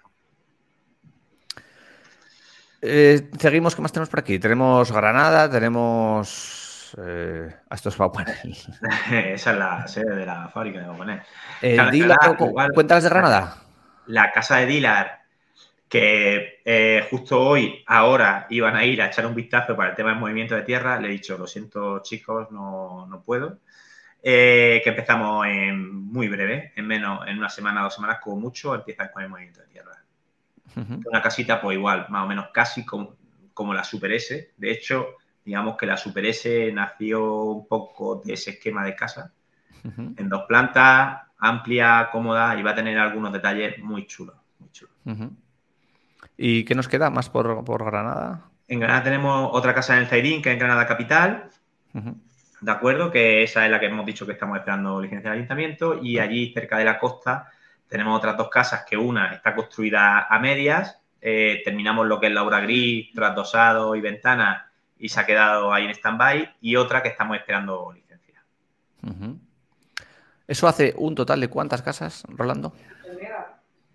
Eh, 2.83 3.31
seguimos, 3.39 3.77
¿qué 3.77 3.83
más 3.83 3.93
tenemos 3.93 4.09
por 4.09 4.21
aquí? 4.21 4.39
Tenemos 4.39 4.91
Granada, 4.91 5.51
tenemos. 5.51 6.95
Eh, 6.99 7.55
esto 7.71 7.89
es 7.91 7.97
Esa 9.13 9.53
es 9.53 9.59
la 9.59 9.87
sede 9.87 10.17
de 10.17 10.27
la 10.27 10.49
fábrica 10.49 10.81
de 10.81 10.87
Baupanel. 10.87 11.21
Eh, 11.63 11.77
cuéntanos 12.75 13.05
de 13.05 13.11
Granada. 13.11 13.57
La 14.07 14.33
casa 14.33 14.57
de 14.57 14.67
Dilar, 14.67 15.23
que 15.89 16.61
eh, 16.65 17.07
justo 17.11 17.41
hoy, 17.41 17.85
ahora, 17.87 18.47
iban 18.51 18.75
a 18.77 18.85
ir 18.85 19.03
a 19.03 19.07
echar 19.07 19.27
un 19.27 19.35
vistazo 19.35 19.77
para 19.77 19.91
el 19.91 19.97
tema 19.97 20.11
del 20.11 20.19
movimiento 20.19 20.55
de 20.57 20.63
tierra. 20.63 20.99
Le 20.99 21.09
he 21.09 21.13
dicho, 21.13 21.37
lo 21.37 21.47
siento, 21.47 22.01
chicos, 22.01 22.51
no, 22.51 23.07
no 23.07 23.23
puedo. 23.23 23.59
que 24.23 24.83
empezamos 24.85 25.47
en 25.47 25.95
muy 26.07 26.29
breve, 26.29 26.73
en 26.77 26.87
menos, 26.87 27.27
en 27.29 27.39
una 27.39 27.51
semana, 27.51 27.83
dos 27.83 27.95
semanas, 27.95 28.19
como 28.23 28.37
mucho, 28.37 28.75
empiezan 28.75 29.11
con 29.13 29.23
el 29.23 29.29
movimiento 29.29 29.61
de 29.61 29.67
tierra. 29.67 30.00
Una 30.77 31.23
casita, 31.23 31.61
pues 31.61 31.77
igual, 31.77 32.07
más 32.09 32.25
o 32.25 32.29
menos 32.29 32.47
casi 32.53 32.85
como, 32.85 33.17
la 33.75 33.85
Super 33.85 34.13
S. 34.13 34.53
De 34.57 34.71
hecho, 34.71 35.17
digamos 35.45 35.77
que 35.77 35.87
la 35.87 35.97
Super 35.97 36.25
S 36.27 36.73
nació 36.73 37.43
un 37.45 37.67
poco 37.67 38.23
de 38.25 38.35
ese 38.35 38.51
esquema 38.51 38.85
de 38.85 38.95
casa. 38.95 39.33
En 39.85 40.29
dos 40.29 40.45
plantas, 40.47 41.23
amplia, 41.39 42.09
cómoda 42.13 42.59
y 42.59 42.63
va 42.63 42.71
a 42.73 42.75
tener 42.75 42.99
algunos 42.99 43.33
detalles 43.33 43.79
muy 43.79 44.07
chulos. 44.07 44.37
¿Y 46.37 46.65
qué 46.65 46.75
nos 46.75 46.89
queda 46.89 47.11
más 47.11 47.29
por, 47.29 47.85
Granada? 47.85 48.51
En 48.69 48.81
Granada 48.81 49.03
tenemos 49.03 49.51
otra 49.53 49.75
casa 49.75 49.95
en 49.95 50.01
el 50.01 50.07
Zairín, 50.07 50.41
que 50.43 50.51
es 50.51 50.53
en 50.55 50.59
Granada 50.59 50.87
Capital. 50.87 51.51
¿De 52.61 52.71
acuerdo? 52.71 53.11
Que 53.11 53.43
esa 53.43 53.65
es 53.65 53.71
la 53.71 53.81
que 53.81 53.87
hemos 53.87 54.07
dicho 54.07 54.27
que 54.27 54.33
estamos 54.33 54.59
esperando 54.59 55.01
licencia 55.01 55.31
de 55.31 55.37
ayuntamiento. 55.37 55.99
Y 56.03 56.19
allí, 56.19 56.53
cerca 56.53 56.79
de 56.79 56.85
la 56.85 56.99
costa, 56.99 57.51
tenemos 57.91 58.17
otras 58.17 58.37
dos 58.37 58.49
casas 58.49 58.85
que 58.89 58.97
una 58.97 59.35
está 59.35 59.55
construida 59.55 60.27
a 60.31 60.39
medias, 60.39 60.99
eh, 61.21 61.61
terminamos 61.65 62.07
lo 62.07 62.21
que 62.21 62.29
es 62.29 62.33
la 62.33 62.45
obra 62.45 62.61
gris, 62.61 63.13
trasdosado 63.13 63.95
y 63.97 64.01
ventana 64.01 64.71
y 64.99 65.09
se 65.09 65.21
ha 65.21 65.27
quedado 65.27 65.73
ahí 65.73 65.85
en 65.85 65.91
stand-by 65.91 66.57
y 66.61 66.77
otra 66.77 67.03
que 67.03 67.09
estamos 67.09 67.37
esperando 67.37 67.93
licencia. 67.93 68.43
¿Eso 70.47 70.69
hace 70.69 70.95
un 70.97 71.15
total 71.15 71.41
de 71.41 71.49
cuántas 71.49 71.83
casas, 71.83 72.23
Rolando? 72.29 72.73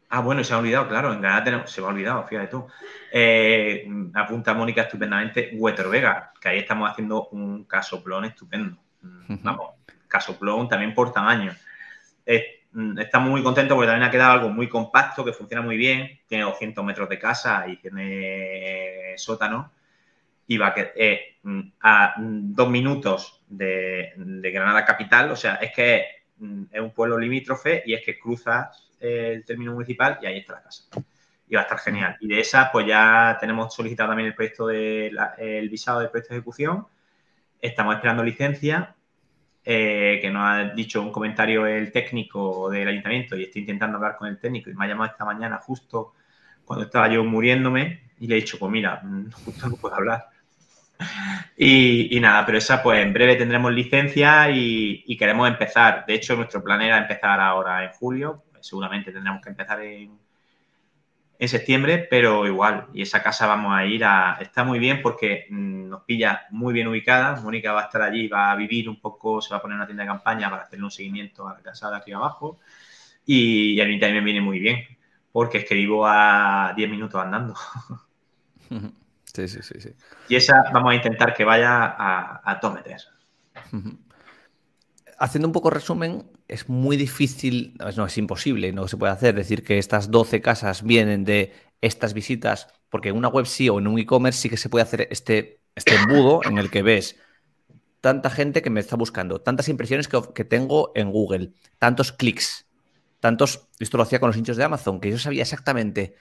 Ah, 0.10 0.20
bueno, 0.20 0.44
se 0.44 0.54
ha 0.54 0.60
olvidado, 0.60 0.88
claro, 0.88 1.14
en 1.14 1.22
Granada 1.22 1.44
tenemos, 1.44 1.72
se 1.72 1.82
me 1.82 1.88
ha 1.88 1.90
olvidado, 1.90 2.24
fíjate 2.28 2.48
tú. 2.48 2.68
Eh, 3.12 3.88
apunta 4.14 4.54
Mónica 4.54 4.84
estupendamente 4.84 5.52
Huetor 5.54 5.90
Vega, 5.90 6.32
que 6.40 6.50
ahí 6.50 6.60
estamos 6.60 6.90
haciendo 6.90 7.28
un 7.30 7.64
casoplón 7.64 8.26
estupendo. 8.26 8.78
Vamos, 9.02 9.72
casoplón 10.08 10.68
también 10.68 10.94
por 10.94 11.12
tamaño. 11.12 11.54
Mm, 12.26 12.32
estamos 12.98 13.30
muy 13.30 13.42
contentos 13.42 13.76
porque 13.76 13.88
también 13.88 14.08
ha 14.08 14.12
quedado 14.12 14.34
algo 14.34 14.50
muy 14.50 14.68
compacto, 14.68 15.24
que 15.24 15.34
funciona 15.34 15.62
muy 15.62 15.78
bien, 15.78 16.20
tiene 16.28 16.44
200 16.44 16.84
metros 16.84 17.08
de 17.08 17.20
casa 17.20 17.66
y 17.68 17.78
tiene 17.78 19.14
sótano. 19.18 19.72
Y 20.48 20.58
va 20.58 20.68
a, 20.68 20.74
eh, 20.78 21.38
mm, 21.42 21.62
a 21.82 22.14
dos 22.18 22.70
minutos 22.70 23.42
de, 23.48 24.14
Granada 24.54 24.86
Capital, 24.86 25.32
o 25.32 25.36
sea, 25.36 25.56
es 25.56 25.72
que 25.74 26.06
mm, 26.38 26.64
es 26.72 26.82
un 26.82 26.92
pueblo 26.92 27.18
limítrofe 27.18 27.84
y 27.86 27.94
es 27.94 28.04
que 28.04 28.20
cruzas 28.20 28.90
el 29.00 29.44
término 29.46 29.74
municipal 29.74 30.20
y 30.22 30.26
ahí 30.26 30.40
está 30.40 30.54
la 30.54 30.64
casa. 30.64 30.84
Y 31.48 31.56
va 31.56 31.62
a 31.62 31.64
estar 31.64 31.80
genial. 31.80 32.18
Y 32.20 32.28
de 32.28 32.40
esa, 32.40 32.72
pues 32.72 32.86
ya 32.88 33.38
tenemos 33.40 33.74
solicitado 33.74 34.10
también 34.10 34.28
el 34.28 34.36
proyecto 34.36 34.68
del 34.68 35.70
visado 35.70 36.00
del 36.00 36.10
proyecto 36.10 36.34
de 36.34 36.40
ejecución. 36.40 36.88
Estamos 37.62 37.96
esperando 37.96 38.24
licencia 38.24 38.96
eh, 39.66 40.20
que 40.22 40.30
nos 40.30 40.44
ha 40.48 40.64
dicho 40.76 41.02
un 41.02 41.12
comentario 41.12 41.66
el 41.66 41.92
técnico 41.92 42.70
del 42.70 42.88
ayuntamiento 42.88 43.36
y 43.36 43.44
estoy 43.44 43.62
intentando 43.62 43.98
hablar 43.98 44.16
con 44.16 44.28
el 44.28 44.38
técnico 44.40 44.70
y 44.70 44.76
me 44.76 44.86
ha 44.86 44.88
llamado 44.88 45.12
esta 45.12 45.26
mañana 45.26 45.58
justo 45.58 46.14
cuando 46.64 46.86
estaba 46.86 47.10
yo 47.12 47.24
muriéndome 47.24 48.12
y 48.20 48.28
le 48.28 48.36
he 48.38 48.42
dicho, 48.42 48.60
pues 48.60 48.72
mira, 48.72 49.02
justo 49.44 49.68
no 49.68 49.76
puedo 49.78 49.96
hablar. 49.96 50.28
Y, 51.58 52.20
nada, 52.22 52.46
pero 52.46 52.58
esa 52.58 52.82
pues 52.82 53.04
en 53.04 53.12
breve 53.12 53.36
tendremos 53.36 53.74
licencia 53.74 54.50
y, 54.52 55.18
queremos 55.18 55.48
empezar. 55.48 56.06
De 56.06 56.14
hecho, 56.14 56.36
nuestro 56.36 56.64
plan 56.64 56.82
era 56.82 56.98
empezar 56.98 57.40
ahora 57.40 57.84
en 57.84 57.92
julio. 57.92 58.44
Seguramente 58.62 59.12
tendremos 59.12 59.42
que 59.42 59.50
empezar 59.50 59.82
en, 59.82 60.18
en 61.38 61.50
septiembre, 61.50 62.08
pero 62.10 62.46
igual. 62.48 62.88
Y 62.94 63.02
esa 63.02 63.22
casa 63.22 63.48
vamos 63.48 63.76
a 63.76 63.86
ir 63.86 64.04
a... 64.06 64.38
Está 64.40 64.64
muy 64.64 64.80
bien 64.80 65.02
porque 65.02 65.48
mm, 65.50 65.90
nos 65.90 66.04
pilla 66.04 66.46
muy 66.52 66.74
bien 66.74 66.88
ubicada. 66.88 67.40
Mónica 67.42 67.74
va 67.74 67.82
a 67.82 67.86
estar 67.86 68.02
allí, 68.02 68.28
va 68.28 68.52
a 68.52 68.56
vivir 68.56 68.88
un 68.90 69.00
poco, 69.00 69.42
se 69.42 69.50
va 69.50 69.58
a 69.58 69.62
poner 69.62 69.76
una 69.76 69.86
tienda 69.86 70.04
de 70.04 70.10
campaña 70.10 70.50
para 70.50 70.64
hacerle 70.64 70.86
un 70.86 70.92
seguimiento 70.92 71.48
a 71.48 71.54
la 71.54 71.62
casa 71.62 71.90
de 71.90 71.98
aquí 71.98 72.12
abajo. 72.12 72.60
Y, 73.26 73.80
a 73.82 73.86
mí 73.86 74.00
también 74.00 74.24
me 74.24 74.32
viene 74.32 74.42
muy 74.42 74.60
bien 74.60 74.86
porque 75.32 75.60
es 75.60 75.66
que 75.66 75.76
vivo 75.76 76.06
a 76.08 76.74
10 76.76 76.90
minutos 76.90 77.22
andando. 77.22 77.56
Sí, 79.36 79.50
sí, 79.50 79.62
sí, 79.62 79.82
sí. 79.82 79.90
Y 80.30 80.38
esa 80.38 80.64
vamos 80.72 80.94
a 80.94 80.96
intentar 80.96 81.34
que 81.34 81.44
vaya 81.44 81.84
a, 81.88 82.42
a 82.42 82.58
Tometer. 82.62 83.02
Haciendo 85.20 85.50
un 85.50 85.52
poco 85.52 85.70
resumen, 85.70 86.24
es 86.48 86.70
muy 86.70 86.98
difícil, 86.98 87.76
no 87.96 88.06
es 88.06 88.18
imposible, 88.18 88.72
no 88.72 88.88
se 88.88 88.98
puede 88.98 89.14
hacer, 89.14 89.36
decir 89.36 89.64
que 89.64 89.78
estas 89.78 90.12
12 90.12 90.42
casas 90.42 90.84
vienen 90.84 91.24
de 91.24 91.54
estas 91.82 92.14
visitas, 92.14 92.68
porque 92.90 93.10
en 93.10 93.18
una 93.18 93.28
web 93.28 93.46
sí 93.46 93.70
o 93.70 93.80
en 93.80 93.88
un 93.88 94.00
e-commerce 94.00 94.40
sí 94.40 94.50
que 94.50 94.58
se 94.58 94.70
puede 94.70 94.84
hacer 94.84 95.08
este, 95.12 95.62
este 95.76 95.96
embudo 95.96 96.42
en 96.44 96.58
el 96.58 96.70
que 96.70 96.84
ves 96.84 97.18
tanta 98.02 98.30
gente 98.30 98.62
que 98.62 98.70
me 98.70 98.80
está 98.80 98.96
buscando, 98.96 99.42
tantas 99.42 99.68
impresiones 99.68 100.08
que, 100.08 100.22
que 100.36 100.46
tengo 100.46 100.92
en 100.96 101.12
Google, 101.12 101.54
tantos 101.80 102.12
clics, 102.12 102.68
tantos, 103.20 103.68
esto 103.80 103.98
lo 103.98 104.04
hacía 104.04 104.20
con 104.20 104.28
los 104.28 104.38
hinchos 104.38 104.58
de 104.58 104.64
Amazon, 104.64 105.00
que 105.00 105.10
yo 105.10 105.18
sabía 105.18 105.42
exactamente 105.42 106.16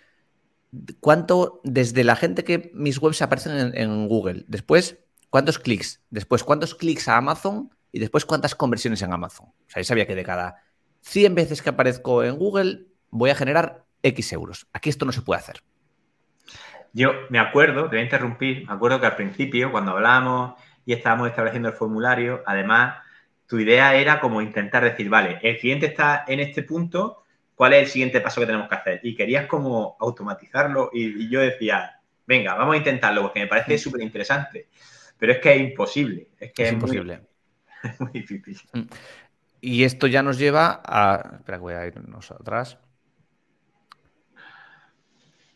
cuánto, 1.00 1.60
desde 1.64 2.04
la 2.04 2.16
gente 2.16 2.44
que 2.44 2.70
mis 2.74 2.98
webs 2.98 3.22
aparecen 3.22 3.72
en, 3.74 4.08
Google, 4.08 4.44
después 4.48 4.98
cuántos 5.30 5.58
clics, 5.58 6.00
después 6.10 6.44
cuántos 6.44 6.74
clics 6.74 7.08
a 7.08 7.16
Amazon 7.16 7.70
y 7.94 8.00
después 8.00 8.24
cuántas 8.24 8.56
conversiones 8.56 9.00
en 9.02 9.12
Amazon. 9.12 9.46
O 9.46 9.70
sea, 9.70 9.80
yo 9.80 9.84
sabía 9.84 10.04
que 10.04 10.16
de 10.16 10.24
cada 10.24 10.64
100 11.02 11.36
veces 11.36 11.62
que 11.62 11.70
aparezco 11.70 12.24
en 12.24 12.36
Google 12.36 12.86
voy 13.10 13.30
a 13.30 13.36
generar 13.36 13.84
X 14.02 14.32
euros. 14.32 14.66
Aquí 14.72 14.90
esto 14.90 15.06
no 15.06 15.12
se 15.12 15.22
puede 15.22 15.40
hacer. 15.40 15.62
Yo 16.92 17.12
me 17.30 17.38
acuerdo, 17.38 17.84
te 17.84 17.90
voy 17.90 18.00
a 18.00 18.02
interrumpir, 18.02 18.66
me 18.66 18.72
acuerdo 18.72 19.00
que 19.00 19.06
al 19.06 19.14
principio, 19.14 19.70
cuando 19.70 19.92
hablábamos 19.92 20.54
y 20.84 20.92
estábamos 20.92 21.28
estableciendo 21.28 21.68
el 21.68 21.76
formulario, 21.76 22.42
además, 22.46 22.96
tu 23.46 23.60
idea 23.60 23.94
era 23.94 24.18
como 24.18 24.42
intentar 24.42 24.82
decir, 24.82 25.08
vale, 25.08 25.38
el 25.42 25.56
cliente 25.60 25.86
está 25.86 26.24
en 26.26 26.40
este 26.40 26.64
punto, 26.64 27.22
¿cuál 27.54 27.74
es 27.74 27.84
el 27.84 27.88
siguiente 27.90 28.20
paso 28.20 28.40
que 28.40 28.46
tenemos 28.48 28.68
que 28.68 28.74
hacer? 28.74 29.00
Y 29.04 29.14
querías 29.14 29.46
como 29.46 29.96
automatizarlo 30.00 30.90
y, 30.92 31.30
yo 31.30 31.38
decía, 31.38 32.00
venga, 32.26 32.54
vamos 32.54 32.74
a 32.74 32.78
intentarlo 32.78 33.22
porque 33.22 33.38
me 33.38 33.46
parece 33.46 33.78
súper 33.78 34.02
interesante. 34.02 34.66
Pero 35.16 35.30
es 35.30 35.38
que 35.38 35.54
es 35.54 35.60
imposible. 35.60 36.30
Es 36.40 36.52
que 36.52 36.64
es, 36.64 36.72
imposible. 36.72 37.20
muy 38.00 38.22
difícil. 38.22 38.68
Mm. 38.72 38.88
Y 39.60 39.84
esto 39.84 40.06
ya 40.06 40.22
nos 40.22 40.38
lleva 40.38 40.82
a. 40.84 41.36
Espera, 41.36 41.58
voy 41.58 41.74
a 41.74 41.86
irnos 41.86 42.30
atrás. 42.30 42.78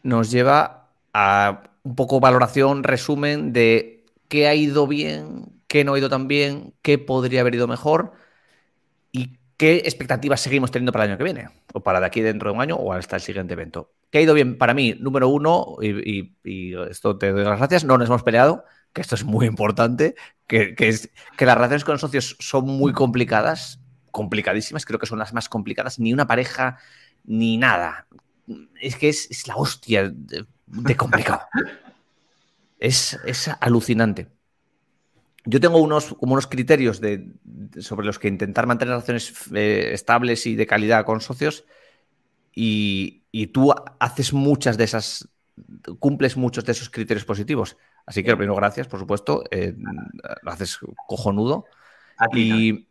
Nos 0.03 0.31
lleva 0.31 0.91
a 1.13 1.63
un 1.83 1.95
poco 1.95 2.21
valoración, 2.21 2.85
resumen 2.85 3.53
de 3.53 4.07
qué 4.29 4.47
ha 4.47 4.55
ido 4.55 4.87
bien, 4.87 5.63
qué 5.67 5.85
no 5.85 5.95
ha 5.95 5.99
ido 5.99 6.09
tan 6.09 6.29
bien, 6.29 6.75
qué 6.83 6.99
podría 6.99 7.41
haber 7.41 7.57
ido 7.57 7.67
mejor 7.67 8.13
y 9.13 9.39
¿Qué 9.59 9.79
expectativas 9.79 10.41
seguimos 10.41 10.71
teniendo 10.71 10.93
para 10.93 11.05
el 11.05 11.11
año 11.11 11.19
que 11.19 11.25
viene? 11.25 11.49
O 11.75 11.83
para 11.83 11.99
de 11.99 12.07
aquí 12.07 12.21
dentro 12.21 12.49
de 12.49 12.55
un 12.55 12.63
año 12.63 12.77
o 12.77 12.93
hasta 12.93 13.17
el 13.17 13.23
siguiente 13.23 13.55
evento. 13.55 13.93
¿Qué 14.09 14.19
ha 14.19 14.21
ido 14.21 14.33
bien 14.33 14.57
para 14.57 14.73
mí? 14.73 14.95
Número 15.01 15.29
uno, 15.29 15.77
y, 15.83 16.33
esto 16.89 17.19
te 17.19 17.33
doy 17.33 17.43
las 17.43 17.59
gracias, 17.59 17.83
no 17.83 17.99
nos 17.99 18.09
hemos 18.09 18.23
peleado, 18.23 18.65
que 18.99 19.03
esto 19.03 19.15
es 19.15 19.25
muy 19.25 19.47
importante, 19.47 20.15
que, 20.47 20.75
es, 20.79 21.11
que 21.37 21.47
las 21.47 21.55
relaciones 21.55 21.85
con 21.85 21.95
los 21.95 22.01
socios 22.01 22.37
son 22.41 22.67
muy 22.67 22.93
complicadas, 22.93 23.81
complicadísimas, 24.11 24.85
creo 24.85 24.99
que 24.99 25.07
son 25.07 25.19
las 25.19 25.33
más 25.33 25.49
complicadas, 25.49 25.99
ni 25.99 26.13
una 26.13 26.27
pareja, 26.27 26.79
ni 27.25 27.57
nada. 27.57 28.07
Es 28.81 28.97
que 28.97 29.09
es, 29.09 29.47
la 29.47 29.57
hostia 29.57 30.13
de, 30.13 30.97
complicado. 30.97 31.43
es, 32.79 33.19
es 33.25 33.49
alucinante. 33.61 34.29
Yo 35.45 35.61
tengo 35.61 35.79
unos, 35.79 36.15
como 36.15 36.35
unos 36.35 36.47
criterios 36.47 37.01
de, 37.01 37.33
sobre 37.81 38.07
los 38.07 38.19
que 38.19 38.29
intentar 38.29 38.67
mantener 38.67 38.93
relaciones 38.93 39.33
eh, 39.55 39.91
estables 39.93 40.45
y 40.47 40.57
de 40.57 40.67
calidad 40.67 41.05
con 41.05 41.21
socios 41.21 41.65
y, 42.61 43.47
tú 43.53 43.73
haces 44.01 44.33
muchas 44.33 44.77
de 44.77 44.85
esas, 44.85 45.29
cumples 46.01 46.37
muchos 46.37 46.65
de 46.65 46.73
esos 46.73 46.91
criterios 46.91 47.25
positivos. 47.25 47.77
Así 48.09 48.23
que, 48.23 48.37
primero, 48.37 48.55
gracias, 48.57 48.89
por 48.89 48.99
supuesto, 48.99 49.45
eh, 49.51 49.75
lo 50.43 50.51
haces 50.51 50.79
cojonudo 51.07 51.67
y, 52.33 52.89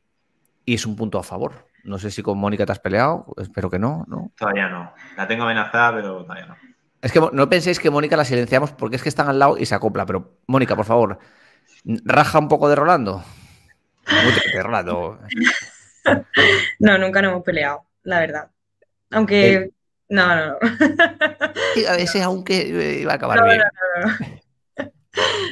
y, 0.64 0.74
es 0.74 0.86
un 0.86 0.96
punto 0.96 1.18
a 1.18 1.24
favor. 1.24 1.68
No 1.84 1.98
sé 1.98 2.12
si 2.12 2.22
con 2.22 2.38
Mónica 2.38 2.66
te 2.66 2.72
has 2.72 2.80
peleado, 2.80 3.26
espero 3.38 3.70
que 3.70 3.80
no, 3.80 4.06
¿no? 4.08 4.32
Todavía 4.38 4.70
no. 4.70 4.94
La 5.16 5.28
tengo 5.28 5.44
amenazada, 5.44 5.96
pero 5.96 6.24
todavía 6.24 6.46
no. 6.46 6.56
Es 7.02 7.12
que 7.12 7.20
no 7.32 7.50
penséis 7.50 7.80
que 7.80 7.90
Mónica 7.90 8.16
la 8.16 8.26
silenciamos 8.26 8.72
porque 8.72 8.96
es 8.98 9.04
que 9.04 9.10
están 9.10 9.28
al 9.28 9.40
lado 9.40 9.58
y 9.58 9.66
se 9.66 9.74
acopla, 9.74 10.06
pero 10.06 10.38
Mónica, 10.48 10.76
por 10.76 10.86
favor, 10.86 11.20
¿Raja 11.84 12.40
un 12.40 12.48
poco 12.48 12.70
de 12.70 12.76
Rolando? 12.76 13.24
De 14.54 14.64
Rolando. 14.64 15.20
No, 16.80 16.98
nunca 16.98 17.22
nos 17.22 17.32
hemos 17.32 17.44
peleado, 17.44 17.86
la 18.04 18.22
verdad. 18.22 18.50
Aunque. 19.12 19.54
Eh. 19.54 19.72
No, 20.08 20.26
no, 20.26 20.46
no. 20.52 20.58
a 21.90 21.96
veces, 21.98 22.22
aunque 22.24 22.62
eh, 22.62 23.02
iba 23.02 23.12
a 23.12 23.16
acabar 23.16 23.44
bien. 23.44 23.60
No, 23.60 24.06
no, 24.06 24.38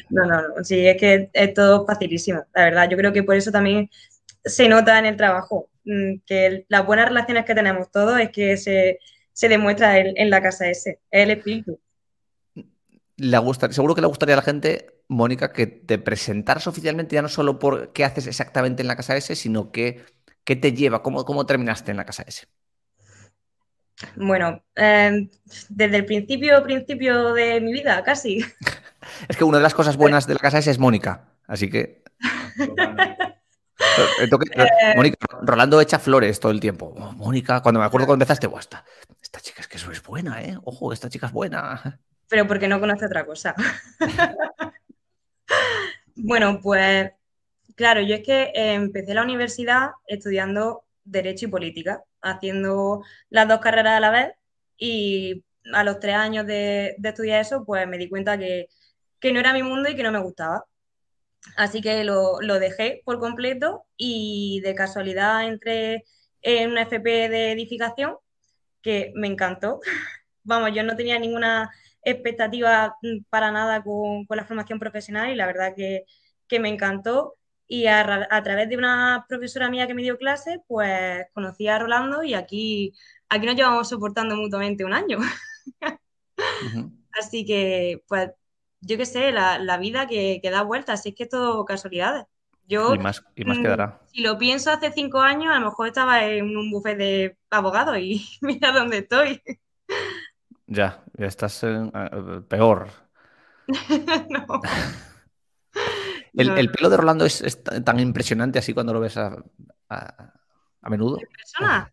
no. 0.10 0.64
Sí, 0.64 0.88
es 0.88 0.98
que 0.98 1.30
es 1.34 1.54
todo 1.54 1.86
facilísimo, 1.86 2.46
la 2.54 2.66
verdad. 2.66 2.90
Yo 2.90 2.98
creo 2.98 3.14
que 3.14 3.24
por 3.24 3.36
eso 3.36 3.52
también 3.52 3.90
se 4.44 4.68
nota 4.68 5.00
en 5.00 5.06
el 5.06 5.18
trabajo 5.18 5.70
mm, 5.86 6.20
que 6.26 6.66
las 6.70 6.86
buenas 6.86 7.08
relaciones 7.08 7.46
que 7.46 7.56
tenemos 7.56 7.92
todos 7.92 8.20
es 8.20 8.30
que 8.32 8.58
se, 8.58 9.00
demuestra 9.48 9.98
en, 10.00 10.30
la 10.30 10.42
casa 10.42 10.68
ese, 10.70 11.00
el 11.12 11.32
espíritu. 11.32 11.80
Le 13.18 13.38
gusta, 13.38 13.72
seguro 13.72 13.96
que 13.96 14.02
le 14.02 14.08
gustaría 14.08 14.36
a 14.36 14.38
la 14.38 14.44
gente 14.44 14.96
Mónica, 15.08 15.54
que 15.54 15.68
te 15.68 15.98
presentaras 16.00 16.68
oficialmente 16.68 17.16
ya 17.16 17.22
no 17.22 17.30
solo 17.30 17.60
por 17.60 17.94
qué 17.94 18.04
haces 18.04 18.28
exactamente 18.28 18.82
en 18.82 18.88
la 18.88 18.96
casa 18.96 19.16
S, 19.16 19.36
sino 19.36 19.72
que, 19.72 20.04
qué 20.44 20.56
te 20.56 20.74
lleva, 20.74 21.04
cómo, 21.04 21.26
cómo 21.26 21.46
terminaste 21.46 21.92
en 21.92 21.98
la 21.98 22.06
casa 22.06 22.24
S. 22.28 22.48
Bueno, 24.16 24.62
em, 24.76 25.30
desde 25.70 25.98
el 25.98 26.06
principio, 26.06 26.62
principio 26.64 27.34
de 27.34 27.62
mi 27.62 27.72
vida, 27.74 28.04
casi. 28.04 28.40
es 29.28 29.38
que 29.38 29.44
una 29.44 29.58
de 29.58 29.64
las 29.64 29.74
cosas 29.74 29.98
buenas 29.98 30.28
de 30.28 30.34
la 30.34 30.40
casa 30.40 30.60
S 30.60 30.70
es 30.70 30.80
Mónica, 30.80 31.30
así 31.48 31.70
que... 31.70 32.04
Eh, 34.18 34.94
Mónica, 34.96 35.18
Rolando 35.42 35.80
echa 35.80 36.00
flores 36.00 36.40
todo 36.40 36.52
el 36.52 36.60
tiempo. 36.60 36.94
Oh, 36.98 37.12
Mónica, 37.14 37.62
cuando 37.62 37.80
me 37.80 37.86
acuerdo 37.86 38.08
cuando 38.08 38.24
empezaste, 38.24 38.50
esta, 38.58 38.86
esta 39.22 39.40
chica 39.40 39.62
es 39.62 39.68
que 39.68 39.78
eso 39.78 39.92
es 39.92 40.02
buena, 40.02 40.42
¿eh? 40.42 40.58
Ojo, 40.64 40.92
esta 40.92 41.10
chica 41.10 41.28
es 41.28 41.34
buena. 41.34 42.00
Pero 42.28 42.48
porque 42.48 42.68
no 42.68 42.80
conoce 42.80 43.06
otra 43.06 43.26
cosa. 43.26 43.54
Bueno, 46.16 46.60
pues 46.62 47.12
claro, 47.76 48.02
yo 48.02 48.16
es 48.16 48.24
que 48.24 48.44
eh, 48.56 48.74
empecé 48.74 49.14
la 49.14 49.24
universidad 49.24 49.92
estudiando 50.08 50.86
Derecho 51.04 51.46
y 51.46 51.50
Política, 51.50 52.04
haciendo 52.22 53.04
las 53.30 53.48
dos 53.48 53.60
carreras 53.60 53.98
a 53.98 54.00
la 54.00 54.12
vez 54.12 54.34
y 54.78 55.44
a 55.74 55.84
los 55.84 56.00
tres 56.00 56.16
años 56.16 56.48
de, 56.48 56.96
estudiar 57.04 57.42
eso, 57.42 57.66
pues 57.66 57.88
me 57.88 57.98
di 57.98 58.10
cuenta 58.10 58.38
que, 58.38 58.70
no 59.24 59.40
era 59.40 59.54
mi 59.54 59.64
mundo 59.64 59.90
y 59.90 59.96
que 59.96 60.04
no 60.04 60.12
me 60.12 60.20
gustaba. 60.20 60.66
Así 61.58 61.82
que 61.82 62.04
lo, 62.04 62.40
dejé 62.60 63.02
por 63.06 63.20
completo 63.20 63.86
y 63.98 64.62
de 64.62 64.76
casualidad 64.76 65.48
entré 65.48 66.06
en 66.42 66.72
una 66.72 66.84
FP 66.84 67.30
de 67.30 67.52
edificación 67.52 68.18
que 68.82 69.12
me 69.16 69.28
encantó. 69.28 69.80
Vamos, 70.44 70.72
yo 70.74 70.84
no 70.84 70.96
tenía 70.96 71.20
ninguna 71.20 71.72
expectativa 72.04 72.96
para 73.30 73.52
nada 73.52 73.84
con, 73.84 74.26
la 74.30 74.46
formación 74.46 74.80
profesional 74.80 75.32
y 75.32 75.36
la 75.36 75.48
verdad 75.48 75.74
que, 75.76 76.06
me 76.60 76.70
encantó. 76.70 77.36
Y 77.68 77.88
a, 77.88 78.04
través 78.44 78.70
de 78.70 78.78
una 78.78 79.26
profesora 79.28 79.70
mía 79.70 79.88
que 79.88 79.96
me 79.96 80.04
dio 80.04 80.18
clase, 80.18 80.62
pues 80.68 81.26
conocí 81.34 81.68
a 81.68 81.80
Rolando 81.80 82.24
y 82.24 82.36
aquí, 82.36 82.94
aquí 83.30 83.46
nos 83.48 83.56
llevamos 83.56 83.90
soportando 83.90 84.36
mutuamente 84.36 84.86
un 84.86 84.94
año. 84.94 85.20
Así 87.12 87.46
que, 87.46 88.04
pues, 88.08 88.30
yo 88.86 88.98
qué 88.98 89.06
sé, 89.06 89.32
la, 89.32 89.78
vida 89.78 90.08
que, 90.08 90.40
da 90.44 90.62
vueltas, 90.62 91.00
así 91.00 91.10
es 91.10 91.16
que 91.16 91.24
es 91.24 91.30
todo 91.30 91.66
casualidades. 91.66 92.26
Yo, 92.68 92.96
y 92.96 93.00
más, 93.00 93.24
y 93.36 93.46
más 93.46 93.60
mm, 93.60 93.62
quedará. 93.62 94.02
Si 94.12 94.22
lo 94.22 94.38
pienso 94.38 94.72
hace 94.72 94.92
cinco 94.92 95.20
años, 95.20 95.54
a 95.54 95.60
lo 95.60 95.66
mejor 95.68 95.88
estaba 95.88 96.26
en 96.26 96.58
un 96.58 96.72
buffet 96.72 96.98
de 96.98 97.38
abogados 97.52 97.98
y 98.00 98.26
mira 98.42 98.72
dónde 98.72 99.00
estoy. 99.00 99.42
Ya, 100.68 101.04
ya 101.14 101.28
estás 101.28 101.64
peor. 102.48 102.90
El, 106.38 106.72
pelo 106.72 106.90
de 106.90 106.98
Rolando 106.98 107.26
es, 107.26 107.64
tan 107.64 108.00
impresionante 108.00 108.60
así 108.60 108.74
cuando 108.74 108.94
lo 108.94 109.00
ves 109.00 109.18
a, 109.18 109.36
a, 109.90 110.90
menudo. 110.90 111.18
persona? 111.18 111.92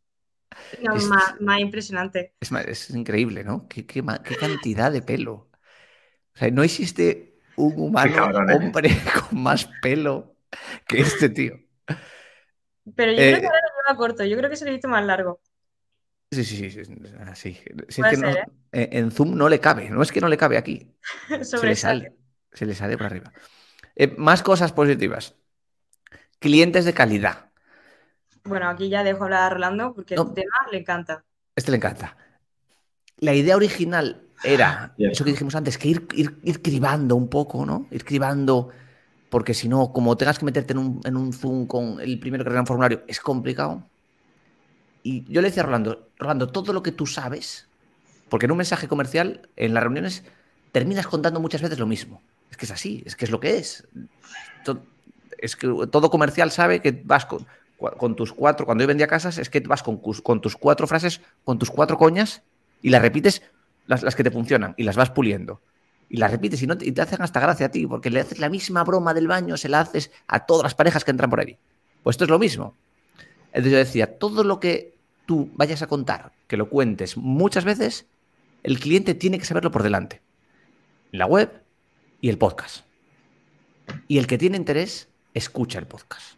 No, 0.82 0.94
más, 1.40 1.60
impresionante. 1.60 2.34
Es, 2.40 2.90
increíble, 2.90 3.44
¿no? 3.44 3.66
¿Qué, 3.68 3.86
cantidad 3.86 4.90
de 4.90 5.02
pelo. 5.02 5.48
O 6.34 6.38
sea, 6.38 6.50
no 6.50 6.62
existe 6.62 7.38
un 7.56 7.74
humano, 7.76 8.30
¿eh? 8.48 8.54
hombre 8.54 8.90
con 9.30 9.42
más 9.42 9.68
pelo 9.80 10.36
que 10.86 11.00
este 11.00 11.28
tío. 11.28 11.58
Pero 12.96 13.12
yo 13.12 13.16
creo 13.16 13.40
que 13.40 13.46
eh, 13.46 13.46
ahora 13.46 13.60
lo 13.60 13.92
lleva 13.92 13.96
corto, 13.96 14.24
yo 14.24 14.36
creo 14.36 14.50
que 14.50 14.56
se 14.56 14.64
le 14.64 14.70
ha 14.70 14.74
visto 14.74 14.88
más 14.88 15.04
largo. 15.04 15.40
Sí, 16.30 16.44
sí, 16.44 16.70
sí. 16.70 16.84
sí. 17.34 17.58
¿eh? 18.72 18.88
En 18.92 19.10
Zoom 19.10 19.36
no 19.36 19.48
le 19.50 19.60
cabe, 19.60 19.90
no 19.90 20.02
es 20.02 20.10
que 20.10 20.20
no 20.20 20.28
le 20.28 20.38
cabe 20.38 20.56
aquí. 20.56 20.94
se 21.42 21.66
le 21.66 21.76
sale. 21.76 22.16
Se 22.52 22.66
le 22.66 22.74
sale 22.74 22.96
por 22.96 23.06
arriba. 23.06 23.32
más 24.16 24.42
cosas 24.42 24.72
positivas. 24.72 25.36
Clientes 26.38 26.84
de 26.84 26.94
calidad. 26.94 27.50
Bueno, 28.44 28.68
aquí 28.68 28.88
ya 28.88 29.04
dejo 29.04 29.24
hablar 29.24 29.42
a 29.42 29.50
Rolando 29.50 29.94
porque 29.94 30.14
el 30.14 30.34
tema 30.34 30.56
le 30.70 30.78
encanta. 30.78 31.24
Este 31.54 31.70
le 31.70 31.76
encanta. 31.76 32.16
La 33.18 33.34
idea 33.34 33.54
original 33.54 34.26
era 34.44 34.94
eso 34.98 35.24
que 35.24 35.30
dijimos 35.30 35.54
antes, 35.54 35.78
que 35.78 35.88
ir, 35.88 36.08
ir, 36.14 36.62
cribando 36.62 37.16
un 37.16 37.28
poco, 37.28 37.64
¿no? 37.66 37.86
Ir 37.90 38.04
cribando, 38.04 38.68
porque 39.30 39.54
si 39.54 39.68
no, 39.68 39.92
como 39.92 40.16
tengas 40.16 40.38
que 40.38 40.44
meterte 40.44 40.72
en 40.72 41.16
un, 41.16 41.32
Zoom 41.32 41.66
con 41.66 42.00
el 42.00 42.18
primero 42.18 42.44
que 42.44 42.50
un 42.50 42.66
formulario, 42.66 43.02
es 43.06 43.20
complicado. 43.20 43.84
Y 45.02 45.24
yo 45.32 45.40
le 45.40 45.48
decía 45.48 45.62
a 45.62 45.66
Rolando, 45.66 46.08
Rolando, 46.18 46.48
todo 46.48 46.72
lo 46.72 46.82
que 46.82 46.92
tú 46.92 47.06
sabes, 47.06 47.66
porque 48.28 48.46
en 48.46 48.52
un 48.52 48.58
mensaje 48.58 48.88
comercial, 48.88 49.48
en 49.56 49.74
las 49.74 49.82
reuniones, 49.82 50.24
terminas 50.70 51.06
contando 51.06 51.40
muchas 51.40 51.60
veces 51.60 51.78
lo 51.78 51.86
mismo. 51.86 52.22
Es 52.50 52.56
que 52.56 52.66
es 52.66 52.70
así, 52.70 53.02
es 53.06 53.16
que 53.16 53.24
es 53.24 53.30
lo 53.30 53.40
que 53.40 53.56
es. 53.56 53.86
Es 55.38 55.56
que 55.56 55.66
todo 55.90 56.10
comercial 56.10 56.52
sabe 56.52 56.80
que 56.80 57.02
vas 57.04 57.26
con, 57.26 57.46
con 57.90 58.14
tus 58.14 58.32
cuatro, 58.32 58.64
cuando 58.64 58.82
yo 58.82 58.88
vendía 58.88 59.06
casas, 59.06 59.38
es 59.38 59.50
que 59.50 59.60
vas 59.60 59.82
con, 59.82 60.00
tus 60.40 60.56
cuatro 60.56 60.86
frases, 60.86 61.20
con 61.44 61.58
tus 61.58 61.70
cuatro 61.70 61.98
coñas, 61.98 62.42
y 62.80 62.90
las 62.90 63.02
repites 63.02 63.42
las, 63.86 64.14
que 64.14 64.24
te 64.24 64.30
funcionan, 64.30 64.74
y 64.76 64.84
las 64.84 64.96
vas 64.96 65.10
puliendo. 65.10 65.60
Y 66.08 66.18
las 66.18 66.30
repites 66.30 66.62
y, 66.62 66.66
no 66.66 66.76
te, 66.76 66.92
hacen 67.00 67.22
hasta 67.22 67.40
gracia 67.40 67.66
a 67.66 67.70
ti, 67.70 67.86
porque 67.86 68.10
le 68.10 68.20
haces 68.20 68.38
la 68.38 68.48
misma 68.48 68.84
broma 68.84 69.14
del 69.14 69.28
baño, 69.28 69.56
se 69.56 69.68
la 69.68 69.80
haces 69.80 70.10
a 70.26 70.46
todas 70.46 70.64
las 70.64 70.74
parejas 70.74 71.04
que 71.04 71.10
entran 71.10 71.30
por 71.30 71.40
ahí. 71.40 71.56
Pues 72.02 72.14
esto 72.14 72.24
es 72.24 72.30
lo 72.30 72.38
mismo. 72.38 72.74
Entonces 73.48 73.72
yo 73.72 73.78
decía, 73.78 74.18
todo 74.18 74.44
lo 74.44 74.60
que 74.60 74.94
tú 75.26 75.50
vayas 75.54 75.82
a 75.82 75.86
contar, 75.86 76.32
que 76.46 76.56
lo 76.56 76.68
cuentes 76.68 77.16
muchas 77.16 77.64
veces, 77.64 78.06
el 78.62 78.78
cliente 78.78 79.14
tiene 79.14 79.38
que 79.38 79.44
saberlo 79.44 79.70
por 79.70 79.82
delante. 79.82 80.20
La 81.10 81.26
web 81.26 81.62
y 82.20 82.28
el 82.28 82.38
podcast. 82.38 82.84
Y 84.08 84.18
el 84.18 84.26
que 84.26 84.38
tiene 84.38 84.56
interés, 84.56 85.08
escucha 85.34 85.78
el 85.78 85.86
podcast. 85.86 86.36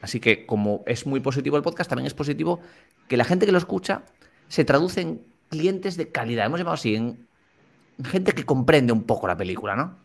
Así 0.00 0.20
que 0.20 0.44
como 0.44 0.82
es 0.86 1.06
muy 1.06 1.20
positivo 1.20 1.56
el 1.56 1.62
podcast, 1.62 1.88
también 1.88 2.06
es 2.06 2.14
positivo 2.14 2.60
que 3.08 3.16
la 3.16 3.24
gente 3.24 3.46
que 3.46 3.52
lo 3.52 3.58
escucha 3.58 4.02
se 4.48 4.64
traduce 4.64 5.00
en 5.00 5.22
clientes 5.54 5.96
de 5.96 6.10
calidad. 6.10 6.46
Hemos 6.46 6.58
llamado 6.58 6.74
así, 6.74 6.96
en 6.96 7.28
gente 8.04 8.32
que 8.32 8.44
comprende 8.44 8.92
un 8.92 9.04
poco 9.04 9.28
la 9.28 9.36
película, 9.36 9.76
¿no? 9.76 9.96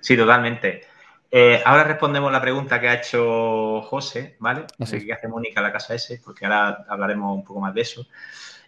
Sí, 0.00 0.16
totalmente. 0.16 0.82
Eh, 1.30 1.62
ahora 1.64 1.84
respondemos 1.84 2.30
la 2.30 2.40
pregunta 2.40 2.80
que 2.80 2.88
ha 2.88 2.94
hecho 2.94 3.80
José, 3.82 4.36
¿vale? 4.38 4.66
No 4.78 4.86
sé 4.86 5.04
qué 5.04 5.12
hace 5.12 5.28
Mónica 5.28 5.60
en 5.60 5.64
la 5.64 5.72
casa 5.72 5.94
S, 5.94 6.20
porque 6.22 6.44
ahora 6.44 6.84
hablaremos 6.88 7.34
un 7.34 7.44
poco 7.44 7.60
más 7.60 7.74
de 7.74 7.80
eso. 7.80 8.06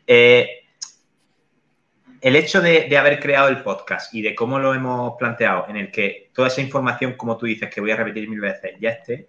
Eh, 0.07 0.65
el 2.21 2.35
hecho 2.35 2.61
de, 2.61 2.89
de, 2.89 2.99
haber 2.99 3.21
creado 3.21 3.49
el 3.49 3.63
podcast 3.63 4.13
y 4.15 4.23
de 4.23 4.35
cómo 4.35 4.59
lo 4.59 4.75
hemos 4.75 5.17
planteado, 5.19 5.67
en 5.69 5.77
el 5.77 5.93
que 5.93 6.31
toda 6.35 6.49
esa 6.49 6.63
información, 6.63 7.13
como 7.13 7.37
tú 7.37 7.47
dices, 7.47 7.73
que 7.73 7.81
voy 7.81 7.93
a 7.93 7.97
repetir 7.97 8.29
mil 8.29 8.41
veces, 8.41 8.73
ya 8.81 8.91
esté, 8.91 9.29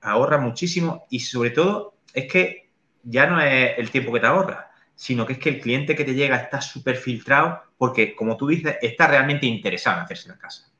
ahorra 0.00 0.38
muchísimo 0.38 1.06
y 1.10 1.20
sobre 1.20 1.50
todo 1.50 1.94
es 2.12 2.26
que 2.26 2.70
ya 3.02 3.26
no 3.26 3.40
es 3.40 3.78
el 3.78 3.90
tiempo 3.90 4.12
que 4.12 4.20
te 4.20 4.26
ahorra, 4.26 4.69
sino 5.00 5.24
que 5.24 5.32
es 5.32 5.38
que 5.38 5.48
el 5.48 5.60
cliente 5.62 5.96
que 5.96 6.04
te 6.04 6.12
llega 6.12 6.36
está 6.36 6.60
súper 6.60 6.94
filtrado 6.94 7.62
porque, 7.78 8.14
como 8.14 8.36
tú 8.36 8.48
dices, 8.48 8.76
está 8.82 9.06
realmente 9.06 9.46
interesado 9.46 9.96
en 9.96 10.04
hacerse 10.04 10.28
la 10.28 10.36
casa. 10.36 10.70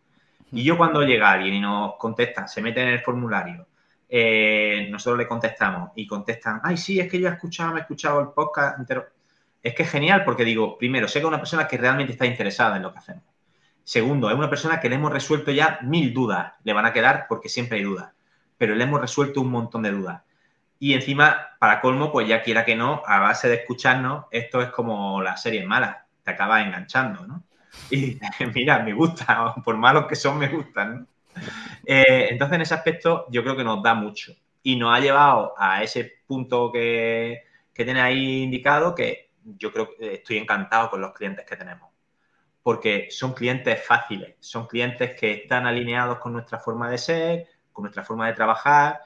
Y 0.52 0.62
yo 0.62 0.76
cuando 0.76 1.00
llega 1.02 1.32
alguien 1.32 1.54
y 1.54 1.60
nos 1.60 1.94
contesta, 1.96 2.46
se 2.46 2.60
mete 2.60 2.82
en 2.82 2.88
el 2.88 3.00
formulario, 3.00 3.66
eh, 4.10 4.88
nosotros 4.90 5.20
le 5.20 5.26
contestamos 5.26 5.92
y 5.96 6.06
contestan, 6.06 6.60
ay, 6.62 6.76
sí, 6.76 7.00
es 7.00 7.10
que 7.10 7.18
yo 7.18 7.28
he 7.28 7.32
escuchado, 7.32 7.72
me 7.72 7.78
he 7.78 7.80
escuchado 7.80 8.20
el 8.20 8.28
podcast 8.28 8.78
entero. 8.78 9.06
Es 9.62 9.74
que 9.74 9.84
es 9.84 9.90
genial 9.90 10.22
porque 10.22 10.44
digo, 10.44 10.76
primero, 10.76 11.08
sé 11.08 11.14
que 11.14 11.20
es 11.20 11.28
una 11.28 11.38
persona 11.38 11.66
que 11.66 11.78
realmente 11.78 12.12
está 12.12 12.26
interesada 12.26 12.76
en 12.76 12.82
lo 12.82 12.92
que 12.92 12.98
hacemos. 12.98 13.24
Segundo, 13.84 14.28
es 14.28 14.36
una 14.36 14.50
persona 14.50 14.80
que 14.80 14.90
le 14.90 14.96
hemos 14.96 15.12
resuelto 15.12 15.50
ya 15.50 15.78
mil 15.80 16.12
dudas. 16.12 16.52
Le 16.62 16.74
van 16.74 16.84
a 16.84 16.92
quedar 16.92 17.24
porque 17.26 17.48
siempre 17.48 17.78
hay 17.78 17.84
dudas 17.84 18.10
pero 18.60 18.74
le 18.74 18.84
hemos 18.84 19.00
resuelto 19.00 19.40
un 19.40 19.50
montón 19.50 19.82
de 19.82 19.90
dudas. 19.90 20.20
Y 20.82 20.94
encima, 20.94 21.50
para 21.58 21.82
colmo, 21.82 22.10
pues 22.10 22.26
ya 22.26 22.42
quiera 22.42 22.64
que 22.64 22.74
no, 22.74 23.02
a 23.06 23.20
base 23.20 23.50
de 23.50 23.56
escucharnos, 23.56 24.24
esto 24.30 24.62
es 24.62 24.70
como 24.70 25.20
las 25.22 25.42
series 25.42 25.66
malas, 25.66 25.98
te 26.24 26.30
acabas 26.30 26.66
enganchando, 26.66 27.26
¿no? 27.26 27.44
Y 27.90 28.18
mira, 28.54 28.78
me 28.80 28.94
gusta, 28.94 29.54
por 29.64 29.76
malos 29.76 30.06
que 30.06 30.16
son, 30.16 30.38
me 30.38 30.48
gustan. 30.48 31.06
Eh, 31.84 32.28
entonces, 32.30 32.56
en 32.56 32.62
ese 32.62 32.74
aspecto, 32.74 33.26
yo 33.30 33.42
creo 33.42 33.56
que 33.56 33.62
nos 33.62 33.82
da 33.82 33.92
mucho. 33.92 34.32
Y 34.62 34.76
nos 34.76 34.96
ha 34.96 35.00
llevado 35.00 35.54
a 35.58 35.82
ese 35.82 36.22
punto 36.26 36.72
que, 36.72 37.42
que 37.74 37.84
tiene 37.84 38.00
ahí 38.00 38.42
indicado, 38.42 38.94
que 38.94 39.30
yo 39.44 39.72
creo 39.72 39.94
que 39.94 40.14
estoy 40.14 40.38
encantado 40.38 40.88
con 40.88 41.02
los 41.02 41.12
clientes 41.12 41.44
que 41.44 41.56
tenemos. 41.56 41.90
Porque 42.62 43.08
son 43.10 43.34
clientes 43.34 43.84
fáciles, 43.86 44.36
son 44.40 44.66
clientes 44.66 45.14
que 45.18 45.32
están 45.32 45.66
alineados 45.66 46.18
con 46.20 46.32
nuestra 46.32 46.58
forma 46.58 46.90
de 46.90 46.96
ser, 46.96 47.46
con 47.70 47.82
nuestra 47.82 48.02
forma 48.02 48.26
de 48.26 48.32
trabajar, 48.32 49.00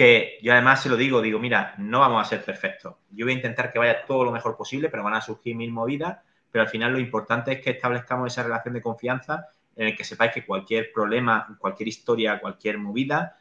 que 0.00 0.38
yo 0.40 0.54
además 0.54 0.82
se 0.82 0.88
lo 0.88 0.96
digo, 0.96 1.20
digo, 1.20 1.38
mira, 1.38 1.74
no 1.76 2.00
vamos 2.00 2.22
a 2.22 2.24
ser 2.26 2.42
perfectos. 2.42 2.94
Yo 3.10 3.26
voy 3.26 3.34
a 3.34 3.36
intentar 3.36 3.70
que 3.70 3.78
vaya 3.78 4.06
todo 4.06 4.24
lo 4.24 4.32
mejor 4.32 4.56
posible, 4.56 4.88
pero 4.88 5.04
van 5.04 5.12
a 5.12 5.20
surgir 5.20 5.54
mil 5.54 5.70
movidas, 5.70 6.20
pero 6.50 6.62
al 6.62 6.70
final 6.70 6.94
lo 6.94 6.98
importante 6.98 7.52
es 7.52 7.60
que 7.60 7.72
establezcamos 7.72 8.32
esa 8.32 8.42
relación 8.42 8.72
de 8.72 8.80
confianza 8.80 9.48
en 9.76 9.88
el 9.88 9.94
que 9.98 10.04
sepáis 10.04 10.32
que 10.32 10.46
cualquier 10.46 10.90
problema, 10.90 11.54
cualquier 11.58 11.90
historia, 11.90 12.40
cualquier 12.40 12.78
movida, 12.78 13.36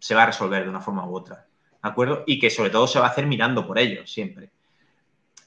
se 0.00 0.16
va 0.16 0.24
a 0.24 0.26
resolver 0.26 0.64
de 0.64 0.68
una 0.68 0.80
forma 0.80 1.08
u 1.08 1.14
otra. 1.14 1.46
¿De 1.80 1.88
acuerdo? 1.88 2.24
Y 2.26 2.40
que 2.40 2.50
sobre 2.50 2.70
todo 2.70 2.88
se 2.88 2.98
va 2.98 3.06
a 3.06 3.10
hacer 3.10 3.28
mirando 3.28 3.64
por 3.64 3.78
ellos 3.78 4.12
siempre. 4.12 4.50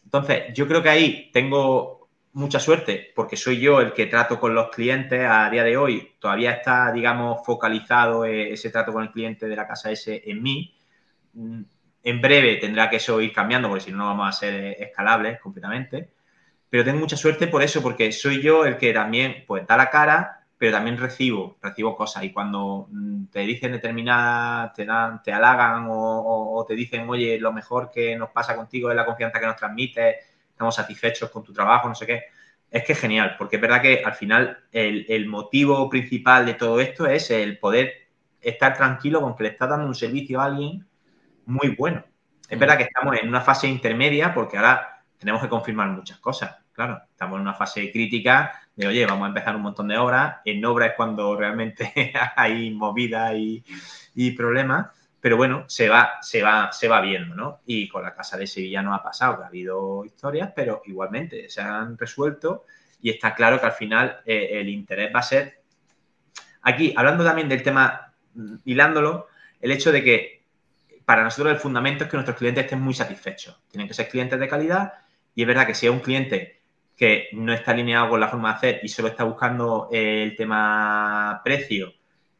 Entonces, 0.05 0.53
yo 0.53 0.65
creo 0.65 0.81
que 0.81 0.89
ahí 0.89 1.29
tengo 1.33 2.02
mucha 2.33 2.59
suerte, 2.59 3.11
porque 3.15 3.37
soy 3.37 3.59
yo 3.59 3.79
el 3.79 3.93
que 3.93 4.07
trato 4.07 4.39
con 4.39 4.55
los 4.55 4.69
clientes 4.69 5.25
a 5.27 5.49
día 5.49 5.63
de 5.63 5.77
hoy. 5.77 6.13
Todavía 6.19 6.51
está, 6.51 6.91
digamos, 6.91 7.45
focalizado 7.45 8.25
eh, 8.25 8.53
ese 8.53 8.71
trato 8.71 8.91
con 8.91 9.03
el 9.03 9.11
cliente 9.11 9.47
de 9.47 9.55
la 9.55 9.67
casa 9.67 9.91
S 9.91 10.21
en 10.25 10.41
mí. 10.41 10.75
Mm, 11.33 11.61
en 12.03 12.21
breve 12.21 12.57
tendrá 12.57 12.89
que 12.89 12.97
eso 12.97 13.21
ir 13.21 13.33
cambiando, 13.33 13.69
porque 13.69 13.85
si 13.85 13.91
no, 13.91 13.97
no 13.99 14.05
vamos 14.05 14.29
a 14.29 14.31
ser 14.31 14.53
eh, 14.53 14.83
escalables 14.83 15.39
completamente. 15.39 16.11
Pero 16.69 16.83
tengo 16.83 16.99
mucha 16.99 17.17
suerte 17.17 17.47
por 17.47 17.61
eso, 17.63 17.81
porque 17.83 18.11
soy 18.11 18.41
yo 18.41 18.65
el 18.65 18.77
que 18.77 18.93
también, 18.93 19.45
pues, 19.47 19.67
da 19.67 19.77
la 19.77 19.89
cara, 19.89 20.45
pero 20.57 20.71
también 20.71 20.97
recibo, 20.97 21.57
recibo 21.61 21.95
cosas. 21.95 22.23
Y 22.23 22.31
cuando 22.31 22.87
mm, 22.91 23.25
te 23.27 23.41
dicen 23.41 23.71
determinadas, 23.73 24.73
te 24.73 24.85
dan, 24.85 25.21
te 25.21 25.31
halagan 25.31 25.85
o, 25.89 26.55
o 26.55 26.65
te 26.65 26.75
dicen, 26.75 27.07
oye, 27.09 27.39
lo 27.39 27.53
mejor 27.53 27.91
que 27.91 28.15
nos 28.15 28.29
pasa 28.31 28.55
contigo 28.55 28.89
es 28.89 28.95
la 28.95 29.05
confianza 29.05 29.39
que 29.39 29.45
nos 29.45 29.55
transmites 29.55 30.32
estamos 30.53 30.75
satisfechos 30.75 31.29
con 31.29 31.43
tu 31.43 31.51
trabajo, 31.51 31.89
no 31.89 31.95
sé 31.95 32.05
qué. 32.05 32.23
Es 32.69 32.83
que 32.83 32.93
es 32.93 32.99
genial, 32.99 33.35
porque 33.37 33.57
es 33.57 33.61
verdad 33.61 33.81
que 33.81 34.03
al 34.03 34.13
final 34.13 34.63
el, 34.71 35.27
motivo 35.27 35.89
principal 35.89 36.45
de 36.45 36.53
todo 36.53 36.79
esto 36.79 37.05
es 37.05 37.29
el 37.29 37.59
poder 37.59 38.07
estar 38.41 38.75
tranquilo 38.75 39.21
con 39.21 39.35
que 39.35 39.43
le 39.43 39.49
estás 39.49 39.69
dando 39.69 39.85
un 39.85 39.93
servicio 39.93 40.41
a 40.41 40.45
alguien 40.45 40.87
muy 41.45 41.69
bueno. 41.69 42.03
Es 42.49 42.57
verdad 42.57 42.77
que 42.77 42.83
estamos 42.83 43.15
en 43.19 43.27
una 43.27 43.41
fase 43.41 43.67
intermedia 43.67 44.33
porque 44.33 44.57
ahora 44.57 45.03
tenemos 45.19 45.41
que 45.41 45.49
confirmar 45.49 45.89
muchas 45.89 46.17
cosas. 46.19 46.57
Claro, 46.71 47.01
estamos 47.11 47.35
en 47.35 47.41
una 47.41 47.53
fase 47.53 47.91
crítica 47.91 48.59
de, 48.75 48.87
oye, 48.87 49.05
vamos 49.05 49.25
a 49.25 49.27
empezar 49.27 49.55
un 49.55 49.61
montón 49.61 49.87
de 49.87 49.97
obras. 49.97 50.37
En 50.43 50.65
obra 50.65 50.87
es 50.87 50.93
cuando 50.95 51.35
realmente 51.35 52.11
hay 52.35 52.71
movida 52.71 53.33
y 53.35 54.31
problemas 54.35 54.87
pero 55.23 55.37
bueno, 55.37 55.63
se 55.69 55.87
va, 55.87 56.17
se 56.21 56.43
va, 56.43 56.69
se 56.73 56.89
va 56.89 56.99
viendo, 56.99 57.33
¿no? 57.33 57.61
Y 57.65 57.87
con 57.87 58.03
la 58.03 58.13
Casa 58.13 58.35
de 58.35 58.45
Sevilla 58.45 58.81
no 58.81 58.93
ha 58.93 59.01
pasado, 59.01 59.37
que 59.37 59.43
ha 59.45 59.47
habido 59.47 60.03
historias, 60.03 60.51
pero 60.53 60.81
igualmente 60.83 61.47
se 61.49 61.61
han 61.61 61.97
resuelto 61.97 62.65
y 63.01 63.09
está 63.09 63.33
claro 63.33 63.57
que 63.57 63.65
al 63.65 63.71
final 63.71 64.19
eh, 64.25 64.49
el 64.51 64.67
interés 64.67 65.15
va 65.15 65.21
a 65.21 65.23
ser. 65.23 65.61
Aquí, 66.63 66.93
hablando 66.97 67.23
también 67.23 67.47
del 67.47 67.63
tema, 67.63 68.13
mm, 68.33 68.55
hilándolo, 68.65 69.27
el 69.61 69.71
hecho 69.71 69.93
de 69.93 70.03
que 70.03 70.43
para 71.05 71.23
nosotros 71.23 71.53
el 71.53 71.59
fundamento 71.59 72.03
es 72.03 72.09
que 72.09 72.17
nuestros 72.17 72.37
clientes 72.37 72.65
estén 72.65 72.81
muy 72.81 72.93
satisfechos. 72.93 73.63
Tienen 73.71 73.87
que 73.87 73.93
ser 73.93 74.09
clientes 74.09 74.37
de 74.37 74.49
calidad 74.49 74.91
y 75.33 75.43
es 75.43 75.47
verdad 75.47 75.65
que 75.65 75.73
si 75.73 75.85
es 75.85 75.91
un 75.93 76.01
cliente 76.01 76.59
que 76.97 77.29
no 77.31 77.53
está 77.53 77.71
alineado 77.71 78.09
con 78.09 78.19
la 78.19 78.27
forma 78.27 78.49
de 78.49 78.55
hacer 78.55 78.79
y 78.83 78.89
solo 78.89 79.07
está 79.07 79.23
buscando 79.23 79.87
el 79.89 80.35
tema 80.35 81.39
precio 81.45 81.93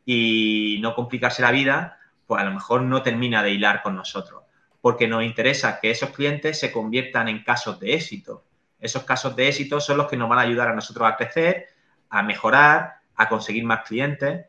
y 0.05 0.79
no 0.81 0.93
complicarse 0.93 1.41
la 1.41 1.51
vida, 1.51 1.99
pues 2.33 2.41
a 2.41 2.47
lo 2.47 2.55
mejor 2.55 2.81
no 2.81 3.03
termina 3.03 3.43
de 3.43 3.51
hilar 3.51 3.83
con 3.83 3.95
nosotros, 3.95 4.41
porque 4.81 5.07
nos 5.07 5.23
interesa 5.23 5.79
que 5.79 5.91
esos 5.91 6.09
clientes 6.09 6.59
se 6.59 6.71
conviertan 6.71 7.27
en 7.27 7.43
casos 7.43 7.79
de 7.79 7.93
éxito. 7.93 8.43
Esos 8.79 9.03
casos 9.03 9.35
de 9.35 9.49
éxito 9.49 9.79
son 9.79 9.97
los 9.97 10.07
que 10.07 10.17
nos 10.17 10.27
van 10.27 10.39
a 10.39 10.41
ayudar 10.41 10.69
a 10.69 10.73
nosotros 10.73 11.07
a 11.07 11.15
crecer, 11.15 11.67
a 12.09 12.23
mejorar, 12.23 12.95
a 13.15 13.29
conseguir 13.29 13.65
más 13.65 13.87
clientes 13.87 14.47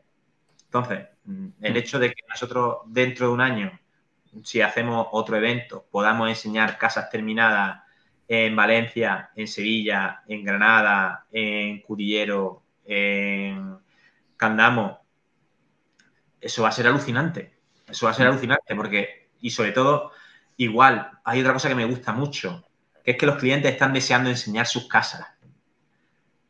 Entonces, 0.63 1.09
mm, 1.25 1.47
el 1.61 1.73
mm. 1.73 1.77
hecho 1.77 1.99
de 1.99 2.09
que 2.09 2.23
nosotros 2.27 2.77
dentro 2.87 3.27
de 3.27 3.33
un 3.33 3.41
año, 3.41 3.79
si 4.43 4.61
hacemos 4.61 5.05
otro 5.11 5.37
evento, 5.37 5.85
podamos 5.91 6.27
enseñar 6.27 6.79
casas 6.79 7.11
terminadas 7.11 7.83
en 8.27 8.55
Valencia, 8.55 9.29
en 9.35 9.47
Sevilla, 9.47 10.23
en 10.27 10.43
Granada, 10.43 11.27
en 11.31 11.81
Cudillero, 11.81 12.63
en 12.83 13.77
Candamo, 14.37 15.05
eso 16.41 16.63
va 16.63 16.69
a 16.69 16.71
ser 16.71 16.87
alucinante. 16.87 17.54
Eso 17.87 18.05
va 18.05 18.11
a 18.11 18.15
ser 18.15 18.27
alucinante 18.27 18.75
porque, 18.75 19.29
y 19.41 19.49
sobre 19.51 19.71
todo, 19.71 20.11
igual, 20.57 21.11
hay 21.23 21.41
otra 21.41 21.53
cosa 21.53 21.69
que 21.69 21.75
me 21.75 21.85
gusta 21.85 22.11
mucho, 22.11 22.65
que 23.03 23.11
es 23.11 23.17
que 23.17 23.25
los 23.25 23.37
clientes 23.37 23.71
están 23.71 23.93
deseando 23.93 24.29
enseñar 24.29 24.65
sus 24.65 24.87
casas. 24.87 25.27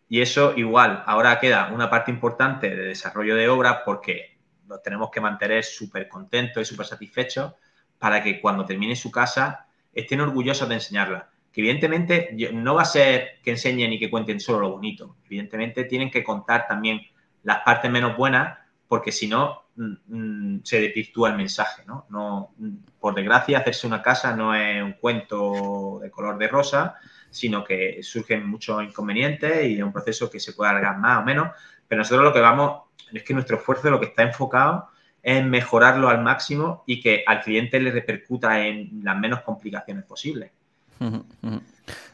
Y 0.07 0.21
eso 0.21 0.53
igual, 0.55 1.03
ahora 1.05 1.39
queda 1.39 1.71
una 1.73 1.89
parte 1.89 2.11
importante 2.11 2.69
de 2.69 2.87
desarrollo 2.87 3.35
de 3.35 3.49
obra 3.49 3.83
porque 3.83 4.37
nos 4.67 4.81
tenemos 4.81 5.09
que 5.11 5.21
mantener 5.21 5.63
súper 5.63 6.07
contentos 6.07 6.61
y 6.61 6.65
súper 6.65 6.85
satisfechos 6.85 7.53
para 7.99 8.21
que 8.21 8.39
cuando 8.39 8.65
termine 8.65 8.95
su 8.95 9.11
casa 9.11 9.67
estén 9.93 10.21
orgullosos 10.21 10.69
de 10.69 10.75
enseñarla. 10.75 11.29
Que 11.51 11.61
evidentemente 11.61 12.35
no 12.53 12.75
va 12.75 12.83
a 12.83 12.85
ser 12.85 13.39
que 13.41 13.51
enseñen 13.51 13.93
y 13.93 13.99
que 13.99 14.09
cuenten 14.09 14.39
solo 14.39 14.59
lo 14.59 14.71
bonito. 14.71 15.17
Evidentemente 15.25 15.85
tienen 15.85 16.11
que 16.11 16.23
contar 16.23 16.67
también 16.67 17.01
las 17.43 17.59
partes 17.59 17.89
menos 17.89 18.17
buenas 18.17 18.57
porque 18.87 19.11
si 19.11 19.27
no 19.27 19.63
mm, 19.75 19.93
mm, 20.07 20.61
se 20.63 20.81
desvirtúa 20.81 21.29
el 21.29 21.37
mensaje, 21.37 21.83
¿no? 21.85 22.05
¿no? 22.09 22.53
Por 22.99 23.15
desgracia, 23.15 23.59
hacerse 23.59 23.87
una 23.87 24.01
casa 24.01 24.35
no 24.35 24.53
es 24.55 24.81
un 24.81 24.93
cuento 24.93 25.99
de 26.01 26.11
color 26.11 26.37
de 26.37 26.47
rosa, 26.47 26.95
sino 27.29 27.63
que 27.63 28.01
surgen 28.01 28.47
muchos 28.47 28.83
inconvenientes 28.83 29.67
y 29.67 29.77
es 29.77 29.83
un 29.83 29.91
proceso 29.91 30.29
que 30.29 30.39
se 30.39 30.53
puede 30.53 30.71
alargar 30.71 30.97
más 30.97 31.19
o 31.21 31.25
menos, 31.25 31.49
pero 31.87 31.99
nosotros 31.99 32.23
lo 32.23 32.33
que 32.33 32.39
vamos 32.39 32.83
es 33.11 33.23
que 33.23 33.33
nuestro 33.33 33.57
esfuerzo 33.57 33.89
lo 33.89 33.99
que 33.99 34.07
está 34.07 34.23
enfocado 34.23 34.89
es 35.21 35.43
mejorarlo 35.43 36.09
al 36.09 36.21
máximo 36.21 36.83
y 36.85 37.01
que 37.01 37.23
al 37.25 37.41
cliente 37.41 37.79
le 37.79 37.91
repercuta 37.91 38.65
en 38.65 39.01
las 39.03 39.17
menos 39.17 39.41
complicaciones 39.41 40.05
posibles. 40.05 40.51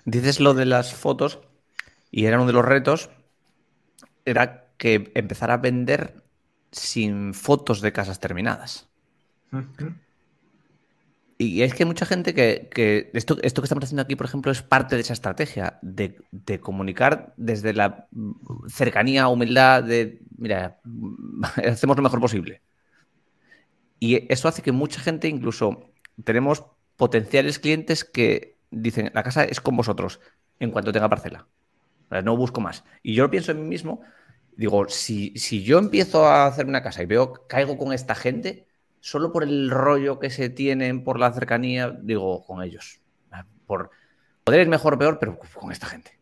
Dices 0.05 0.39
lo 0.39 0.53
de 0.53 0.65
las 0.65 0.93
fotos 0.93 1.39
y 2.09 2.25
era 2.25 2.37
uno 2.37 2.47
de 2.47 2.53
los 2.53 2.65
retos, 2.65 3.09
era 4.25 4.65
que 4.77 5.11
empezar 5.13 5.51
a 5.51 5.57
vender 5.57 6.23
sin 6.71 7.33
fotos 7.33 7.81
de 7.81 7.91
casas 7.91 8.19
terminadas. 8.19 8.87
Y 11.37 11.63
es 11.63 11.73
que 11.73 11.83
hay 11.83 11.87
mucha 11.87 12.05
gente 12.05 12.35
que, 12.35 13.09
esto, 13.13 13.37
esto, 13.41 13.61
que 13.61 13.65
estamos 13.65 13.83
haciendo 13.83 14.03
aquí, 14.03 14.15
por 14.15 14.27
ejemplo, 14.27 14.51
es 14.51 14.61
parte 14.61 14.95
de 14.95 15.01
esa 15.01 15.13
estrategia 15.13 15.79
de, 15.81 16.15
comunicar 16.59 17.33
desde 17.35 17.73
la 17.73 18.07
cercanía, 18.67 19.27
humildad, 19.27 19.83
de, 19.83 20.21
mira, 20.37 20.79
hacemos 21.67 21.97
lo 21.97 22.03
mejor 22.03 22.19
posible. 22.19 22.61
Y 23.99 24.31
eso 24.31 24.47
hace 24.47 24.61
que 24.61 24.71
mucha 24.71 25.01
gente, 25.01 25.27
incluso 25.27 25.91
tenemos 26.23 26.63
potenciales 26.95 27.57
clientes 27.57 28.03
que 28.03 28.57
dicen, 28.69 29.11
la 29.13 29.23
casa 29.23 29.43
es 29.43 29.59
con 29.59 29.75
vosotros 29.75 30.19
en 30.59 30.69
cuanto 30.69 30.91
tenga 30.91 31.09
parcela. 31.09 31.47
no 32.23 32.37
busco 32.37 32.61
más. 32.61 32.83
Y 33.01 33.15
yo 33.15 33.23
lo 33.23 33.31
pienso 33.31 33.51
en 33.51 33.63
mí 33.63 33.67
mismo 33.67 34.01
Digo, 34.55 34.87
si, 34.89 35.33
si 35.37 35.63
yo 35.63 35.79
empiezo 35.79 36.25
a 36.25 36.45
hacer 36.45 36.65
una 36.65 36.83
casa 36.83 37.01
y 37.01 37.05
veo, 37.05 37.47
caigo 37.47 37.77
con 37.77 37.93
esta 37.93 38.15
gente, 38.15 38.67
solo 38.99 39.31
por 39.31 39.43
el 39.43 39.69
rollo 39.69 40.19
que 40.19 40.29
se 40.29 40.49
tienen, 40.49 41.03
por 41.03 41.19
la 41.19 41.33
cercanía, 41.33 41.97
digo, 42.01 42.45
con 42.45 42.63
ellos. 42.63 43.01
Por 43.65 43.89
poder 44.43 44.61
ir 44.61 44.67
mejor 44.67 44.95
o 44.95 44.99
peor, 44.99 45.17
pero 45.19 45.39
con 45.39 45.71
esta 45.71 45.87
gente. 45.87 46.19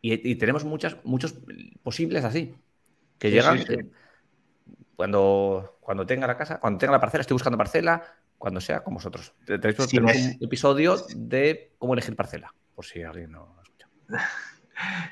Y, 0.00 0.34
tenemos 0.34 0.64
muchas, 0.64 0.96
muchos 1.04 1.36
posibles 1.82 2.24
así, 2.24 2.54
que 3.18 3.30
llegan 3.30 3.64
cuando, 4.96 5.78
cuando 5.80 6.04
tenga 6.04 6.26
la 6.26 6.36
casa, 6.36 6.58
cuando 6.58 6.78
tenga 6.78 6.92
la 6.92 7.00
parcela, 7.00 7.20
estoy 7.20 7.36
buscando 7.36 7.56
parcela, 7.56 8.02
cuando 8.36 8.60
sea 8.60 8.82
con 8.82 8.94
vosotros. 8.94 9.32
tenemos 9.46 9.92
un 9.94 10.38
episodio 10.40 10.96
de 11.14 11.72
cómo 11.78 11.94
elegir 11.94 12.16
parcela, 12.16 12.52
por 12.74 12.84
si 12.84 13.02
alguien 13.02 13.30
no 13.30 13.56
escucha. 13.62 13.88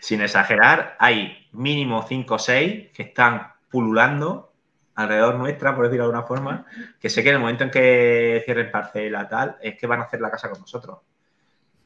sin 0.00 0.20
exagerar, 0.20 0.96
hay 0.98 1.48
mínimo 1.52 2.04
5 2.06 2.34
o 2.34 2.38
6 2.38 2.90
que 2.92 3.02
están 3.02 3.52
pululando 3.70 4.52
alrededor 4.94 5.36
nuestra, 5.36 5.74
por 5.74 5.84
decirlo 5.84 6.04
de 6.04 6.10
alguna 6.10 6.26
forma, 6.26 6.66
que 6.98 7.08
sé 7.08 7.22
que 7.22 7.30
en 7.30 7.36
el 7.36 7.40
momento 7.40 7.64
en 7.64 7.70
que 7.70 8.42
cierren 8.44 8.70
parcela 8.70 9.28
tal, 9.28 9.56
es 9.62 9.76
que 9.76 9.86
van 9.86 10.00
a 10.00 10.04
hacer 10.04 10.20
la 10.20 10.30
casa 10.30 10.50
con 10.50 10.60
nosotros. 10.60 10.98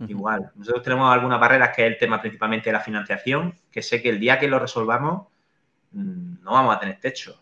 Igual. 0.08 0.50
Nosotros 0.56 0.82
tenemos 0.82 1.12
algunas 1.12 1.38
barreras 1.38 1.74
que 1.74 1.86
es 1.86 1.92
el 1.92 1.98
tema 1.98 2.20
principalmente 2.20 2.68
de 2.68 2.72
la 2.72 2.80
financiación, 2.80 3.54
que 3.70 3.80
sé 3.80 4.02
que 4.02 4.10
el 4.10 4.18
día 4.18 4.38
que 4.38 4.48
lo 4.48 4.58
resolvamos 4.58 5.28
mm, 5.92 6.42
no 6.42 6.52
vamos 6.52 6.76
a 6.76 6.80
tener 6.80 6.98
techo. 6.98 7.40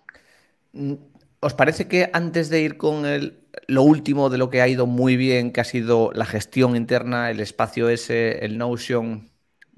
Mm, 0.72 0.94
¿Os 1.40 1.54
parece 1.54 1.88
que 1.88 2.10
antes 2.12 2.50
de 2.50 2.60
ir 2.60 2.76
con 2.76 3.04
el, 3.04 3.40
lo 3.66 3.82
último 3.82 4.30
de 4.30 4.38
lo 4.38 4.48
que 4.50 4.60
ha 4.60 4.68
ido 4.68 4.86
muy 4.86 5.16
bien, 5.16 5.50
que 5.50 5.60
ha 5.60 5.64
sido 5.64 6.12
la 6.14 6.24
gestión 6.24 6.76
interna, 6.76 7.30
el 7.30 7.40
espacio 7.40 7.88
ese, 7.88 8.44
el 8.44 8.58
Notion, 8.58 9.31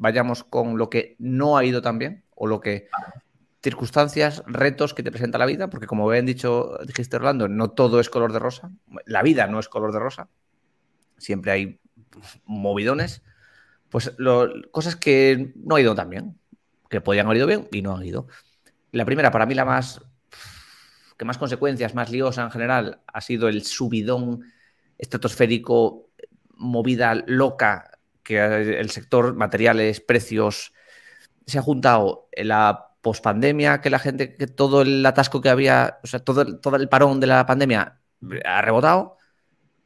vayamos 0.04 0.44
con 0.44 0.76
lo 0.76 0.90
que 0.90 1.16
no 1.18 1.56
ha 1.56 1.64
ido 1.64 1.80
tan 1.80 1.98
bien 1.98 2.24
o 2.34 2.46
lo 2.46 2.60
que 2.60 2.88
circunstancias, 3.62 4.42
retos 4.46 4.92
que 4.92 5.02
te 5.02 5.10
presenta 5.10 5.38
la 5.38 5.46
vida, 5.46 5.70
porque 5.70 5.86
como 5.86 6.06
bien 6.06 6.26
dicho, 6.26 6.76
dijiste 6.86 7.16
Orlando, 7.16 7.48
no 7.48 7.70
todo 7.70 7.98
es 7.98 8.10
color 8.10 8.30
de 8.34 8.38
rosa, 8.38 8.70
la 9.06 9.22
vida 9.22 9.46
no 9.46 9.58
es 9.58 9.70
color 9.70 9.92
de 9.92 9.98
rosa, 9.98 10.28
siempre 11.16 11.52
hay 11.52 11.80
movidones, 12.44 13.22
pues 13.88 14.14
cosas 14.70 14.96
que 14.96 15.54
no 15.56 15.76
ha 15.76 15.80
ido 15.80 15.94
tan 15.94 16.10
bien, 16.10 16.38
que 16.90 17.00
podían 17.00 17.24
haber 17.24 17.38
ido 17.38 17.46
bien 17.46 17.68
y 17.72 17.80
no 17.80 17.96
han 17.96 18.04
ido. 18.04 18.26
La 18.92 19.06
primera, 19.06 19.30
para 19.30 19.46
mí 19.46 19.54
la 19.54 19.64
más, 19.64 20.02
que 21.16 21.24
más 21.24 21.38
consecuencias, 21.38 21.94
más 21.94 22.10
liosa 22.10 22.42
en 22.42 22.50
general, 22.50 23.00
ha 23.06 23.20
sido 23.22 23.48
el 23.48 23.64
subidón 23.64 24.52
estratosférico, 24.98 26.10
movida 26.56 27.14
loca 27.26 27.93
que 28.24 28.42
el 28.42 28.90
sector 28.90 29.34
materiales, 29.34 30.00
precios, 30.00 30.72
se 31.46 31.58
ha 31.58 31.62
juntado 31.62 32.28
en 32.32 32.48
la 32.48 32.88
pospandemia, 33.02 33.80
que 33.80 33.90
la 33.90 33.98
gente, 33.98 34.34
que 34.34 34.46
todo 34.46 34.82
el 34.82 35.04
atasco 35.04 35.40
que 35.40 35.50
había, 35.50 36.00
o 36.02 36.06
sea, 36.06 36.20
todo, 36.20 36.58
todo 36.58 36.76
el 36.76 36.88
parón 36.88 37.20
de 37.20 37.26
la 37.28 37.46
pandemia 37.46 38.00
ha 38.44 38.62
rebotado. 38.62 39.18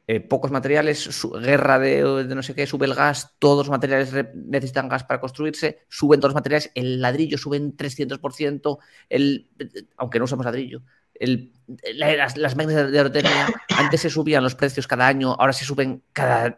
Eh, 0.07 0.21
pocos 0.21 0.49
materiales, 0.49 1.21
guerra 1.39 1.77
de, 1.77 2.25
no 2.33 2.41
sé 2.41 2.55
qué, 2.55 2.65
sube 2.65 2.87
el 2.87 2.95
gas, 2.95 3.35
todos 3.37 3.67
los 3.67 3.69
materiales 3.69 4.11
necesitan 4.33 4.89
gas 4.89 5.03
para 5.03 5.19
construirse, 5.19 5.85
suben 5.87 6.19
todos 6.19 6.31
los 6.31 6.39
materiales, 6.39 6.71
el 6.73 6.99
ladrillo 6.99 7.37
sube 7.37 7.57
en 7.57 7.77
300%, 7.77 8.79
el, 9.07 9.51
aunque 9.97 10.17
no 10.17 10.25
usamos 10.25 10.45
ladrillo, 10.45 10.81
el, 11.13 11.53
las, 11.93 12.37
las 12.37 12.55
máquinas 12.55 12.91
de 12.91 12.97
aerotecnia, 12.97 13.53
antes 13.77 14.01
se 14.01 14.09
subían 14.09 14.41
los 14.41 14.55
precios 14.55 14.87
cada 14.87 15.05
año, 15.05 15.35
ahora 15.37 15.53
se 15.53 15.65
suben 15.65 16.01
cada 16.11 16.57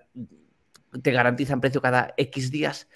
te 1.01 1.11
garantizan 1.11 1.61
precio 1.61 1.81
cada 1.81 2.13
X 2.17 2.51
días. 2.51 2.87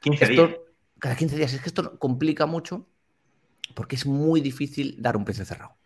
15 0.00 0.26
días. 0.26 0.50
Cada 0.98 1.16
15 1.16 1.36
días. 1.36 1.52
Es 1.52 1.60
que 1.60 1.68
esto 1.68 1.98
complica 1.98 2.46
mucho 2.46 2.86
porque 3.74 3.96
es 3.96 4.06
muy 4.06 4.40
difícil 4.40 4.96
dar 5.00 5.16
un 5.16 5.24
precio 5.24 5.44
cerrado. 5.44 5.76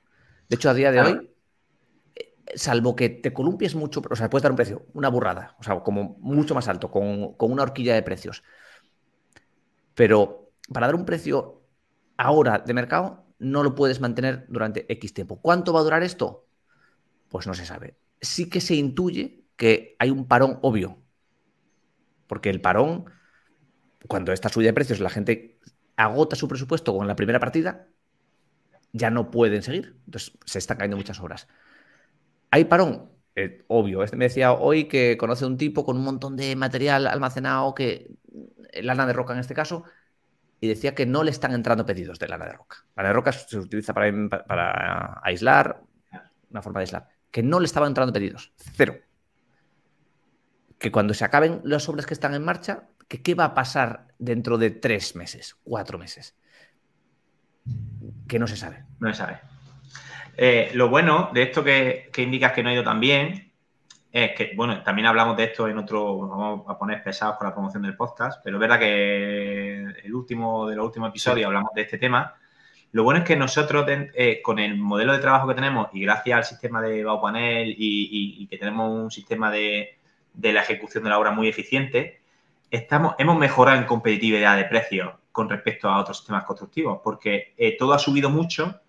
De 0.49 0.57
hecho, 0.57 0.71
a 0.71 0.75
día 0.75 0.93
de 0.93 1.01
hoy, 1.01 1.31
eh, 2.15 2.35
salvo 2.55 2.95
que 2.97 3.09
te 3.09 3.33
columpies 3.33 3.75
mucho, 3.75 4.03
o 4.09 4.17
sea, 4.17 4.31
puedes 4.31 4.43
dar 4.43 4.53
un 4.53 4.57
precio, 4.57 4.87
una 4.93 5.09
burrada, 5.09 5.57
o 5.59 5.63
sea, 5.63 5.81
como 5.81 6.17
mucho 6.21 6.55
más 6.55 6.69
alto, 6.69 6.91
con, 6.91 7.35
con 7.35 7.53
una 7.53 7.63
horquilla 7.63 7.95
de 7.95 8.03
precios. 8.03 8.43
Pero 9.95 10.53
para 10.73 10.87
dar 10.87 10.95
un 10.95 11.05
precio 11.05 11.63
ahora 12.17 12.59
de 12.59 12.75
mercado, 12.75 13.27
no 13.39 13.63
lo 13.63 13.75
puedes 13.75 14.01
mantener 14.01 14.47
durante 14.49 14.91
X 14.93 15.15
tiempo. 15.15 15.41
¿Cuánto 15.41 15.73
va 15.73 15.81
a 15.81 15.85
durar 15.85 16.03
esto? 16.03 16.47
Pues 17.29 17.47
no 17.47 17.55
se 17.55 17.67
sabe. 17.67 17.97
Sí 18.21 18.49
que 18.49 18.61
se 18.61 18.75
intuye 18.75 19.45
que 19.57 19.97
hay 19.99 20.11
un 20.11 20.27
parón 20.27 20.59
obvio 20.63 21.04
porque 22.35 22.51
el 22.51 22.61
parón, 22.61 23.05
cuando 24.09 24.33
esta 24.33 24.49
subida 24.49 24.71
de 24.71 24.73
precios 24.73 24.99
la 24.99 25.09
gente 25.09 25.61
agota 25.95 26.35
su 26.35 26.49
presupuesto 26.49 26.93
con 26.93 27.07
la 27.07 27.15
primera 27.15 27.39
partida, 27.39 27.87
ya 28.93 29.09
no 29.09 29.31
pueden 29.31 29.63
seguir. 29.63 29.95
Entonces 30.07 30.37
se 30.45 30.59
están 30.59 30.79
cayendo 30.79 30.97
muchas 30.97 31.21
horas. 31.21 31.47
Hay 32.51 32.65
parón, 32.65 33.09
eh, 33.37 33.63
obvio. 33.69 34.03
Este 34.03 34.17
me 34.17 34.25
decía 34.25 34.53
hoy 34.53 34.89
que 34.89 35.17
conoce 35.17 35.47
un 35.47 35.57
tipo 35.57 35.85
con 35.85 35.97
un 35.97 36.03
montón 36.03 36.35
de 36.35 36.57
material 36.57 37.07
almacenado, 37.07 37.73
que 37.73 38.11
lana 38.83 39.07
de 39.07 39.13
roca 39.13 39.33
en 39.33 39.39
este 39.39 39.55
caso, 39.55 39.85
y 40.59 40.67
decía 40.67 40.93
que 40.93 41.07
no 41.07 41.23
le 41.23 41.31
están 41.31 41.53
entrando 41.53 41.87
pedidos 41.87 42.19
de 42.19 42.27
lana 42.27 42.47
de 42.47 42.55
roca. 42.55 42.85
Lana 42.97 43.11
de 43.11 43.13
roca 43.13 43.31
se 43.31 43.59
utiliza 43.61 43.95
para, 43.95 44.11
para 44.29 45.21
aislar, 45.23 45.85
una 46.51 46.63
forma 46.63 46.81
de 46.81 46.83
aislar, 46.83 47.09
que 47.31 47.45
no 47.45 47.61
le 47.61 47.67
estaban 47.67 47.91
entrando 47.91 48.13
pedidos. 48.13 48.53
Cero 48.57 48.99
que 50.85 50.93
cuando 50.93 51.15
se 51.15 51.25
acaben 51.25 51.63
las 51.65 51.89
obras 51.89 52.05
que 52.05 52.13
están 52.13 52.35
en 52.35 52.45
marcha, 52.45 52.83
que 53.09 53.23
qué 53.23 53.35
va 53.35 53.47
a 53.47 53.55
pasar 53.55 54.09
dentro 54.19 54.59
de 54.59 54.71
tres 54.71 55.17
meses, 55.17 55.57
cuatro 55.65 55.97
meses. 55.97 56.37
Que 58.29 58.39
no 58.39 58.47
se 58.47 58.55
sabe. 58.55 58.85
No 59.01 59.09
se 59.09 59.15
sabe. 59.15 59.41
Eh, 60.37 60.73
lo 60.75 60.91
bueno 60.91 61.31
de 61.33 61.45
esto 61.45 61.65
que, 61.65 62.11
indicas 62.19 62.53
que 62.53 62.63
no 62.63 62.69
ha 62.69 62.75
ido 62.75 62.85
tan 62.85 63.01
bien 63.01 63.51
es 64.13 64.33
que, 64.33 64.53
bueno, 64.55 64.83
también 64.83 65.07
hablamos 65.07 65.39
de 65.39 65.45
esto 65.45 65.67
en 65.69 65.79
otro, 65.79 66.19
vamos 66.19 66.67
a 66.69 66.77
poner 66.77 67.03
pesados 67.03 67.39
con 67.39 67.47
la 67.47 67.55
promoción 67.55 67.83
del 67.83 67.97
podcast, 67.97 68.43
pero 68.45 68.59
es 68.59 68.61
verdad 68.61 68.79
que 68.79 69.85
el 70.05 70.15
último 70.15 70.69
de 70.69 70.77
los 70.77 70.85
últimos 70.85 71.09
episodios 71.09 71.47
hablamos 71.47 71.73
de 71.75 71.81
este 71.81 71.97
tema 71.97 72.35
Lo 72.93 73.05
bueno 73.05 73.21
es 73.21 73.25
que 73.25 73.37
nosotros, 73.37 73.87
eh, 73.89 74.43
con 74.43 74.59
el 74.59 74.77
modelo 74.77 75.15
de 75.15 75.19
trabajo 75.19 75.49
que 75.49 75.55
tenemos 75.55 75.89
y 75.95 76.03
gracias 76.03 76.37
al 76.37 76.45
sistema 76.45 76.83
de 76.83 77.03
Baupanel 77.03 77.71
y, 77.71 78.43
y, 78.43 78.47
que 78.49 78.59
tenemos 78.59 78.91
un 78.91 79.11
sistema 79.11 79.51
de, 79.51 80.04
la 80.41 80.63
ejecución 80.63 81.05
de 81.05 81.11
la 81.11 81.19
obra 81.19 81.31
muy 81.31 81.49
eficiente, 81.49 82.21
estamos, 82.71 83.15
hemos 83.19 83.39
mejorado 83.39 83.79
en 83.79 83.85
competitividad 83.85 84.57
de 84.57 84.65
precios 84.65 85.15
con 85.33 85.49
respecto 85.49 85.89
a 85.89 85.99
otros 85.99 86.19
sistemas 86.19 86.45
constructivos, 86.45 87.01
porque 87.03 87.55
eh, 87.57 87.77
todo 87.77 87.93
ha 87.93 87.99
subido 87.99 88.31
mucho, 88.31 88.81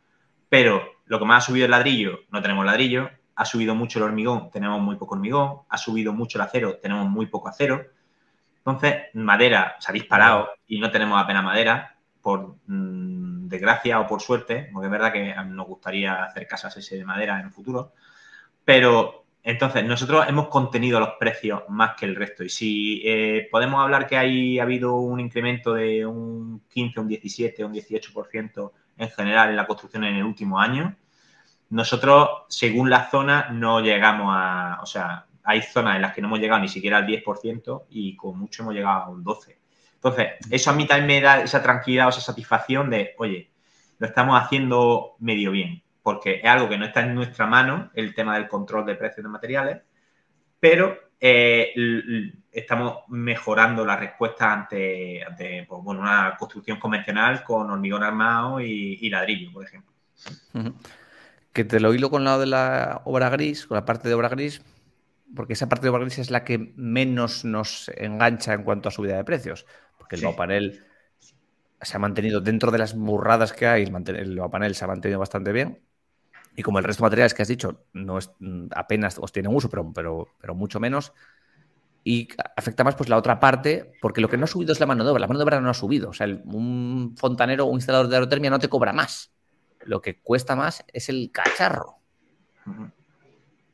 pero 0.49 0.83
lo 1.05 1.19
que 1.19 1.25
más 1.25 1.43
ha 1.43 1.47
subido 1.47 1.65
el 1.65 1.71
ladrillo, 1.71 2.19
no 2.29 2.41
tenemos 2.41 2.65
ladrillo, 2.65 3.09
ha 3.35 3.45
subido 3.45 3.75
mucho 3.75 3.99
el 3.99 4.05
hormigón, 4.05 4.49
tenemos 4.51 4.79
muy 4.81 4.95
poco 4.95 5.15
hormigón, 5.15 5.61
ha 5.69 5.77
subido 5.77 6.13
mucho 6.13 6.37
el 6.37 6.43
acero, 6.43 6.77
tenemos 6.77 7.09
muy 7.09 7.25
poco 7.25 7.49
acero. 7.49 7.85
Entonces, 8.57 8.95
madera 9.13 9.75
se 9.79 9.91
ha 9.91 9.93
disparado 9.93 10.49
y 10.67 10.79
no 10.79 10.89
tenemos 10.89 11.21
apenas 11.21 11.43
madera 11.43 11.97
por 12.21 12.55
mm, 12.65 13.47
desgracia 13.47 13.99
o 13.99 14.07
por 14.07 14.21
suerte, 14.21 14.69
porque 14.73 14.87
es 14.87 14.91
verdad 14.91 15.13
que 15.13 15.35
nos 15.47 15.67
gustaría 15.67 16.23
hacer 16.23 16.47
casas 16.47 16.75
ese 16.77 16.97
de 16.97 17.05
madera 17.05 17.39
en 17.39 17.47
el 17.47 17.51
futuro, 17.51 17.93
pero 18.63 19.24
entonces 19.45 19.85
nosotros 19.85 20.25
hemos 20.27 20.47
contenido 20.47 20.99
los 20.99 21.13
precios 21.19 21.61
más 21.69 21.95
que 21.95 22.07
el 22.07 22.15
resto 22.15 22.43
y 22.43 22.49
si 22.49 23.01
eh, 23.05 23.47
podemos 23.51 23.81
hablar 23.81 24.07
que 24.07 24.17
hay, 24.17 24.57
ha 24.59 24.63
habido 24.63 24.95
un 24.95 25.19
incremento 25.19 25.75
de 25.75 26.03
un 26.03 26.63
15, 26.67 26.99
un 26.99 27.07
17, 27.07 27.63
un 27.63 27.73
18% 27.73 28.71
en 28.97 29.09
general 29.11 29.51
en 29.51 29.55
la 29.55 29.67
construcción 29.67 30.03
en 30.03 30.15
el 30.15 30.23
último 30.23 30.59
año, 30.59 30.95
nosotros, 31.69 32.29
según 32.49 32.89
la 32.89 33.09
zona, 33.09 33.49
no 33.51 33.81
llegamos 33.81 34.33
a, 34.35 34.79
o 34.81 34.85
sea, 34.87 35.27
hay 35.43 35.61
zonas 35.61 35.95
en 35.95 36.01
las 36.01 36.13
que 36.13 36.21
no 36.21 36.27
hemos 36.27 36.39
llegado 36.39 36.61
ni 36.61 36.67
siquiera 36.67 36.97
al 36.97 37.05
10% 37.05 37.83
y 37.91 38.15
con 38.15 38.39
mucho 38.39 38.63
hemos 38.63 38.73
llegado 38.73 39.03
a 39.03 39.09
un 39.09 39.23
12%. 39.23 39.55
Entonces, 39.93 40.27
eso 40.49 40.71
a 40.71 40.73
mí 40.73 40.87
también 40.87 41.07
me 41.07 41.21
da 41.21 41.41
esa 41.41 41.61
tranquilidad 41.61 42.07
o 42.07 42.09
esa 42.09 42.21
satisfacción 42.21 42.89
de, 42.89 43.13
oye, 43.19 43.51
lo 43.99 44.07
estamos 44.07 44.41
haciendo 44.41 45.15
medio 45.19 45.51
bien, 45.51 45.83
porque 46.05 46.35
es 46.35 46.45
algo 46.45 46.69
que 46.69 46.77
no 46.77 46.85
está 46.85 47.01
en 47.01 47.15
nuestra 47.15 47.47
mano, 47.47 47.89
el 47.95 48.13
tema 48.13 48.35
del 48.35 48.47
control 48.47 48.85
de 48.85 48.93
precios 48.93 49.23
de 49.23 49.29
materiales, 49.29 49.81
pero 50.59 50.95
eh, 51.19 51.73
estamos 52.51 52.99
mejorando 53.07 53.83
la 53.83 53.97
respuesta 53.97 54.53
ante, 54.53 55.25
pues, 55.67 55.81
una 55.83 56.35
construcción 56.37 56.79
convencional 56.79 57.43
con 57.43 57.71
hormigón 57.71 58.03
armado 58.03 58.61
y, 58.61 59.09
ladrillo, 59.09 59.51
por 59.51 59.65
ejemplo. 59.65 59.91
Que 61.51 61.63
te 61.63 61.79
lo 61.79 61.91
hilo 61.91 62.11
con 62.11 62.23
lado 62.23 62.41
de 62.41 62.45
la 62.45 63.01
obra 63.05 63.29
gris, 63.29 63.65
con 63.65 63.73
la 63.73 63.85
parte 63.85 64.07
de 64.07 64.13
obra 64.13 64.29
gris, 64.29 64.61
porque 65.35 65.53
esa 65.53 65.67
parte 65.67 65.85
de 65.85 65.89
obra 65.89 66.01
gris 66.01 66.19
es 66.19 66.29
la 66.29 66.43
que 66.43 66.71
menos 66.75 67.45
nos 67.45 67.89
engancha 67.97 68.53
en 68.53 68.61
cuanto 68.61 68.89
a 68.89 68.91
subida 68.91 69.17
de 69.17 69.23
precios 69.23 69.65
porque 70.05 70.17
el 70.17 70.21
sí. 70.21 70.27
panel 70.37 70.85
se 71.81 71.97
ha 71.97 71.99
mantenido 71.99 72.41
dentro 72.41 72.71
de 72.71 72.77
las 72.77 72.95
burradas 72.95 73.53
que 73.53 73.65
hay, 73.65 73.83
el 73.83 73.91
panel 74.51 74.75
se 74.75 74.85
ha 74.85 74.87
mantenido 74.87 75.19
bastante 75.19 75.51
bien. 75.51 75.79
Y 76.55 76.63
como 76.63 76.79
el 76.79 76.85
resto 76.85 77.03
de 77.03 77.07
materiales 77.07 77.33
que 77.33 77.41
has 77.41 77.47
dicho 77.47 77.85
no 77.93 78.17
es, 78.17 78.31
mm, 78.39 78.67
apenas 78.75 79.17
os 79.19 79.31
tienen 79.31 79.53
uso, 79.53 79.69
pero, 79.69 79.91
pero, 79.93 80.27
pero 80.39 80.55
mucho 80.55 80.79
menos, 80.79 81.13
y 82.07 82.27
afecta 82.55 82.83
más 82.83 82.93
pues 82.93 83.09
la 83.09 83.17
otra 83.17 83.39
parte, 83.39 83.93
porque 83.99 84.21
lo 84.21 84.29
que 84.29 84.37
no 84.37 84.43
ha 84.43 84.47
subido 84.47 84.71
es 84.71 84.79
la 84.79 84.85
mano 84.85 85.03
de 85.03 85.09
obra. 85.09 85.21
La 85.21 85.27
mano 85.27 85.39
de 85.39 85.43
obra 85.43 85.59
no 85.59 85.71
ha 85.71 85.73
subido. 85.73 86.11
O 86.11 86.13
sea, 86.13 86.27
un 86.27 87.15
fontanero 87.17 87.65
o 87.65 87.69
un 87.69 87.77
instalador 87.77 88.07
de 88.07 88.15
aerotermia 88.15 88.51
no 88.51 88.59
te 88.59 88.69
cobra 88.69 88.93
más. 88.93 89.31
Lo 89.83 90.03
que 90.03 90.21
cuesta 90.21 90.55
más 90.55 90.85
es 90.93 91.09
el 91.09 91.31
cacharro. 91.31 91.97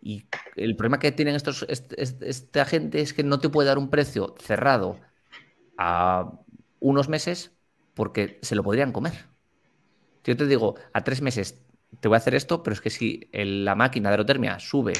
Y 0.01 0.25
el 0.55 0.77
problema 0.77 0.97
que 0.97 1.11
tienen 1.11 1.35
estos, 1.35 1.65
este, 1.67 2.01
esta 2.01 2.63
gente 2.63 3.01
es 3.01 3.13
que 3.13 3.23
no 3.23 3.39
te 3.39 3.49
puede 3.49 3.67
dar 3.67 3.77
un 3.77 3.89
precio 3.89 4.33
cerrado 4.39 4.97
a 5.77 6.31
unos 6.79 7.09
meses 7.09 7.51
porque 7.93 8.39
se 8.43 8.55
lo 8.55 8.63
podrían 8.63 8.93
comer. 8.93 9.25
Yo 10.23 10.37
te 10.37 10.47
digo, 10.47 10.75
a 10.93 11.03
tres 11.03 11.21
meses 11.21 11.61
te 11.99 12.07
voy 12.07 12.15
a 12.15 12.17
hacer 12.17 12.35
esto, 12.35 12.63
pero 12.63 12.73
es 12.73 12.81
que 12.81 12.89
si 12.89 13.29
la 13.33 13.75
máquina 13.75 14.09
de 14.09 14.13
aerotermia 14.13 14.59
sube 14.59 14.93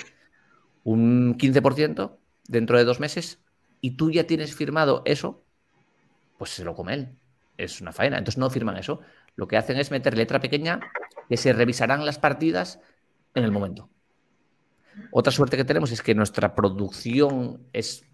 un 0.84 1.38
15% 1.38 2.18
dentro 2.48 2.78
de 2.78 2.84
dos 2.84 3.00
meses 3.00 3.40
y 3.80 3.92
tú 3.92 4.12
ya 4.12 4.26
tienes 4.26 4.56
firmado 4.56 5.02
eso, 5.06 5.44
pues 6.38 6.52
se 6.52 6.64
lo 6.64 6.76
come 6.76 6.94
él. 6.94 7.10
Es 7.58 7.82
una 7.82 7.92
faena. 7.92 8.18
Entonces 8.18 8.38
no 8.38 8.50
firman 8.50 8.78
eso. 8.78 9.02
Lo 9.36 9.48
que 9.48 9.58
hacen 9.58 9.78
es 9.78 9.92
meter 9.92 10.18
letra 10.18 10.40
pequeña 10.40 10.80
que 11.30 11.38
se 11.38 11.54
revisarán 11.54 12.06
las 12.06 12.20
partidas 12.20 12.80
en 13.36 13.44
el 13.44 13.52
momento. 13.52 13.90
Otra 15.12 15.32
suerte 15.32 15.58
que 15.58 15.64
tenemos 15.64 15.92
es 15.92 16.02
que 16.02 16.16
nuestra 16.16 16.54
producción 16.54 17.62
es 17.72 18.06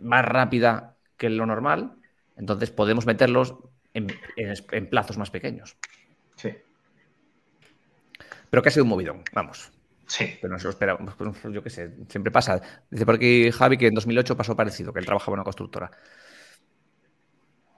más 0.00 0.24
rápida 0.24 0.96
que 1.16 1.28
lo 1.30 1.46
normal, 1.46 1.92
entonces 2.36 2.70
podemos 2.70 3.06
meterlos 3.06 3.54
en, 3.92 4.08
plazos 4.88 5.18
más 5.18 5.30
pequeños. 5.30 5.76
Sí. 6.36 6.50
Pero 8.54 8.62
que 8.62 8.68
ha 8.68 8.72
sido 8.72 8.84
un 8.84 8.90
movidón, 8.90 9.24
vamos. 9.32 9.72
Sí. 10.06 10.38
Pero 10.40 10.52
no 10.52 10.60
se 10.60 10.66
lo 10.66 10.70
esperamos. 10.70 11.16
Pues, 11.16 11.52
yo 11.52 11.60
qué 11.60 11.70
sé, 11.70 11.90
siempre 12.08 12.30
pasa. 12.30 12.62
Dice 12.88 13.04
por 13.04 13.16
aquí 13.16 13.50
Javi 13.50 13.76
que 13.76 13.88
en 13.88 13.94
2008 13.94 14.36
pasó 14.36 14.54
parecido, 14.54 14.92
que 14.92 15.00
él 15.00 15.06
trabajaba 15.06 15.34
en 15.34 15.38
una 15.40 15.44
constructora. 15.44 15.90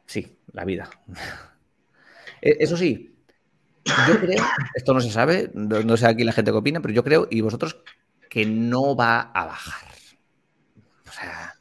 Sí, 0.04 0.38
la 0.52 0.66
vida. 0.66 0.90
E, 2.42 2.58
eso 2.60 2.76
sí, 2.76 3.16
yo 3.86 4.20
creo, 4.20 4.44
esto 4.74 4.92
no 4.92 5.00
se 5.00 5.10
sabe, 5.10 5.50
no 5.54 5.96
sé 5.96 6.06
aquí 6.06 6.22
la 6.22 6.32
gente 6.32 6.50
que 6.50 6.58
opina, 6.58 6.80
pero 6.82 6.92
yo 6.92 7.02
creo, 7.02 7.26
y 7.30 7.40
vosotros, 7.40 7.78
que 8.28 8.44
no 8.44 8.94
va 8.94 9.20
a 9.20 9.46
bajar. 9.46 9.88
O 11.08 11.12
sea, 11.12 11.54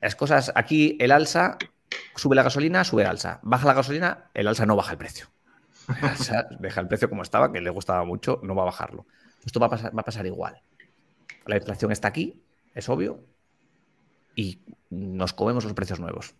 las 0.00 0.14
cosas, 0.14 0.52
aquí 0.54 0.96
el 1.00 1.10
alza, 1.10 1.58
sube 2.14 2.36
la 2.36 2.44
gasolina, 2.44 2.84
sube 2.84 3.02
el 3.02 3.08
alza. 3.08 3.40
Baja 3.42 3.66
la 3.66 3.74
gasolina, 3.74 4.30
el 4.32 4.46
alza 4.46 4.64
no 4.64 4.76
baja 4.76 4.92
el 4.92 4.98
precio. 4.98 5.26
Deja 6.60 6.80
el 6.80 6.88
precio 6.88 7.08
como 7.08 7.22
estaba, 7.22 7.52
que 7.52 7.60
le 7.60 7.70
gustaba 7.70 8.04
mucho, 8.04 8.40
no 8.42 8.54
va 8.54 8.62
a 8.62 8.66
bajarlo. 8.66 9.06
Esto 9.44 9.60
va 9.60 9.66
a 9.66 9.70
pasar, 9.70 9.96
va 9.96 10.02
a 10.02 10.04
pasar 10.04 10.26
igual. 10.26 10.60
La 11.46 11.56
inflación 11.56 11.92
está 11.92 12.08
aquí, 12.08 12.42
es 12.74 12.88
obvio, 12.88 13.24
y 14.34 14.60
nos 14.90 15.32
comemos 15.32 15.64
los 15.64 15.72
precios 15.72 16.00
nuevos. 16.00 16.34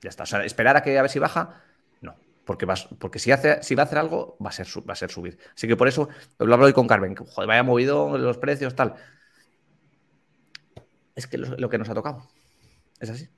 Ya 0.00 0.10
está. 0.10 0.22
O 0.22 0.26
sea, 0.26 0.44
esperar 0.44 0.76
a 0.76 0.82
que 0.82 0.98
a 0.98 1.02
ver 1.02 1.10
si 1.10 1.18
baja, 1.18 1.60
no. 2.00 2.14
Porque, 2.44 2.66
porque 2.98 3.18
si, 3.18 3.32
hace, 3.32 3.62
si 3.62 3.74
va 3.74 3.82
a 3.82 3.86
hacer 3.86 3.98
algo, 3.98 4.36
va 4.44 4.50
a, 4.50 4.52
ser, 4.52 4.66
va 4.88 4.92
a 4.92 4.96
ser 4.96 5.10
subir. 5.10 5.38
Así 5.54 5.66
que 5.66 5.76
por 5.76 5.88
eso 5.88 6.08
lo 6.38 6.54
hablo 6.54 6.66
hoy 6.66 6.72
con 6.72 6.86
Carmen, 6.86 7.14
que 7.14 7.24
vaya 7.46 7.62
movido 7.62 8.16
los 8.18 8.38
precios, 8.38 8.74
tal. 8.74 8.94
Es 11.14 11.26
que 11.26 11.38
lo 11.38 11.68
que 11.68 11.78
nos 11.78 11.88
ha 11.88 11.94
tocado. 11.94 12.28
Es 13.00 13.10
así. 13.10 13.28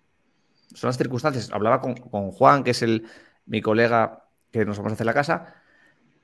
Son 0.74 0.88
las 0.88 0.98
circunstancias. 0.98 1.50
Hablaba 1.52 1.80
con, 1.80 1.96
Juan, 2.32 2.64
que 2.64 2.72
es 2.72 2.82
el, 2.82 3.06
mi 3.46 3.62
colega 3.62 4.25
que 4.60 4.66
nos 4.66 4.78
vamos 4.78 4.92
a 4.92 4.94
hacer 4.94 5.06
la 5.06 5.14
casa. 5.14 5.54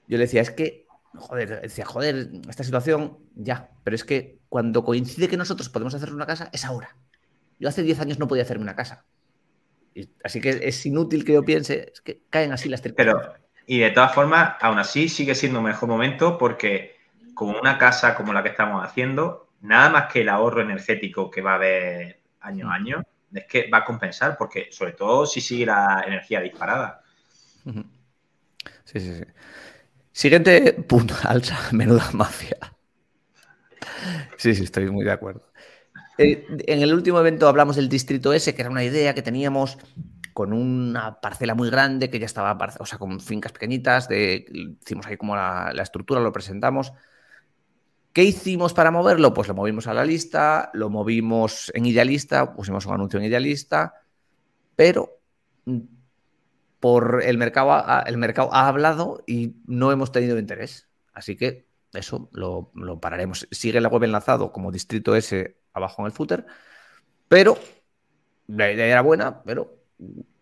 Yo 0.09 0.19
le 0.19 0.25
decía, 0.25 0.41
es 0.41 0.51
que, 0.51 0.87
joder, 1.15 1.61
decía, 1.63 1.85
joder, 1.85 2.31
esta 2.49 2.65
situación, 2.65 3.19
ya, 3.35 3.71
pero 3.85 3.95
es 3.95 4.05
que 4.05 4.39
cuando 4.49 4.85
coincide 4.85 5.29
que 5.29 5.37
nosotros 5.37 5.69
podemos 5.69 5.95
hacer 5.95 6.13
una 6.13 6.27
casa, 6.27 6.51
es 6.53 6.65
ahora. 6.65 6.97
Yo 7.59 7.69
hace 7.69 7.83
10 7.83 8.01
años 8.01 8.19
no 8.19 8.29
podía 8.29 8.43
hacerme 8.43 8.65
una 8.65 8.77
casa. 8.77 9.05
así 10.25 10.41
que 10.41 10.61
es 10.63 10.87
inútil 10.87 11.25
que 11.25 11.35
yo 11.35 11.45
piense, 11.45 11.93
es 11.93 12.01
que 12.01 12.23
caen 12.31 12.53
así 12.53 12.69
las 12.69 12.83
circunstancias. 12.83 13.31
Pero, 13.33 13.43
y 13.67 13.79
de 13.79 13.91
todas 13.91 14.15
formas, 14.15 14.57
aún 14.61 14.79
así 14.79 15.09
sigue 15.09 15.35
siendo 15.35 15.61
un 15.61 15.67
mejor 15.67 15.89
momento 15.89 16.39
porque 16.39 16.97
como 17.35 17.59
una 17.59 17.79
casa 17.79 18.15
como 18.15 18.33
la 18.33 18.43
que 18.43 18.51
estamos 18.51 18.85
haciendo, 18.85 19.49
nada 19.61 19.91
más 19.91 20.13
que 20.13 20.23
el 20.23 20.29
ahorro 20.29 20.61
energético 20.61 21.31
que 21.31 21.41
va 21.41 21.53
a 21.53 21.57
haber 21.57 22.21
año 22.41 22.71
a 22.71 22.75
año, 22.75 23.03
es 23.33 23.47
que 23.47 23.71
va 23.71 23.79
a 23.79 23.85
compensar, 23.85 24.37
porque 24.37 24.69
sobre 24.71 24.93
todo 24.93 25.27
si 25.27 25.41
sigue 25.41 25.67
la 25.67 26.05
energía 26.07 26.41
disparada. 26.41 27.03
Sí, 28.85 29.01
sí, 29.01 29.15
sí. 29.15 29.25
Siguiente 30.13 30.73
punto, 30.75 31.15
alza, 31.25 31.59
menuda 31.73 32.11
mafia. 32.13 32.57
Sí, 34.37 34.55
sí, 34.55 34.65
estoy 34.65 34.91
muy 34.91 35.05
de 35.05 35.13
acuerdo. 35.13 35.43
Eh, 36.19 36.47
en 36.67 36.83
el 36.83 36.93
último 36.93 37.19
evento 37.21 37.49
hablamos 37.49 37.77
del 37.77 37.89
distrito 37.89 38.33
S, 38.33 38.55
que 38.55 38.63
era 38.63 38.71
una 38.71 38.85
idea 38.85 39.15
que 39.15 39.23
teníamos 39.23 39.79
con 40.35 40.53
una 40.53 41.21
parcela 41.21 41.55
muy 41.55 41.71
grande 41.71 42.11
que 42.11 42.19
ya 42.19 42.27
estaba, 42.27 42.57
o 42.79 42.87
sea, 42.87 42.99
con 42.99 43.21
fincas 43.21 43.53
pequeñitas, 43.53 44.09
hicimos 44.11 45.07
ahí 45.07 45.17
como 45.17 45.37
la 45.37 45.83
estructura, 45.83 46.21
lo 46.21 46.33
presentamos. 46.33 46.93
¿Qué 48.13 48.25
hicimos 48.25 48.75
para 48.75 48.91
moverlo? 48.91 49.33
Pues 49.33 49.49
lo 49.49 49.55
movimos 49.55 49.87
a 49.87 49.95
la 49.95 50.05
lista, 50.05 50.71
lo 50.75 50.91
movimos 50.91 51.73
en 51.75 51.87
idealista, 51.87 52.55
pusimos 52.55 52.85
un 52.85 52.95
anuncio 52.95 53.19
en 53.19 53.25
idealista, 53.25 53.95
pero 54.77 55.21
por 56.83 57.23
el 57.23 57.39
mercado, 57.39 57.71
ha, 57.71 58.03
el 58.09 58.17
mercado 58.17 58.53
ha 58.53 58.67
hablado 58.67 59.23
y 59.25 59.55
no 59.67 59.93
hemos 59.93 60.11
tenido 60.11 60.37
interés. 60.37 60.89
Así 61.13 61.37
que 61.37 61.69
eso 61.93 62.29
lo, 62.33 62.73
pararemos. 63.01 63.47
Sigue 63.53 63.81
la 63.81 63.89
web 63.89 64.03
enlazado 64.03 64.51
como 64.51 64.73
distrito 64.73 65.15
S 65.15 65.57
abajo 65.73 66.03
en 66.03 66.07
el 66.07 66.13
footer, 66.13 66.45
pero 67.29 67.57
la 68.49 68.73
idea 68.73 68.87
era 68.87 69.01
buena, 69.01 69.45
pero 69.45 69.79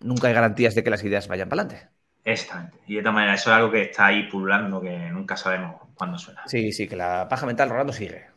nunca 0.01 0.29
hay 0.29 0.33
garantías 0.33 0.75
de 0.75 0.83
que 0.83 0.89
las 0.89 1.05
ideas 1.05 1.29
vayan 1.29 1.51
para 1.51 1.63
adelante. 1.63 1.91
Exactamente. 2.25 2.79
Y 2.87 2.95
de 2.95 3.03
todas 3.03 3.15
maneras, 3.17 3.41
eso 3.43 3.51
es 3.51 3.57
algo 3.57 3.71
que 3.71 3.83
está 3.83 4.07
ahí 4.07 4.23
pululando, 4.31 4.81
que 4.81 5.11
nunca 5.11 5.37
sabemos 5.37 5.77
cuándo 5.95 6.17
suena. 6.17 6.41
Sí, 6.47 6.73
sí, 6.73 6.89
que 6.89 6.97
la 6.97 7.29
paja 7.29 7.45
mental 7.45 7.69
rodando 7.69 7.93
sigue. 7.93 8.29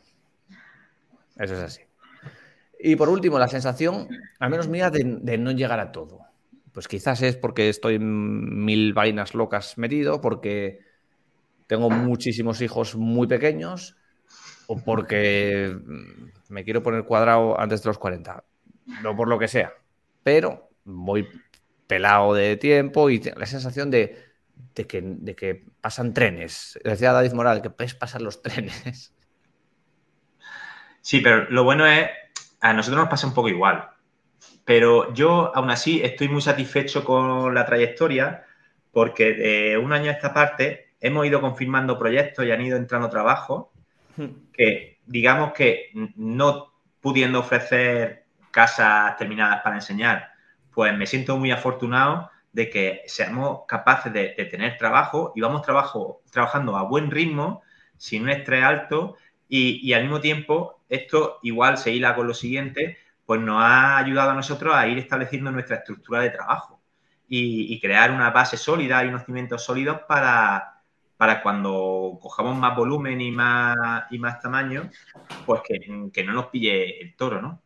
Eso 1.36 1.54
es 1.54 1.60
así. 1.60 1.80
Y 2.78 2.96
por 2.96 3.08
último, 3.08 3.38
la 3.38 3.48
sensación, 3.48 4.08
al 4.38 4.50
menos 4.50 4.68
mía, 4.68 4.90
de, 4.90 5.38
no 5.38 5.52
llegar 5.52 5.80
a 5.80 5.90
todo. 5.90 6.23
Pues 6.74 6.88
quizás 6.88 7.22
es 7.22 7.36
porque 7.36 7.68
estoy 7.68 7.94
en 7.94 8.64
mil 8.64 8.92
vainas 8.94 9.32
locas 9.34 9.78
metido, 9.78 10.20
porque 10.20 10.80
tengo 11.68 11.88
muchísimos 11.88 12.60
hijos 12.60 12.96
muy 12.96 13.28
pequeños 13.28 13.96
o 14.66 14.82
porque 14.82 15.78
me 16.48 16.64
quiero 16.64 16.82
poner 16.82 17.04
cuadrado 17.04 17.58
antes 17.60 17.84
de 17.84 17.90
los 17.90 17.98
40. 17.98 18.42
No 19.02 19.14
por 19.14 19.28
lo 19.28 19.38
que 19.38 19.46
sea, 19.46 19.72
pero 20.24 20.68
voy 20.84 21.28
pelado 21.86 22.34
de 22.34 22.56
tiempo 22.56 23.08
y 23.08 23.20
la 23.36 23.46
sensación 23.46 23.92
de, 23.92 24.18
que, 24.74 24.84
que, 25.36 25.64
pasan 25.80 26.12
trenes. 26.12 26.76
Decía 26.82 27.12
David 27.12 27.34
Moral 27.34 27.62
que 27.62 27.70
puedes 27.70 27.94
pasar 27.94 28.20
los 28.20 28.42
trenes. 28.42 29.14
Sí, 31.00 31.20
pero 31.20 31.48
lo 31.50 31.62
bueno 31.62 31.86
es, 31.86 32.08
a 32.60 32.72
nosotros 32.72 33.02
nos 33.02 33.10
pasa 33.10 33.28
un 33.28 33.34
poco 33.34 33.48
igual. 33.48 33.93
Pero 34.64 35.12
yo, 35.12 35.54
aún 35.54 35.70
así, 35.70 36.00
estoy 36.02 36.28
muy 36.28 36.40
satisfecho 36.40 37.04
con 37.04 37.54
la 37.54 37.66
trayectoria 37.66 38.44
porque 38.92 39.32
de 39.32 39.78
un 39.78 39.92
año 39.92 40.10
a 40.10 40.14
esta 40.14 40.32
parte 40.32 40.92
hemos 41.00 41.26
ido 41.26 41.40
confirmando 41.40 41.98
proyectos 41.98 42.44
y 42.46 42.50
han 42.50 42.62
ido 42.62 42.76
entrando 42.76 43.10
trabajos 43.10 43.66
hmm. 44.16 44.52
que, 44.52 44.98
digamos 45.06 45.52
que 45.52 45.90
no 46.16 46.72
pudiendo 47.00 47.40
ofrecer 47.40 48.24
casas 48.50 49.16
terminadas 49.18 49.60
para 49.62 49.76
enseñar, 49.76 50.30
pues 50.72 50.96
me 50.96 51.06
siento 51.06 51.36
muy 51.36 51.50
afortunado 51.50 52.30
de 52.52 52.70
que 52.70 53.02
seamos 53.06 53.62
capaces 53.66 54.12
de, 54.12 54.28
tener 54.50 54.78
trabajo 54.78 55.32
y 55.34 55.40
vamos 55.40 55.62
trabajo, 55.62 56.22
trabajando 56.30 56.76
a 56.76 56.84
buen 56.84 57.10
ritmo, 57.10 57.62
sin 57.96 58.22
un 58.22 58.30
estrés 58.30 58.62
alto 58.62 59.16
y, 59.48 59.92
al 59.92 60.02
mismo 60.02 60.20
tiempo 60.20 60.80
esto 60.88 61.40
igual 61.42 61.78
se 61.78 61.92
hila 61.92 62.14
con 62.14 62.28
lo 62.28 62.34
siguiente, 62.34 62.96
pues 63.26 63.40
nos 63.40 63.62
ha 63.62 63.98
ayudado 63.98 64.30
a 64.30 64.34
nosotros 64.34 64.74
a 64.74 64.86
ir 64.86 64.98
estableciendo 64.98 65.50
nuestra 65.50 65.76
estructura 65.76 66.20
de 66.20 66.30
trabajo 66.30 66.80
y, 67.28 67.80
crear 67.80 68.12
una 68.12 68.30
base 68.30 68.56
sólida 68.56 69.04
y 69.04 69.08
unos 69.08 69.24
cimientos 69.24 69.64
sólidos 69.64 70.00
para, 70.06 70.82
para 71.16 71.42
cuando 71.42 72.18
cojamos 72.20 72.56
más 72.56 72.76
volumen 72.76 73.20
y 73.20 73.30
más, 73.30 73.76
y 74.10 74.18
más 74.18 74.40
tamaño, 74.40 74.90
pues 75.44 75.62
que, 75.62 76.10
que 76.12 76.24
no 76.24 76.32
nos 76.32 76.46
pille 76.46 77.00
el 77.00 77.16
toro, 77.16 77.42
¿no? 77.42 77.60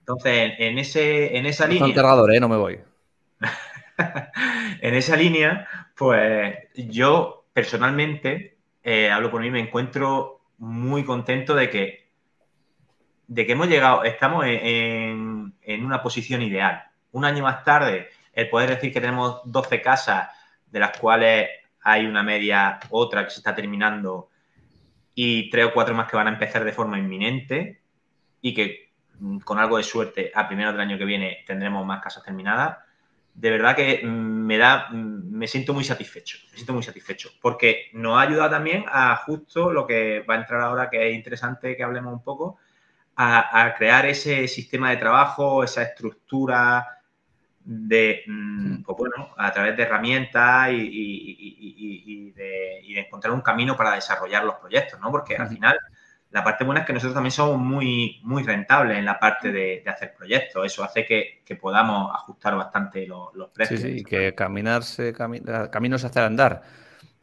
Entonces, 0.00 0.54
en, 0.58 0.78
ese, 0.78 1.36
en 1.36 1.44
esa 1.44 1.66
línea. 1.66 1.86
¿eh? 2.30 2.40
No 2.40 2.48
me 2.48 2.56
voy. 2.56 2.80
en 4.80 4.94
esa 4.94 5.16
línea, 5.16 5.68
pues 5.94 6.56
yo 6.74 7.44
personalmente, 7.52 8.56
eh, 8.82 9.10
hablo 9.10 9.30
por 9.30 9.42
mí, 9.42 9.50
me 9.50 9.60
encuentro 9.60 10.40
muy 10.56 11.04
contento 11.04 11.54
de 11.54 11.68
que, 11.68 12.07
de 13.28 13.46
que 13.46 13.52
hemos 13.52 13.68
llegado, 13.68 14.02
estamos 14.02 14.44
en, 14.46 15.54
en, 15.62 15.84
una 15.84 16.02
posición 16.02 16.42
ideal. 16.42 16.82
Un 17.12 17.24
año 17.24 17.44
más 17.44 17.62
tarde, 17.62 18.08
el 18.32 18.48
poder 18.48 18.70
decir 18.70 18.92
que 18.92 19.00
tenemos 19.00 19.40
12 19.44 19.80
casas, 19.80 20.30
de 20.66 20.80
las 20.80 20.98
cuales 20.98 21.48
hay 21.82 22.06
una 22.06 22.22
media, 22.22 22.80
otra 22.90 23.24
que 23.24 23.30
se 23.30 23.38
está 23.38 23.54
terminando, 23.54 24.30
y 25.14 25.48
tres 25.50 25.66
o 25.66 25.72
cuatro 25.72 25.94
más 25.94 26.10
que 26.10 26.16
van 26.16 26.26
a 26.26 26.32
empezar 26.32 26.64
de 26.64 26.72
forma 26.72 26.98
inminente, 26.98 27.80
y 28.40 28.54
que 28.54 28.88
Mm, 29.20 29.38
con 29.38 29.58
algo 29.58 29.76
de 29.76 29.82
suerte, 29.82 30.30
a 30.34 30.46
primero 30.46 30.72
del 30.72 30.80
año 30.80 30.98
que 30.98 31.04
viene 31.04 31.44
tendremos 31.46 31.84
más 31.86 32.02
casas 32.02 32.22
terminadas. 32.22 32.78
De 33.34 33.50
verdad 33.50 33.76
que 33.76 34.02
mm, 34.04 34.08
me 34.08 34.58
da, 34.58 34.88
mm, 34.90 35.30
me 35.30 35.46
siento 35.46 35.74
muy 35.74 35.84
satisfecho, 35.84 36.38
me 36.50 36.56
siento 36.56 36.72
muy 36.72 36.82
satisfecho, 36.82 37.30
porque 37.40 37.90
nos 37.94 38.16
ha 38.18 38.22
ayudado 38.22 38.50
también 38.50 38.84
a 38.88 39.16
justo 39.16 39.72
lo 39.72 39.86
que 39.86 40.20
va 40.28 40.34
a 40.34 40.38
entrar 40.38 40.60
ahora, 40.60 40.90
que 40.90 41.08
es 41.08 41.14
interesante 41.14 41.76
que 41.76 41.82
hablemos 41.82 42.12
un 42.12 42.22
poco, 42.22 42.58
a, 43.20 43.74
crear 43.76 44.06
ese 44.06 44.46
sistema 44.46 44.90
de 44.90 44.96
trabajo, 44.96 45.64
esa 45.64 45.82
estructura 45.82 47.00
de, 47.64 48.22
pues 48.86 48.96
bueno, 48.96 49.34
a 49.36 49.52
través 49.52 49.76
de 49.76 49.82
herramientas 49.82 50.68
y, 50.70 52.32
de, 52.32 52.80
y, 52.84 52.94
de, 52.94 53.00
encontrar 53.00 53.34
un 53.34 53.40
camino 53.40 53.76
para 53.76 53.94
desarrollar 53.94 54.44
los 54.44 54.54
proyectos, 54.54 55.00
¿no? 55.00 55.10
Porque 55.10 55.36
al 55.36 55.48
final 55.48 55.76
la 56.30 56.44
parte 56.44 56.62
buena 56.64 56.82
es 56.82 56.86
que 56.86 56.92
nosotros 56.92 57.14
también 57.14 57.32
somos 57.32 57.58
muy, 57.58 58.20
muy 58.22 58.44
rentables 58.44 58.96
en 58.96 59.04
la 59.04 59.18
parte 59.18 59.50
de, 59.50 59.82
hacer 59.86 60.14
proyectos. 60.14 60.64
Eso 60.64 60.84
hace 60.84 61.04
que, 61.04 61.56
podamos 61.56 62.14
ajustar 62.14 62.54
bastante 62.54 63.04
los, 63.04 63.50
precios. 63.52 63.80
Sí, 63.80 63.98
sí, 63.98 64.04
que 64.04 64.34
caminarse, 64.36 65.12
caminos 65.12 66.04
hacer 66.04 66.22
andar. 66.22 66.62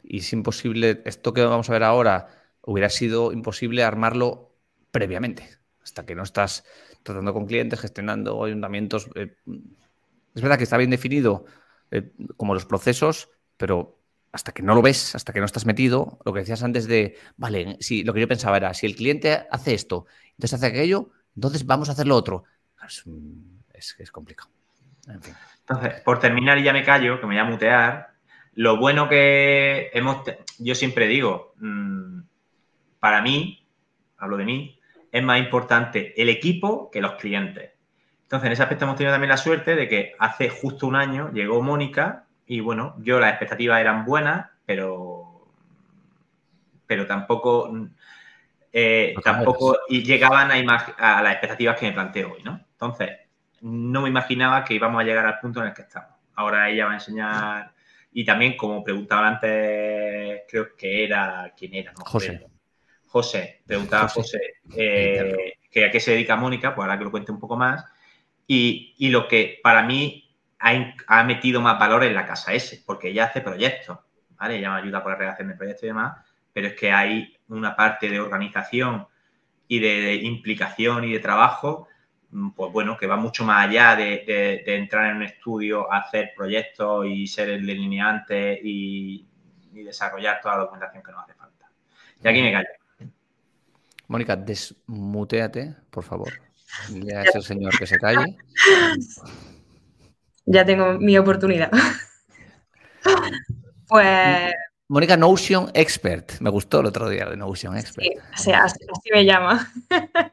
Y 0.02 0.18
es 0.18 0.32
imposible, 0.34 1.00
esto 1.06 1.32
que 1.32 1.42
vamos 1.42 1.70
a 1.70 1.72
ver 1.72 1.84
ahora, 1.84 2.28
hubiera 2.60 2.90
sido 2.90 3.32
imposible 3.32 3.82
armarlo 3.82 4.52
previamente. 4.90 5.56
Hasta 5.86 6.04
que 6.04 6.16
no 6.16 6.24
estás 6.24 6.64
tratando 7.04 7.32
con 7.32 7.46
clientes, 7.46 7.78
gestionando 7.78 8.42
ayuntamientos. 8.44 9.08
Eh, 9.14 9.36
es 10.34 10.42
verdad 10.42 10.58
que 10.58 10.64
está 10.64 10.76
bien 10.76 10.90
definido 10.90 11.44
eh, 11.92 12.10
como 12.36 12.54
los 12.54 12.66
procesos, 12.66 13.30
pero 13.56 14.00
hasta 14.32 14.50
que 14.50 14.64
no 14.64 14.74
lo 14.74 14.82
ves, 14.82 15.14
hasta 15.14 15.32
que 15.32 15.38
no 15.38 15.46
estás 15.46 15.64
metido, 15.64 16.18
lo 16.24 16.32
que 16.32 16.40
decías 16.40 16.64
antes 16.64 16.88
de, 16.88 17.16
vale, 17.36 17.76
si 17.78 18.02
lo 18.02 18.12
que 18.12 18.20
yo 18.20 18.26
pensaba 18.26 18.56
era, 18.56 18.74
si 18.74 18.84
el 18.84 18.96
cliente 18.96 19.46
hace 19.48 19.74
esto, 19.74 20.06
entonces 20.30 20.54
hace 20.54 20.66
aquello, 20.66 21.10
entonces 21.36 21.64
vamos 21.64 21.88
a 21.88 21.92
hacer 21.92 22.08
lo 22.08 22.16
otro. 22.16 22.42
Es, 23.72 23.94
es, 24.00 24.10
complicado. 24.10 24.50
Entonces, 25.06 26.00
por 26.04 26.18
terminar 26.18 26.58
y 26.58 26.64
ya 26.64 26.72
me 26.72 26.82
callo, 26.82 27.20
que 27.20 27.26
me 27.28 27.34
voy 27.34 27.42
a 27.42 27.44
mutear, 27.44 28.08
lo 28.54 28.76
bueno 28.76 29.08
que 29.08 29.90
hemos, 29.94 30.24
yo 30.58 30.74
siempre 30.74 31.06
digo, 31.06 31.54
mm, 31.60 32.22
para 32.98 33.22
mí, 33.22 33.64
hablo 34.18 34.36
de 34.36 34.44
mí, 34.44 34.75
es 35.16 35.22
más 35.22 35.38
importante 35.38 36.20
el 36.20 36.28
equipo 36.28 36.90
que 36.90 37.00
los 37.00 37.12
clientes. 37.14 37.70
Entonces, 38.24 38.46
en 38.48 38.52
ese 38.52 38.62
aspecto 38.62 38.84
hemos 38.84 38.96
tenido 38.96 39.14
también 39.14 39.30
la 39.30 39.38
suerte 39.38 39.74
de 39.74 39.88
que 39.88 40.12
hace 40.18 40.50
justo 40.50 40.86
un 40.86 40.94
año 40.94 41.30
llegó 41.32 41.62
Mónica 41.62 42.26
y 42.46 42.60
bueno, 42.60 42.96
yo 42.98 43.18
las 43.18 43.30
expectativas 43.30 43.80
eran 43.80 44.04
buenas, 44.04 44.50
pero, 44.66 45.48
pero 46.86 47.06
tampoco, 47.06 47.72
eh, 48.72 49.14
tampoco 49.24 49.78
y 49.88 50.02
llegaban 50.02 50.50
a, 50.50 50.76
a 50.98 51.22
las 51.22 51.32
expectativas 51.32 51.78
que 51.78 51.86
me 51.86 51.92
planteo 51.92 52.34
hoy, 52.34 52.42
¿no? 52.42 52.60
Entonces, 52.72 53.10
no 53.62 54.02
me 54.02 54.10
imaginaba 54.10 54.64
que 54.64 54.74
íbamos 54.74 55.00
a 55.00 55.04
llegar 55.04 55.24
al 55.24 55.40
punto 55.40 55.60
en 55.62 55.68
el 55.68 55.72
que 55.72 55.82
estamos. 55.82 56.10
Ahora 56.34 56.68
ella 56.68 56.84
va 56.84 56.90
a 56.90 56.94
enseñar, 56.94 57.72
y 58.12 58.24
también 58.24 58.54
como 58.54 58.84
preguntaba 58.84 59.28
antes, 59.28 60.42
creo 60.46 60.76
que 60.76 61.04
era, 61.04 61.54
¿quién 61.56 61.74
era? 61.74 61.94
José. 62.04 62.46
José, 63.16 63.62
preguntaba 63.66 64.08
José, 64.08 64.40
eh, 64.76 65.54
que 65.70 65.86
a 65.86 65.90
qué 65.90 66.00
se 66.00 66.10
dedica 66.10 66.36
Mónica, 66.36 66.74
pues 66.74 66.84
ahora 66.84 66.98
que 66.98 67.04
lo 67.04 67.10
cuente 67.10 67.32
un 67.32 67.40
poco 67.40 67.56
más. 67.56 67.82
Y, 68.46 68.94
y 68.98 69.08
lo 69.08 69.26
que 69.26 69.58
para 69.62 69.82
mí 69.84 70.26
ha, 70.58 71.24
metido 71.24 71.62
más 71.62 71.78
valor 71.78 72.04
en 72.04 72.14
la 72.14 72.26
casa 72.26 72.52
S, 72.52 72.82
porque 72.84 73.08
ella 73.08 73.24
hace 73.24 73.40
proyectos, 73.40 73.98
¿vale? 74.36 74.58
Ella 74.58 74.74
me 74.74 74.80
ayuda 74.80 75.02
con 75.02 75.12
la 75.12 75.18
redacción 75.18 75.48
de 75.48 75.54
proyectos 75.54 75.84
y 75.84 75.86
demás, 75.86 76.18
pero 76.52 76.66
es 76.68 76.74
que 76.74 76.92
hay 76.92 77.34
una 77.48 77.74
parte 77.74 78.10
de 78.10 78.20
organización 78.20 79.06
y 79.66 79.78
de, 79.78 80.16
implicación 80.16 81.04
y 81.04 81.14
de 81.14 81.18
trabajo, 81.18 81.88
mm, 82.32 82.50
pues 82.50 82.70
bueno, 82.70 82.98
que 82.98 83.06
va 83.06 83.16
mucho 83.16 83.46
más 83.46 83.66
allá 83.66 83.96
de, 83.96 84.62
entrar 84.66 85.06
en 85.10 85.16
un 85.16 85.22
estudio, 85.22 85.90
hacer 85.90 86.32
proyectos 86.36 87.06
y 87.06 87.26
ser 87.26 87.48
el 87.48 87.66
delineante 87.66 88.60
y, 88.62 89.26
desarrollar 89.72 90.40
toda 90.42 90.56
la 90.56 90.60
documentación 90.62 91.02
que 91.02 91.12
nos 91.12 91.22
hace 91.22 91.34
falta. 91.34 91.70
Y 92.22 92.28
aquí 92.28 92.42
me 92.42 92.52
callo. 92.52 92.85
Mónica, 94.08 94.36
desmuteate, 94.36 95.74
por 95.90 96.04
favor. 96.04 96.32
Ya 96.90 97.22
es 97.22 97.34
el 97.34 97.42
señor 97.42 97.78
que 97.78 97.86
se 97.86 97.98
calle. 97.98 98.36
ya 100.44 100.64
tengo 100.64 100.98
mi 100.98 101.16
oportunidad. 101.18 101.70
pues... 103.88 104.52
Mónica 104.88 105.16
Notion 105.16 105.70
Expert. 105.74 106.38
Me 106.40 106.50
gustó 106.50 106.80
el 106.80 106.86
otro 106.86 107.08
día 107.08 107.26
de 107.26 107.36
Notion 107.36 107.76
Expert. 107.76 108.06
Sí, 108.36 108.52
así, 108.52 108.78
me 109.12 109.24
llama. 109.24 109.72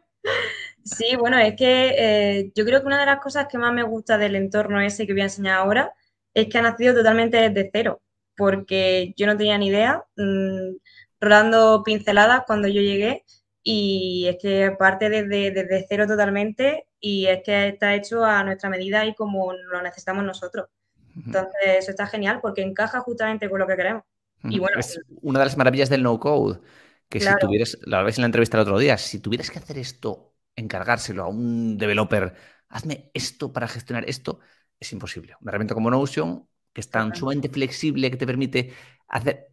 sí, 0.84 1.16
bueno, 1.18 1.40
es 1.40 1.56
que 1.56 1.96
eh, 1.98 2.52
yo 2.54 2.64
creo 2.64 2.82
que 2.82 2.88
una 2.88 3.00
de 3.00 3.08
las 3.08 3.20
cosas 3.20 3.48
que 3.50 3.58
más 3.58 3.74
me 3.74 3.84
gusta 3.84 4.18
del 4.18 4.36
entorno 4.36 4.80
ese 4.82 5.08
que 5.08 5.14
voy 5.14 5.22
a 5.22 5.26
enseñar 5.26 5.58
ahora 5.58 5.94
es 6.36 6.48
que 6.48 6.58
ha 6.60 6.62
nacido 6.62 6.94
totalmente 6.94 7.38
desde 7.38 7.70
cero, 7.72 8.02
porque 8.36 9.14
yo 9.18 9.26
no 9.26 9.38
tenía 9.38 9.58
ni 9.58 9.68
idea, 9.68 10.04
mm, 10.18 10.76
rolando 11.20 11.82
pinceladas 11.84 12.44
cuando 12.46 12.68
yo 12.68 12.82
llegué, 12.82 13.24
y 13.64 14.28
es 14.28 14.38
que 14.42 14.72
parte 14.78 15.10
desde, 15.10 15.52
desde 15.52 15.86
cero 15.88 16.06
totalmente 16.06 16.88
y 17.00 17.28
es 17.28 17.42
que 17.44 17.70
está 17.70 17.96
hecho 17.96 18.24
a 18.24 18.44
nuestra 18.44 18.70
medida 18.70 19.06
y 19.06 19.16
como 19.16 19.54
lo 19.54 19.82
necesitamos 19.82 20.24
nosotros. 20.24 20.68
Entonces, 21.16 21.54
eso 21.80 21.92
está 21.92 22.08
genial 22.08 22.40
porque 22.42 22.62
encaja 22.62 23.00
justamente 23.00 23.50
con 23.50 23.60
lo 23.60 23.68
que 23.68 23.76
queremos. 23.76 24.04
Y 24.44 24.60
bueno, 24.60 24.80
es 24.80 25.00
una 25.22 25.40
de 25.40 25.46
las 25.46 25.58
maravillas 25.58 25.90
del 25.90 26.04
no 26.04 26.20
code, 26.20 26.60
que 27.08 27.20
si 27.20 27.30
tuvieras, 27.40 27.78
la 27.84 28.04
vez 28.04 28.18
en 28.18 28.24
la 28.24 28.26
entrevista 28.26 28.58
el 28.58 28.64
otro 28.64 28.78
día, 28.78 28.98
si 28.98 29.20
tuvieras 29.20 29.50
que 29.50 29.60
hacer 29.60 29.78
esto, 29.78 30.34
encargárselo 30.56 31.24
a 31.24 31.28
un 31.28 31.78
developer, 31.78 32.34
hazme 32.68 33.10
esto 33.14 33.54
para 33.54 33.68
gestionar 33.68 34.04
esto, 34.10 34.40
es 34.80 34.92
imposible. 34.92 35.36
Una 35.40 35.52
herramienta 35.52 35.76
como 35.76 35.90
Notion, 35.90 36.48
que 36.74 36.82
es 36.82 36.90
tan 36.90 37.16
sumamente 37.16 37.48
flexible 37.48 38.12
que 38.12 38.18
te 38.18 38.26
permite 38.26 38.74
hacer 39.08 39.52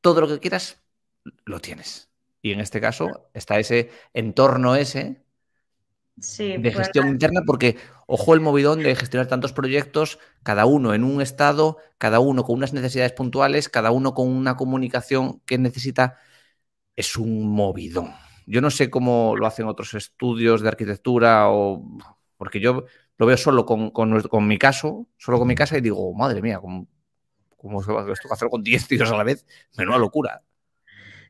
todo 0.00 0.22
lo 0.22 0.28
que 0.28 0.40
quieras, 0.40 0.82
lo 1.44 1.60
tienes. 1.60 2.13
Y 2.44 2.52
en 2.52 2.60
este 2.60 2.78
caso 2.78 3.30
está 3.32 3.58
ese 3.58 3.88
entorno 4.12 4.76
ese 4.76 5.24
de 6.14 6.72
gestión 6.72 7.08
interna, 7.08 7.40
porque 7.46 7.78
ojo 8.06 8.34
el 8.34 8.40
movidón 8.40 8.82
de 8.82 8.94
gestionar 8.94 9.28
tantos 9.28 9.54
proyectos, 9.54 10.18
cada 10.42 10.66
uno 10.66 10.92
en 10.92 11.04
un 11.04 11.22
estado, 11.22 11.78
cada 11.96 12.20
uno 12.20 12.44
con 12.44 12.56
unas 12.56 12.74
necesidades 12.74 13.12
puntuales, 13.12 13.70
cada 13.70 13.92
uno 13.92 14.12
con 14.12 14.28
una 14.28 14.58
comunicación 14.58 15.40
que 15.46 15.56
necesita, 15.56 16.18
es 16.96 17.16
un 17.16 17.48
movidón. 17.48 18.12
Yo 18.44 18.60
no 18.60 18.68
sé 18.68 18.90
cómo 18.90 19.36
lo 19.38 19.46
hacen 19.46 19.64
otros 19.64 19.94
estudios 19.94 20.60
de 20.60 20.68
arquitectura 20.68 21.48
o 21.48 21.82
porque 22.36 22.60
yo 22.60 22.84
lo 23.16 23.24
veo 23.24 23.38
solo 23.38 23.64
con, 23.64 24.46
mi 24.46 24.58
caso, 24.58 25.08
solo 25.16 25.38
con 25.38 25.48
mi 25.48 25.54
casa 25.54 25.78
y 25.78 25.80
digo, 25.80 26.12
madre 26.12 26.42
mía, 26.42 26.58
¿cómo, 26.60 26.86
cómo 27.56 27.82
se 27.82 27.90
va 27.90 28.12
esto 28.12 28.28
a 28.30 28.34
hacer 28.34 28.50
con 28.50 28.62
10 28.62 28.86
tíos 28.86 29.10
a 29.10 29.16
la 29.16 29.24
vez? 29.24 29.46
Menuda 29.78 29.96
locura. 29.96 30.42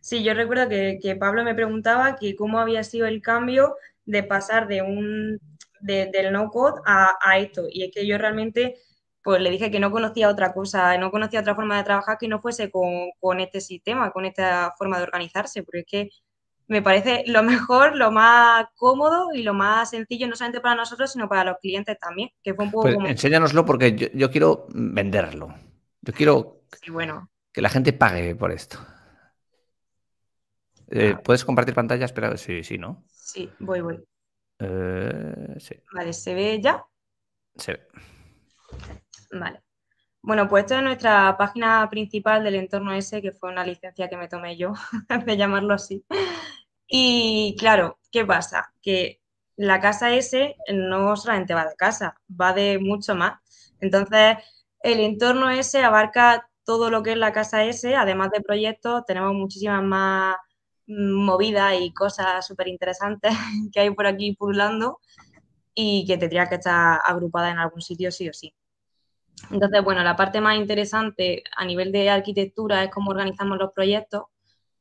Sí, 0.05 0.23
yo 0.23 0.35
recuerdo 0.35 0.69
que, 0.69 1.17
Pablo 1.19 1.45
me 1.45 1.55
preguntaba 1.55 2.17
que 2.17 2.37
cómo 2.37 2.59
había 2.59 2.85
sido 2.85 3.07
el 3.07 3.23
cambio 3.23 3.77
de 4.05 4.23
pasar 4.23 4.69
de 4.69 4.83
un 4.83 5.41
del 5.81 6.31
no 6.31 6.51
code 6.51 6.83
a, 6.85 7.39
esto. 7.39 7.65
Y 7.71 7.85
es 7.85 7.91
que 7.91 8.07
yo 8.07 8.19
realmente 8.19 8.77
pues 9.23 9.41
le 9.41 9.49
dije 9.49 9.71
que 9.71 9.81
no 9.81 9.91
conocía 9.91 10.29
otra 10.29 10.53
cosa, 10.53 10.99
no 10.99 11.11
conocía 11.11 11.41
otra 11.41 11.55
forma 11.55 11.79
de 11.79 11.85
trabajar 11.85 12.19
que 12.19 12.29
no 12.29 12.43
fuese 12.43 12.71
con, 12.71 13.41
este 13.41 13.63
sistema, 13.63 14.11
con 14.11 14.27
esta 14.27 14.75
forma 14.77 14.99
de 14.99 15.05
organizarse, 15.05 15.63
porque 15.63 15.81
es 15.81 15.87
que 15.87 16.11
me 16.69 16.83
parece 16.83 17.25
lo 17.27 17.43
mejor, 17.73 17.97
lo 17.97 18.13
más 18.13 18.67
cómodo 18.77 19.33
y 19.33 19.43
lo 19.43 19.55
más 19.55 19.89
sencillo, 19.89 20.29
no 20.29 20.37
solamente 20.37 20.61
para 20.61 20.75
nosotros, 20.75 21.13
sino 21.13 21.31
para 21.31 21.45
los 21.45 21.57
clientes 21.63 21.99
también, 21.99 22.29
que 22.43 22.53
fue 22.53 22.67
un 22.67 22.71
poco 22.71 22.93
pues 22.93 23.11
Enséñanoslo 23.11 23.65
porque 23.65 24.11
yo, 24.13 24.31
quiero 24.31 24.67
venderlo. 24.69 25.55
Yo 26.03 26.13
quiero 26.13 26.61
bueno. 26.89 27.31
que 27.51 27.63
la 27.63 27.71
gente 27.71 27.95
pague 27.95 28.35
por 28.35 28.53
esto. 28.53 28.79
Eh, 30.97 31.17
¿Puedes 31.25 31.45
compartir 31.45 31.75
pantalla? 31.75 32.05
Espera, 32.05 32.37
sí, 32.37 32.63
sí, 32.63 32.79
¿no? 32.79 33.05
Sí, 33.09 33.51
voy, 33.59 33.81
voy. 33.81 34.05
Eh, 34.61 35.57
sí. 35.59 35.75
Vale, 35.93 36.13
¿se 36.13 36.35
ve 36.35 36.61
ya? 36.63 36.85
Se 37.57 37.73
ve. 37.73 37.89
Vale. 39.33 39.61
Bueno, 40.23 40.49
pues 40.49 40.63
esto 40.63 40.77
es 40.77 40.85
nuestra 40.85 41.37
página 41.37 41.91
principal 41.91 42.45
del 42.45 42.55
entorno 42.55 42.93
S, 42.93 43.21
que 43.21 43.33
fue 43.33 43.51
una 43.51 43.67
licencia 43.67 44.09
que 44.09 44.17
me 44.17 44.29
tomé 44.29 44.57
yo, 44.57 44.73
de 45.27 45.37
llamarlo 45.37 45.75
así. 45.75 46.05
Y 46.87 47.57
claro, 47.59 47.99
¿qué 48.13 48.25
pasa? 48.25 48.73
Que 48.81 49.21
la 49.57 49.81
casa 49.81 50.15
S 50.15 50.55
no 50.73 51.17
solamente 51.17 51.55
va 51.55 51.67
de 51.67 51.75
casa, 51.75 52.15
va 52.41 52.53
de 52.53 52.79
mucho 52.79 53.17
más. 53.17 53.41
Entonces, 53.81 54.37
el 54.79 55.01
entorno 55.01 55.51
S 55.51 55.83
abarca 55.83 56.49
todo 56.63 56.89
lo 56.89 57.03
que 57.03 57.13
es 57.13 57.19
la 57.19 57.33
casa 57.33 57.65
S, 57.65 57.97
además 57.97 58.31
de 58.31 58.43
proyectos, 58.43 59.05
tenemos 59.07 59.35
muchísimas 59.35 59.83
más 59.83 60.37
movidas 60.87 61.74
y 61.80 61.93
cosas 61.93 62.47
súper 62.47 62.68
interesantes 62.68 63.32
que 63.72 63.80
hay 63.80 63.91
por 63.91 64.07
aquí 64.07 64.35
pululando 64.35 65.01
y 65.74 66.07
que 66.07 66.16
tendría 66.18 66.49
que 66.49 66.57
estar 66.57 67.01
agrupada 67.05 67.51
en 67.51 67.59
algún 67.59 67.82
sitio 67.82 68.12
sí 68.12 68.28
o 68.28 68.32
sí. 68.32 68.55
Entonces, 69.51 69.82
bueno, 69.82 70.03
la 70.03 70.16
parte 70.16 70.41
más 70.41 70.57
interesante 70.57 71.43
a 71.57 71.64
nivel 71.64 71.93
de 71.93 72.09
arquitectura 72.11 72.85
es 72.85 72.91
cómo 72.91 73.11
organizamos 73.11 73.59
los 73.59 73.72
proyectos, 73.72 74.22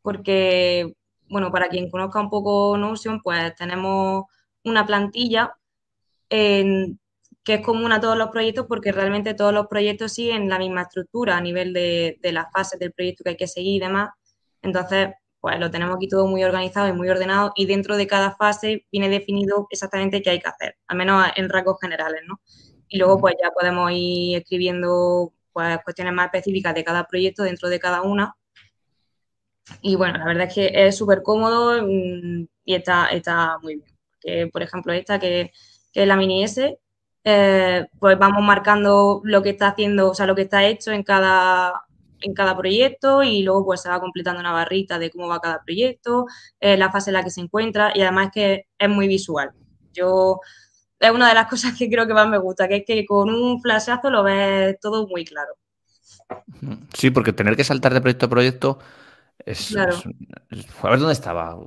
porque, 0.02 0.96
bueno, 1.30 1.52
para 1.52 1.70
quien 1.70 1.90
conozca 1.90 2.20
un 2.20 2.30
poco 2.30 2.78
Notion, 2.78 3.22
pues 3.22 3.56
tenemos 3.56 4.26
una 4.64 4.86
plantilla 4.86 5.56
que 6.30 7.56
es 7.56 7.62
común 7.62 7.92
a 7.92 8.00
todos 8.00 8.18
los 8.18 8.30
proyectos 8.30 8.66
porque 8.68 8.92
realmente 8.92 9.34
todos 9.34 9.54
los 9.54 9.68
proyectos 9.68 10.14
siguen 10.14 10.50
la 10.50 10.58
misma 10.58 10.84
estructura 10.84 11.38
a 11.38 11.42
nivel 11.42 11.74
de, 11.74 12.18
de 12.22 12.32
las 12.32 12.52
fases 12.52 12.80
del 12.80 12.94
proyecto 12.94 13.24
que 13.24 13.32
hay 13.32 13.38
que 13.38 13.48
seguir 13.48 13.76
y 13.76 13.86
demás. 13.86 14.10
Entonces, 14.62 15.10
pues 15.44 15.60
lo 15.60 15.70
tenemos 15.70 15.98
aquí 15.98 16.08
todo 16.08 16.26
muy 16.26 16.42
organizado 16.46 16.88
y 16.88 16.94
muy 16.94 17.10
ordenado 17.10 17.52
y 17.58 17.66
dentro 17.66 17.98
de 17.98 18.08
cada 18.08 18.32
fase 18.34 18.88
viene 18.90 19.10
definido 19.10 19.68
exactamente 19.70 20.22
qué 20.22 20.30
hay 20.30 20.40
que 20.40 20.48
hacer, 20.48 20.78
al 20.88 20.96
menos 20.96 21.28
en 21.36 21.50
rasgos 21.50 21.76
generales, 21.82 22.22
¿no? 22.26 22.40
Y 22.88 22.98
luego 22.98 23.20
pues 23.20 23.36
ya 23.44 23.52
podemos 23.52 23.92
ir 23.94 24.38
escribiendo 24.38 25.34
pues, 25.52 25.80
cuestiones 25.84 26.14
más 26.14 26.28
específicas 26.28 26.74
de 26.74 26.86
cada 26.86 27.04
proyecto 27.04 27.44
dentro 27.44 27.68
de 27.68 27.78
cada 27.78 28.04
una. 28.04 28.38
Y 29.82 29.98
bueno, 29.98 30.18
la 30.18 30.24
verdad 30.28 30.48
es 30.48 30.54
que 30.54 30.72
es 30.74 30.96
súper 30.96 31.22
cómodo 31.22 31.84
mm, 31.84 32.48
y 32.64 32.76
está, 32.76 33.08
está 33.08 33.58
muy 33.62 33.76
bien. 33.76 33.98
Que, 34.22 34.48
por 34.48 34.64
ejemplo, 34.64 34.94
esta 34.94 35.20
que, 35.20 35.52
es 35.94 36.08
la 36.08 36.16
mini 36.16 36.46
S, 36.46 36.80
eh, 37.26 37.88
pues 38.00 38.18
vamos 38.18 38.44
marcando 38.44 39.20
lo 39.26 39.44
que 39.44 39.50
está 39.50 39.68
haciendo, 39.68 40.12
o 40.12 40.16
sea, 40.16 40.26
lo 40.26 40.36
que 40.36 40.44
está 40.44 40.64
hecho 40.66 40.92
en 40.94 41.04
cada, 41.04 41.84
en 42.24 42.34
cada 42.34 42.58
proyecto 42.58 43.22
y 43.24 43.44
luego 43.44 43.66
pues 43.66 43.82
se 43.82 43.90
va 43.90 44.00
completando 44.00 44.40
una 44.40 44.52
barrita 44.52 44.98
de 44.98 45.12
cómo 45.12 45.28
va 45.28 45.40
cada 45.40 45.62
proyecto, 45.64 46.26
eh, 46.60 46.78
la 46.78 46.92
fase 46.92 47.10
en 47.10 47.16
la 47.16 47.24
que 47.24 47.30
se 47.30 47.42
encuentra 47.42 47.92
y 47.94 48.02
además 48.02 48.30
que 48.34 48.68
es 48.78 48.90
muy 48.90 49.08
visual. 49.08 49.52
Yo 49.94 50.40
es 51.00 51.12
una 51.12 51.28
de 51.28 51.36
las 51.36 51.48
cosas 51.50 51.78
que 51.78 51.90
creo 51.90 52.08
que 52.08 52.14
más 52.14 52.28
me 52.28 52.38
gusta, 52.38 52.68
que 52.68 52.78
es 52.78 52.84
que 52.86 53.06
con 53.06 53.30
un 53.30 53.62
flashazo 53.62 54.10
lo 54.10 54.24
ves 54.24 54.80
todo 54.80 55.08
muy 55.08 55.26
claro. 55.26 55.54
Sí, 56.94 57.10
porque 57.12 57.34
tener 57.34 57.56
que 57.56 57.64
saltar 57.64 57.94
de 57.94 58.02
proyecto 58.02 58.26
a 58.26 58.30
proyecto 58.30 58.80
es... 59.46 59.70
Claro. 59.72 59.96
a 60.82 60.90
ver 60.90 61.00
dónde 61.00 61.14
estaba. 61.14 61.58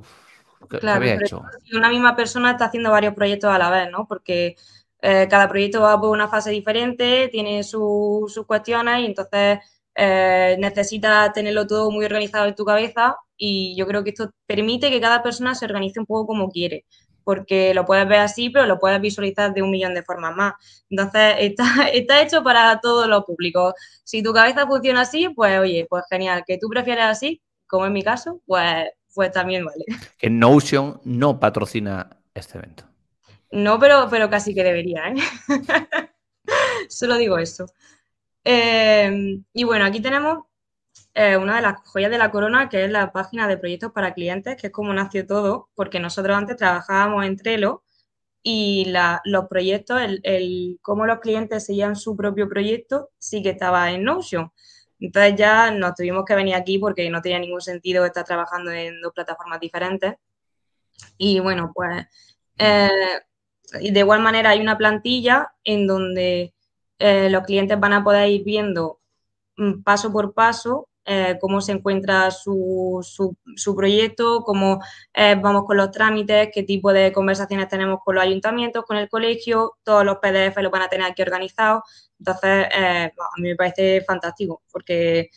¿Qué, 0.68 0.88
había 0.88 1.14
hecho? 1.14 1.42
Una 1.74 1.90
misma 1.90 2.16
persona 2.16 2.52
está 2.52 2.66
haciendo 2.66 2.90
varios 2.90 3.14
proyectos 3.14 3.50
a 3.50 3.58
la 3.58 3.70
vez, 3.70 3.90
¿no? 3.90 4.06
Porque 4.08 4.56
eh, 5.02 5.28
cada 5.28 5.48
proyecto 5.48 5.82
va 5.82 6.00
por 6.00 6.10
una 6.10 6.28
fase 6.28 6.50
diferente, 6.50 7.28
tiene 7.30 7.62
sus 7.62 8.44
cuestiones 8.46 9.00
y 9.00 9.06
entonces 9.06 9.58
eh, 9.96 10.56
necesitas 10.58 11.32
tenerlo 11.32 11.66
todo 11.66 11.90
muy 11.90 12.04
organizado 12.04 12.46
en 12.46 12.54
tu 12.54 12.64
cabeza 12.64 13.16
y 13.36 13.74
yo 13.76 13.86
creo 13.86 14.04
que 14.04 14.10
esto 14.10 14.30
permite 14.46 14.90
que 14.90 15.00
cada 15.00 15.22
persona 15.22 15.54
se 15.54 15.64
organice 15.64 16.00
un 16.00 16.06
poco 16.06 16.26
como 16.26 16.50
quiere, 16.50 16.84
porque 17.24 17.72
lo 17.74 17.84
puedes 17.84 18.06
ver 18.06 18.20
así, 18.20 18.50
pero 18.50 18.66
lo 18.66 18.78
puedes 18.78 19.00
visualizar 19.00 19.54
de 19.54 19.62
un 19.62 19.70
millón 19.70 19.94
de 19.94 20.02
formas 20.02 20.36
más. 20.36 20.54
Entonces, 20.90 21.36
está, 21.40 21.88
está 21.92 22.22
hecho 22.22 22.42
para 22.42 22.78
todos 22.80 23.08
los 23.08 23.24
públicos. 23.24 23.74
Si 24.04 24.22
tu 24.22 24.32
cabeza 24.32 24.66
funciona 24.66 25.02
así, 25.02 25.28
pues 25.30 25.58
oye, 25.58 25.86
pues 25.88 26.04
genial. 26.10 26.44
Que 26.46 26.58
tú 26.58 26.68
prefieres 26.68 27.04
así, 27.04 27.42
como 27.66 27.86
en 27.86 27.92
mi 27.92 28.02
caso, 28.02 28.40
pues, 28.46 28.90
pues 29.14 29.32
también 29.32 29.64
vale. 29.64 29.84
Que 30.18 30.30
Notion 30.30 31.00
no 31.04 31.40
patrocina 31.40 32.18
este 32.34 32.58
evento. 32.58 32.84
No, 33.50 33.78
pero, 33.78 34.08
pero 34.10 34.28
casi 34.28 34.54
que 34.54 34.62
debería, 34.62 35.08
¿eh? 35.08 35.14
Solo 36.88 37.16
digo 37.16 37.38
eso. 37.38 37.66
Em, 38.48 39.44
y 39.52 39.64
bueno, 39.64 39.84
aquí 39.84 40.00
tenemos 40.00 40.44
eh, 41.14 41.36
una 41.36 41.56
de 41.56 41.62
las 41.62 41.80
joyas 41.88 42.12
de 42.12 42.18
la 42.18 42.30
corona, 42.30 42.68
que 42.68 42.84
es 42.84 42.90
la 42.90 43.12
página 43.12 43.48
de 43.48 43.58
proyectos 43.58 43.92
para 43.92 44.14
clientes, 44.14 44.56
que 44.56 44.68
es 44.68 44.72
como 44.72 44.92
nació 44.94 45.26
todo, 45.26 45.70
porque 45.74 45.98
nosotros 46.00 46.36
antes 46.36 46.56
trabajábamos 46.56 47.26
en 47.26 47.36
Trello 47.36 47.82
y 48.44 48.92
los 49.24 49.46
proyectos, 49.48 50.00
el, 50.00 50.78
cómo 50.82 51.06
los 51.06 51.18
clientes 51.20 51.66
seguían 51.66 51.96
su 51.96 52.16
propio 52.16 52.48
proyecto, 52.48 53.10
sí 53.18 53.42
que 53.42 53.50
estaba 53.50 53.90
en 53.92 54.04
Notion. 54.04 54.52
Entonces 55.00 55.34
ya 55.36 55.72
nos 55.72 55.94
tuvimos 55.96 56.24
que 56.24 56.36
venir 56.36 56.54
aquí 56.54 56.78
porque 56.78 57.10
no 57.10 57.22
tenía 57.22 57.40
ningún 57.40 57.60
sentido 57.60 58.04
estar 58.06 58.24
trabajando 58.24 58.70
en 58.70 59.00
dos 59.00 59.12
plataformas 59.12 59.60
diferentes. 59.60 60.14
Y 61.18 61.40
bueno, 61.40 61.72
pues 61.74 62.06
eh, 62.58 62.88
de 63.72 64.00
igual 64.00 64.20
manera 64.20 64.50
hay 64.50 64.60
una 64.60 64.78
plantilla 64.78 65.52
en 65.64 65.86
donde 65.88 66.54
eh, 66.98 67.28
los 67.30 67.44
clientes 67.44 67.78
van 67.78 67.92
a 67.92 68.04
poder 68.04 68.28
ir 68.28 68.44
viendo 68.44 69.00
mm, 69.56 69.82
paso 69.82 70.12
por 70.12 70.32
paso 70.34 70.88
eh, 71.04 71.38
cómo 71.40 71.60
se 71.60 71.72
encuentra 71.72 72.30
su, 72.32 73.00
su, 73.56 73.76
proyecto, 73.76 74.42
cómo 74.42 74.80
eh, 75.14 75.36
vamos 75.40 75.64
con 75.64 75.76
los 75.76 75.92
trámites, 75.92 76.50
qué 76.52 76.64
tipo 76.64 76.92
de 76.92 77.12
conversaciones 77.12 77.68
tenemos 77.68 78.00
con 78.04 78.16
los 78.16 78.24
ayuntamientos, 78.24 78.84
con 78.84 78.96
el 78.96 79.08
colegio, 79.08 79.76
todos 79.84 80.04
los 80.04 80.16
PDF 80.18 80.56
los 80.62 80.72
van 80.72 80.82
a 80.82 80.88
tener 80.88 81.06
aquí 81.06 81.22
organizados. 81.22 81.82
Entonces, 82.18 82.66
a 82.74 83.40
mí 83.40 83.48
me 83.50 83.56
parece 83.56 84.00
fantástico, 84.02 84.62
porque 84.72 85.30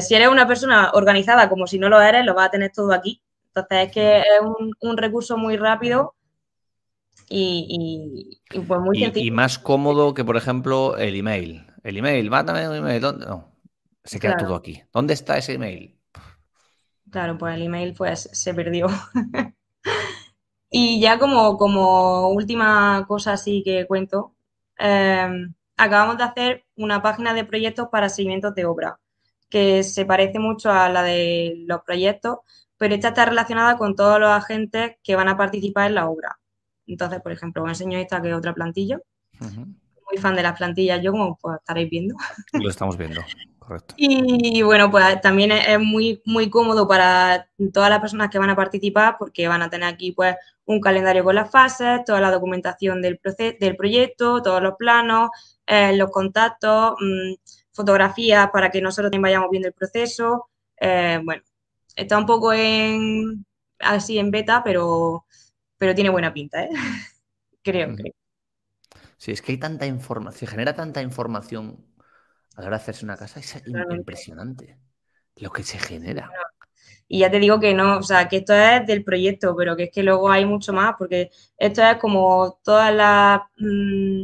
si 0.00 0.14
eres 0.14 0.28
una 0.28 0.46
persona 0.46 0.90
organizada 0.94 1.48
como 1.48 1.66
si 1.66 1.78
no 1.78 1.88
lo 1.88 2.00
eres, 2.00 2.26
lo 2.26 2.34
vas 2.34 2.48
a 2.48 2.50
tener 2.50 2.72
todo 2.72 2.92
aquí. 2.92 3.22
Entonces, 3.46 3.86
es 3.88 3.92
que 3.92 4.18
es 4.20 4.40
un, 4.42 4.72
un 4.80 4.96
recurso 4.98 5.38
muy 5.38 5.56
rápido 5.56 6.14
y, 7.28 8.40
pues 8.66 8.80
muy 8.80 9.12
y, 9.14 9.30
más 9.30 9.58
cómodo 9.58 10.14
que, 10.14 10.24
por 10.24 10.36
ejemplo, 10.36 10.96
el 10.96 11.16
email. 11.16 11.66
El 11.82 11.96
email, 11.96 12.30
mátame 12.30 12.68
un 12.68 12.76
email. 12.76 13.00
¿Dónde? 13.00 13.26
No, 13.26 13.52
se 14.04 14.20
queda 14.20 14.36
todo 14.36 14.54
aquí. 14.54 14.82
¿Dónde 14.92 15.14
está 15.14 15.38
ese 15.38 15.54
email? 15.54 15.98
Claro, 17.10 17.36
pues 17.36 17.54
el 17.54 17.62
email 17.62 17.94
pues 17.94 18.28
se 18.32 18.54
perdió. 18.54 18.88
y 20.70 21.00
ya 21.00 21.18
como, 21.18 21.58
como 21.58 22.30
última 22.30 23.04
cosa 23.06 23.34
así 23.34 23.62
que 23.64 23.86
cuento, 23.86 24.34
em, 24.78 25.54
acabamos 25.76 26.18
de 26.18 26.24
hacer 26.24 26.64
una 26.76 27.02
página 27.02 27.34
de 27.34 27.44
proyectos 27.44 27.88
para 27.90 28.08
seguimientos 28.08 28.54
de 28.54 28.64
obra, 28.64 28.98
que 29.50 29.82
se 29.82 30.06
parece 30.06 30.38
mucho 30.38 30.70
a 30.70 30.88
la 30.88 31.02
de 31.02 31.64
los 31.66 31.82
proyectos, 31.82 32.38
pero 32.78 32.94
esta 32.94 33.08
está 33.08 33.26
relacionada 33.26 33.76
con 33.76 33.94
todos 33.94 34.18
los 34.18 34.30
agentes 34.30 34.96
que 35.02 35.16
van 35.16 35.28
a 35.28 35.36
participar 35.36 35.88
en 35.88 35.94
la 35.96 36.08
obra. 36.08 36.38
Entonces, 36.86 37.20
por 37.20 37.32
ejemplo, 37.32 37.62
os 37.62 37.68
enseño 37.68 37.98
esta 37.98 38.20
que 38.20 38.30
es 38.30 38.34
otra 38.34 38.54
plantilla. 38.54 38.98
Muy 39.40 40.18
fan 40.20 40.34
de 40.34 40.42
las 40.42 40.56
plantillas, 40.56 41.00
yo 41.02 41.12
como 41.12 41.38
pues, 41.40 41.58
estaréis 41.58 41.90
viendo. 41.90 42.14
Lo 42.52 42.68
estamos 42.68 42.96
viendo. 42.96 43.22
correcto. 43.58 43.94
Y 43.96 44.62
bueno, 44.62 44.90
pues 44.90 45.20
también 45.20 45.52
es 45.52 45.80
muy, 45.80 46.20
muy 46.24 46.50
cómodo 46.50 46.86
para 46.86 47.48
todas 47.72 47.90
las 47.90 48.00
personas 48.00 48.30
que 48.30 48.38
van 48.38 48.50
a 48.50 48.56
participar 48.56 49.16
porque 49.18 49.48
van 49.48 49.62
a 49.62 49.70
tener 49.70 49.88
aquí 49.88 50.12
pues 50.12 50.36
un 50.64 50.80
calendario 50.80 51.24
con 51.24 51.34
las 51.34 51.50
fases, 51.50 52.04
toda 52.04 52.20
la 52.20 52.30
documentación 52.30 53.00
del, 53.02 53.20
del 53.58 53.76
proyecto, 53.76 54.42
todos 54.42 54.62
los 54.62 54.74
planos, 54.74 55.30
eh, 55.66 55.96
los 55.96 56.10
contactos, 56.10 56.94
mm, 57.00 57.34
fotografías 57.72 58.50
para 58.50 58.70
que 58.70 58.82
nosotros 58.82 59.10
también 59.10 59.22
vayamos 59.22 59.50
viendo 59.50 59.68
el 59.68 59.74
proceso. 59.74 60.48
Eh, 60.78 61.20
bueno, 61.24 61.42
está 61.96 62.18
un 62.18 62.26
poco 62.26 62.52
en 62.52 63.44
así 63.78 64.18
en 64.18 64.30
beta, 64.30 64.62
pero, 64.64 65.26
pero 65.82 65.96
tiene 65.96 66.10
buena 66.10 66.32
pinta, 66.32 66.62
¿eh? 66.62 66.70
creo, 67.64 67.92
creo. 67.96 68.14
Sí, 69.16 69.32
es 69.32 69.42
que 69.42 69.50
hay 69.50 69.58
tanta 69.58 69.84
información, 69.84 70.38
se 70.38 70.46
genera 70.46 70.76
tanta 70.76 71.02
información 71.02 71.84
a 72.54 72.60
la 72.60 72.68
hora 72.68 72.76
de 72.76 72.82
hacerse 72.82 73.04
una 73.04 73.16
casa, 73.16 73.40
es 73.40 73.60
impresionante 73.90 74.78
lo 75.34 75.50
que 75.50 75.64
se 75.64 75.80
genera. 75.80 76.30
Y 77.08 77.18
ya 77.18 77.32
te 77.32 77.40
digo 77.40 77.58
que 77.58 77.74
no, 77.74 77.98
o 77.98 78.02
sea, 78.04 78.28
que 78.28 78.36
esto 78.36 78.54
es 78.54 78.86
del 78.86 79.02
proyecto, 79.02 79.56
pero 79.56 79.74
que 79.74 79.82
es 79.82 79.90
que 79.90 80.04
luego 80.04 80.30
hay 80.30 80.44
mucho 80.44 80.72
más, 80.72 80.94
porque 80.96 81.32
esto 81.58 81.82
es 81.82 81.96
como 81.96 82.60
todas 82.62 82.94
las, 82.94 83.40
mm, 83.58 84.22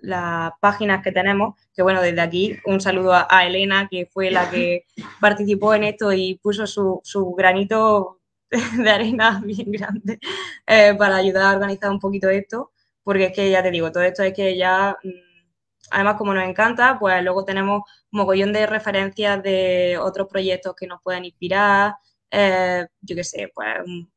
las 0.00 0.52
páginas 0.60 1.02
que 1.04 1.12
tenemos, 1.12 1.60
que 1.74 1.82
bueno, 1.82 2.00
desde 2.00 2.22
aquí 2.22 2.56
un 2.64 2.80
saludo 2.80 3.12
a, 3.12 3.46
Elena, 3.46 3.86
que 3.90 4.06
fue 4.06 4.30
la 4.30 4.48
que 4.50 4.86
participó 5.20 5.74
en 5.74 5.84
esto 5.84 6.10
y 6.10 6.40
puso 6.42 6.66
su, 6.66 7.34
granito 7.36 8.20
de 8.84 8.90
arena 8.90 9.40
bien 9.44 9.70
grande 9.72 10.18
eh, 10.66 10.94
para 10.98 11.16
ayudar 11.16 11.44
a 11.44 11.56
organizar 11.56 11.90
un 11.90 12.00
poquito 12.00 12.28
esto, 12.28 12.72
porque 13.02 13.26
es 13.26 13.32
que 13.32 13.50
ya 13.50 13.62
te 13.62 13.70
digo, 13.70 13.92
todo 13.92 14.02
esto 14.02 14.22
es 14.22 14.32
que 14.34 14.56
ya... 14.56 14.96
Mm, 15.02 15.24
además, 15.90 16.16
como 16.16 16.34
nos 16.34 16.44
encanta, 16.48 16.98
pues 16.98 17.22
luego 17.22 17.44
tenemos 17.44 17.82
un 18.12 18.18
mogollón 18.18 18.52
de 18.52 18.66
referencias 18.66 19.42
de 19.42 19.98
otros 20.00 20.28
proyectos 20.28 20.74
que 20.74 20.86
nos 20.86 21.00
pueden 21.02 21.24
inspirar, 21.24 21.94
eh, 22.30 22.86
yo 23.00 23.16
qué 23.16 23.24
sé, 23.24 23.50
pues 23.54 23.68
un, 23.86 24.10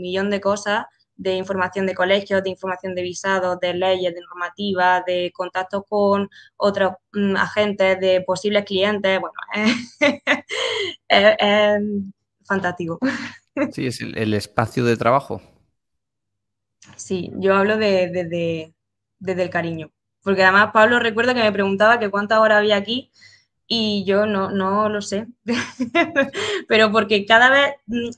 millón 0.00 0.30
de 0.30 0.40
cosas 0.40 0.86
de 1.16 1.34
información 1.34 1.86
de 1.86 1.94
colegios, 1.94 2.42
de 2.42 2.50
información 2.50 2.94
de 2.94 3.02
visados, 3.02 3.60
de 3.60 3.72
leyes, 3.74 4.14
de 4.14 4.20
normativas, 4.20 5.04
de 5.06 5.30
contactos 5.32 5.84
con 5.88 6.28
otros 6.56 6.94
mm, 7.12 7.36
agentes, 7.36 8.00
de 8.00 8.22
posibles 8.22 8.64
clientes. 8.64 9.20
Bueno, 9.20 9.34
es, 11.08 11.82
fantástico. 12.46 12.98
Sí, 13.72 13.86
es 13.86 14.00
el, 14.00 14.34
espacio 14.34 14.84
de 14.84 14.96
trabajo. 14.96 15.40
Sí, 16.96 17.30
yo 17.36 17.54
hablo 17.54 17.76
de, 17.76 18.72
desde 19.18 19.42
el 19.42 19.50
cariño. 19.50 19.90
Porque 20.22 20.42
además 20.42 20.70
Pablo 20.72 20.98
recuerda 20.98 21.34
que 21.34 21.42
me 21.42 21.52
preguntaba 21.52 21.98
que 21.98 22.10
cuántas 22.10 22.38
horas 22.38 22.58
había 22.58 22.76
aquí 22.76 23.10
y 23.66 24.04
yo 24.06 24.26
no, 24.26 24.50
no 24.50 24.88
lo 24.88 25.02
sé. 25.02 25.26
Pero 26.68 26.90
porque 26.92 27.26
cada 27.26 27.50
vez 27.50 27.74
mm, 27.86 28.10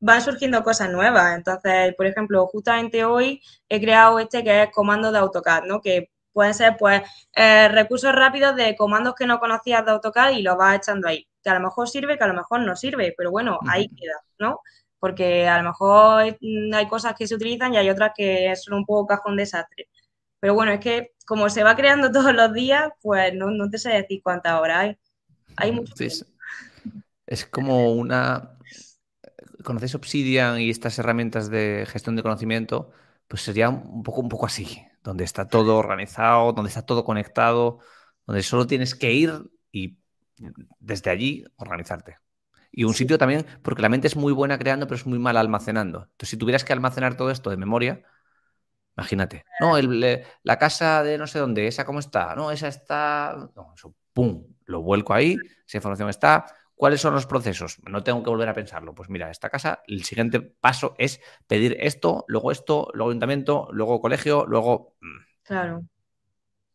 van 0.00 0.22
surgiendo 0.22 0.62
cosas 0.64 0.90
nuevas. 0.90 1.36
Entonces, 1.36 1.94
por 1.96 2.06
ejemplo, 2.06 2.46
justamente 2.48 3.04
hoy 3.04 3.40
he 3.68 3.80
creado 3.80 4.18
este 4.18 4.42
que 4.42 4.64
es 4.64 4.70
comando 4.72 5.12
de 5.12 5.18
AutoCAD, 5.18 5.64
¿no? 5.64 5.80
Que 5.80 6.10
pueden 6.32 6.54
ser, 6.54 6.76
pues, 6.78 7.02
eh, 7.34 7.68
recursos 7.68 8.12
rápidos 8.12 8.56
de 8.56 8.74
comandos 8.76 9.14
que 9.14 9.26
no 9.26 9.38
conocías 9.38 9.84
de 9.84 9.92
AutoCAD 9.92 10.32
y 10.32 10.42
los 10.42 10.56
vas 10.56 10.76
echando 10.76 11.08
ahí. 11.08 11.28
Que 11.42 11.50
a 11.50 11.54
lo 11.54 11.60
mejor 11.60 11.88
sirve, 11.88 12.18
que 12.18 12.24
a 12.24 12.28
lo 12.28 12.34
mejor 12.34 12.60
no 12.60 12.74
sirve, 12.76 13.14
pero 13.16 13.30
bueno, 13.30 13.58
ahí 13.68 13.88
queda, 13.88 14.20
¿no? 14.38 14.60
Porque 15.02 15.48
a 15.48 15.58
lo 15.58 15.70
mejor 15.70 16.36
mm, 16.40 16.74
hay 16.74 16.86
cosas 16.86 17.16
que 17.18 17.26
se 17.26 17.34
utilizan 17.34 17.74
y 17.74 17.76
hay 17.76 17.90
otras 17.90 18.12
que 18.16 18.54
son 18.54 18.74
un 18.74 18.86
poco 18.86 19.08
cajón 19.08 19.36
desastre. 19.36 19.88
Pero 20.38 20.54
bueno, 20.54 20.70
es 20.70 20.78
que 20.78 21.10
como 21.26 21.50
se 21.50 21.64
va 21.64 21.74
creando 21.74 22.12
todos 22.12 22.32
los 22.32 22.52
días, 22.52 22.88
pues 23.02 23.34
no, 23.34 23.68
te 23.68 23.78
sé 23.78 23.90
decir 23.90 24.20
cuántas 24.22 24.60
horas 24.60 24.78
hay. 24.78 24.98
Hay 25.56 25.72
mucho. 25.72 25.92
es, 27.26 27.46
como 27.46 27.92
una. 27.92 28.56
¿Conocéis 29.64 29.96
Obsidian 29.96 30.60
y 30.60 30.70
estas 30.70 30.96
herramientas 31.00 31.50
de 31.50 31.84
gestión 31.88 32.14
de 32.14 32.22
conocimiento? 32.22 32.92
Pues 33.26 33.42
sería 33.42 33.70
un 33.70 34.04
poco, 34.04 34.20
un 34.20 34.28
poco 34.28 34.46
así, 34.46 34.86
donde 35.02 35.24
está 35.24 35.48
todo 35.48 35.78
organizado, 35.78 36.52
donde 36.52 36.68
está 36.68 36.86
todo 36.86 37.04
conectado, 37.04 37.80
donde 38.24 38.44
solo 38.44 38.68
tienes 38.68 38.94
que 38.94 39.12
ir 39.12 39.32
y 39.72 39.98
desde 40.78 41.10
allí 41.10 41.44
organizarte. 41.56 42.21
Y 42.72 42.84
un 42.84 42.94
sitio 42.94 43.18
también, 43.18 43.46
porque 43.62 43.82
la 43.82 43.88
mente 43.90 44.08
es 44.08 44.16
muy 44.16 44.32
buena 44.32 44.58
creando, 44.58 44.86
pero 44.86 44.96
es 44.96 45.06
muy 45.06 45.18
mal 45.18 45.36
almacenando. 45.36 46.04
Entonces, 46.04 46.30
si 46.30 46.36
tuvieras 46.38 46.64
que 46.64 46.72
almacenar 46.72 47.16
todo 47.16 47.30
esto 47.30 47.50
de 47.50 47.56
memoria, 47.58 48.02
Imagínate. 48.96 49.44
No, 49.60 49.74
la 50.42 50.58
casa 50.58 51.02
de 51.02 51.16
no 51.16 51.26
sé 51.26 51.38
dónde, 51.38 51.66
esa 51.66 51.84
cómo 51.84 51.98
está. 51.98 52.34
No, 52.34 52.50
esa 52.50 52.68
está. 52.68 53.50
No, 53.56 53.72
eso, 53.74 53.94
pum, 54.12 54.44
lo 54.66 54.82
vuelco 54.82 55.14
ahí, 55.14 55.38
esa 55.66 55.78
información 55.78 56.10
está. 56.10 56.44
¿Cuáles 56.74 57.00
son 57.00 57.14
los 57.14 57.26
procesos? 57.26 57.78
No 57.88 58.02
tengo 58.02 58.22
que 58.22 58.30
volver 58.30 58.48
a 58.48 58.54
pensarlo. 58.54 58.94
Pues 58.94 59.08
mira, 59.08 59.30
esta 59.30 59.48
casa, 59.50 59.82
el 59.86 60.04
siguiente 60.04 60.40
paso 60.40 60.94
es 60.98 61.20
pedir 61.46 61.76
esto, 61.80 62.24
luego 62.28 62.50
esto, 62.50 62.88
luego 62.92 63.10
ayuntamiento, 63.10 63.68
luego 63.72 64.00
colegio, 64.00 64.44
luego. 64.46 64.94
Mm. 65.00 65.20
Claro. 65.44 65.84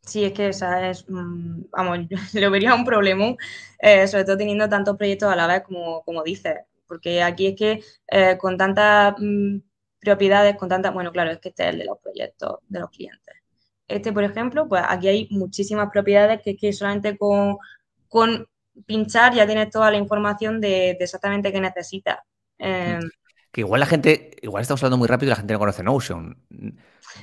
Sí, 0.08 0.24
es 0.24 0.32
que 0.32 0.48
esa 0.48 0.90
es, 0.90 1.06
mm, 1.10 1.64
vamos, 1.72 2.00
lo 2.34 2.52
vería 2.52 2.74
un 2.74 2.86
problema, 2.86 3.36
eh, 3.80 4.08
sobre 4.08 4.24
todo 4.24 4.38
teniendo 4.38 4.70
tantos 4.70 4.96
proyectos 4.96 5.32
a 5.32 5.36
la 5.36 5.48
vez 5.48 5.64
como, 5.64 6.02
como 6.04 6.24
dices, 6.24 6.56
porque 6.88 7.22
aquí 7.22 7.48
es 7.48 7.56
que 7.58 7.84
eh, 8.08 8.38
con 8.38 8.58
tanta 8.58 9.16
mm, 9.20 9.60
propiedades 10.00 10.56
con 10.56 10.70
tantas, 10.70 10.94
bueno, 10.94 11.12
claro, 11.12 11.32
es 11.32 11.40
que 11.40 11.50
este 11.50 11.64
es 11.64 11.70
el 11.74 11.80
de 11.80 11.86
los 11.86 11.98
proyectos 12.00 12.60
de 12.70 12.80
los 12.80 12.90
clientes. 12.90 13.36
Este, 13.86 14.14
por 14.14 14.24
ejemplo, 14.24 14.68
pues 14.68 14.84
aquí 14.88 15.10
hay 15.10 15.28
muchísimas 15.30 15.90
propiedades 15.92 16.42
que, 16.42 16.56
que 16.56 16.72
solamente 16.72 17.18
con, 17.18 17.58
con 18.08 18.48
pinchar 18.86 19.34
ya 19.34 19.46
tienes 19.46 19.70
toda 19.70 19.92
la 19.92 19.98
información 19.98 20.62
de, 20.62 20.92
exactamente 20.92 21.52
qué 21.52 21.60
necesitas. 21.60 22.20
Em, 22.58 23.02
que 23.52 23.62
igual 23.62 23.82
la 23.82 23.86
gente, 23.86 24.32
igual 24.42 24.62
estamos 24.62 24.82
hablando 24.84 24.98
muy 24.98 25.08
rápido 25.08 25.28
y 25.28 25.32
la 25.32 25.36
gente 25.36 25.54
no 25.54 25.60
conoce 25.60 25.84
Notion. 25.84 26.38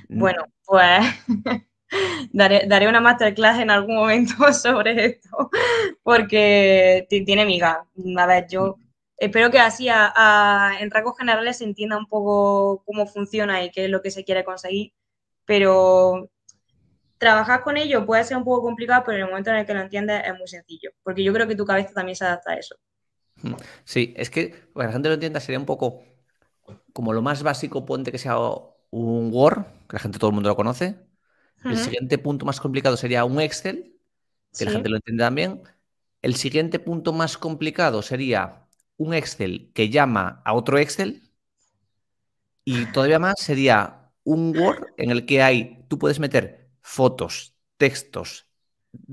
Bueno, 0.09 0.45
pues 0.67 1.01
daré, 2.33 2.67
daré, 2.67 2.89
una 2.89 3.01
masterclass 3.01 3.61
en 3.61 3.71
algún 3.71 3.97
momento 3.97 4.35
sobre 4.53 5.05
esto, 5.05 5.51
porque 6.03 7.07
tiene 7.09 7.45
miga. 7.45 7.87
A 8.19 8.27
ver, 8.27 8.47
yo 8.49 8.77
espero 9.17 9.51
que 9.51 9.59
así 9.59 9.89
en 9.89 10.91
rasgos 10.91 11.17
generales 11.19 11.59
se 11.59 11.65
entienda 11.65 11.97
un 11.97 12.07
poco 12.07 12.83
cómo 12.85 13.07
funciona 13.07 13.63
y 13.65 13.71
qué 13.71 13.85
es 13.85 13.91
lo 13.91 14.03
que 14.03 14.11
se 14.11 14.25
quiere 14.25 14.45
conseguir, 14.45 14.93
pero 15.45 16.31
trabajar 17.19 17.63
con 17.63 17.77
ello 17.77 18.05
puede 18.05 18.25
ser 18.25 18.37
un 18.37 18.45
poco 18.45 18.63
complicado, 18.63 19.03
pero 19.07 19.19
en 19.19 19.25
el 19.25 19.31
momento 19.31 19.51
en 19.51 19.57
el 19.57 19.67
que 19.67 19.75
lo 19.75 19.81
entiendes 19.81 20.23
es 20.27 20.39
muy 20.39 20.49
sencillo, 20.49 20.91
porque 21.03 21.25
yo 21.25 21.33
creo 21.33 21.47
que 21.47 21.57
tu 21.57 21.65
cabeza 21.65 21.93
también 21.95 22.17
se 22.17 22.25
adapta 22.25 22.53
a 22.53 22.57
eso. 22.57 22.77
Sí, 23.85 24.15
es 24.17 24.31
que 24.31 24.49
para 24.73 24.85
que 24.85 24.89
la 24.89 24.93
gente 24.93 25.09
lo 25.09 25.15
entienda 25.15 25.41
sería 25.41 25.59
un 25.59 25.67
poco 25.67 26.03
como 26.93 27.13
lo 27.13 27.23
más 27.23 27.43
básico, 27.43 27.85
ponte 27.85 28.13
que 28.13 28.19
sea 28.19 28.37
un 28.91 29.31
Word, 29.33 29.65
que 29.89 29.97
la 29.97 29.99
gente 29.99 30.19
todo 30.19 30.31
el 30.31 30.35
mundo 30.35 30.49
lo 30.49 30.57
conoce. 30.57 30.97
El 31.65 31.79
siguiente 31.79 32.19
punto 32.19 32.45
más 32.45 32.61
complicado 32.61 32.97
sería 32.97 33.25
un 33.25 33.41
Excel, 33.41 33.97
que 34.57 34.65
la 34.65 34.73
gente 34.73 34.89
lo 34.89 34.97
entiende 34.97 35.25
también. 35.25 35.63
El 36.23 36.37
siguiente 36.37 36.79
punto 36.79 37.13
más 37.13 37.39
complicado 37.39 38.03
sería 38.03 38.67
un 38.97 39.15
Excel 39.15 39.71
que 39.75 39.91
llama 39.91 40.43
a 40.45 40.55
otro 40.55 40.79
Excel 40.79 41.31
y 42.65 42.87
todavía 42.87 43.19
más 43.19 43.35
sería 43.39 44.11
un 44.25 44.57
Word 44.57 44.87
en 44.97 45.11
el 45.11 45.27
que 45.27 45.43
hay, 45.43 45.85
tú 45.89 45.99
puedes 45.99 46.19
meter 46.19 46.71
fotos, 46.81 47.55
textos, 47.77 48.47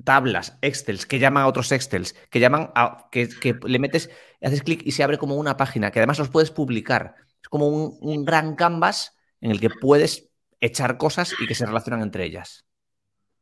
tablas, 0.04 0.58
Excels 0.62 1.06
que 1.06 1.20
llaman 1.20 1.44
a 1.44 1.48
otros 1.48 1.72
Excels, 1.72 2.16
que 2.30 2.40
llaman 2.40 2.72
a, 2.76 3.10
que, 3.12 3.30
le 3.64 3.80
metes, 3.80 4.10
haces 4.42 4.64
clic 4.64 4.82
y 4.86 4.92
se 4.92 5.04
abre 5.04 5.18
como 5.18 5.36
una 5.36 5.58
página, 5.58 5.92
que 5.92 6.00
además 6.00 6.20
los 6.20 6.30
puedes 6.30 6.52
publicar. 6.52 7.16
Es 7.42 7.50
como 7.50 7.68
un, 7.68 7.98
un 8.02 8.24
gran 8.26 8.56
canvas 8.56 9.18
en 9.42 9.52
el 9.52 9.60
que 9.60 9.70
puedes 9.70 10.31
echar 10.62 10.98
cosas 10.98 11.36
y 11.40 11.48
que 11.48 11.56
se 11.56 11.66
relacionan 11.66 12.02
entre 12.02 12.26
ellas. 12.26 12.66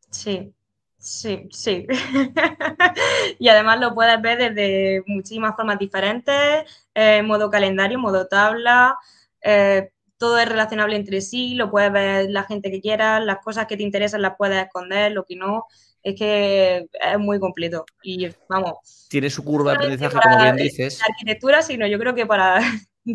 Sí, 0.09 0.53
Sí, 0.99 1.47
sí. 1.51 1.87
y 3.39 3.47
además 3.47 3.79
lo 3.79 3.95
puedes 3.95 4.21
ver 4.21 4.37
desde 4.37 5.01
muchísimas 5.07 5.55
formas 5.55 5.79
diferentes, 5.79 6.65
eh, 6.93 7.21
modo 7.23 7.49
calendario, 7.49 7.97
modo 7.97 8.27
tabla, 8.27 8.97
eh, 9.41 9.91
todo 10.17 10.37
es 10.37 10.49
relacionable 10.49 10.97
entre 10.97 11.21
sí, 11.21 11.55
lo 11.55 11.71
puedes 11.71 11.91
ver 11.93 12.29
la 12.29 12.43
gente 12.43 12.69
que 12.69 12.81
quieras, 12.81 13.23
las 13.23 13.39
cosas 13.39 13.65
que 13.65 13.77
te 13.77 13.83
interesan 13.83 14.21
las 14.21 14.35
puedes 14.37 14.61
esconder, 14.61 15.13
lo 15.13 15.23
que 15.23 15.37
no, 15.37 15.63
es 16.03 16.15
que 16.19 16.89
es 16.91 17.19
muy 17.19 17.39
completo. 17.39 17.85
Y 18.03 18.27
vamos. 18.49 19.07
Tiene 19.09 19.29
su 19.29 19.45
curva 19.45 19.71
de 19.71 19.77
aprendizaje, 19.77 20.17
como 20.21 20.43
bien 20.43 20.57
dices. 20.57 20.99
La 20.99 21.13
arquitectura, 21.13 21.61
sino 21.61 21.87
yo 21.87 21.97
creo 21.97 22.13
que 22.13 22.25
para 22.25 22.59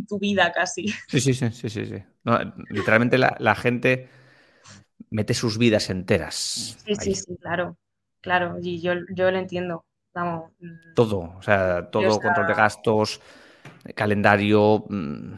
tu 0.02 0.18
vida 0.18 0.52
casi. 0.52 0.86
Sí, 1.08 1.20
sí, 1.20 1.34
sí, 1.34 1.50
sí, 1.50 1.68
sí. 1.70 2.02
literalmente 2.70 3.18
la 3.18 3.54
gente 3.54 4.08
mete 5.14 5.32
sus 5.32 5.58
vidas 5.58 5.90
enteras. 5.90 6.76
Sí, 6.84 6.96
sí, 6.96 7.14
sí, 7.14 7.36
claro, 7.40 7.76
claro, 8.20 8.56
y 8.60 8.80
yo, 8.80 8.94
yo 9.14 9.30
lo 9.30 9.38
entiendo. 9.38 9.84
Vamos. 10.12 10.50
Mm. 10.60 10.94
Todo, 10.94 11.34
o 11.38 11.42
sea, 11.42 11.90
todo, 11.90 12.20
control 12.20 12.46
de 12.46 12.54
gastos, 12.54 13.20
calendario, 13.94 14.84
mm, 14.88 15.32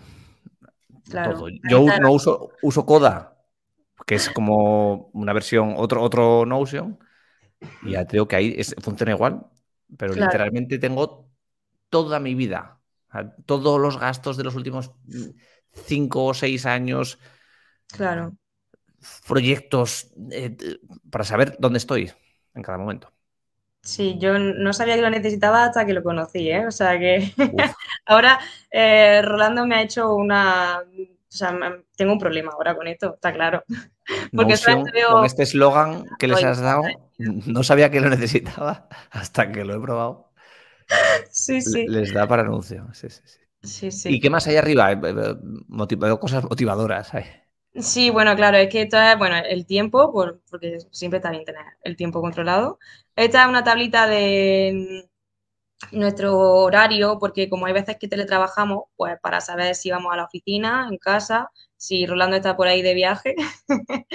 todo. 1.13 1.49
Yo 1.69 1.87
no 2.01 2.13
uso, 2.13 2.51
uso 2.63 2.87
Coda, 2.87 3.39
que 4.07 4.17
es 4.17 4.31
como 4.31 5.11
una 5.13 5.33
versión, 5.33 5.75
otro, 5.77 6.03
otro 6.03 6.45
Notion, 6.47 6.99
y 7.85 7.93
ya 7.93 8.05
digo 8.05 8.29
que 8.29 8.37
ahí 8.37 8.65
funciona 8.83 9.13
igual. 9.13 9.47
pero 9.97 10.15
literalmente 10.15 10.79
tengo 10.79 11.31
toda 11.89 12.19
mi 12.21 12.35
vida, 12.35 12.76
todos 13.47 13.81
los 13.81 13.99
gastos 13.99 14.37
de 14.37 14.45
los 14.45 14.55
últimos 14.55 14.93
cinco 15.85 16.25
o 16.25 16.35
seis 16.35 16.67
años. 16.67 17.19
Claro. 17.89 18.37
Proyectos 19.27 20.13
eh, 20.33 20.57
para 21.11 21.25
saber 21.25 21.57
dónde 21.59 21.79
estoy 21.79 22.13
en 22.55 22.63
cada 22.63 22.79
momento. 22.79 23.13
Sí, 23.83 24.17
yo 24.19 24.37
no 24.39 24.73
sabía 24.73 24.97
que 24.97 25.03
lo 25.03 25.11
necesitaba 25.11 25.65
hasta 25.65 25.87
que 25.87 25.93
lo 25.93 26.03
conocí, 26.03 26.51
¿eh? 26.51 26.67
O 26.67 26.73
sea 26.73 26.99
que 26.99 27.33
ahora 28.07 28.41
eh, 28.71 29.23
Rolando 29.23 29.65
me 29.65 29.77
ha 29.77 29.83
hecho 29.83 30.13
una... 30.15 30.81
O 30.81 31.37
sea, 31.37 31.57
tengo 31.97 32.13
un 32.13 32.19
problema 32.19 32.51
ahora 32.53 32.75
con 32.75 32.89
esto, 32.89 33.15
está 33.15 33.33
claro. 33.33 33.63
Porque 34.35 34.55
con 35.09 35.25
este 35.25 35.43
eslogan 35.43 36.05
que 36.19 36.29
les 36.29 36.43
has 36.43 36.61
dado, 36.61 36.83
no 37.19 37.63
sabía 37.63 37.91
que 37.91 38.01
lo 38.01 38.09
necesitaba 38.09 38.89
hasta 39.11 39.53
que 39.53 39.65
lo 39.65 39.77
he 39.77 39.81
probado. 39.81 40.26
Sí, 41.31 41.61
sí. 41.61 41.87
Les 41.89 42.13
da 42.13 42.27
para 42.27 42.43
anuncio. 42.43 42.89
Sí, 42.93 43.09
sí, 43.11 43.21
sí. 43.25 43.39
Sí, 43.63 43.91
sí. 43.91 44.09
¿Y 44.15 44.21
qué 44.21 44.31
más 44.31 44.47
hay 44.47 44.57
arriba? 44.57 44.93
Eh, 44.93 44.99
eh, 45.03 46.19
cosas 46.21 46.45
motivadoras. 46.45 47.15
Hay. 47.15 47.25
Sí, 47.75 48.09
bueno, 48.11 48.35
claro, 48.37 48.57
es 48.57 48.71
que 48.71 48.83
esto 48.83 48.97
es, 48.99 49.19
bueno, 49.19 49.37
el 49.37 49.67
tiempo, 49.67 50.11
porque 50.51 50.79
siempre 50.93 51.19
está 51.19 51.31
bien 51.31 51.45
tener 51.45 51.63
el 51.83 51.97
tiempo 51.97 52.23
controlado. 52.23 52.79
Esta 53.15 53.43
es 53.43 53.49
una 53.49 53.65
tablita 53.65 54.07
de 54.07 55.07
nuestro 55.93 56.39
horario, 56.39 57.19
porque 57.19 57.49
como 57.51 57.67
hay 57.67 57.73
veces 57.73 57.97
que 57.99 58.09
teletrabajamos, 58.09 58.85
pues 58.97 59.19
para 59.21 59.41
saber 59.41 59.75
si 59.75 59.91
vamos 59.91 60.13
a 60.13 60.17
la 60.17 60.25
oficina, 60.25 60.89
en 60.91 60.99
casa, 60.99 61.51
si 61.77 62.07
Rolando 62.07 62.37
está 62.37 62.57
por 62.57 62.69
ahí 62.69 62.83
de 62.83 62.95
viaje. 62.95 63.35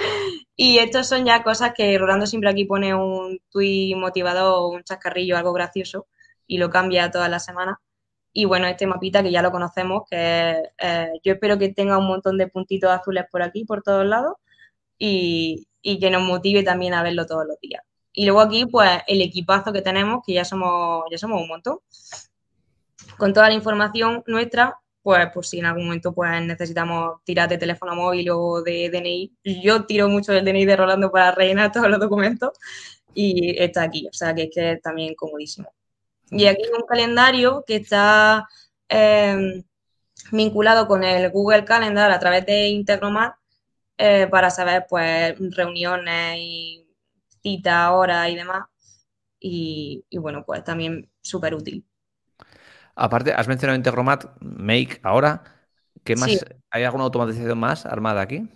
y 0.56 0.78
estos 0.78 1.08
son 1.08 1.24
ya 1.24 1.42
cosas 1.42 1.72
que 1.74 1.98
Rolando 1.98 2.26
siempre 2.26 2.50
aquí 2.50 2.64
pone 2.64 2.94
un 2.94 3.38
tuit 3.50 3.96
motivador, 3.96 4.74
un 4.74 4.82
chascarrillo, 4.84 5.36
algo 5.36 5.52
gracioso, 5.52 6.06
y 6.46 6.58
lo 6.58 6.70
cambia 6.70 7.10
todas 7.10 7.30
las 7.30 7.44
semanas. 7.44 7.76
Y 8.32 8.46
bueno, 8.46 8.66
este 8.66 8.86
mapita 8.86 9.22
que 9.22 9.30
ya 9.30 9.42
lo 9.42 9.50
conocemos, 9.52 10.02
que 10.10 10.62
eh, 10.78 11.12
yo 11.22 11.34
espero 11.34 11.58
que 11.58 11.70
tenga 11.72 11.98
un 11.98 12.06
montón 12.06 12.38
de 12.38 12.48
puntitos 12.48 12.90
azules 12.90 13.24
por 13.30 13.42
aquí, 13.42 13.64
por 13.64 13.82
todos 13.82 14.06
lados, 14.06 14.34
y, 14.98 15.66
que 15.82 16.10
nos 16.10 16.22
motive 16.22 16.62
también 16.62 16.94
a 16.94 17.02
verlo 17.02 17.26
todos 17.26 17.46
los 17.46 17.58
días. 17.60 17.82
Y 18.12 18.24
luego 18.26 18.40
aquí, 18.40 18.66
pues, 18.66 18.90
el 19.06 19.20
equipazo 19.22 19.72
que 19.72 19.82
tenemos, 19.82 20.22
que 20.26 20.34
ya 20.34 20.44
somos, 20.44 21.04
ya 21.10 21.18
somos 21.18 21.42
un 21.42 21.48
montón. 21.48 21.78
Con 23.18 23.32
toda 23.32 23.48
la 23.48 23.54
información 23.54 24.22
nuestra, 24.26 24.78
pues 25.02 25.28
por 25.32 25.44
si 25.44 25.58
en 25.58 25.66
algún 25.66 25.86
momento 25.86 26.12
pues 26.14 26.40
necesitamos 26.42 27.22
tirar 27.24 27.48
de 27.48 27.58
teléfono 27.58 27.94
móvil 27.94 28.30
o 28.30 28.62
de 28.62 28.88
DNI. 28.90 29.32
Yo 29.62 29.84
tiro 29.84 30.08
mucho 30.08 30.32
del 30.32 30.44
DNI 30.44 30.64
de 30.64 30.76
Rolando 30.76 31.10
para 31.10 31.32
rellenar 31.32 31.72
todos 31.72 31.88
los 31.88 32.00
documentos 32.00 32.52
y 33.14 33.60
está 33.60 33.82
aquí, 33.82 34.06
o 34.08 34.12
sea 34.12 34.34
que 34.34 34.44
es 34.44 34.50
que 34.54 34.80
también 34.82 35.14
comodísimo. 35.14 35.72
Y 36.32 36.46
aquí 36.46 36.62
un 36.74 36.86
calendario 36.86 37.62
que 37.66 37.76
está 37.76 38.48
em, 38.88 39.62
vinculado 40.30 40.86
con 40.86 41.04
el 41.04 41.30
Google 41.30 41.64
Calendar 41.64 42.10
a 42.10 42.18
través 42.18 42.46
de 42.46 42.68
Integromat 42.68 43.34
eh, 43.98 44.26
para 44.30 44.50
saber 44.50 44.86
pues 44.88 45.34
reuniones 45.54 46.36
y 46.38 46.88
citas, 47.42 47.90
horas 47.92 48.28
y 48.30 48.36
demás. 48.36 48.64
Y, 49.38 50.04
bueno, 50.18 50.44
pues 50.46 50.62
también 50.62 51.10
súper 51.20 51.54
útil. 51.54 51.84
Aparte, 52.94 53.32
has 53.32 53.48
mencionado 53.48 53.76
Integromat, 53.76 54.24
Make 54.40 55.00
ahora. 55.02 55.42
¿Qué 56.04 56.14
más? 56.16 56.44
¿Hay 56.70 56.84
alguna 56.84 57.04
automatización 57.04 57.58
más 57.58 57.84
armada 57.84 58.20
aquí? 58.20 58.48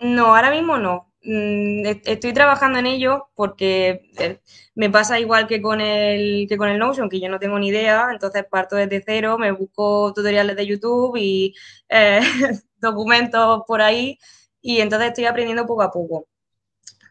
No, 0.00 0.34
ahora 0.34 0.50
mismo 0.50 0.78
no. 0.78 1.09
Mm, 1.22 1.84
estoy 2.06 2.32
trabajando 2.32 2.78
en 2.78 2.86
ello 2.86 3.28
porque 3.34 4.10
eh, 4.18 4.40
me 4.74 4.88
pasa 4.88 5.20
igual 5.20 5.46
que 5.46 5.60
con 5.60 5.80
el 5.82 6.46
que 6.48 6.56
con 6.56 6.68
el 6.70 6.78
Notion, 6.78 7.10
que 7.10 7.20
yo 7.20 7.28
no 7.28 7.38
tengo 7.38 7.58
ni 7.58 7.68
idea, 7.68 8.08
entonces 8.10 8.44
parto 8.50 8.76
desde 8.76 9.02
cero, 9.04 9.36
me 9.38 9.52
busco 9.52 10.14
tutoriales 10.14 10.56
de 10.56 10.66
YouTube 10.66 11.16
y 11.18 11.54
eh, 11.90 12.20
documentos 12.78 13.62
por 13.66 13.82
ahí 13.82 14.18
y 14.62 14.80
entonces 14.80 15.08
estoy 15.08 15.26
aprendiendo 15.26 15.66
poco 15.66 15.82
a 15.82 15.90
poco. 15.90 16.26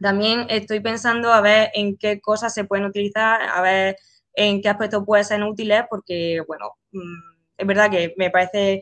También 0.01 0.47
estoy 0.49 0.79
pensando 0.81 1.33
a 1.33 1.41
ver 1.41 1.71
en 1.73 1.97
qué 1.97 2.21
cosas 2.21 2.53
se 2.53 2.63
pueden 2.65 2.85
utilizar, 2.85 3.41
a 3.43 3.61
ver 3.61 3.97
en 4.33 4.61
qué 4.61 4.69
aspectos 4.69 5.03
pueden 5.05 5.25
ser 5.25 5.43
útiles, 5.43 5.83
porque, 5.89 6.41
bueno, 6.47 6.77
mm, 6.91 7.35
es 7.57 7.67
verdad 7.67 7.91
que 7.91 8.13
me 8.17 8.29
parece 8.31 8.81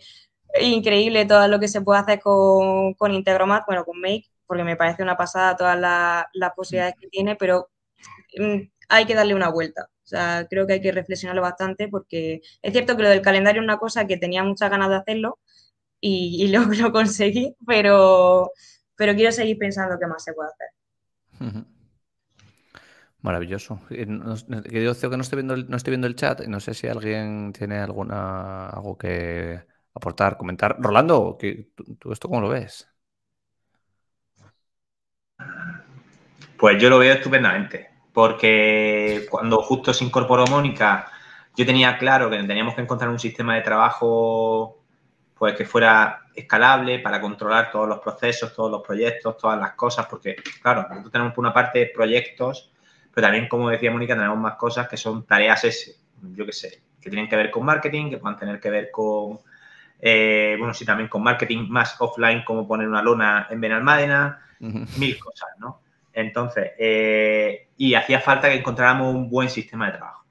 increíble 0.62 1.26
todo 1.26 1.48
lo 1.48 1.60
que 1.60 1.68
se 1.68 1.82
puede 1.82 2.00
hacer 2.02 2.20
con, 2.22 2.94
con 2.96 3.14
Integromat, 3.14 3.64
bueno, 3.68 3.86
con 3.86 4.00
Make, 4.02 4.26
porque 4.48 4.64
me 4.64 4.76
parece 4.76 5.04
una 5.04 5.18
pasada 5.18 5.56
todas 5.56 5.80
las 5.80 6.52
posibilidades 6.56 6.96
que 7.00 7.08
tiene, 7.08 7.36
pero 7.36 7.70
mm, 8.40 8.62
hay 8.90 9.06
que 9.06 9.16
darle 9.16 9.36
una 9.36 9.50
vuelta. 9.50 9.90
O 10.04 10.08
sea, 10.08 10.48
creo 10.50 10.66
que 10.66 10.74
hay 10.74 10.82
que 10.82 10.92
reflexionarlo 10.92 11.42
bastante 11.42 11.90
porque 11.90 12.42
es 12.62 12.72
cierto 12.72 12.96
que 12.96 13.04
lo 13.04 13.10
del 13.10 13.22
calendario 13.22 13.62
es 13.62 13.66
una 13.66 13.78
cosa 13.78 14.08
que 14.08 14.18
tenía 14.18 14.44
muchas 14.44 14.72
ganas 14.72 14.90
de 14.90 14.96
hacerlo 14.96 15.40
y, 16.00 16.48
lo, 16.52 16.62
lo, 16.66 16.92
conseguí, 16.92 17.56
pero, 17.66 18.52
pero 18.96 19.16
quiero 19.16 19.32
seguir 19.32 19.58
pensando 19.58 19.98
qué 20.00 20.08
más 20.08 20.24
se 20.24 20.34
puede 20.34 20.50
hacer. 20.50 21.66
Maravilloso. 23.22 23.82
Eh, 23.90 24.06
no, 24.06 24.36
que 24.64 24.80
no 25.18 25.22
estoy 25.22 25.38
viendo 25.38 25.54
el, 25.56 25.70
no 25.70 25.76
estoy 25.76 25.92
viendo 25.92 26.08
el 26.08 26.16
chat 26.16 26.42
y 26.46 26.48
no 26.48 26.60
sé 26.60 26.74
si 26.74 26.88
alguien 26.88 27.52
tiene 27.52 27.80
alguna 27.80 28.70
algo 28.70 28.98
que 28.98 29.66
aportar, 29.94 30.38
comentar. 30.38 30.78
Rolando, 30.80 31.38
¿tú 32.00 32.12
esto 32.14 32.30
cómo 32.30 32.42
lo 32.42 32.50
ves? 32.50 32.88
Pues 36.58 36.82
yo 36.82 36.90
lo 36.90 37.00
veo 37.00 37.14
estupendamente, 37.14 37.90
porque 38.14 39.28
cuando 39.30 39.62
justo 39.62 39.94
se 39.94 40.04
incorporó 40.04 40.46
Mónica, 40.48 41.12
yo 41.56 41.66
tenía 41.66 41.98
claro 41.98 42.30
que 42.30 42.38
teníamos 42.44 42.76
que 42.76 42.82
encontrar 42.82 43.10
un 43.10 43.20
sistema 43.20 43.56
de 43.56 43.62
trabajo 43.62 44.80
pues 45.38 45.56
que 45.56 45.66
fuera 45.66 46.26
escalable 46.34 47.00
para 47.00 47.22
controlar 47.22 47.72
todos 47.72 47.88
los 47.88 48.00
procesos, 48.00 48.54
todos 48.56 48.72
los 48.72 48.82
proyectos, 48.82 49.38
todas 49.38 49.60
las 49.60 49.74
cosas, 49.74 50.08
porque 50.08 50.36
claro, 50.62 50.88
nosotros 50.90 51.12
tenemos 51.12 51.34
por 51.34 51.44
una 51.44 51.54
parte 51.54 51.92
proyectos, 51.94 52.72
pero 53.14 53.28
también, 53.28 53.48
como 53.48 53.70
decía 53.70 53.92
Mónica, 53.92 54.16
tenemos 54.16 54.38
más 54.38 54.56
cosas 54.56 54.88
que 54.88 54.98
son 54.98 55.26
tareas 55.26 55.64
ese, 55.64 55.96
yo 56.36 56.46
qué 56.46 56.54
sé, 56.54 56.82
que 57.02 57.10
tienen 57.10 57.30
que 57.30 57.36
ver 57.36 57.52
con 57.52 57.66
marketing, 57.66 58.10
que 58.10 58.18
puedan 58.18 58.38
tener 58.38 58.60
que 58.60 58.70
ver 58.70 58.92
con, 58.92 59.40
eh, 60.00 60.56
bueno, 60.58 60.74
sí, 60.74 60.86
también 60.86 61.10
con 61.10 61.24
marketing 61.24 61.68
más 61.70 61.96
offline, 62.00 62.44
como 62.44 62.68
poner 62.68 62.88
una 62.88 63.02
lona 63.02 63.48
en 63.50 63.60
Benalmádena, 63.60 64.42
mil 64.60 65.20
cosas, 65.20 65.50
¿no? 65.60 65.82
Entonces, 66.14 66.72
eh, 66.80 67.70
y 67.78 67.94
hacía 67.94 68.20
falta 68.20 68.50
que 68.50 68.56
encontráramos 68.56 69.14
un 69.14 69.30
buen 69.30 69.50
sistema 69.50 69.88
de 69.88 69.98
trabajo. 69.98 70.26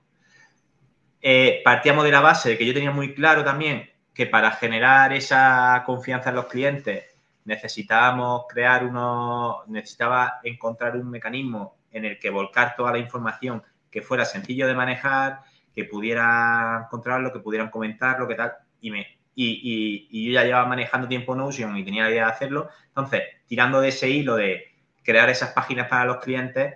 Eh, 1.23 1.61
partíamos 1.65 2.05
de 2.05 2.11
la 2.11 2.21
base 2.21 2.51
de 2.51 2.59
que 2.59 2.67
yo 2.67 2.75
tenía 2.75 2.91
muy 2.91 3.15
claro 3.15 3.45
también 3.45 3.91
que 4.13 4.27
para 4.27 4.51
generar 4.53 5.13
esa 5.13 5.83
confianza 5.85 6.31
en 6.31 6.37
los 6.37 6.47
clientes 6.47 7.05
necesitábamos 7.45 8.47
crear 8.49 8.85
uno, 8.85 9.63
necesitaba 9.69 10.41
encontrar 10.43 10.97
un 10.97 11.11
mecanismo 11.11 11.77
en 11.93 12.05
el 12.05 12.19
que 12.19 12.31
volcar 12.31 12.75
toda 12.77 12.93
la 12.93 12.99
información 12.99 13.63
que 13.91 14.03
fuera 14.03 14.25
sencillo 14.25 14.67
de 14.67 14.75
manejar, 14.75 15.41
que 15.75 15.85
pudiera 15.85 16.89
controlarlo, 16.91 17.33
que 17.33 17.41
pudieran 17.41 17.71
comentarlo, 17.71 18.27
que 18.27 18.35
tal, 18.35 18.53
y 18.81 18.91
me 18.91 19.16
y, 19.37 20.27
yo 20.27 20.33
ya 20.33 20.45
llevaba 20.45 20.67
manejando 20.67 21.07
tiempo 21.07 21.37
Notion 21.37 21.77
y 21.77 21.85
tenía 21.85 22.05
la 22.05 22.11
idea 22.11 22.25
de 22.27 22.33
hacerlo. 22.33 22.71
Entonces, 22.89 23.23
tirando 23.47 23.81
de 23.81 23.89
ese 23.89 24.09
hilo 24.09 24.37
de 24.37 24.65
crear 25.03 25.29
esas 25.29 25.53
páginas 25.53 25.89
para 25.89 26.07
los 26.07 26.19
clientes, 26.19 26.75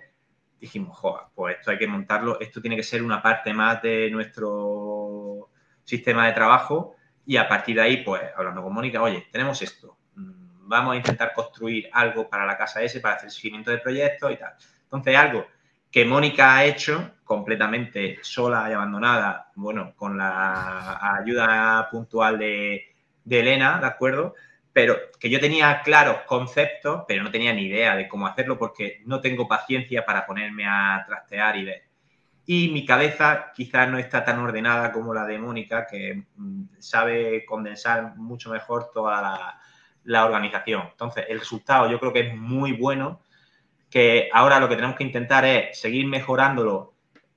dijimos, 0.59 0.97
joder, 0.97 1.25
pues 1.33 1.57
esto 1.57 1.71
hay 1.71 1.79
que 1.79 1.87
montarlo, 1.87 2.39
esto 2.39 2.61
tiene 2.61 2.75
que 2.75 2.83
ser 2.83 3.01
una 3.01 3.21
parte 3.21 3.51
más 3.53 3.81
de 3.81 4.09
nuestro 4.11 5.49
sistema 5.83 6.27
de 6.27 6.33
trabajo 6.33 6.95
y 7.25 7.37
a 7.37 7.47
partir 7.47 7.75
de 7.75 7.81
ahí, 7.81 7.97
pues 8.03 8.21
hablando 8.37 8.61
con 8.61 8.73
Mónica, 8.73 9.01
oye, 9.01 9.27
tenemos 9.31 9.59
esto, 9.61 9.97
mm, 10.15 10.67
vamos 10.69 10.93
a 10.93 10.97
intentar 10.97 11.33
construir 11.33 11.89
algo 11.91 12.29
para 12.29 12.45
la 12.45 12.57
casa 12.57 12.81
S, 12.83 12.99
para 12.99 13.15
hacer 13.15 13.31
seguimiento 13.31 13.71
de 13.71 13.79
proyectos 13.79 14.31
y 14.31 14.37
tal. 14.37 14.53
Entonces, 14.83 15.15
algo 15.15 15.47
que 15.89 16.05
Mónica 16.05 16.55
ha 16.55 16.65
hecho 16.65 17.15
completamente 17.31 18.19
sola 18.23 18.67
y 18.69 18.73
abandonada, 18.73 19.51
bueno, 19.55 19.93
con 19.95 20.17
la 20.17 20.99
ayuda 21.17 21.87
puntual 21.89 22.37
de, 22.37 22.93
Elena, 23.29 23.79
¿de 23.79 23.87
acuerdo? 23.87 24.35
pero 24.73 24.97
que 25.17 25.29
yo 25.29 25.39
tenía 25.39 25.81
claros 25.81 26.23
conceptos, 26.25 27.05
pero 27.07 27.23
no 27.23 27.31
tenía 27.31 27.53
ni 27.53 27.67
idea 27.67 27.95
de 27.95 28.09
cómo 28.09 28.27
hacerlo 28.27 28.57
porque 28.57 29.01
no 29.05 29.21
tengo 29.21 29.47
paciencia 29.47 30.05
para 30.05 30.25
ponerme 30.25 30.65
a 30.67 31.05
trastear 31.07 31.55
y 31.55 31.63
ver. 31.63 31.83
Y 32.45 32.67
mi 32.67 32.85
cabeza 32.85 33.53
quizás 33.55 33.89
no 33.89 33.97
está 33.97 34.25
tan 34.25 34.39
ordenada 34.39 34.91
como 34.91 35.13
la 35.13 35.25
de 35.25 35.39
Mónica, 35.39 35.87
que 35.89 36.23
mm, 36.35 36.63
sabe 36.79 37.45
condensar 37.45 38.17
mucho 38.17 38.49
mejor 38.49 38.91
toda 38.93 39.57
la 40.03 40.25
organización. 40.25 40.83
Entonces, 40.91 41.27
el 41.29 41.39
resultado 41.39 41.89
yo 41.89 41.97
creo 41.97 42.11
que 42.11 42.27
es 42.27 42.35
muy 42.35 42.73
bueno, 42.73 43.21
que 43.89 44.29
ahora 44.33 44.59
lo 44.59 44.67
que 44.67 44.75
tenemos 44.75 44.97
que 44.97 45.05
intentar 45.05 45.45
es 45.45 45.79
seguir 45.79 46.07
mejorándolo 46.07 46.90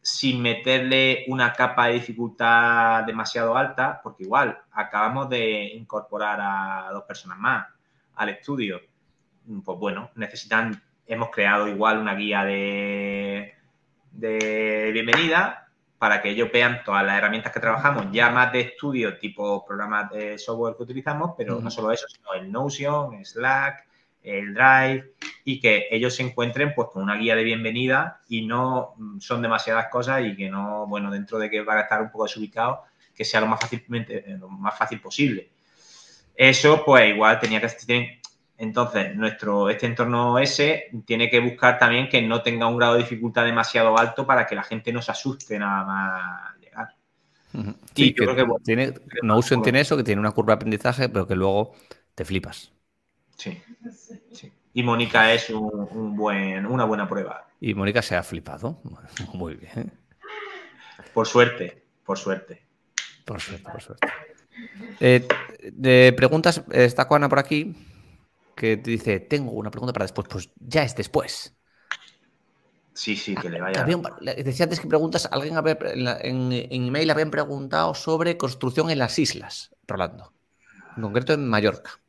sin 0.05 0.43
meterle 0.43 1.25
una 1.29 1.55
capa 1.55 1.87
de 1.87 1.95
dificultad 1.95 3.05
demasiado 3.05 3.57
alta, 3.57 4.01
porque 4.03 4.25
igual 4.25 4.59
acabamos 4.71 5.31
de 5.31 5.65
incorporar 5.75 6.39
a 6.43 6.91
dos 6.93 7.05
personas 7.05 7.39
más 7.39 7.67
al 8.17 8.29
estudio. 8.29 8.83
Pues 9.65 9.79
bueno, 9.79 10.11
necesitan, 10.15 10.83
hemos 11.07 11.31
creado 11.31 11.69
igual 11.69 11.99
una 11.99 12.15
guía 12.15 12.45
de, 12.45 13.55
de 14.13 14.91
bienvenida 14.93 15.69
para 15.99 16.21
que 16.21 16.29
ellos 16.29 16.51
vean 16.53 16.85
todas 16.85 17.03
las 17.03 17.17
herramientas 17.17 17.51
que 17.51 17.61
trabajamos, 17.61 18.09
ya 18.13 18.29
más 18.29 18.53
de 18.53 18.61
estudio, 18.61 19.17
tipo 19.17 19.65
programas 19.65 20.11
de 20.11 20.39
software 20.39 20.77
que 20.77 20.83
utilizamos, 20.83 21.31
pero 21.35 21.63
no 21.63 21.71
solo 21.71 21.91
eso, 21.93 22.05
sino 22.09 22.35
el 22.35 22.53
Notion, 22.53 23.25
Slack, 23.25 23.87
el 24.25 24.55
Drive, 24.55 25.13
y 25.45 25.61
que 25.61 25.89
ellos 25.91 26.15
se 26.15 26.23
encuentren 26.23 26.75
pues 26.75 26.89
con 26.93 27.03
una 27.03 27.17
guía 27.17 27.37
de 27.37 27.45
bienvenida 27.45 28.23
y 28.29 28.47
no 28.47 28.95
mm, 28.97 29.21
son 29.21 29.43
demasiadas 29.43 29.89
cosas 29.89 30.25
y 30.25 30.35
que 30.35 30.51
no, 30.51 30.87
bueno, 30.87 31.11
dentro 31.11 31.39
de 31.39 31.51
que 31.51 31.63
van 31.63 31.79
a 31.79 31.83
estar 31.83 32.01
un 32.03 32.11
poco 32.11 32.25
desubicados, 32.25 32.81
que 33.15 33.25
sea 33.25 33.41
lo 33.41 33.47
más 33.47 33.61
fácilmente, 33.61 34.25
lo 34.39 34.49
más 34.49 34.77
fácil 34.77 35.01
posible. 35.01 35.51
Eso, 36.35 36.83
pues 36.85 37.09
igual 37.11 37.39
tenía 37.39 37.61
que 37.61 37.69
entonces, 38.57 39.17
nuestro, 39.17 39.69
este 39.69 39.87
entorno 39.87 40.39
S 40.39 40.91
tiene 41.05 41.29
que 41.29 41.41
buscar 41.41 41.79
también 41.79 42.09
que 42.09 42.23
no 42.23 42.43
tenga 42.43 42.67
un 42.67 42.77
grado 42.77 42.95
de 42.95 43.01
dificultad 43.01 43.45
demasiado 43.45 43.99
alto 43.99 44.27
para 44.27 44.47
que 44.47 44.55
la 44.55 44.63
gente 44.63 44.93
no 44.93 45.03
se 45.03 45.11
asuste 45.11 45.59
nada 45.59 45.85
más 45.85 46.61
llegar. 46.61 46.95
Sí, 47.95 48.15
creo 48.15 48.35
que, 48.35 48.47
tiene, 48.65 48.95
Notion 49.23 49.63
tiene 49.63 49.81
eso, 49.81 49.97
que 49.97 50.05
tiene 50.05 50.21
una 50.21 50.31
curva 50.31 50.53
de 50.53 50.57
aprendizaje, 50.57 51.09
pero 51.09 51.27
que 51.27 51.35
luego 51.35 51.75
te 52.15 52.25
flipas. 52.25 52.74
Sí, 53.37 53.63
Y 54.73 54.83
Mónica 54.83 55.33
es 55.33 55.51
un, 55.51 56.17
buen, 56.17 56.67
una 56.67 56.85
buena 56.85 57.09
prueba. 57.09 57.49
Y 57.61 57.75
Mónica 57.75 58.03
se 58.03 58.17
ha 58.17 58.23
flipado. 58.23 58.81
Muy 59.33 59.55
bien. 59.55 59.93
Por 61.13 61.27
suerte, 61.27 61.85
por 62.05 62.19
suerte. 62.19 62.63
Por 63.25 63.41
suerte, 63.41 63.71
por 63.71 63.83
suerte. 63.83 64.09
Eh, 65.01 65.27
de 65.73 66.13
preguntas, 66.17 66.63
está 66.71 67.05
Juana 67.05 67.29
por 67.29 67.39
aquí 67.39 67.75
que 68.55 68.77
te 68.77 68.91
dice, 68.91 69.21
tengo 69.21 69.53
una 69.53 69.71
pregunta 69.71 69.93
para 69.93 70.05
después, 70.05 70.29
pues 70.29 70.51
ya 70.61 70.83
es 70.83 70.95
después. 70.95 71.55
Sí, 72.93 73.17
sí, 73.17 73.35
que 73.35 73.51
le 73.51 73.61
vaya. 73.61 73.85
decía 74.37 74.65
antes 74.65 74.79
que 74.79 74.87
preguntas, 74.87 75.29
alguien 75.33 75.57
en, 75.67 76.53
en, 76.53 76.87
email 76.87 77.11
habían 77.11 77.31
preguntado 77.31 77.93
sobre 77.95 78.37
construcción 78.37 78.89
en 78.91 79.01
las 79.01 79.19
islas, 79.19 79.75
Rolando, 79.89 80.33
en 80.97 81.03
concreto 81.03 81.33
en 81.33 81.49
Mallorca. 81.49 82.01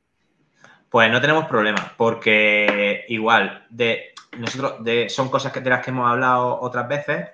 Pues 0.95 1.11
no 1.11 1.19
tenemos 1.19 1.45
problema, 1.47 1.91
porque 1.97 3.03
igual, 3.09 3.65
de 3.69 4.13
nosotros, 4.37 4.81
de, 4.81 5.09
son 5.09 5.27
cosas 5.27 5.51
que, 5.51 5.59
de 5.59 5.69
las 5.69 5.83
que 5.83 5.91
hemos 5.91 6.09
hablado 6.09 6.61
otras 6.61 6.87
veces. 6.87 7.31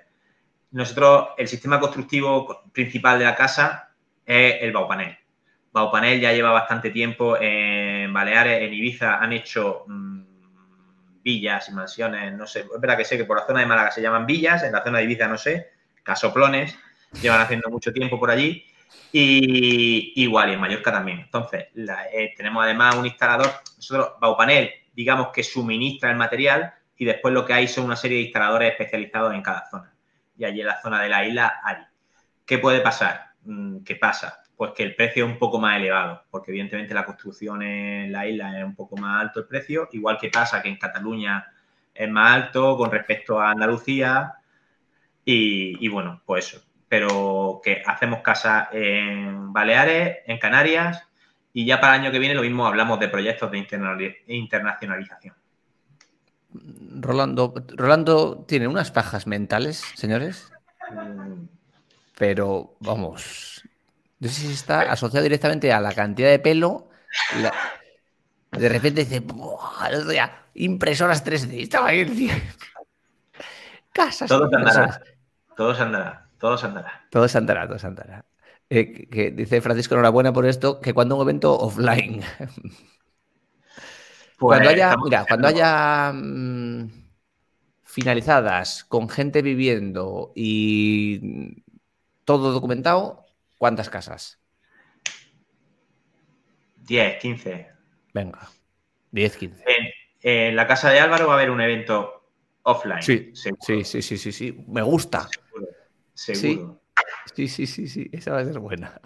Nosotros, 0.72 1.28
el 1.38 1.46
sistema 1.46 1.78
constructivo 1.78 2.64
principal 2.72 3.20
de 3.20 3.24
la 3.24 3.36
casa 3.36 3.90
es 4.26 4.56
el 4.62 4.72
baupanel. 4.72 5.16
Baupanel 5.70 6.20
ya 6.20 6.32
lleva 6.32 6.50
bastante 6.50 6.90
tiempo 6.90 7.36
en 7.40 8.12
Baleares, 8.12 8.62
en 8.62 8.74
Ibiza, 8.74 9.18
han 9.18 9.32
hecho 9.32 9.84
mm, 9.86 10.22
villas 11.22 11.68
y 11.68 11.72
mansiones, 11.72 12.32
no 12.32 12.48
sé, 12.48 12.62
es 12.62 12.80
verdad 12.80 12.96
que 12.96 13.04
sé 13.04 13.16
que 13.16 13.26
por 13.26 13.38
la 13.38 13.46
zona 13.46 13.60
de 13.60 13.66
Málaga 13.66 13.92
se 13.92 14.02
llaman 14.02 14.26
villas, 14.26 14.64
en 14.64 14.72
la 14.72 14.82
zona 14.82 14.98
de 14.98 15.04
Ibiza 15.04 15.28
no 15.28 15.38
sé, 15.38 15.70
casoplones, 16.02 16.76
llevan 17.20 17.40
haciendo 17.40 17.70
mucho 17.70 17.92
tiempo 17.92 18.18
por 18.18 18.32
allí. 18.32 18.66
Y 19.12 20.12
igual, 20.22 20.50
y 20.50 20.52
en 20.54 20.60
Mallorca 20.60 20.90
también. 20.90 21.20
Entonces, 21.20 21.66
eh, 21.74 22.32
tenemos 22.36 22.64
además 22.64 22.96
un 22.96 23.06
instalador, 23.06 23.50
nosotros, 23.76 24.12
Baupanel, 24.20 24.70
digamos 24.94 25.28
que 25.28 25.42
suministra 25.42 26.10
el 26.10 26.16
material 26.16 26.72
y 26.96 27.04
después 27.04 27.34
lo 27.34 27.44
que 27.44 27.52
hay 27.52 27.68
son 27.68 27.84
una 27.84 27.96
serie 27.96 28.18
de 28.18 28.24
instaladores 28.24 28.72
especializados 28.72 29.34
en 29.34 29.42
cada 29.42 29.68
zona. 29.70 29.94
Y 30.36 30.44
allí 30.44 30.60
en 30.60 30.66
la 30.66 30.80
zona 30.80 31.02
de 31.02 31.08
la 31.08 31.26
isla 31.26 31.60
hay. 31.62 31.76
¿Qué 32.46 32.58
puede 32.58 32.80
pasar? 32.80 33.32
Mm, 33.44 33.82
¿Qué 33.84 33.96
pasa? 33.96 34.42
pues 34.62 34.74
que 34.74 34.84
el 34.84 34.94
precio 34.94 35.24
es 35.24 35.32
un 35.32 35.38
poco 35.38 35.58
más 35.58 35.76
elevado, 35.76 36.22
porque 36.30 36.52
evidentemente 36.52 36.94
la 36.94 37.04
construcción 37.04 37.62
en 37.62 38.12
la 38.12 38.28
isla 38.28 38.60
es 38.60 38.64
un 38.64 38.76
poco 38.76 38.96
más 38.96 39.20
alto 39.20 39.40
el 39.40 39.46
precio, 39.46 39.88
igual 39.90 40.18
que 40.20 40.28
pasa 40.28 40.62
que 40.62 40.68
en 40.68 40.76
Cataluña 40.76 41.52
es 41.92 42.08
más 42.08 42.32
alto 42.32 42.76
con 42.76 42.88
respecto 42.88 43.40
a 43.40 43.50
Andalucía 43.50 44.34
y, 45.24 45.88
bueno, 45.88 46.22
pues 46.24 46.46
eso. 46.46 46.64
Pero 46.92 47.62
que 47.64 47.82
hacemos 47.86 48.20
casa 48.20 48.68
en 48.70 49.50
Baleares, 49.50 50.18
en 50.26 50.38
Canarias 50.38 51.02
y 51.54 51.64
ya 51.64 51.80
para 51.80 51.94
el 51.94 52.02
año 52.02 52.12
que 52.12 52.18
viene 52.18 52.34
lo 52.34 52.42
mismo 52.42 52.66
hablamos 52.66 53.00
de 53.00 53.08
proyectos 53.08 53.50
de 53.50 53.66
internacionalización. 54.26 55.34
Rolando, 57.00 57.54
Rolando 57.68 58.44
tiene 58.46 58.68
unas 58.68 58.90
pajas 58.90 59.26
mentales, 59.26 59.82
señores. 59.94 60.52
Pero 62.18 62.76
vamos, 62.80 63.66
no 64.20 64.28
sé 64.28 64.42
si 64.42 64.52
está 64.52 64.82
asociado 64.82 65.22
directamente 65.22 65.72
a 65.72 65.80
la 65.80 65.94
cantidad 65.94 66.28
de 66.28 66.40
pelo. 66.40 66.90
De 68.50 68.68
repente 68.68 69.06
dice, 69.06 69.22
impresoras 70.52 71.24
3D. 71.24 71.62
Estaba 71.62 71.88
ahí, 71.88 72.30
Casas. 73.94 74.28
Todo 74.28 74.44
andará. 74.44 75.00
Todo 75.56 75.82
andará. 75.82 76.21
Todo 76.42 76.62
andará. 76.62 77.06
Todo 77.10 77.26
andará, 77.32 77.66
todo 77.66 77.78
andará. 77.86 78.26
Eh, 78.68 79.08
que, 79.08 79.30
dice 79.30 79.62
Francisco, 79.62 79.94
enhorabuena 79.94 80.34
por 80.34 80.44
esto, 80.44 80.80
que 80.80 80.92
cuando 80.92 81.16
un 81.16 81.22
evento 81.22 81.56
offline. 81.56 82.22
cuando 84.38 84.64
pues, 84.64 84.74
haya, 84.74 84.94
mira, 85.02 85.24
cuando 85.26 85.48
haya 85.48 86.12
mm, 86.12 86.90
finalizadas 87.84 88.84
con 88.84 89.08
gente 89.08 89.40
viviendo 89.40 90.32
y 90.34 91.62
todo 92.24 92.52
documentado, 92.52 93.22
¿Cuántas 93.62 93.88
casas? 93.88 94.40
10, 96.78 97.20
15. 97.20 97.68
Venga, 98.12 98.50
10, 99.12 99.36
15. 99.36 99.64
En, 100.20 100.56
la 100.56 100.66
casa 100.66 100.90
de 100.90 100.98
Álvaro 100.98 101.28
va 101.28 101.34
a 101.34 101.36
haber 101.36 101.52
un 101.52 101.60
evento 101.60 102.28
offline. 102.64 103.00
Sí, 103.00 103.30
sí, 103.34 103.50
sí, 103.60 103.84
sí, 103.84 104.18
sí, 104.18 104.32
sí. 104.32 104.64
Me 104.66 104.82
gusta. 104.82 105.28
Seguro. 106.22 106.80
Sí, 107.34 107.48
sí, 107.48 107.66
sí, 107.66 107.88
sí, 107.88 108.08
Esa 108.12 108.32
va 108.32 108.40
a 108.40 108.44
ser 108.44 108.60
buena. 108.60 109.00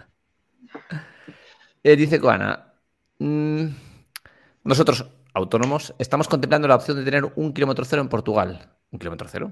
Eh, 1.83 1.95
dice 1.95 2.19
Coana, 2.19 2.73
mm, 3.17 3.65
nosotros, 4.63 5.05
autónomos, 5.33 5.95
estamos 5.97 6.27
contemplando 6.27 6.67
la 6.67 6.75
opción 6.75 6.97
de 6.97 7.03
tener 7.03 7.31
un 7.35 7.53
kilómetro 7.53 7.85
cero 7.85 8.01
en 8.01 8.09
Portugal. 8.09 8.69
¿Un 8.91 8.99
kilómetro 8.99 9.27
cero? 9.29 9.51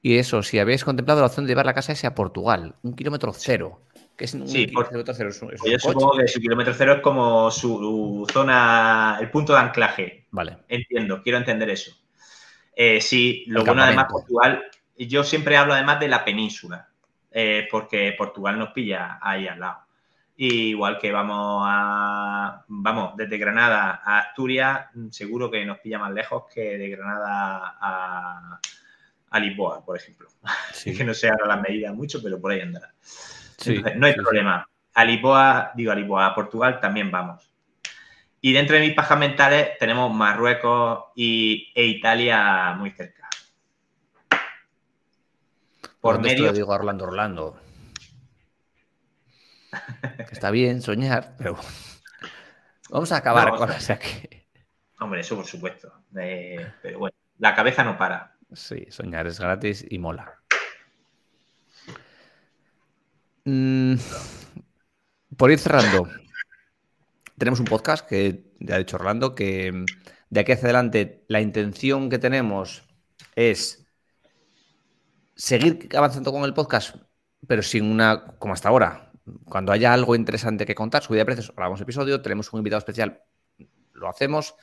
Y 0.00 0.18
eso, 0.18 0.42
si 0.42 0.58
habéis 0.58 0.84
contemplado 0.84 1.20
la 1.20 1.26
opción 1.26 1.44
de 1.44 1.50
llevar 1.50 1.66
la 1.66 1.74
casa 1.74 1.92
ese 1.92 2.06
a 2.06 2.14
Portugal, 2.14 2.76
un 2.82 2.94
kilómetro 2.94 3.32
cero. 3.32 3.82
Que 4.16 4.26
es 4.26 4.34
un 4.34 4.46
sí, 4.46 4.66
kilómetro 4.66 5.14
cero. 5.14 5.30
yo 5.64 5.78
supongo 5.78 6.18
que 6.18 6.28
su 6.28 6.40
kilómetro 6.40 6.74
cero 6.74 6.94
es 6.94 7.00
como 7.00 7.50
su 7.50 8.26
zona, 8.32 9.18
el 9.20 9.30
punto 9.30 9.54
de 9.54 9.60
anclaje. 9.60 10.26
Vale. 10.30 10.58
Entiendo, 10.68 11.20
quiero 11.22 11.38
entender 11.38 11.70
eso. 11.70 11.92
Eh, 12.74 13.00
sí, 13.00 13.44
lo 13.48 13.64
bueno 13.64 13.82
además 13.82 14.06
Portugal, 14.10 14.64
yo 14.98 15.24
siempre 15.24 15.56
hablo 15.56 15.74
además 15.74 16.00
de 16.00 16.08
la 16.08 16.24
península, 16.24 16.88
eh, 17.30 17.66
porque 17.70 18.14
Portugal 18.16 18.58
nos 18.58 18.72
pilla 18.72 19.18
ahí 19.20 19.48
al 19.48 19.60
lado. 19.60 19.78
igual 20.36 20.98
que 20.98 21.12
vamos 21.12 21.64
a, 21.66 22.64
vamos, 22.68 23.16
desde 23.16 23.38
Granada 23.38 24.02
a 24.04 24.18
Asturias, 24.18 24.86
seguro 25.10 25.50
que 25.50 25.64
nos 25.64 25.78
pilla 25.78 25.98
más 25.98 26.12
lejos 26.12 26.44
que 26.52 26.78
de 26.78 26.88
Granada 26.90 27.76
a, 27.80 28.60
a 29.30 29.40
Lisboa, 29.40 29.84
por 29.84 29.96
ejemplo. 29.96 30.28
Sí. 30.72 30.96
que 30.96 31.04
no 31.04 31.14
sé 31.14 31.28
ahora 31.28 31.46
la 31.46 31.56
medida 31.56 31.92
mucho, 31.92 32.20
pero 32.22 32.40
por 32.40 32.50
ahí 32.50 32.60
andará. 32.60 32.92
no 33.96 34.06
hay 34.06 34.14
problema. 34.14 34.68
A 34.94 35.04
Lisboa, 35.04 35.72
digo 35.74 35.92
a 35.92 35.94
Lisboa, 35.94 36.26
a 36.26 36.34
Portugal 36.34 36.80
también 36.80 37.10
vamos. 37.10 37.48
Y 38.40 38.52
dentro 38.52 38.74
de 38.74 38.82
mis 38.82 38.94
pajas 38.94 39.18
mentales 39.18 39.78
tenemos 39.78 40.12
Marruecos 40.12 41.04
y, 41.14 41.70
e 41.74 41.84
Italia 41.84 42.74
muy 42.76 42.90
cerca. 42.90 43.21
Por 46.02 46.20
medio. 46.20 46.52
digo 46.52 46.72
a 46.72 46.76
Orlando, 46.76 47.04
Orlando. 47.04 47.60
Está 50.32 50.50
bien 50.50 50.82
soñar, 50.82 51.36
pero 51.38 51.56
vamos 52.90 53.12
a 53.12 53.18
acabar 53.18 53.56
con 53.56 53.70
esa 53.70 54.00
que. 54.00 54.48
Hombre, 54.98 55.20
eso 55.20 55.36
por 55.36 55.46
supuesto. 55.46 55.92
Eh, 56.18 56.72
pero 56.82 56.98
bueno, 56.98 57.16
la 57.38 57.54
cabeza 57.54 57.84
no 57.84 57.96
para. 57.96 58.36
Sí, 58.52 58.84
soñar 58.90 59.28
es 59.28 59.38
gratis 59.38 59.86
y 59.88 60.00
mola. 60.00 60.40
Mm, 63.44 63.94
por 65.36 65.52
ir 65.52 65.60
cerrando, 65.60 66.08
tenemos 67.38 67.60
un 67.60 67.66
podcast 67.66 68.08
que 68.08 68.52
ya 68.58 68.74
ha 68.74 68.78
dicho 68.78 68.96
Orlando 68.96 69.36
que 69.36 69.84
de 70.30 70.40
aquí 70.40 70.50
hacia 70.50 70.64
adelante 70.64 71.24
la 71.28 71.40
intención 71.40 72.10
que 72.10 72.18
tenemos 72.18 72.82
es 73.36 73.81
seguir 75.42 75.88
avanzando 75.96 76.30
con 76.30 76.44
el 76.44 76.54
podcast, 76.54 76.94
pero 77.48 77.62
sin 77.62 77.84
una, 77.84 78.36
como 78.38 78.54
hasta 78.54 78.68
ahora, 78.68 79.10
cuando 79.44 79.72
haya 79.72 79.92
algo 79.92 80.14
interesante 80.14 80.64
que 80.64 80.76
contar, 80.76 81.02
subida 81.02 81.22
de 81.22 81.24
precios, 81.24 81.52
grabamos 81.52 81.80
episodio, 81.80 82.22
tenemos 82.22 82.52
un 82.52 82.58
invitado 82.58 82.78
especial, 82.78 83.22
lo 83.92 84.08
hacemos, 84.08 84.54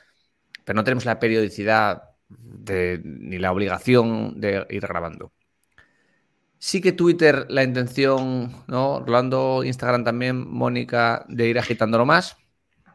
pero 0.64 0.76
no 0.76 0.82
tenemos 0.82 1.04
la 1.04 1.18
periodicidad 1.18 2.04
ni 2.30 3.38
la 3.38 3.52
obligación 3.52 4.40
de 4.40 4.66
ir 4.70 4.80
grabando. 4.80 5.32
Sí 6.56 6.80
que 6.80 6.92
Twitter, 6.92 7.44
la 7.50 7.62
intención, 7.62 8.64
¿no? 8.66 9.00
Rolando, 9.00 9.62
Instagram 9.62 10.02
también, 10.02 10.48
Mónica, 10.48 11.26
de 11.28 11.48
ir 11.48 11.58
agitándolo 11.58 12.06
más. 12.06 12.38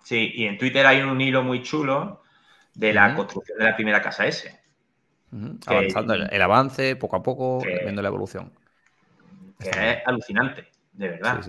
Sí, 0.03 0.31
y 0.33 0.45
en 0.45 0.57
Twitter 0.57 0.87
hay 0.87 1.01
un 1.01 1.21
hilo 1.21 1.43
muy 1.43 1.61
chulo 1.61 2.23
de 2.73 2.93
la 2.93 3.13
construcción 3.13 3.59
de 3.59 3.65
la 3.65 3.75
primera 3.75 4.01
casa 4.01 4.25
S. 4.25 4.64
Avanzando 5.65 6.13
el, 6.13 6.41
avance, 6.41 6.95
poco 6.95 7.15
a 7.17 7.23
poco, 7.23 7.61
viendo 7.83 8.01
la 8.01 8.07
evolución. 8.07 8.53
que 9.59 9.69
es 9.69 9.97
alucinante, 10.05 10.67
de 10.93 11.09
verdad. 11.09 11.41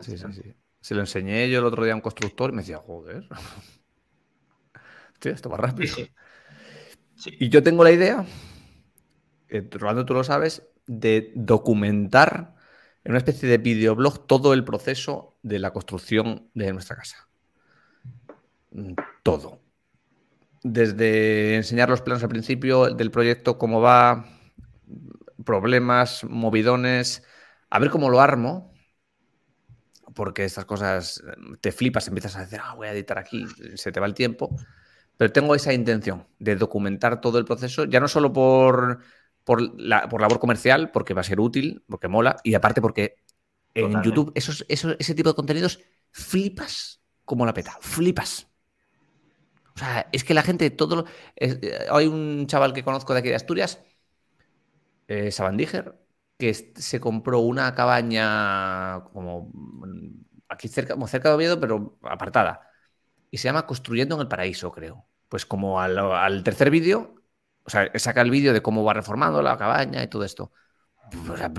Sí, 0.00 0.16
sí. 0.16 0.26
sí, 0.32 0.54
Se 0.80 0.94
lo 0.94 1.00
enseñé 1.00 1.50
yo 1.50 1.58
el 1.58 1.64
otro 1.64 1.84
día 1.84 1.92
a 1.92 1.96
un 1.96 2.00
constructor 2.00 2.50
y 2.50 2.52
me 2.54 2.62
decía, 2.62 2.78
joder. 2.78 3.28
Tío, 5.18 5.32
esto 5.32 5.50
va 5.50 5.58
rápido. 5.58 5.94
Y 7.26 7.48
yo 7.48 7.62
tengo 7.62 7.82
la 7.82 7.90
idea, 7.90 8.24
eh, 9.48 9.68
Rolando, 9.72 10.06
tú 10.06 10.14
lo 10.14 10.22
sabes, 10.22 10.68
de 10.86 11.32
documentar 11.34 12.54
en 13.04 13.12
una 13.12 13.18
especie 13.18 13.48
de 13.48 13.58
videoblog 13.58 14.26
todo 14.26 14.54
el 14.54 14.64
proceso 14.64 15.36
de 15.42 15.58
la 15.58 15.72
construcción 15.72 16.48
de 16.54 16.72
nuestra 16.72 16.96
casa. 16.96 17.28
Mm, 18.70 18.94
todo. 19.22 19.60
Desde 20.62 21.56
enseñar 21.56 21.88
los 21.88 22.02
planos 22.02 22.22
al 22.22 22.28
principio 22.28 22.94
del 22.94 23.10
proyecto, 23.10 23.58
cómo 23.58 23.80
va, 23.80 24.26
problemas, 25.44 26.24
movidones, 26.24 27.22
a 27.70 27.78
ver 27.78 27.90
cómo 27.90 28.10
lo 28.10 28.20
armo, 28.20 28.72
porque 30.14 30.44
estas 30.44 30.64
cosas 30.64 31.22
te 31.60 31.70
flipas, 31.70 32.08
empiezas 32.08 32.36
a 32.36 32.40
decir, 32.40 32.60
ah, 32.62 32.74
voy 32.74 32.88
a 32.88 32.92
editar 32.92 33.18
aquí, 33.18 33.46
se 33.74 33.92
te 33.92 34.00
va 34.00 34.06
el 34.06 34.14
tiempo. 34.14 34.56
Pero 35.16 35.32
tengo 35.32 35.54
esa 35.54 35.72
intención 35.72 36.26
de 36.38 36.56
documentar 36.56 37.20
todo 37.20 37.38
el 37.38 37.44
proceso, 37.44 37.84
ya 37.84 38.00
no 38.00 38.08
solo 38.08 38.32
por, 38.32 39.00
por, 39.44 39.62
labor 39.80 40.38
comercial, 40.38 40.90
porque 40.90 41.14
va 41.14 41.20
a 41.20 41.24
ser 41.24 41.40
útil, 41.40 41.82
porque 41.88 42.08
mola, 42.08 42.36
y 42.42 42.54
aparte 42.54 42.80
porque 42.80 43.16
en 43.74 44.02
YouTube 44.02 44.32
esos, 44.34 44.64
ese 44.68 45.14
tipo 45.14 45.30
de 45.30 45.36
contenidos 45.36 45.80
flipas 46.10 47.00
como 47.24 47.46
la 47.46 47.54
peta, 47.54 47.78
flipas. 47.80 48.47
O 49.78 49.80
sea, 49.80 50.08
es 50.10 50.24
que 50.24 50.34
la 50.34 50.42
gente, 50.42 50.70
todo. 50.70 51.04
Eh, 51.36 51.86
hay 51.88 52.06
un 52.08 52.48
chaval 52.48 52.72
que 52.72 52.82
conozco 52.82 53.12
de 53.12 53.20
aquí 53.20 53.28
de 53.28 53.36
Asturias, 53.36 53.80
eh, 55.06 55.30
Sabandíger, 55.30 55.94
que 56.36 56.52
se 56.52 56.98
compró 56.98 57.38
una 57.38 57.72
cabaña 57.76 59.04
como 59.12 59.52
aquí 60.48 60.66
cerca, 60.66 60.94
como 60.94 61.06
cerca 61.06 61.28
de 61.28 61.36
Oviedo, 61.36 61.60
pero 61.60 61.96
apartada. 62.02 62.68
Y 63.30 63.38
se 63.38 63.44
llama 63.48 63.66
Construyendo 63.66 64.16
en 64.16 64.22
el 64.22 64.28
Paraíso, 64.28 64.72
creo. 64.72 65.06
Pues 65.28 65.46
como 65.46 65.80
al, 65.80 66.42
tercer 66.42 66.70
vídeo, 66.70 67.14
o 67.62 67.70
sea, 67.70 67.88
saca 68.00 68.22
el 68.22 68.30
vídeo 68.32 68.52
de 68.52 68.62
cómo 68.62 68.82
va 68.82 68.94
reformando 68.94 69.42
la 69.42 69.56
cabaña 69.58 70.02
y 70.02 70.08
todo 70.08 70.24
esto. 70.24 70.52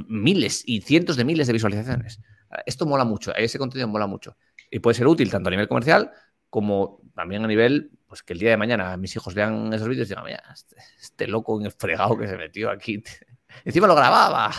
miles 0.10 0.64
y 0.66 0.82
cientos 0.82 1.16
de 1.16 1.24
miles 1.24 1.48
de 1.48 1.54
visualizaciones. 1.54 2.20
Esto 2.66 2.86
mola 2.86 3.06
mucho, 3.06 3.34
ese 3.36 3.58
contenido 3.60 3.88
mola 3.88 4.08
mucho. 4.08 4.36
Y 4.70 4.80
puede 4.80 4.96
ser 4.96 5.08
útil 5.08 5.32
tanto 5.32 5.48
a 5.48 5.52
nivel 5.52 5.70
comercial 5.70 6.12
como 6.50 7.02
también 7.16 7.44
a 7.44 7.48
nivel, 7.48 7.92
pues 8.10 8.24
que 8.24 8.34
el 8.34 8.40
día 8.40 8.50
de 8.50 8.58
mañana 8.58 8.98
mis 8.98 9.16
hijos 9.16 9.34
vean 9.34 9.72
esos 9.72 9.88
vídeos 9.88 10.08
y 10.08 10.10
digan, 10.10 10.26
mira, 10.26 10.44
este, 10.52 10.76
este, 11.00 11.28
loco 11.28 11.58
en 11.60 11.68
el 11.68 11.72
fregado 11.72 12.18
que 12.18 12.28
se 12.28 12.36
metió 12.36 12.70
aquí. 12.70 13.02
Encima 13.64 13.88
lo 13.88 13.96
grababa. 13.96 14.52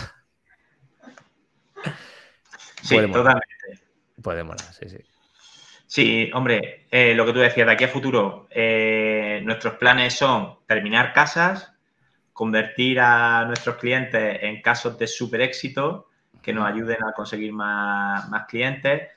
Sí, 2.81 2.97
totalmente. 2.97 3.45
Puede 4.21 4.43
molar, 4.43 4.73
sí, 4.73 4.89
sí. 4.89 4.97
Sí, 5.85 6.31
hombre, 6.33 6.87
eh, 6.89 7.13
lo 7.13 7.25
que 7.25 7.33
tú 7.33 7.39
decías, 7.39 7.67
de 7.67 7.73
aquí 7.73 7.83
a 7.83 7.89
futuro, 7.89 8.47
eh, 8.49 9.41
nuestros 9.43 9.73
planes 9.73 10.13
son 10.13 10.59
terminar 10.65 11.11
casas, 11.11 11.73
convertir 12.31 13.01
a 13.01 13.43
nuestros 13.45 13.75
clientes 13.75 14.39
en 14.41 14.61
casos 14.61 14.97
de 14.97 15.07
super 15.07 15.41
éxito 15.41 16.07
que 16.41 16.53
nos 16.53 16.65
ayuden 16.65 17.03
a 17.03 17.11
conseguir 17.11 17.51
más, 17.51 18.29
más 18.29 18.45
clientes 18.47 19.09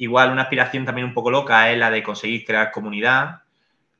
Igual 0.00 0.32
una 0.32 0.42
aspiración 0.42 0.86
también 0.86 1.06
un 1.06 1.12
poco 1.12 1.30
loca 1.30 1.70
es 1.70 1.76
la 1.76 1.90
de 1.90 2.02
conseguir 2.02 2.46
crear 2.46 2.70
comunidad, 2.70 3.42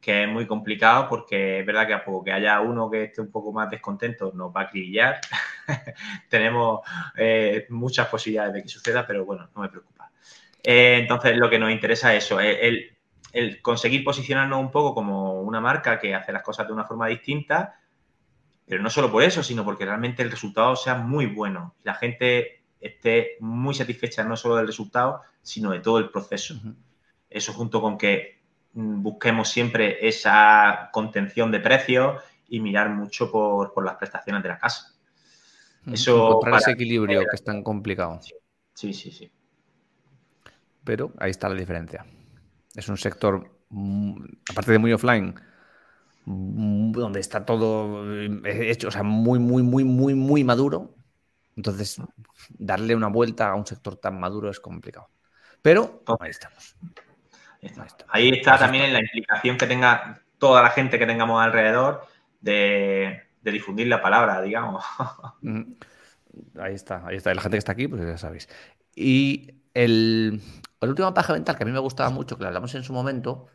que 0.00 0.24
es 0.24 0.28
muy 0.28 0.46
complicado 0.46 1.08
porque 1.08 1.60
es 1.60 1.66
verdad 1.66 1.86
que 1.86 1.92
a 1.92 2.04
poco 2.04 2.24
que 2.24 2.32
haya 2.32 2.60
uno 2.60 2.90
que 2.90 3.04
esté 3.04 3.20
un 3.20 3.30
poco 3.30 3.52
más 3.52 3.70
descontento 3.70 4.32
nos 4.34 4.54
va 4.54 4.62
a 4.62 4.64
acribillar. 4.64 5.20
Tenemos 6.28 6.80
eh, 7.16 7.66
muchas 7.68 8.08
posibilidades 8.08 8.54
de 8.54 8.62
que 8.62 8.68
suceda, 8.68 9.06
pero 9.06 9.24
bueno, 9.24 9.50
no 9.54 9.62
me 9.62 9.68
preocupa. 9.68 10.10
Eh, 10.62 10.98
entonces, 11.00 11.36
lo 11.36 11.50
que 11.50 11.58
nos 11.58 11.70
interesa 11.70 12.14
es 12.14 12.24
eso, 12.24 12.40
el, 12.40 12.96
el, 13.32 13.62
conseguir 13.62 14.02
posicionarnos 14.02 14.58
un 14.58 14.70
poco 14.70 14.94
como 14.94 15.40
una 15.42 15.60
marca 15.60 15.98
que 15.98 16.14
hace 16.14 16.32
las 16.32 16.42
cosas 16.42 16.66
de 16.66 16.72
una 16.72 16.84
forma 16.84 17.06
distinta, 17.06 17.80
pero 18.66 18.82
no 18.82 18.88
solo 18.88 19.10
por 19.10 19.22
eso, 19.22 19.42
sino 19.42 19.64
porque 19.64 19.84
realmente 19.84 20.22
el 20.22 20.30
resultado 20.30 20.76
sea 20.76 20.94
muy 20.94 21.26
bueno 21.26 21.74
y 21.82 21.84
la 21.84 21.94
gente 21.94 22.62
esté 22.80 23.36
muy 23.40 23.74
satisfecha 23.74 24.24
no 24.24 24.36
solo 24.36 24.56
del 24.56 24.66
resultado, 24.66 25.22
sino 25.42 25.72
de 25.72 25.80
todo 25.80 25.98
el 25.98 26.10
proceso. 26.10 26.54
Eso 27.28 27.52
junto 27.52 27.80
con 27.80 27.98
que 27.98 28.39
busquemos 28.72 29.48
siempre 29.48 30.06
esa 30.06 30.90
contención 30.92 31.50
de 31.50 31.60
precios 31.60 32.22
y 32.48 32.60
mirar 32.60 32.90
mucho 32.90 33.30
por, 33.30 33.84
las 33.84 33.96
prestaciones 33.96 34.42
de 34.42 34.48
la 34.48 34.58
casa. 34.58 34.94
Eso 35.90 36.40
para 36.40 36.58
ese 36.58 36.72
equilibrio 36.72 37.20
que 37.20 37.34
es 37.34 37.44
tan 37.44 37.62
complicado. 37.62 38.20
Sí, 38.74 38.92
sí, 38.92 39.10
sí. 39.10 39.30
Pero 40.84 41.12
ahí 41.18 41.30
está 41.30 41.48
la 41.48 41.54
diferencia. 41.54 42.04
Es 42.74 42.88
un 42.88 42.96
sector, 42.96 43.50
mm, 43.70 44.24
aparte 44.50 44.72
de 44.72 44.78
muy 44.78 44.92
offline, 44.92 45.34
mm, 46.24 46.92
donde 46.92 47.20
está 47.20 47.44
todo 47.44 48.04
eh, 48.14 48.70
hecho, 48.70 48.88
o 48.88 48.90
sea, 48.90 49.02
muy, 49.02 49.38
muy, 49.38 49.62
muy, 49.62 49.84
muy, 49.84 50.14
muy 50.14 50.44
maduro. 50.44 50.94
Entonces, 51.56 52.00
darle 52.50 52.94
una 52.94 53.08
vuelta 53.08 53.50
a 53.50 53.54
un 53.54 53.66
sector 53.66 53.96
tan 53.96 54.18
maduro 54.18 54.50
es 54.50 54.60
complicado. 54.60 55.08
Pero 55.62 56.02
ahí 56.20 56.30
estamos. 56.30 56.76
Ahí 58.08 58.30
está 58.30 58.58
también 58.58 58.92
la 58.92 59.00
implicación 59.00 59.56
que 59.56 59.66
tenga 59.66 60.20
toda 60.38 60.62
la 60.62 60.70
gente 60.70 60.98
que 60.98 61.06
tengamos 61.06 61.42
alrededor 61.42 62.06
de, 62.40 63.22
difundir 63.42 63.86
la 63.86 64.02
palabra, 64.02 64.40
digamos. 64.42 64.84
Ahí 66.58 66.74
está, 66.74 67.04
ahí 67.06 67.16
está. 67.16 67.34
La 67.34 67.42
gente 67.42 67.56
que 67.56 67.58
está 67.58 67.72
aquí, 67.72 67.88
pues 67.88 68.02
ya 68.02 68.16
sabéis. 68.16 68.48
Y 68.94 69.62
el, 69.74 70.40
la 70.80 70.88
última 70.88 71.12
paja 71.12 71.32
mental 71.32 71.56
que 71.56 71.64
a 71.64 71.66
mí 71.66 71.72
me 71.72 71.80
gustaba 71.80 72.08
mucho, 72.10 72.36
que 72.36 72.42
la 72.42 72.48
hablamos 72.48 72.72
en 72.76 72.84
su 72.84 72.92
momento, 72.92 73.48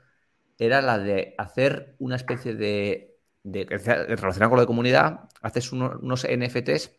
era 0.57 0.81
la 0.81 0.99
de 0.99 1.35
hacer 1.37 1.95
una 1.99 2.17
especie 2.17 2.53
de, 2.53 3.17
de, 3.43 3.65
relacionar 3.65 4.49
con 4.49 4.59
la 4.59 4.65
comunidad, 4.65 5.29
haces 5.41 5.71
unos 5.71 6.25
NFTs 6.25 6.91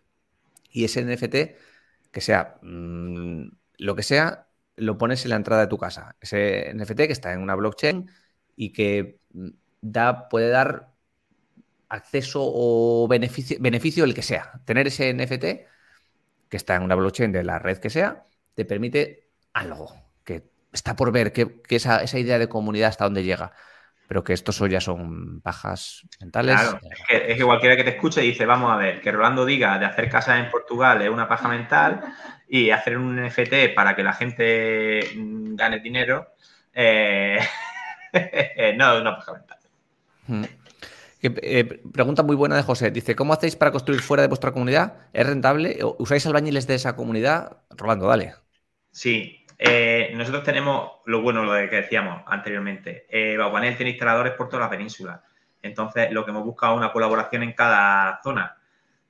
y 0.71 0.85
ese 0.85 1.03
NFT, 1.05 1.57
que 2.11 2.21
sea 2.21 2.59
mm, 2.63 3.49
lo 3.79 3.97
que 3.97 4.03
sea, 4.03 4.46
lo 4.77 4.99
pones 4.99 5.25
en 5.25 5.31
la 5.31 5.37
entrada 5.37 5.63
de 5.63 5.69
tu 5.69 5.79
casa. 5.79 6.17
Ese 6.21 6.73
NFT 6.75 7.07
que 7.07 7.13
está 7.13 7.33
en 7.33 7.41
una 7.41 7.55
blockchain 7.55 8.11
y 8.57 8.73
que 8.73 9.21
mm, 9.33 9.49
da, 9.81 10.29
puede 10.29 10.49
dar 10.51 10.93
acceso 11.89 12.43
o 12.43 13.07
beneficio, 13.09 13.57
beneficio 13.61 14.05
el 14.05 14.15
que 14.15 14.23
sea. 14.23 14.61
Tener 14.65 14.87
ese 14.87 15.13
NFT 15.13 15.45
que 16.49 16.57
está 16.57 16.77
en 16.77 16.83
una 16.83 16.95
blockchain 16.95 17.33
de 17.33 17.45
la 17.45 17.59
red 17.59 17.79
que 17.79 17.91
sea, 17.91 18.27
te 18.55 18.65
permite 18.65 19.31
algo 19.53 19.95
que 20.25 20.51
está 20.73 20.97
por 20.97 21.13
ver, 21.13 21.33
que, 21.33 21.63
esa, 21.71 22.05
idea 22.19 22.39
de 22.39 22.49
comunidad 22.49 22.91
hasta 22.91 23.05
dónde 23.05 23.25
llega. 23.25 23.53
Pero 24.09 24.23
que 24.23 24.33
estos 24.33 24.59
ya 24.71 24.81
son 24.81 25.41
pajas 25.41 26.07
mentales. 26.21 26.55
Claro, 26.55 26.81
es 27.09 27.37
que, 27.37 27.45
cualquiera 27.45 27.77
que 27.77 27.85
te 27.85 27.91
escuche 27.91 28.21
dice, 28.21 28.47
vamos 28.47 28.73
a 28.73 28.77
ver, 28.77 29.01
que 29.01 29.11
Rolando 29.11 29.45
diga 29.45 29.79
de 29.79 29.87
hacer 29.87 30.09
casas 30.09 30.39
en 30.39 30.51
Portugal 30.51 31.03
es 31.03 31.11
una 31.11 31.27
paja 31.27 31.49
mental, 31.49 32.03
y 32.49 32.71
hacer 32.71 32.97
un 32.99 33.17
NFT 33.17 33.75
para 33.75 33.97
que 33.97 34.03
la 34.03 34.13
gente 34.13 35.01
mm, 35.17 35.57
gane 35.57 35.81
dinero, 35.81 36.35
eh, 36.73 37.39
no, 38.77 39.01
no 39.01 39.19
hmm. 40.27 40.45
eh, 41.23 41.83
pregunta 41.93 42.23
muy 42.23 42.37
buena 42.37 42.57
de 42.57 42.63
José. 42.63 42.91
Dice, 42.91 43.17
¿cómo 43.17 43.33
hacéis 43.33 43.57
para 43.57 43.73
construir 43.73 44.01
fuera 44.01 44.23
de 44.23 44.29
vuestra 44.29 44.53
comunidad? 44.53 45.09
¿Es 45.13 45.27
rentable? 45.27 45.79
¿Usáis 45.99 46.27
albañiles 46.27 46.67
de 46.67 46.77
esa 46.77 46.95
comunidad? 46.95 47.59
Rolando, 47.71 48.07
dale. 48.07 48.35
Sí, 48.91 49.46
eh, 49.59 50.13
nosotros 50.15 50.45
tenemos 50.45 50.93
lo 51.07 51.23
bueno, 51.23 51.45
lo 51.45 51.53
que 51.69 51.77
decíamos 51.77 52.23
anteriormente. 52.27 53.07
Eh, 53.09 53.39
tiene 53.77 53.91
instaladores 53.91 54.35
por 54.35 54.49
toda 54.49 54.65
la 54.65 54.71
península. 54.71 55.23
Entonces, 55.63 56.11
lo 56.13 56.25
que 56.25 56.31
hemos 56.31 56.45
buscado 56.45 56.75
es 56.75 56.79
una 56.79 56.93
colaboración 56.93 57.43
en 57.43 57.53
cada 57.53 58.21
zona 58.23 58.57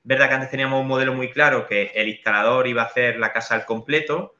verdad 0.07 0.29
que 0.29 0.35
antes 0.35 0.51
teníamos 0.51 0.79
un 0.79 0.87
modelo 0.87 1.13
muy 1.13 1.29
claro 1.29 1.67
que 1.67 1.91
el 1.93 2.07
instalador 2.07 2.65
iba 2.65 2.81
a 2.81 2.85
hacer 2.85 3.19
la 3.19 3.33
casa 3.33 3.55
al 3.55 3.65
completo, 3.65 4.35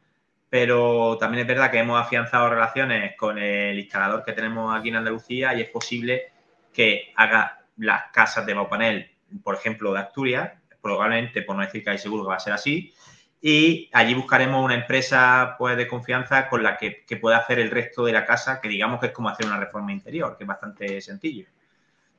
pero 0.50 1.18
también 1.20 1.42
es 1.42 1.48
verdad 1.48 1.70
que 1.70 1.80
hemos 1.80 2.00
afianzado 2.00 2.50
relaciones 2.50 3.18
con 3.18 3.38
el 3.38 3.78
instalador 3.78 4.24
que 4.24 4.32
tenemos 4.32 4.74
aquí 4.74 4.88
en 4.88 4.96
Andalucía 4.96 5.54
y 5.56 5.62
es 5.62 5.70
posible 5.70 6.32
que 6.72 7.12
haga 7.18 7.66
las 7.76 8.04
casas 8.14 8.46
de 8.46 8.54
Baupanel, 8.54 9.12
por 9.44 9.56
ejemplo, 9.56 9.92
de 9.92 10.00
Asturias, 10.00 10.54
probablemente, 10.82 11.42
por 11.42 11.58
no 11.58 11.64
decir 11.64 11.84
que 11.84 11.90
hay 11.90 11.98
seguro 11.98 12.24
que 12.24 12.30
va 12.30 12.36
a 12.36 12.40
ser 12.40 12.54
así, 12.54 12.94
y 13.42 13.90
allí 13.94 14.14
buscaremos 14.16 14.64
una 14.64 14.76
empresa 14.76 15.56
pues, 15.58 15.78
de 15.78 15.88
confianza 15.88 16.50
con 16.50 16.64
la 16.64 16.78
que, 16.78 17.06
pueda 17.22 17.38
hacer 17.38 17.60
el 17.60 17.70
resto 17.70 18.04
de 18.06 18.14
la 18.14 18.26
casa, 18.26 18.60
que 18.60 18.68
digamos 18.68 19.00
que 19.00 19.08
es 19.08 19.12
como 19.12 19.30
hacer 19.30 19.46
una 19.46 19.60
reforma 19.60 19.92
interior, 19.92 20.36
que 20.38 20.44
es 20.44 20.48
bastante 20.48 21.02
sencillo. 21.02 21.48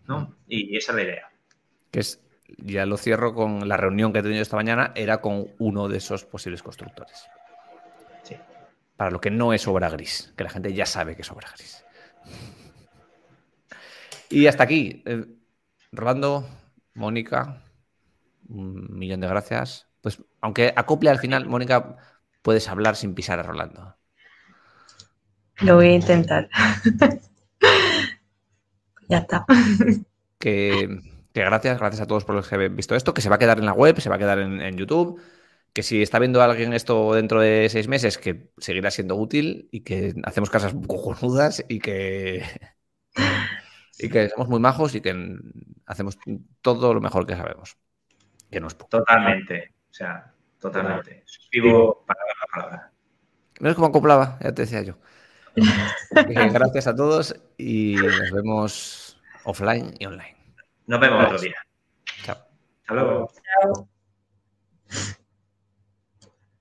¿no? 0.07 0.35
Y 0.47 0.77
esa 0.77 0.93
es 0.93 0.97
la 0.97 1.03
idea. 1.03 1.31
Que 1.91 2.01
es 2.01 2.23
ya 2.57 2.87
lo 2.87 2.97
cierro 2.97 3.35
con 3.35 3.69
la 3.69 3.77
reunión 3.77 4.13
que 4.13 4.21
he 4.21 4.23
tenido 4.23 4.43
esta 4.43 4.57
mañana, 4.57 4.93
era 4.95 5.21
con 5.21 5.49
uno 5.59 5.89
de 5.89 5.99
esos 5.99 6.25
posibles 6.25 6.63
constructores. 6.63 7.29
Sí. 8.23 8.37
Para 8.97 9.11
lo 9.11 9.21
que 9.21 9.31
no 9.31 9.53
es 9.53 9.69
obra 9.69 9.91
gris, 9.91 10.33
que 10.37 10.45
la 10.45 10.51
gente 10.51 10.73
ya 10.73 10.87
sabe 10.87 11.15
que 11.15 11.23
es 11.23 11.31
obra 11.31 11.49
gris. 11.55 11.85
Y 14.31 14.47
hasta 14.47 14.65
aquí. 14.65 15.03
Eh, 15.07 15.27
Rolando, 15.91 16.47
Mónica, 16.95 17.63
un 18.49 18.99
millón 18.99 19.21
de 19.21 19.29
gracias. 19.29 19.88
Pues 20.01 20.23
aunque 20.41 20.73
acople 20.77 21.11
al 21.11 21.19
final, 21.19 21.47
Mónica, 21.47 21.97
puedes 22.43 22.69
hablar 22.69 22.97
sin 22.97 23.15
pisar 23.15 23.39
a 23.39 23.43
Rolando. 23.43 23.97
Lo 25.61 25.77
voy 25.77 25.89
a 25.89 25.95
intentar. 25.95 26.49
ya 29.09 29.19
está. 29.19 29.45
Que, 30.39 31.01
gracias, 31.35 31.79
gracias 31.79 32.01
a 32.01 32.07
todos 32.07 32.25
por 32.25 32.37
los 32.37 32.49
que 32.49 32.55
habéis 32.55 32.75
visto 32.75 32.95
esto, 32.95 33.13
que 33.13 33.23
se 33.23 33.29
va 33.29 33.37
a 33.37 33.39
quedar 33.39 33.59
en 33.59 33.67
la 33.67 33.73
web, 33.73 34.01
se 34.01 34.09
va 34.09 34.17
a 34.17 34.19
quedar 34.19 34.39
en, 34.39 34.77
YouTube, 34.77 35.21
que 35.73 35.83
si 35.83 36.01
está 36.01 36.19
viendo 36.19 36.41
alguien 36.43 36.73
esto 36.73 37.15
dentro 37.15 37.41
de 37.41 37.69
seis 37.71 37.89
meses, 37.89 38.19
que 38.19 38.51
seguirá 38.59 38.91
siendo 38.91 39.17
útil 39.17 39.69
y 39.73 39.81
que 39.81 40.15
hacemos 40.25 40.51
casas 40.51 40.75
cojonudas 40.87 41.65
y 41.69 41.81
que, 41.81 42.45
y 43.99 44.09
que 44.09 44.29
somos 44.29 44.49
muy 44.49 44.61
majos 44.61 44.95
y 44.95 45.01
que 45.01 45.15
hacemos 45.87 46.19
todo 46.63 46.95
lo 46.95 47.01
mejor 47.01 47.27
que 47.27 47.37
sabemos. 47.37 47.77
Que 48.51 48.61
no 48.61 48.69
es 48.69 48.79
Totalmente, 48.79 49.75
o 49.91 49.95
sea, 49.95 50.33
totalmente. 50.61 51.23
Suscribo 51.27 52.05
palabra 52.07 52.35
a 52.43 52.47
palabra. 52.57 52.93
No 53.61 53.69
es 53.69 53.75
como 53.75 53.89
acoplaba, 53.89 54.39
ya 54.41 54.53
te 54.53 54.63
decía 54.63 54.83
yo. 54.83 54.95
Gracias 56.53 56.87
a 56.87 56.95
todos 56.95 57.35
y 57.57 57.97
nos 57.97 58.31
vemos 58.31 59.21
offline 59.45 59.95
y 59.99 60.07
online. 60.07 60.37
Nos 60.87 61.01
vemos 61.01 61.25
otro 61.25 61.39
día. 61.39 61.57
Chao. 62.23 62.37
Hasta 62.83 62.95
luego. 62.95 63.31
Chao. 63.63 63.89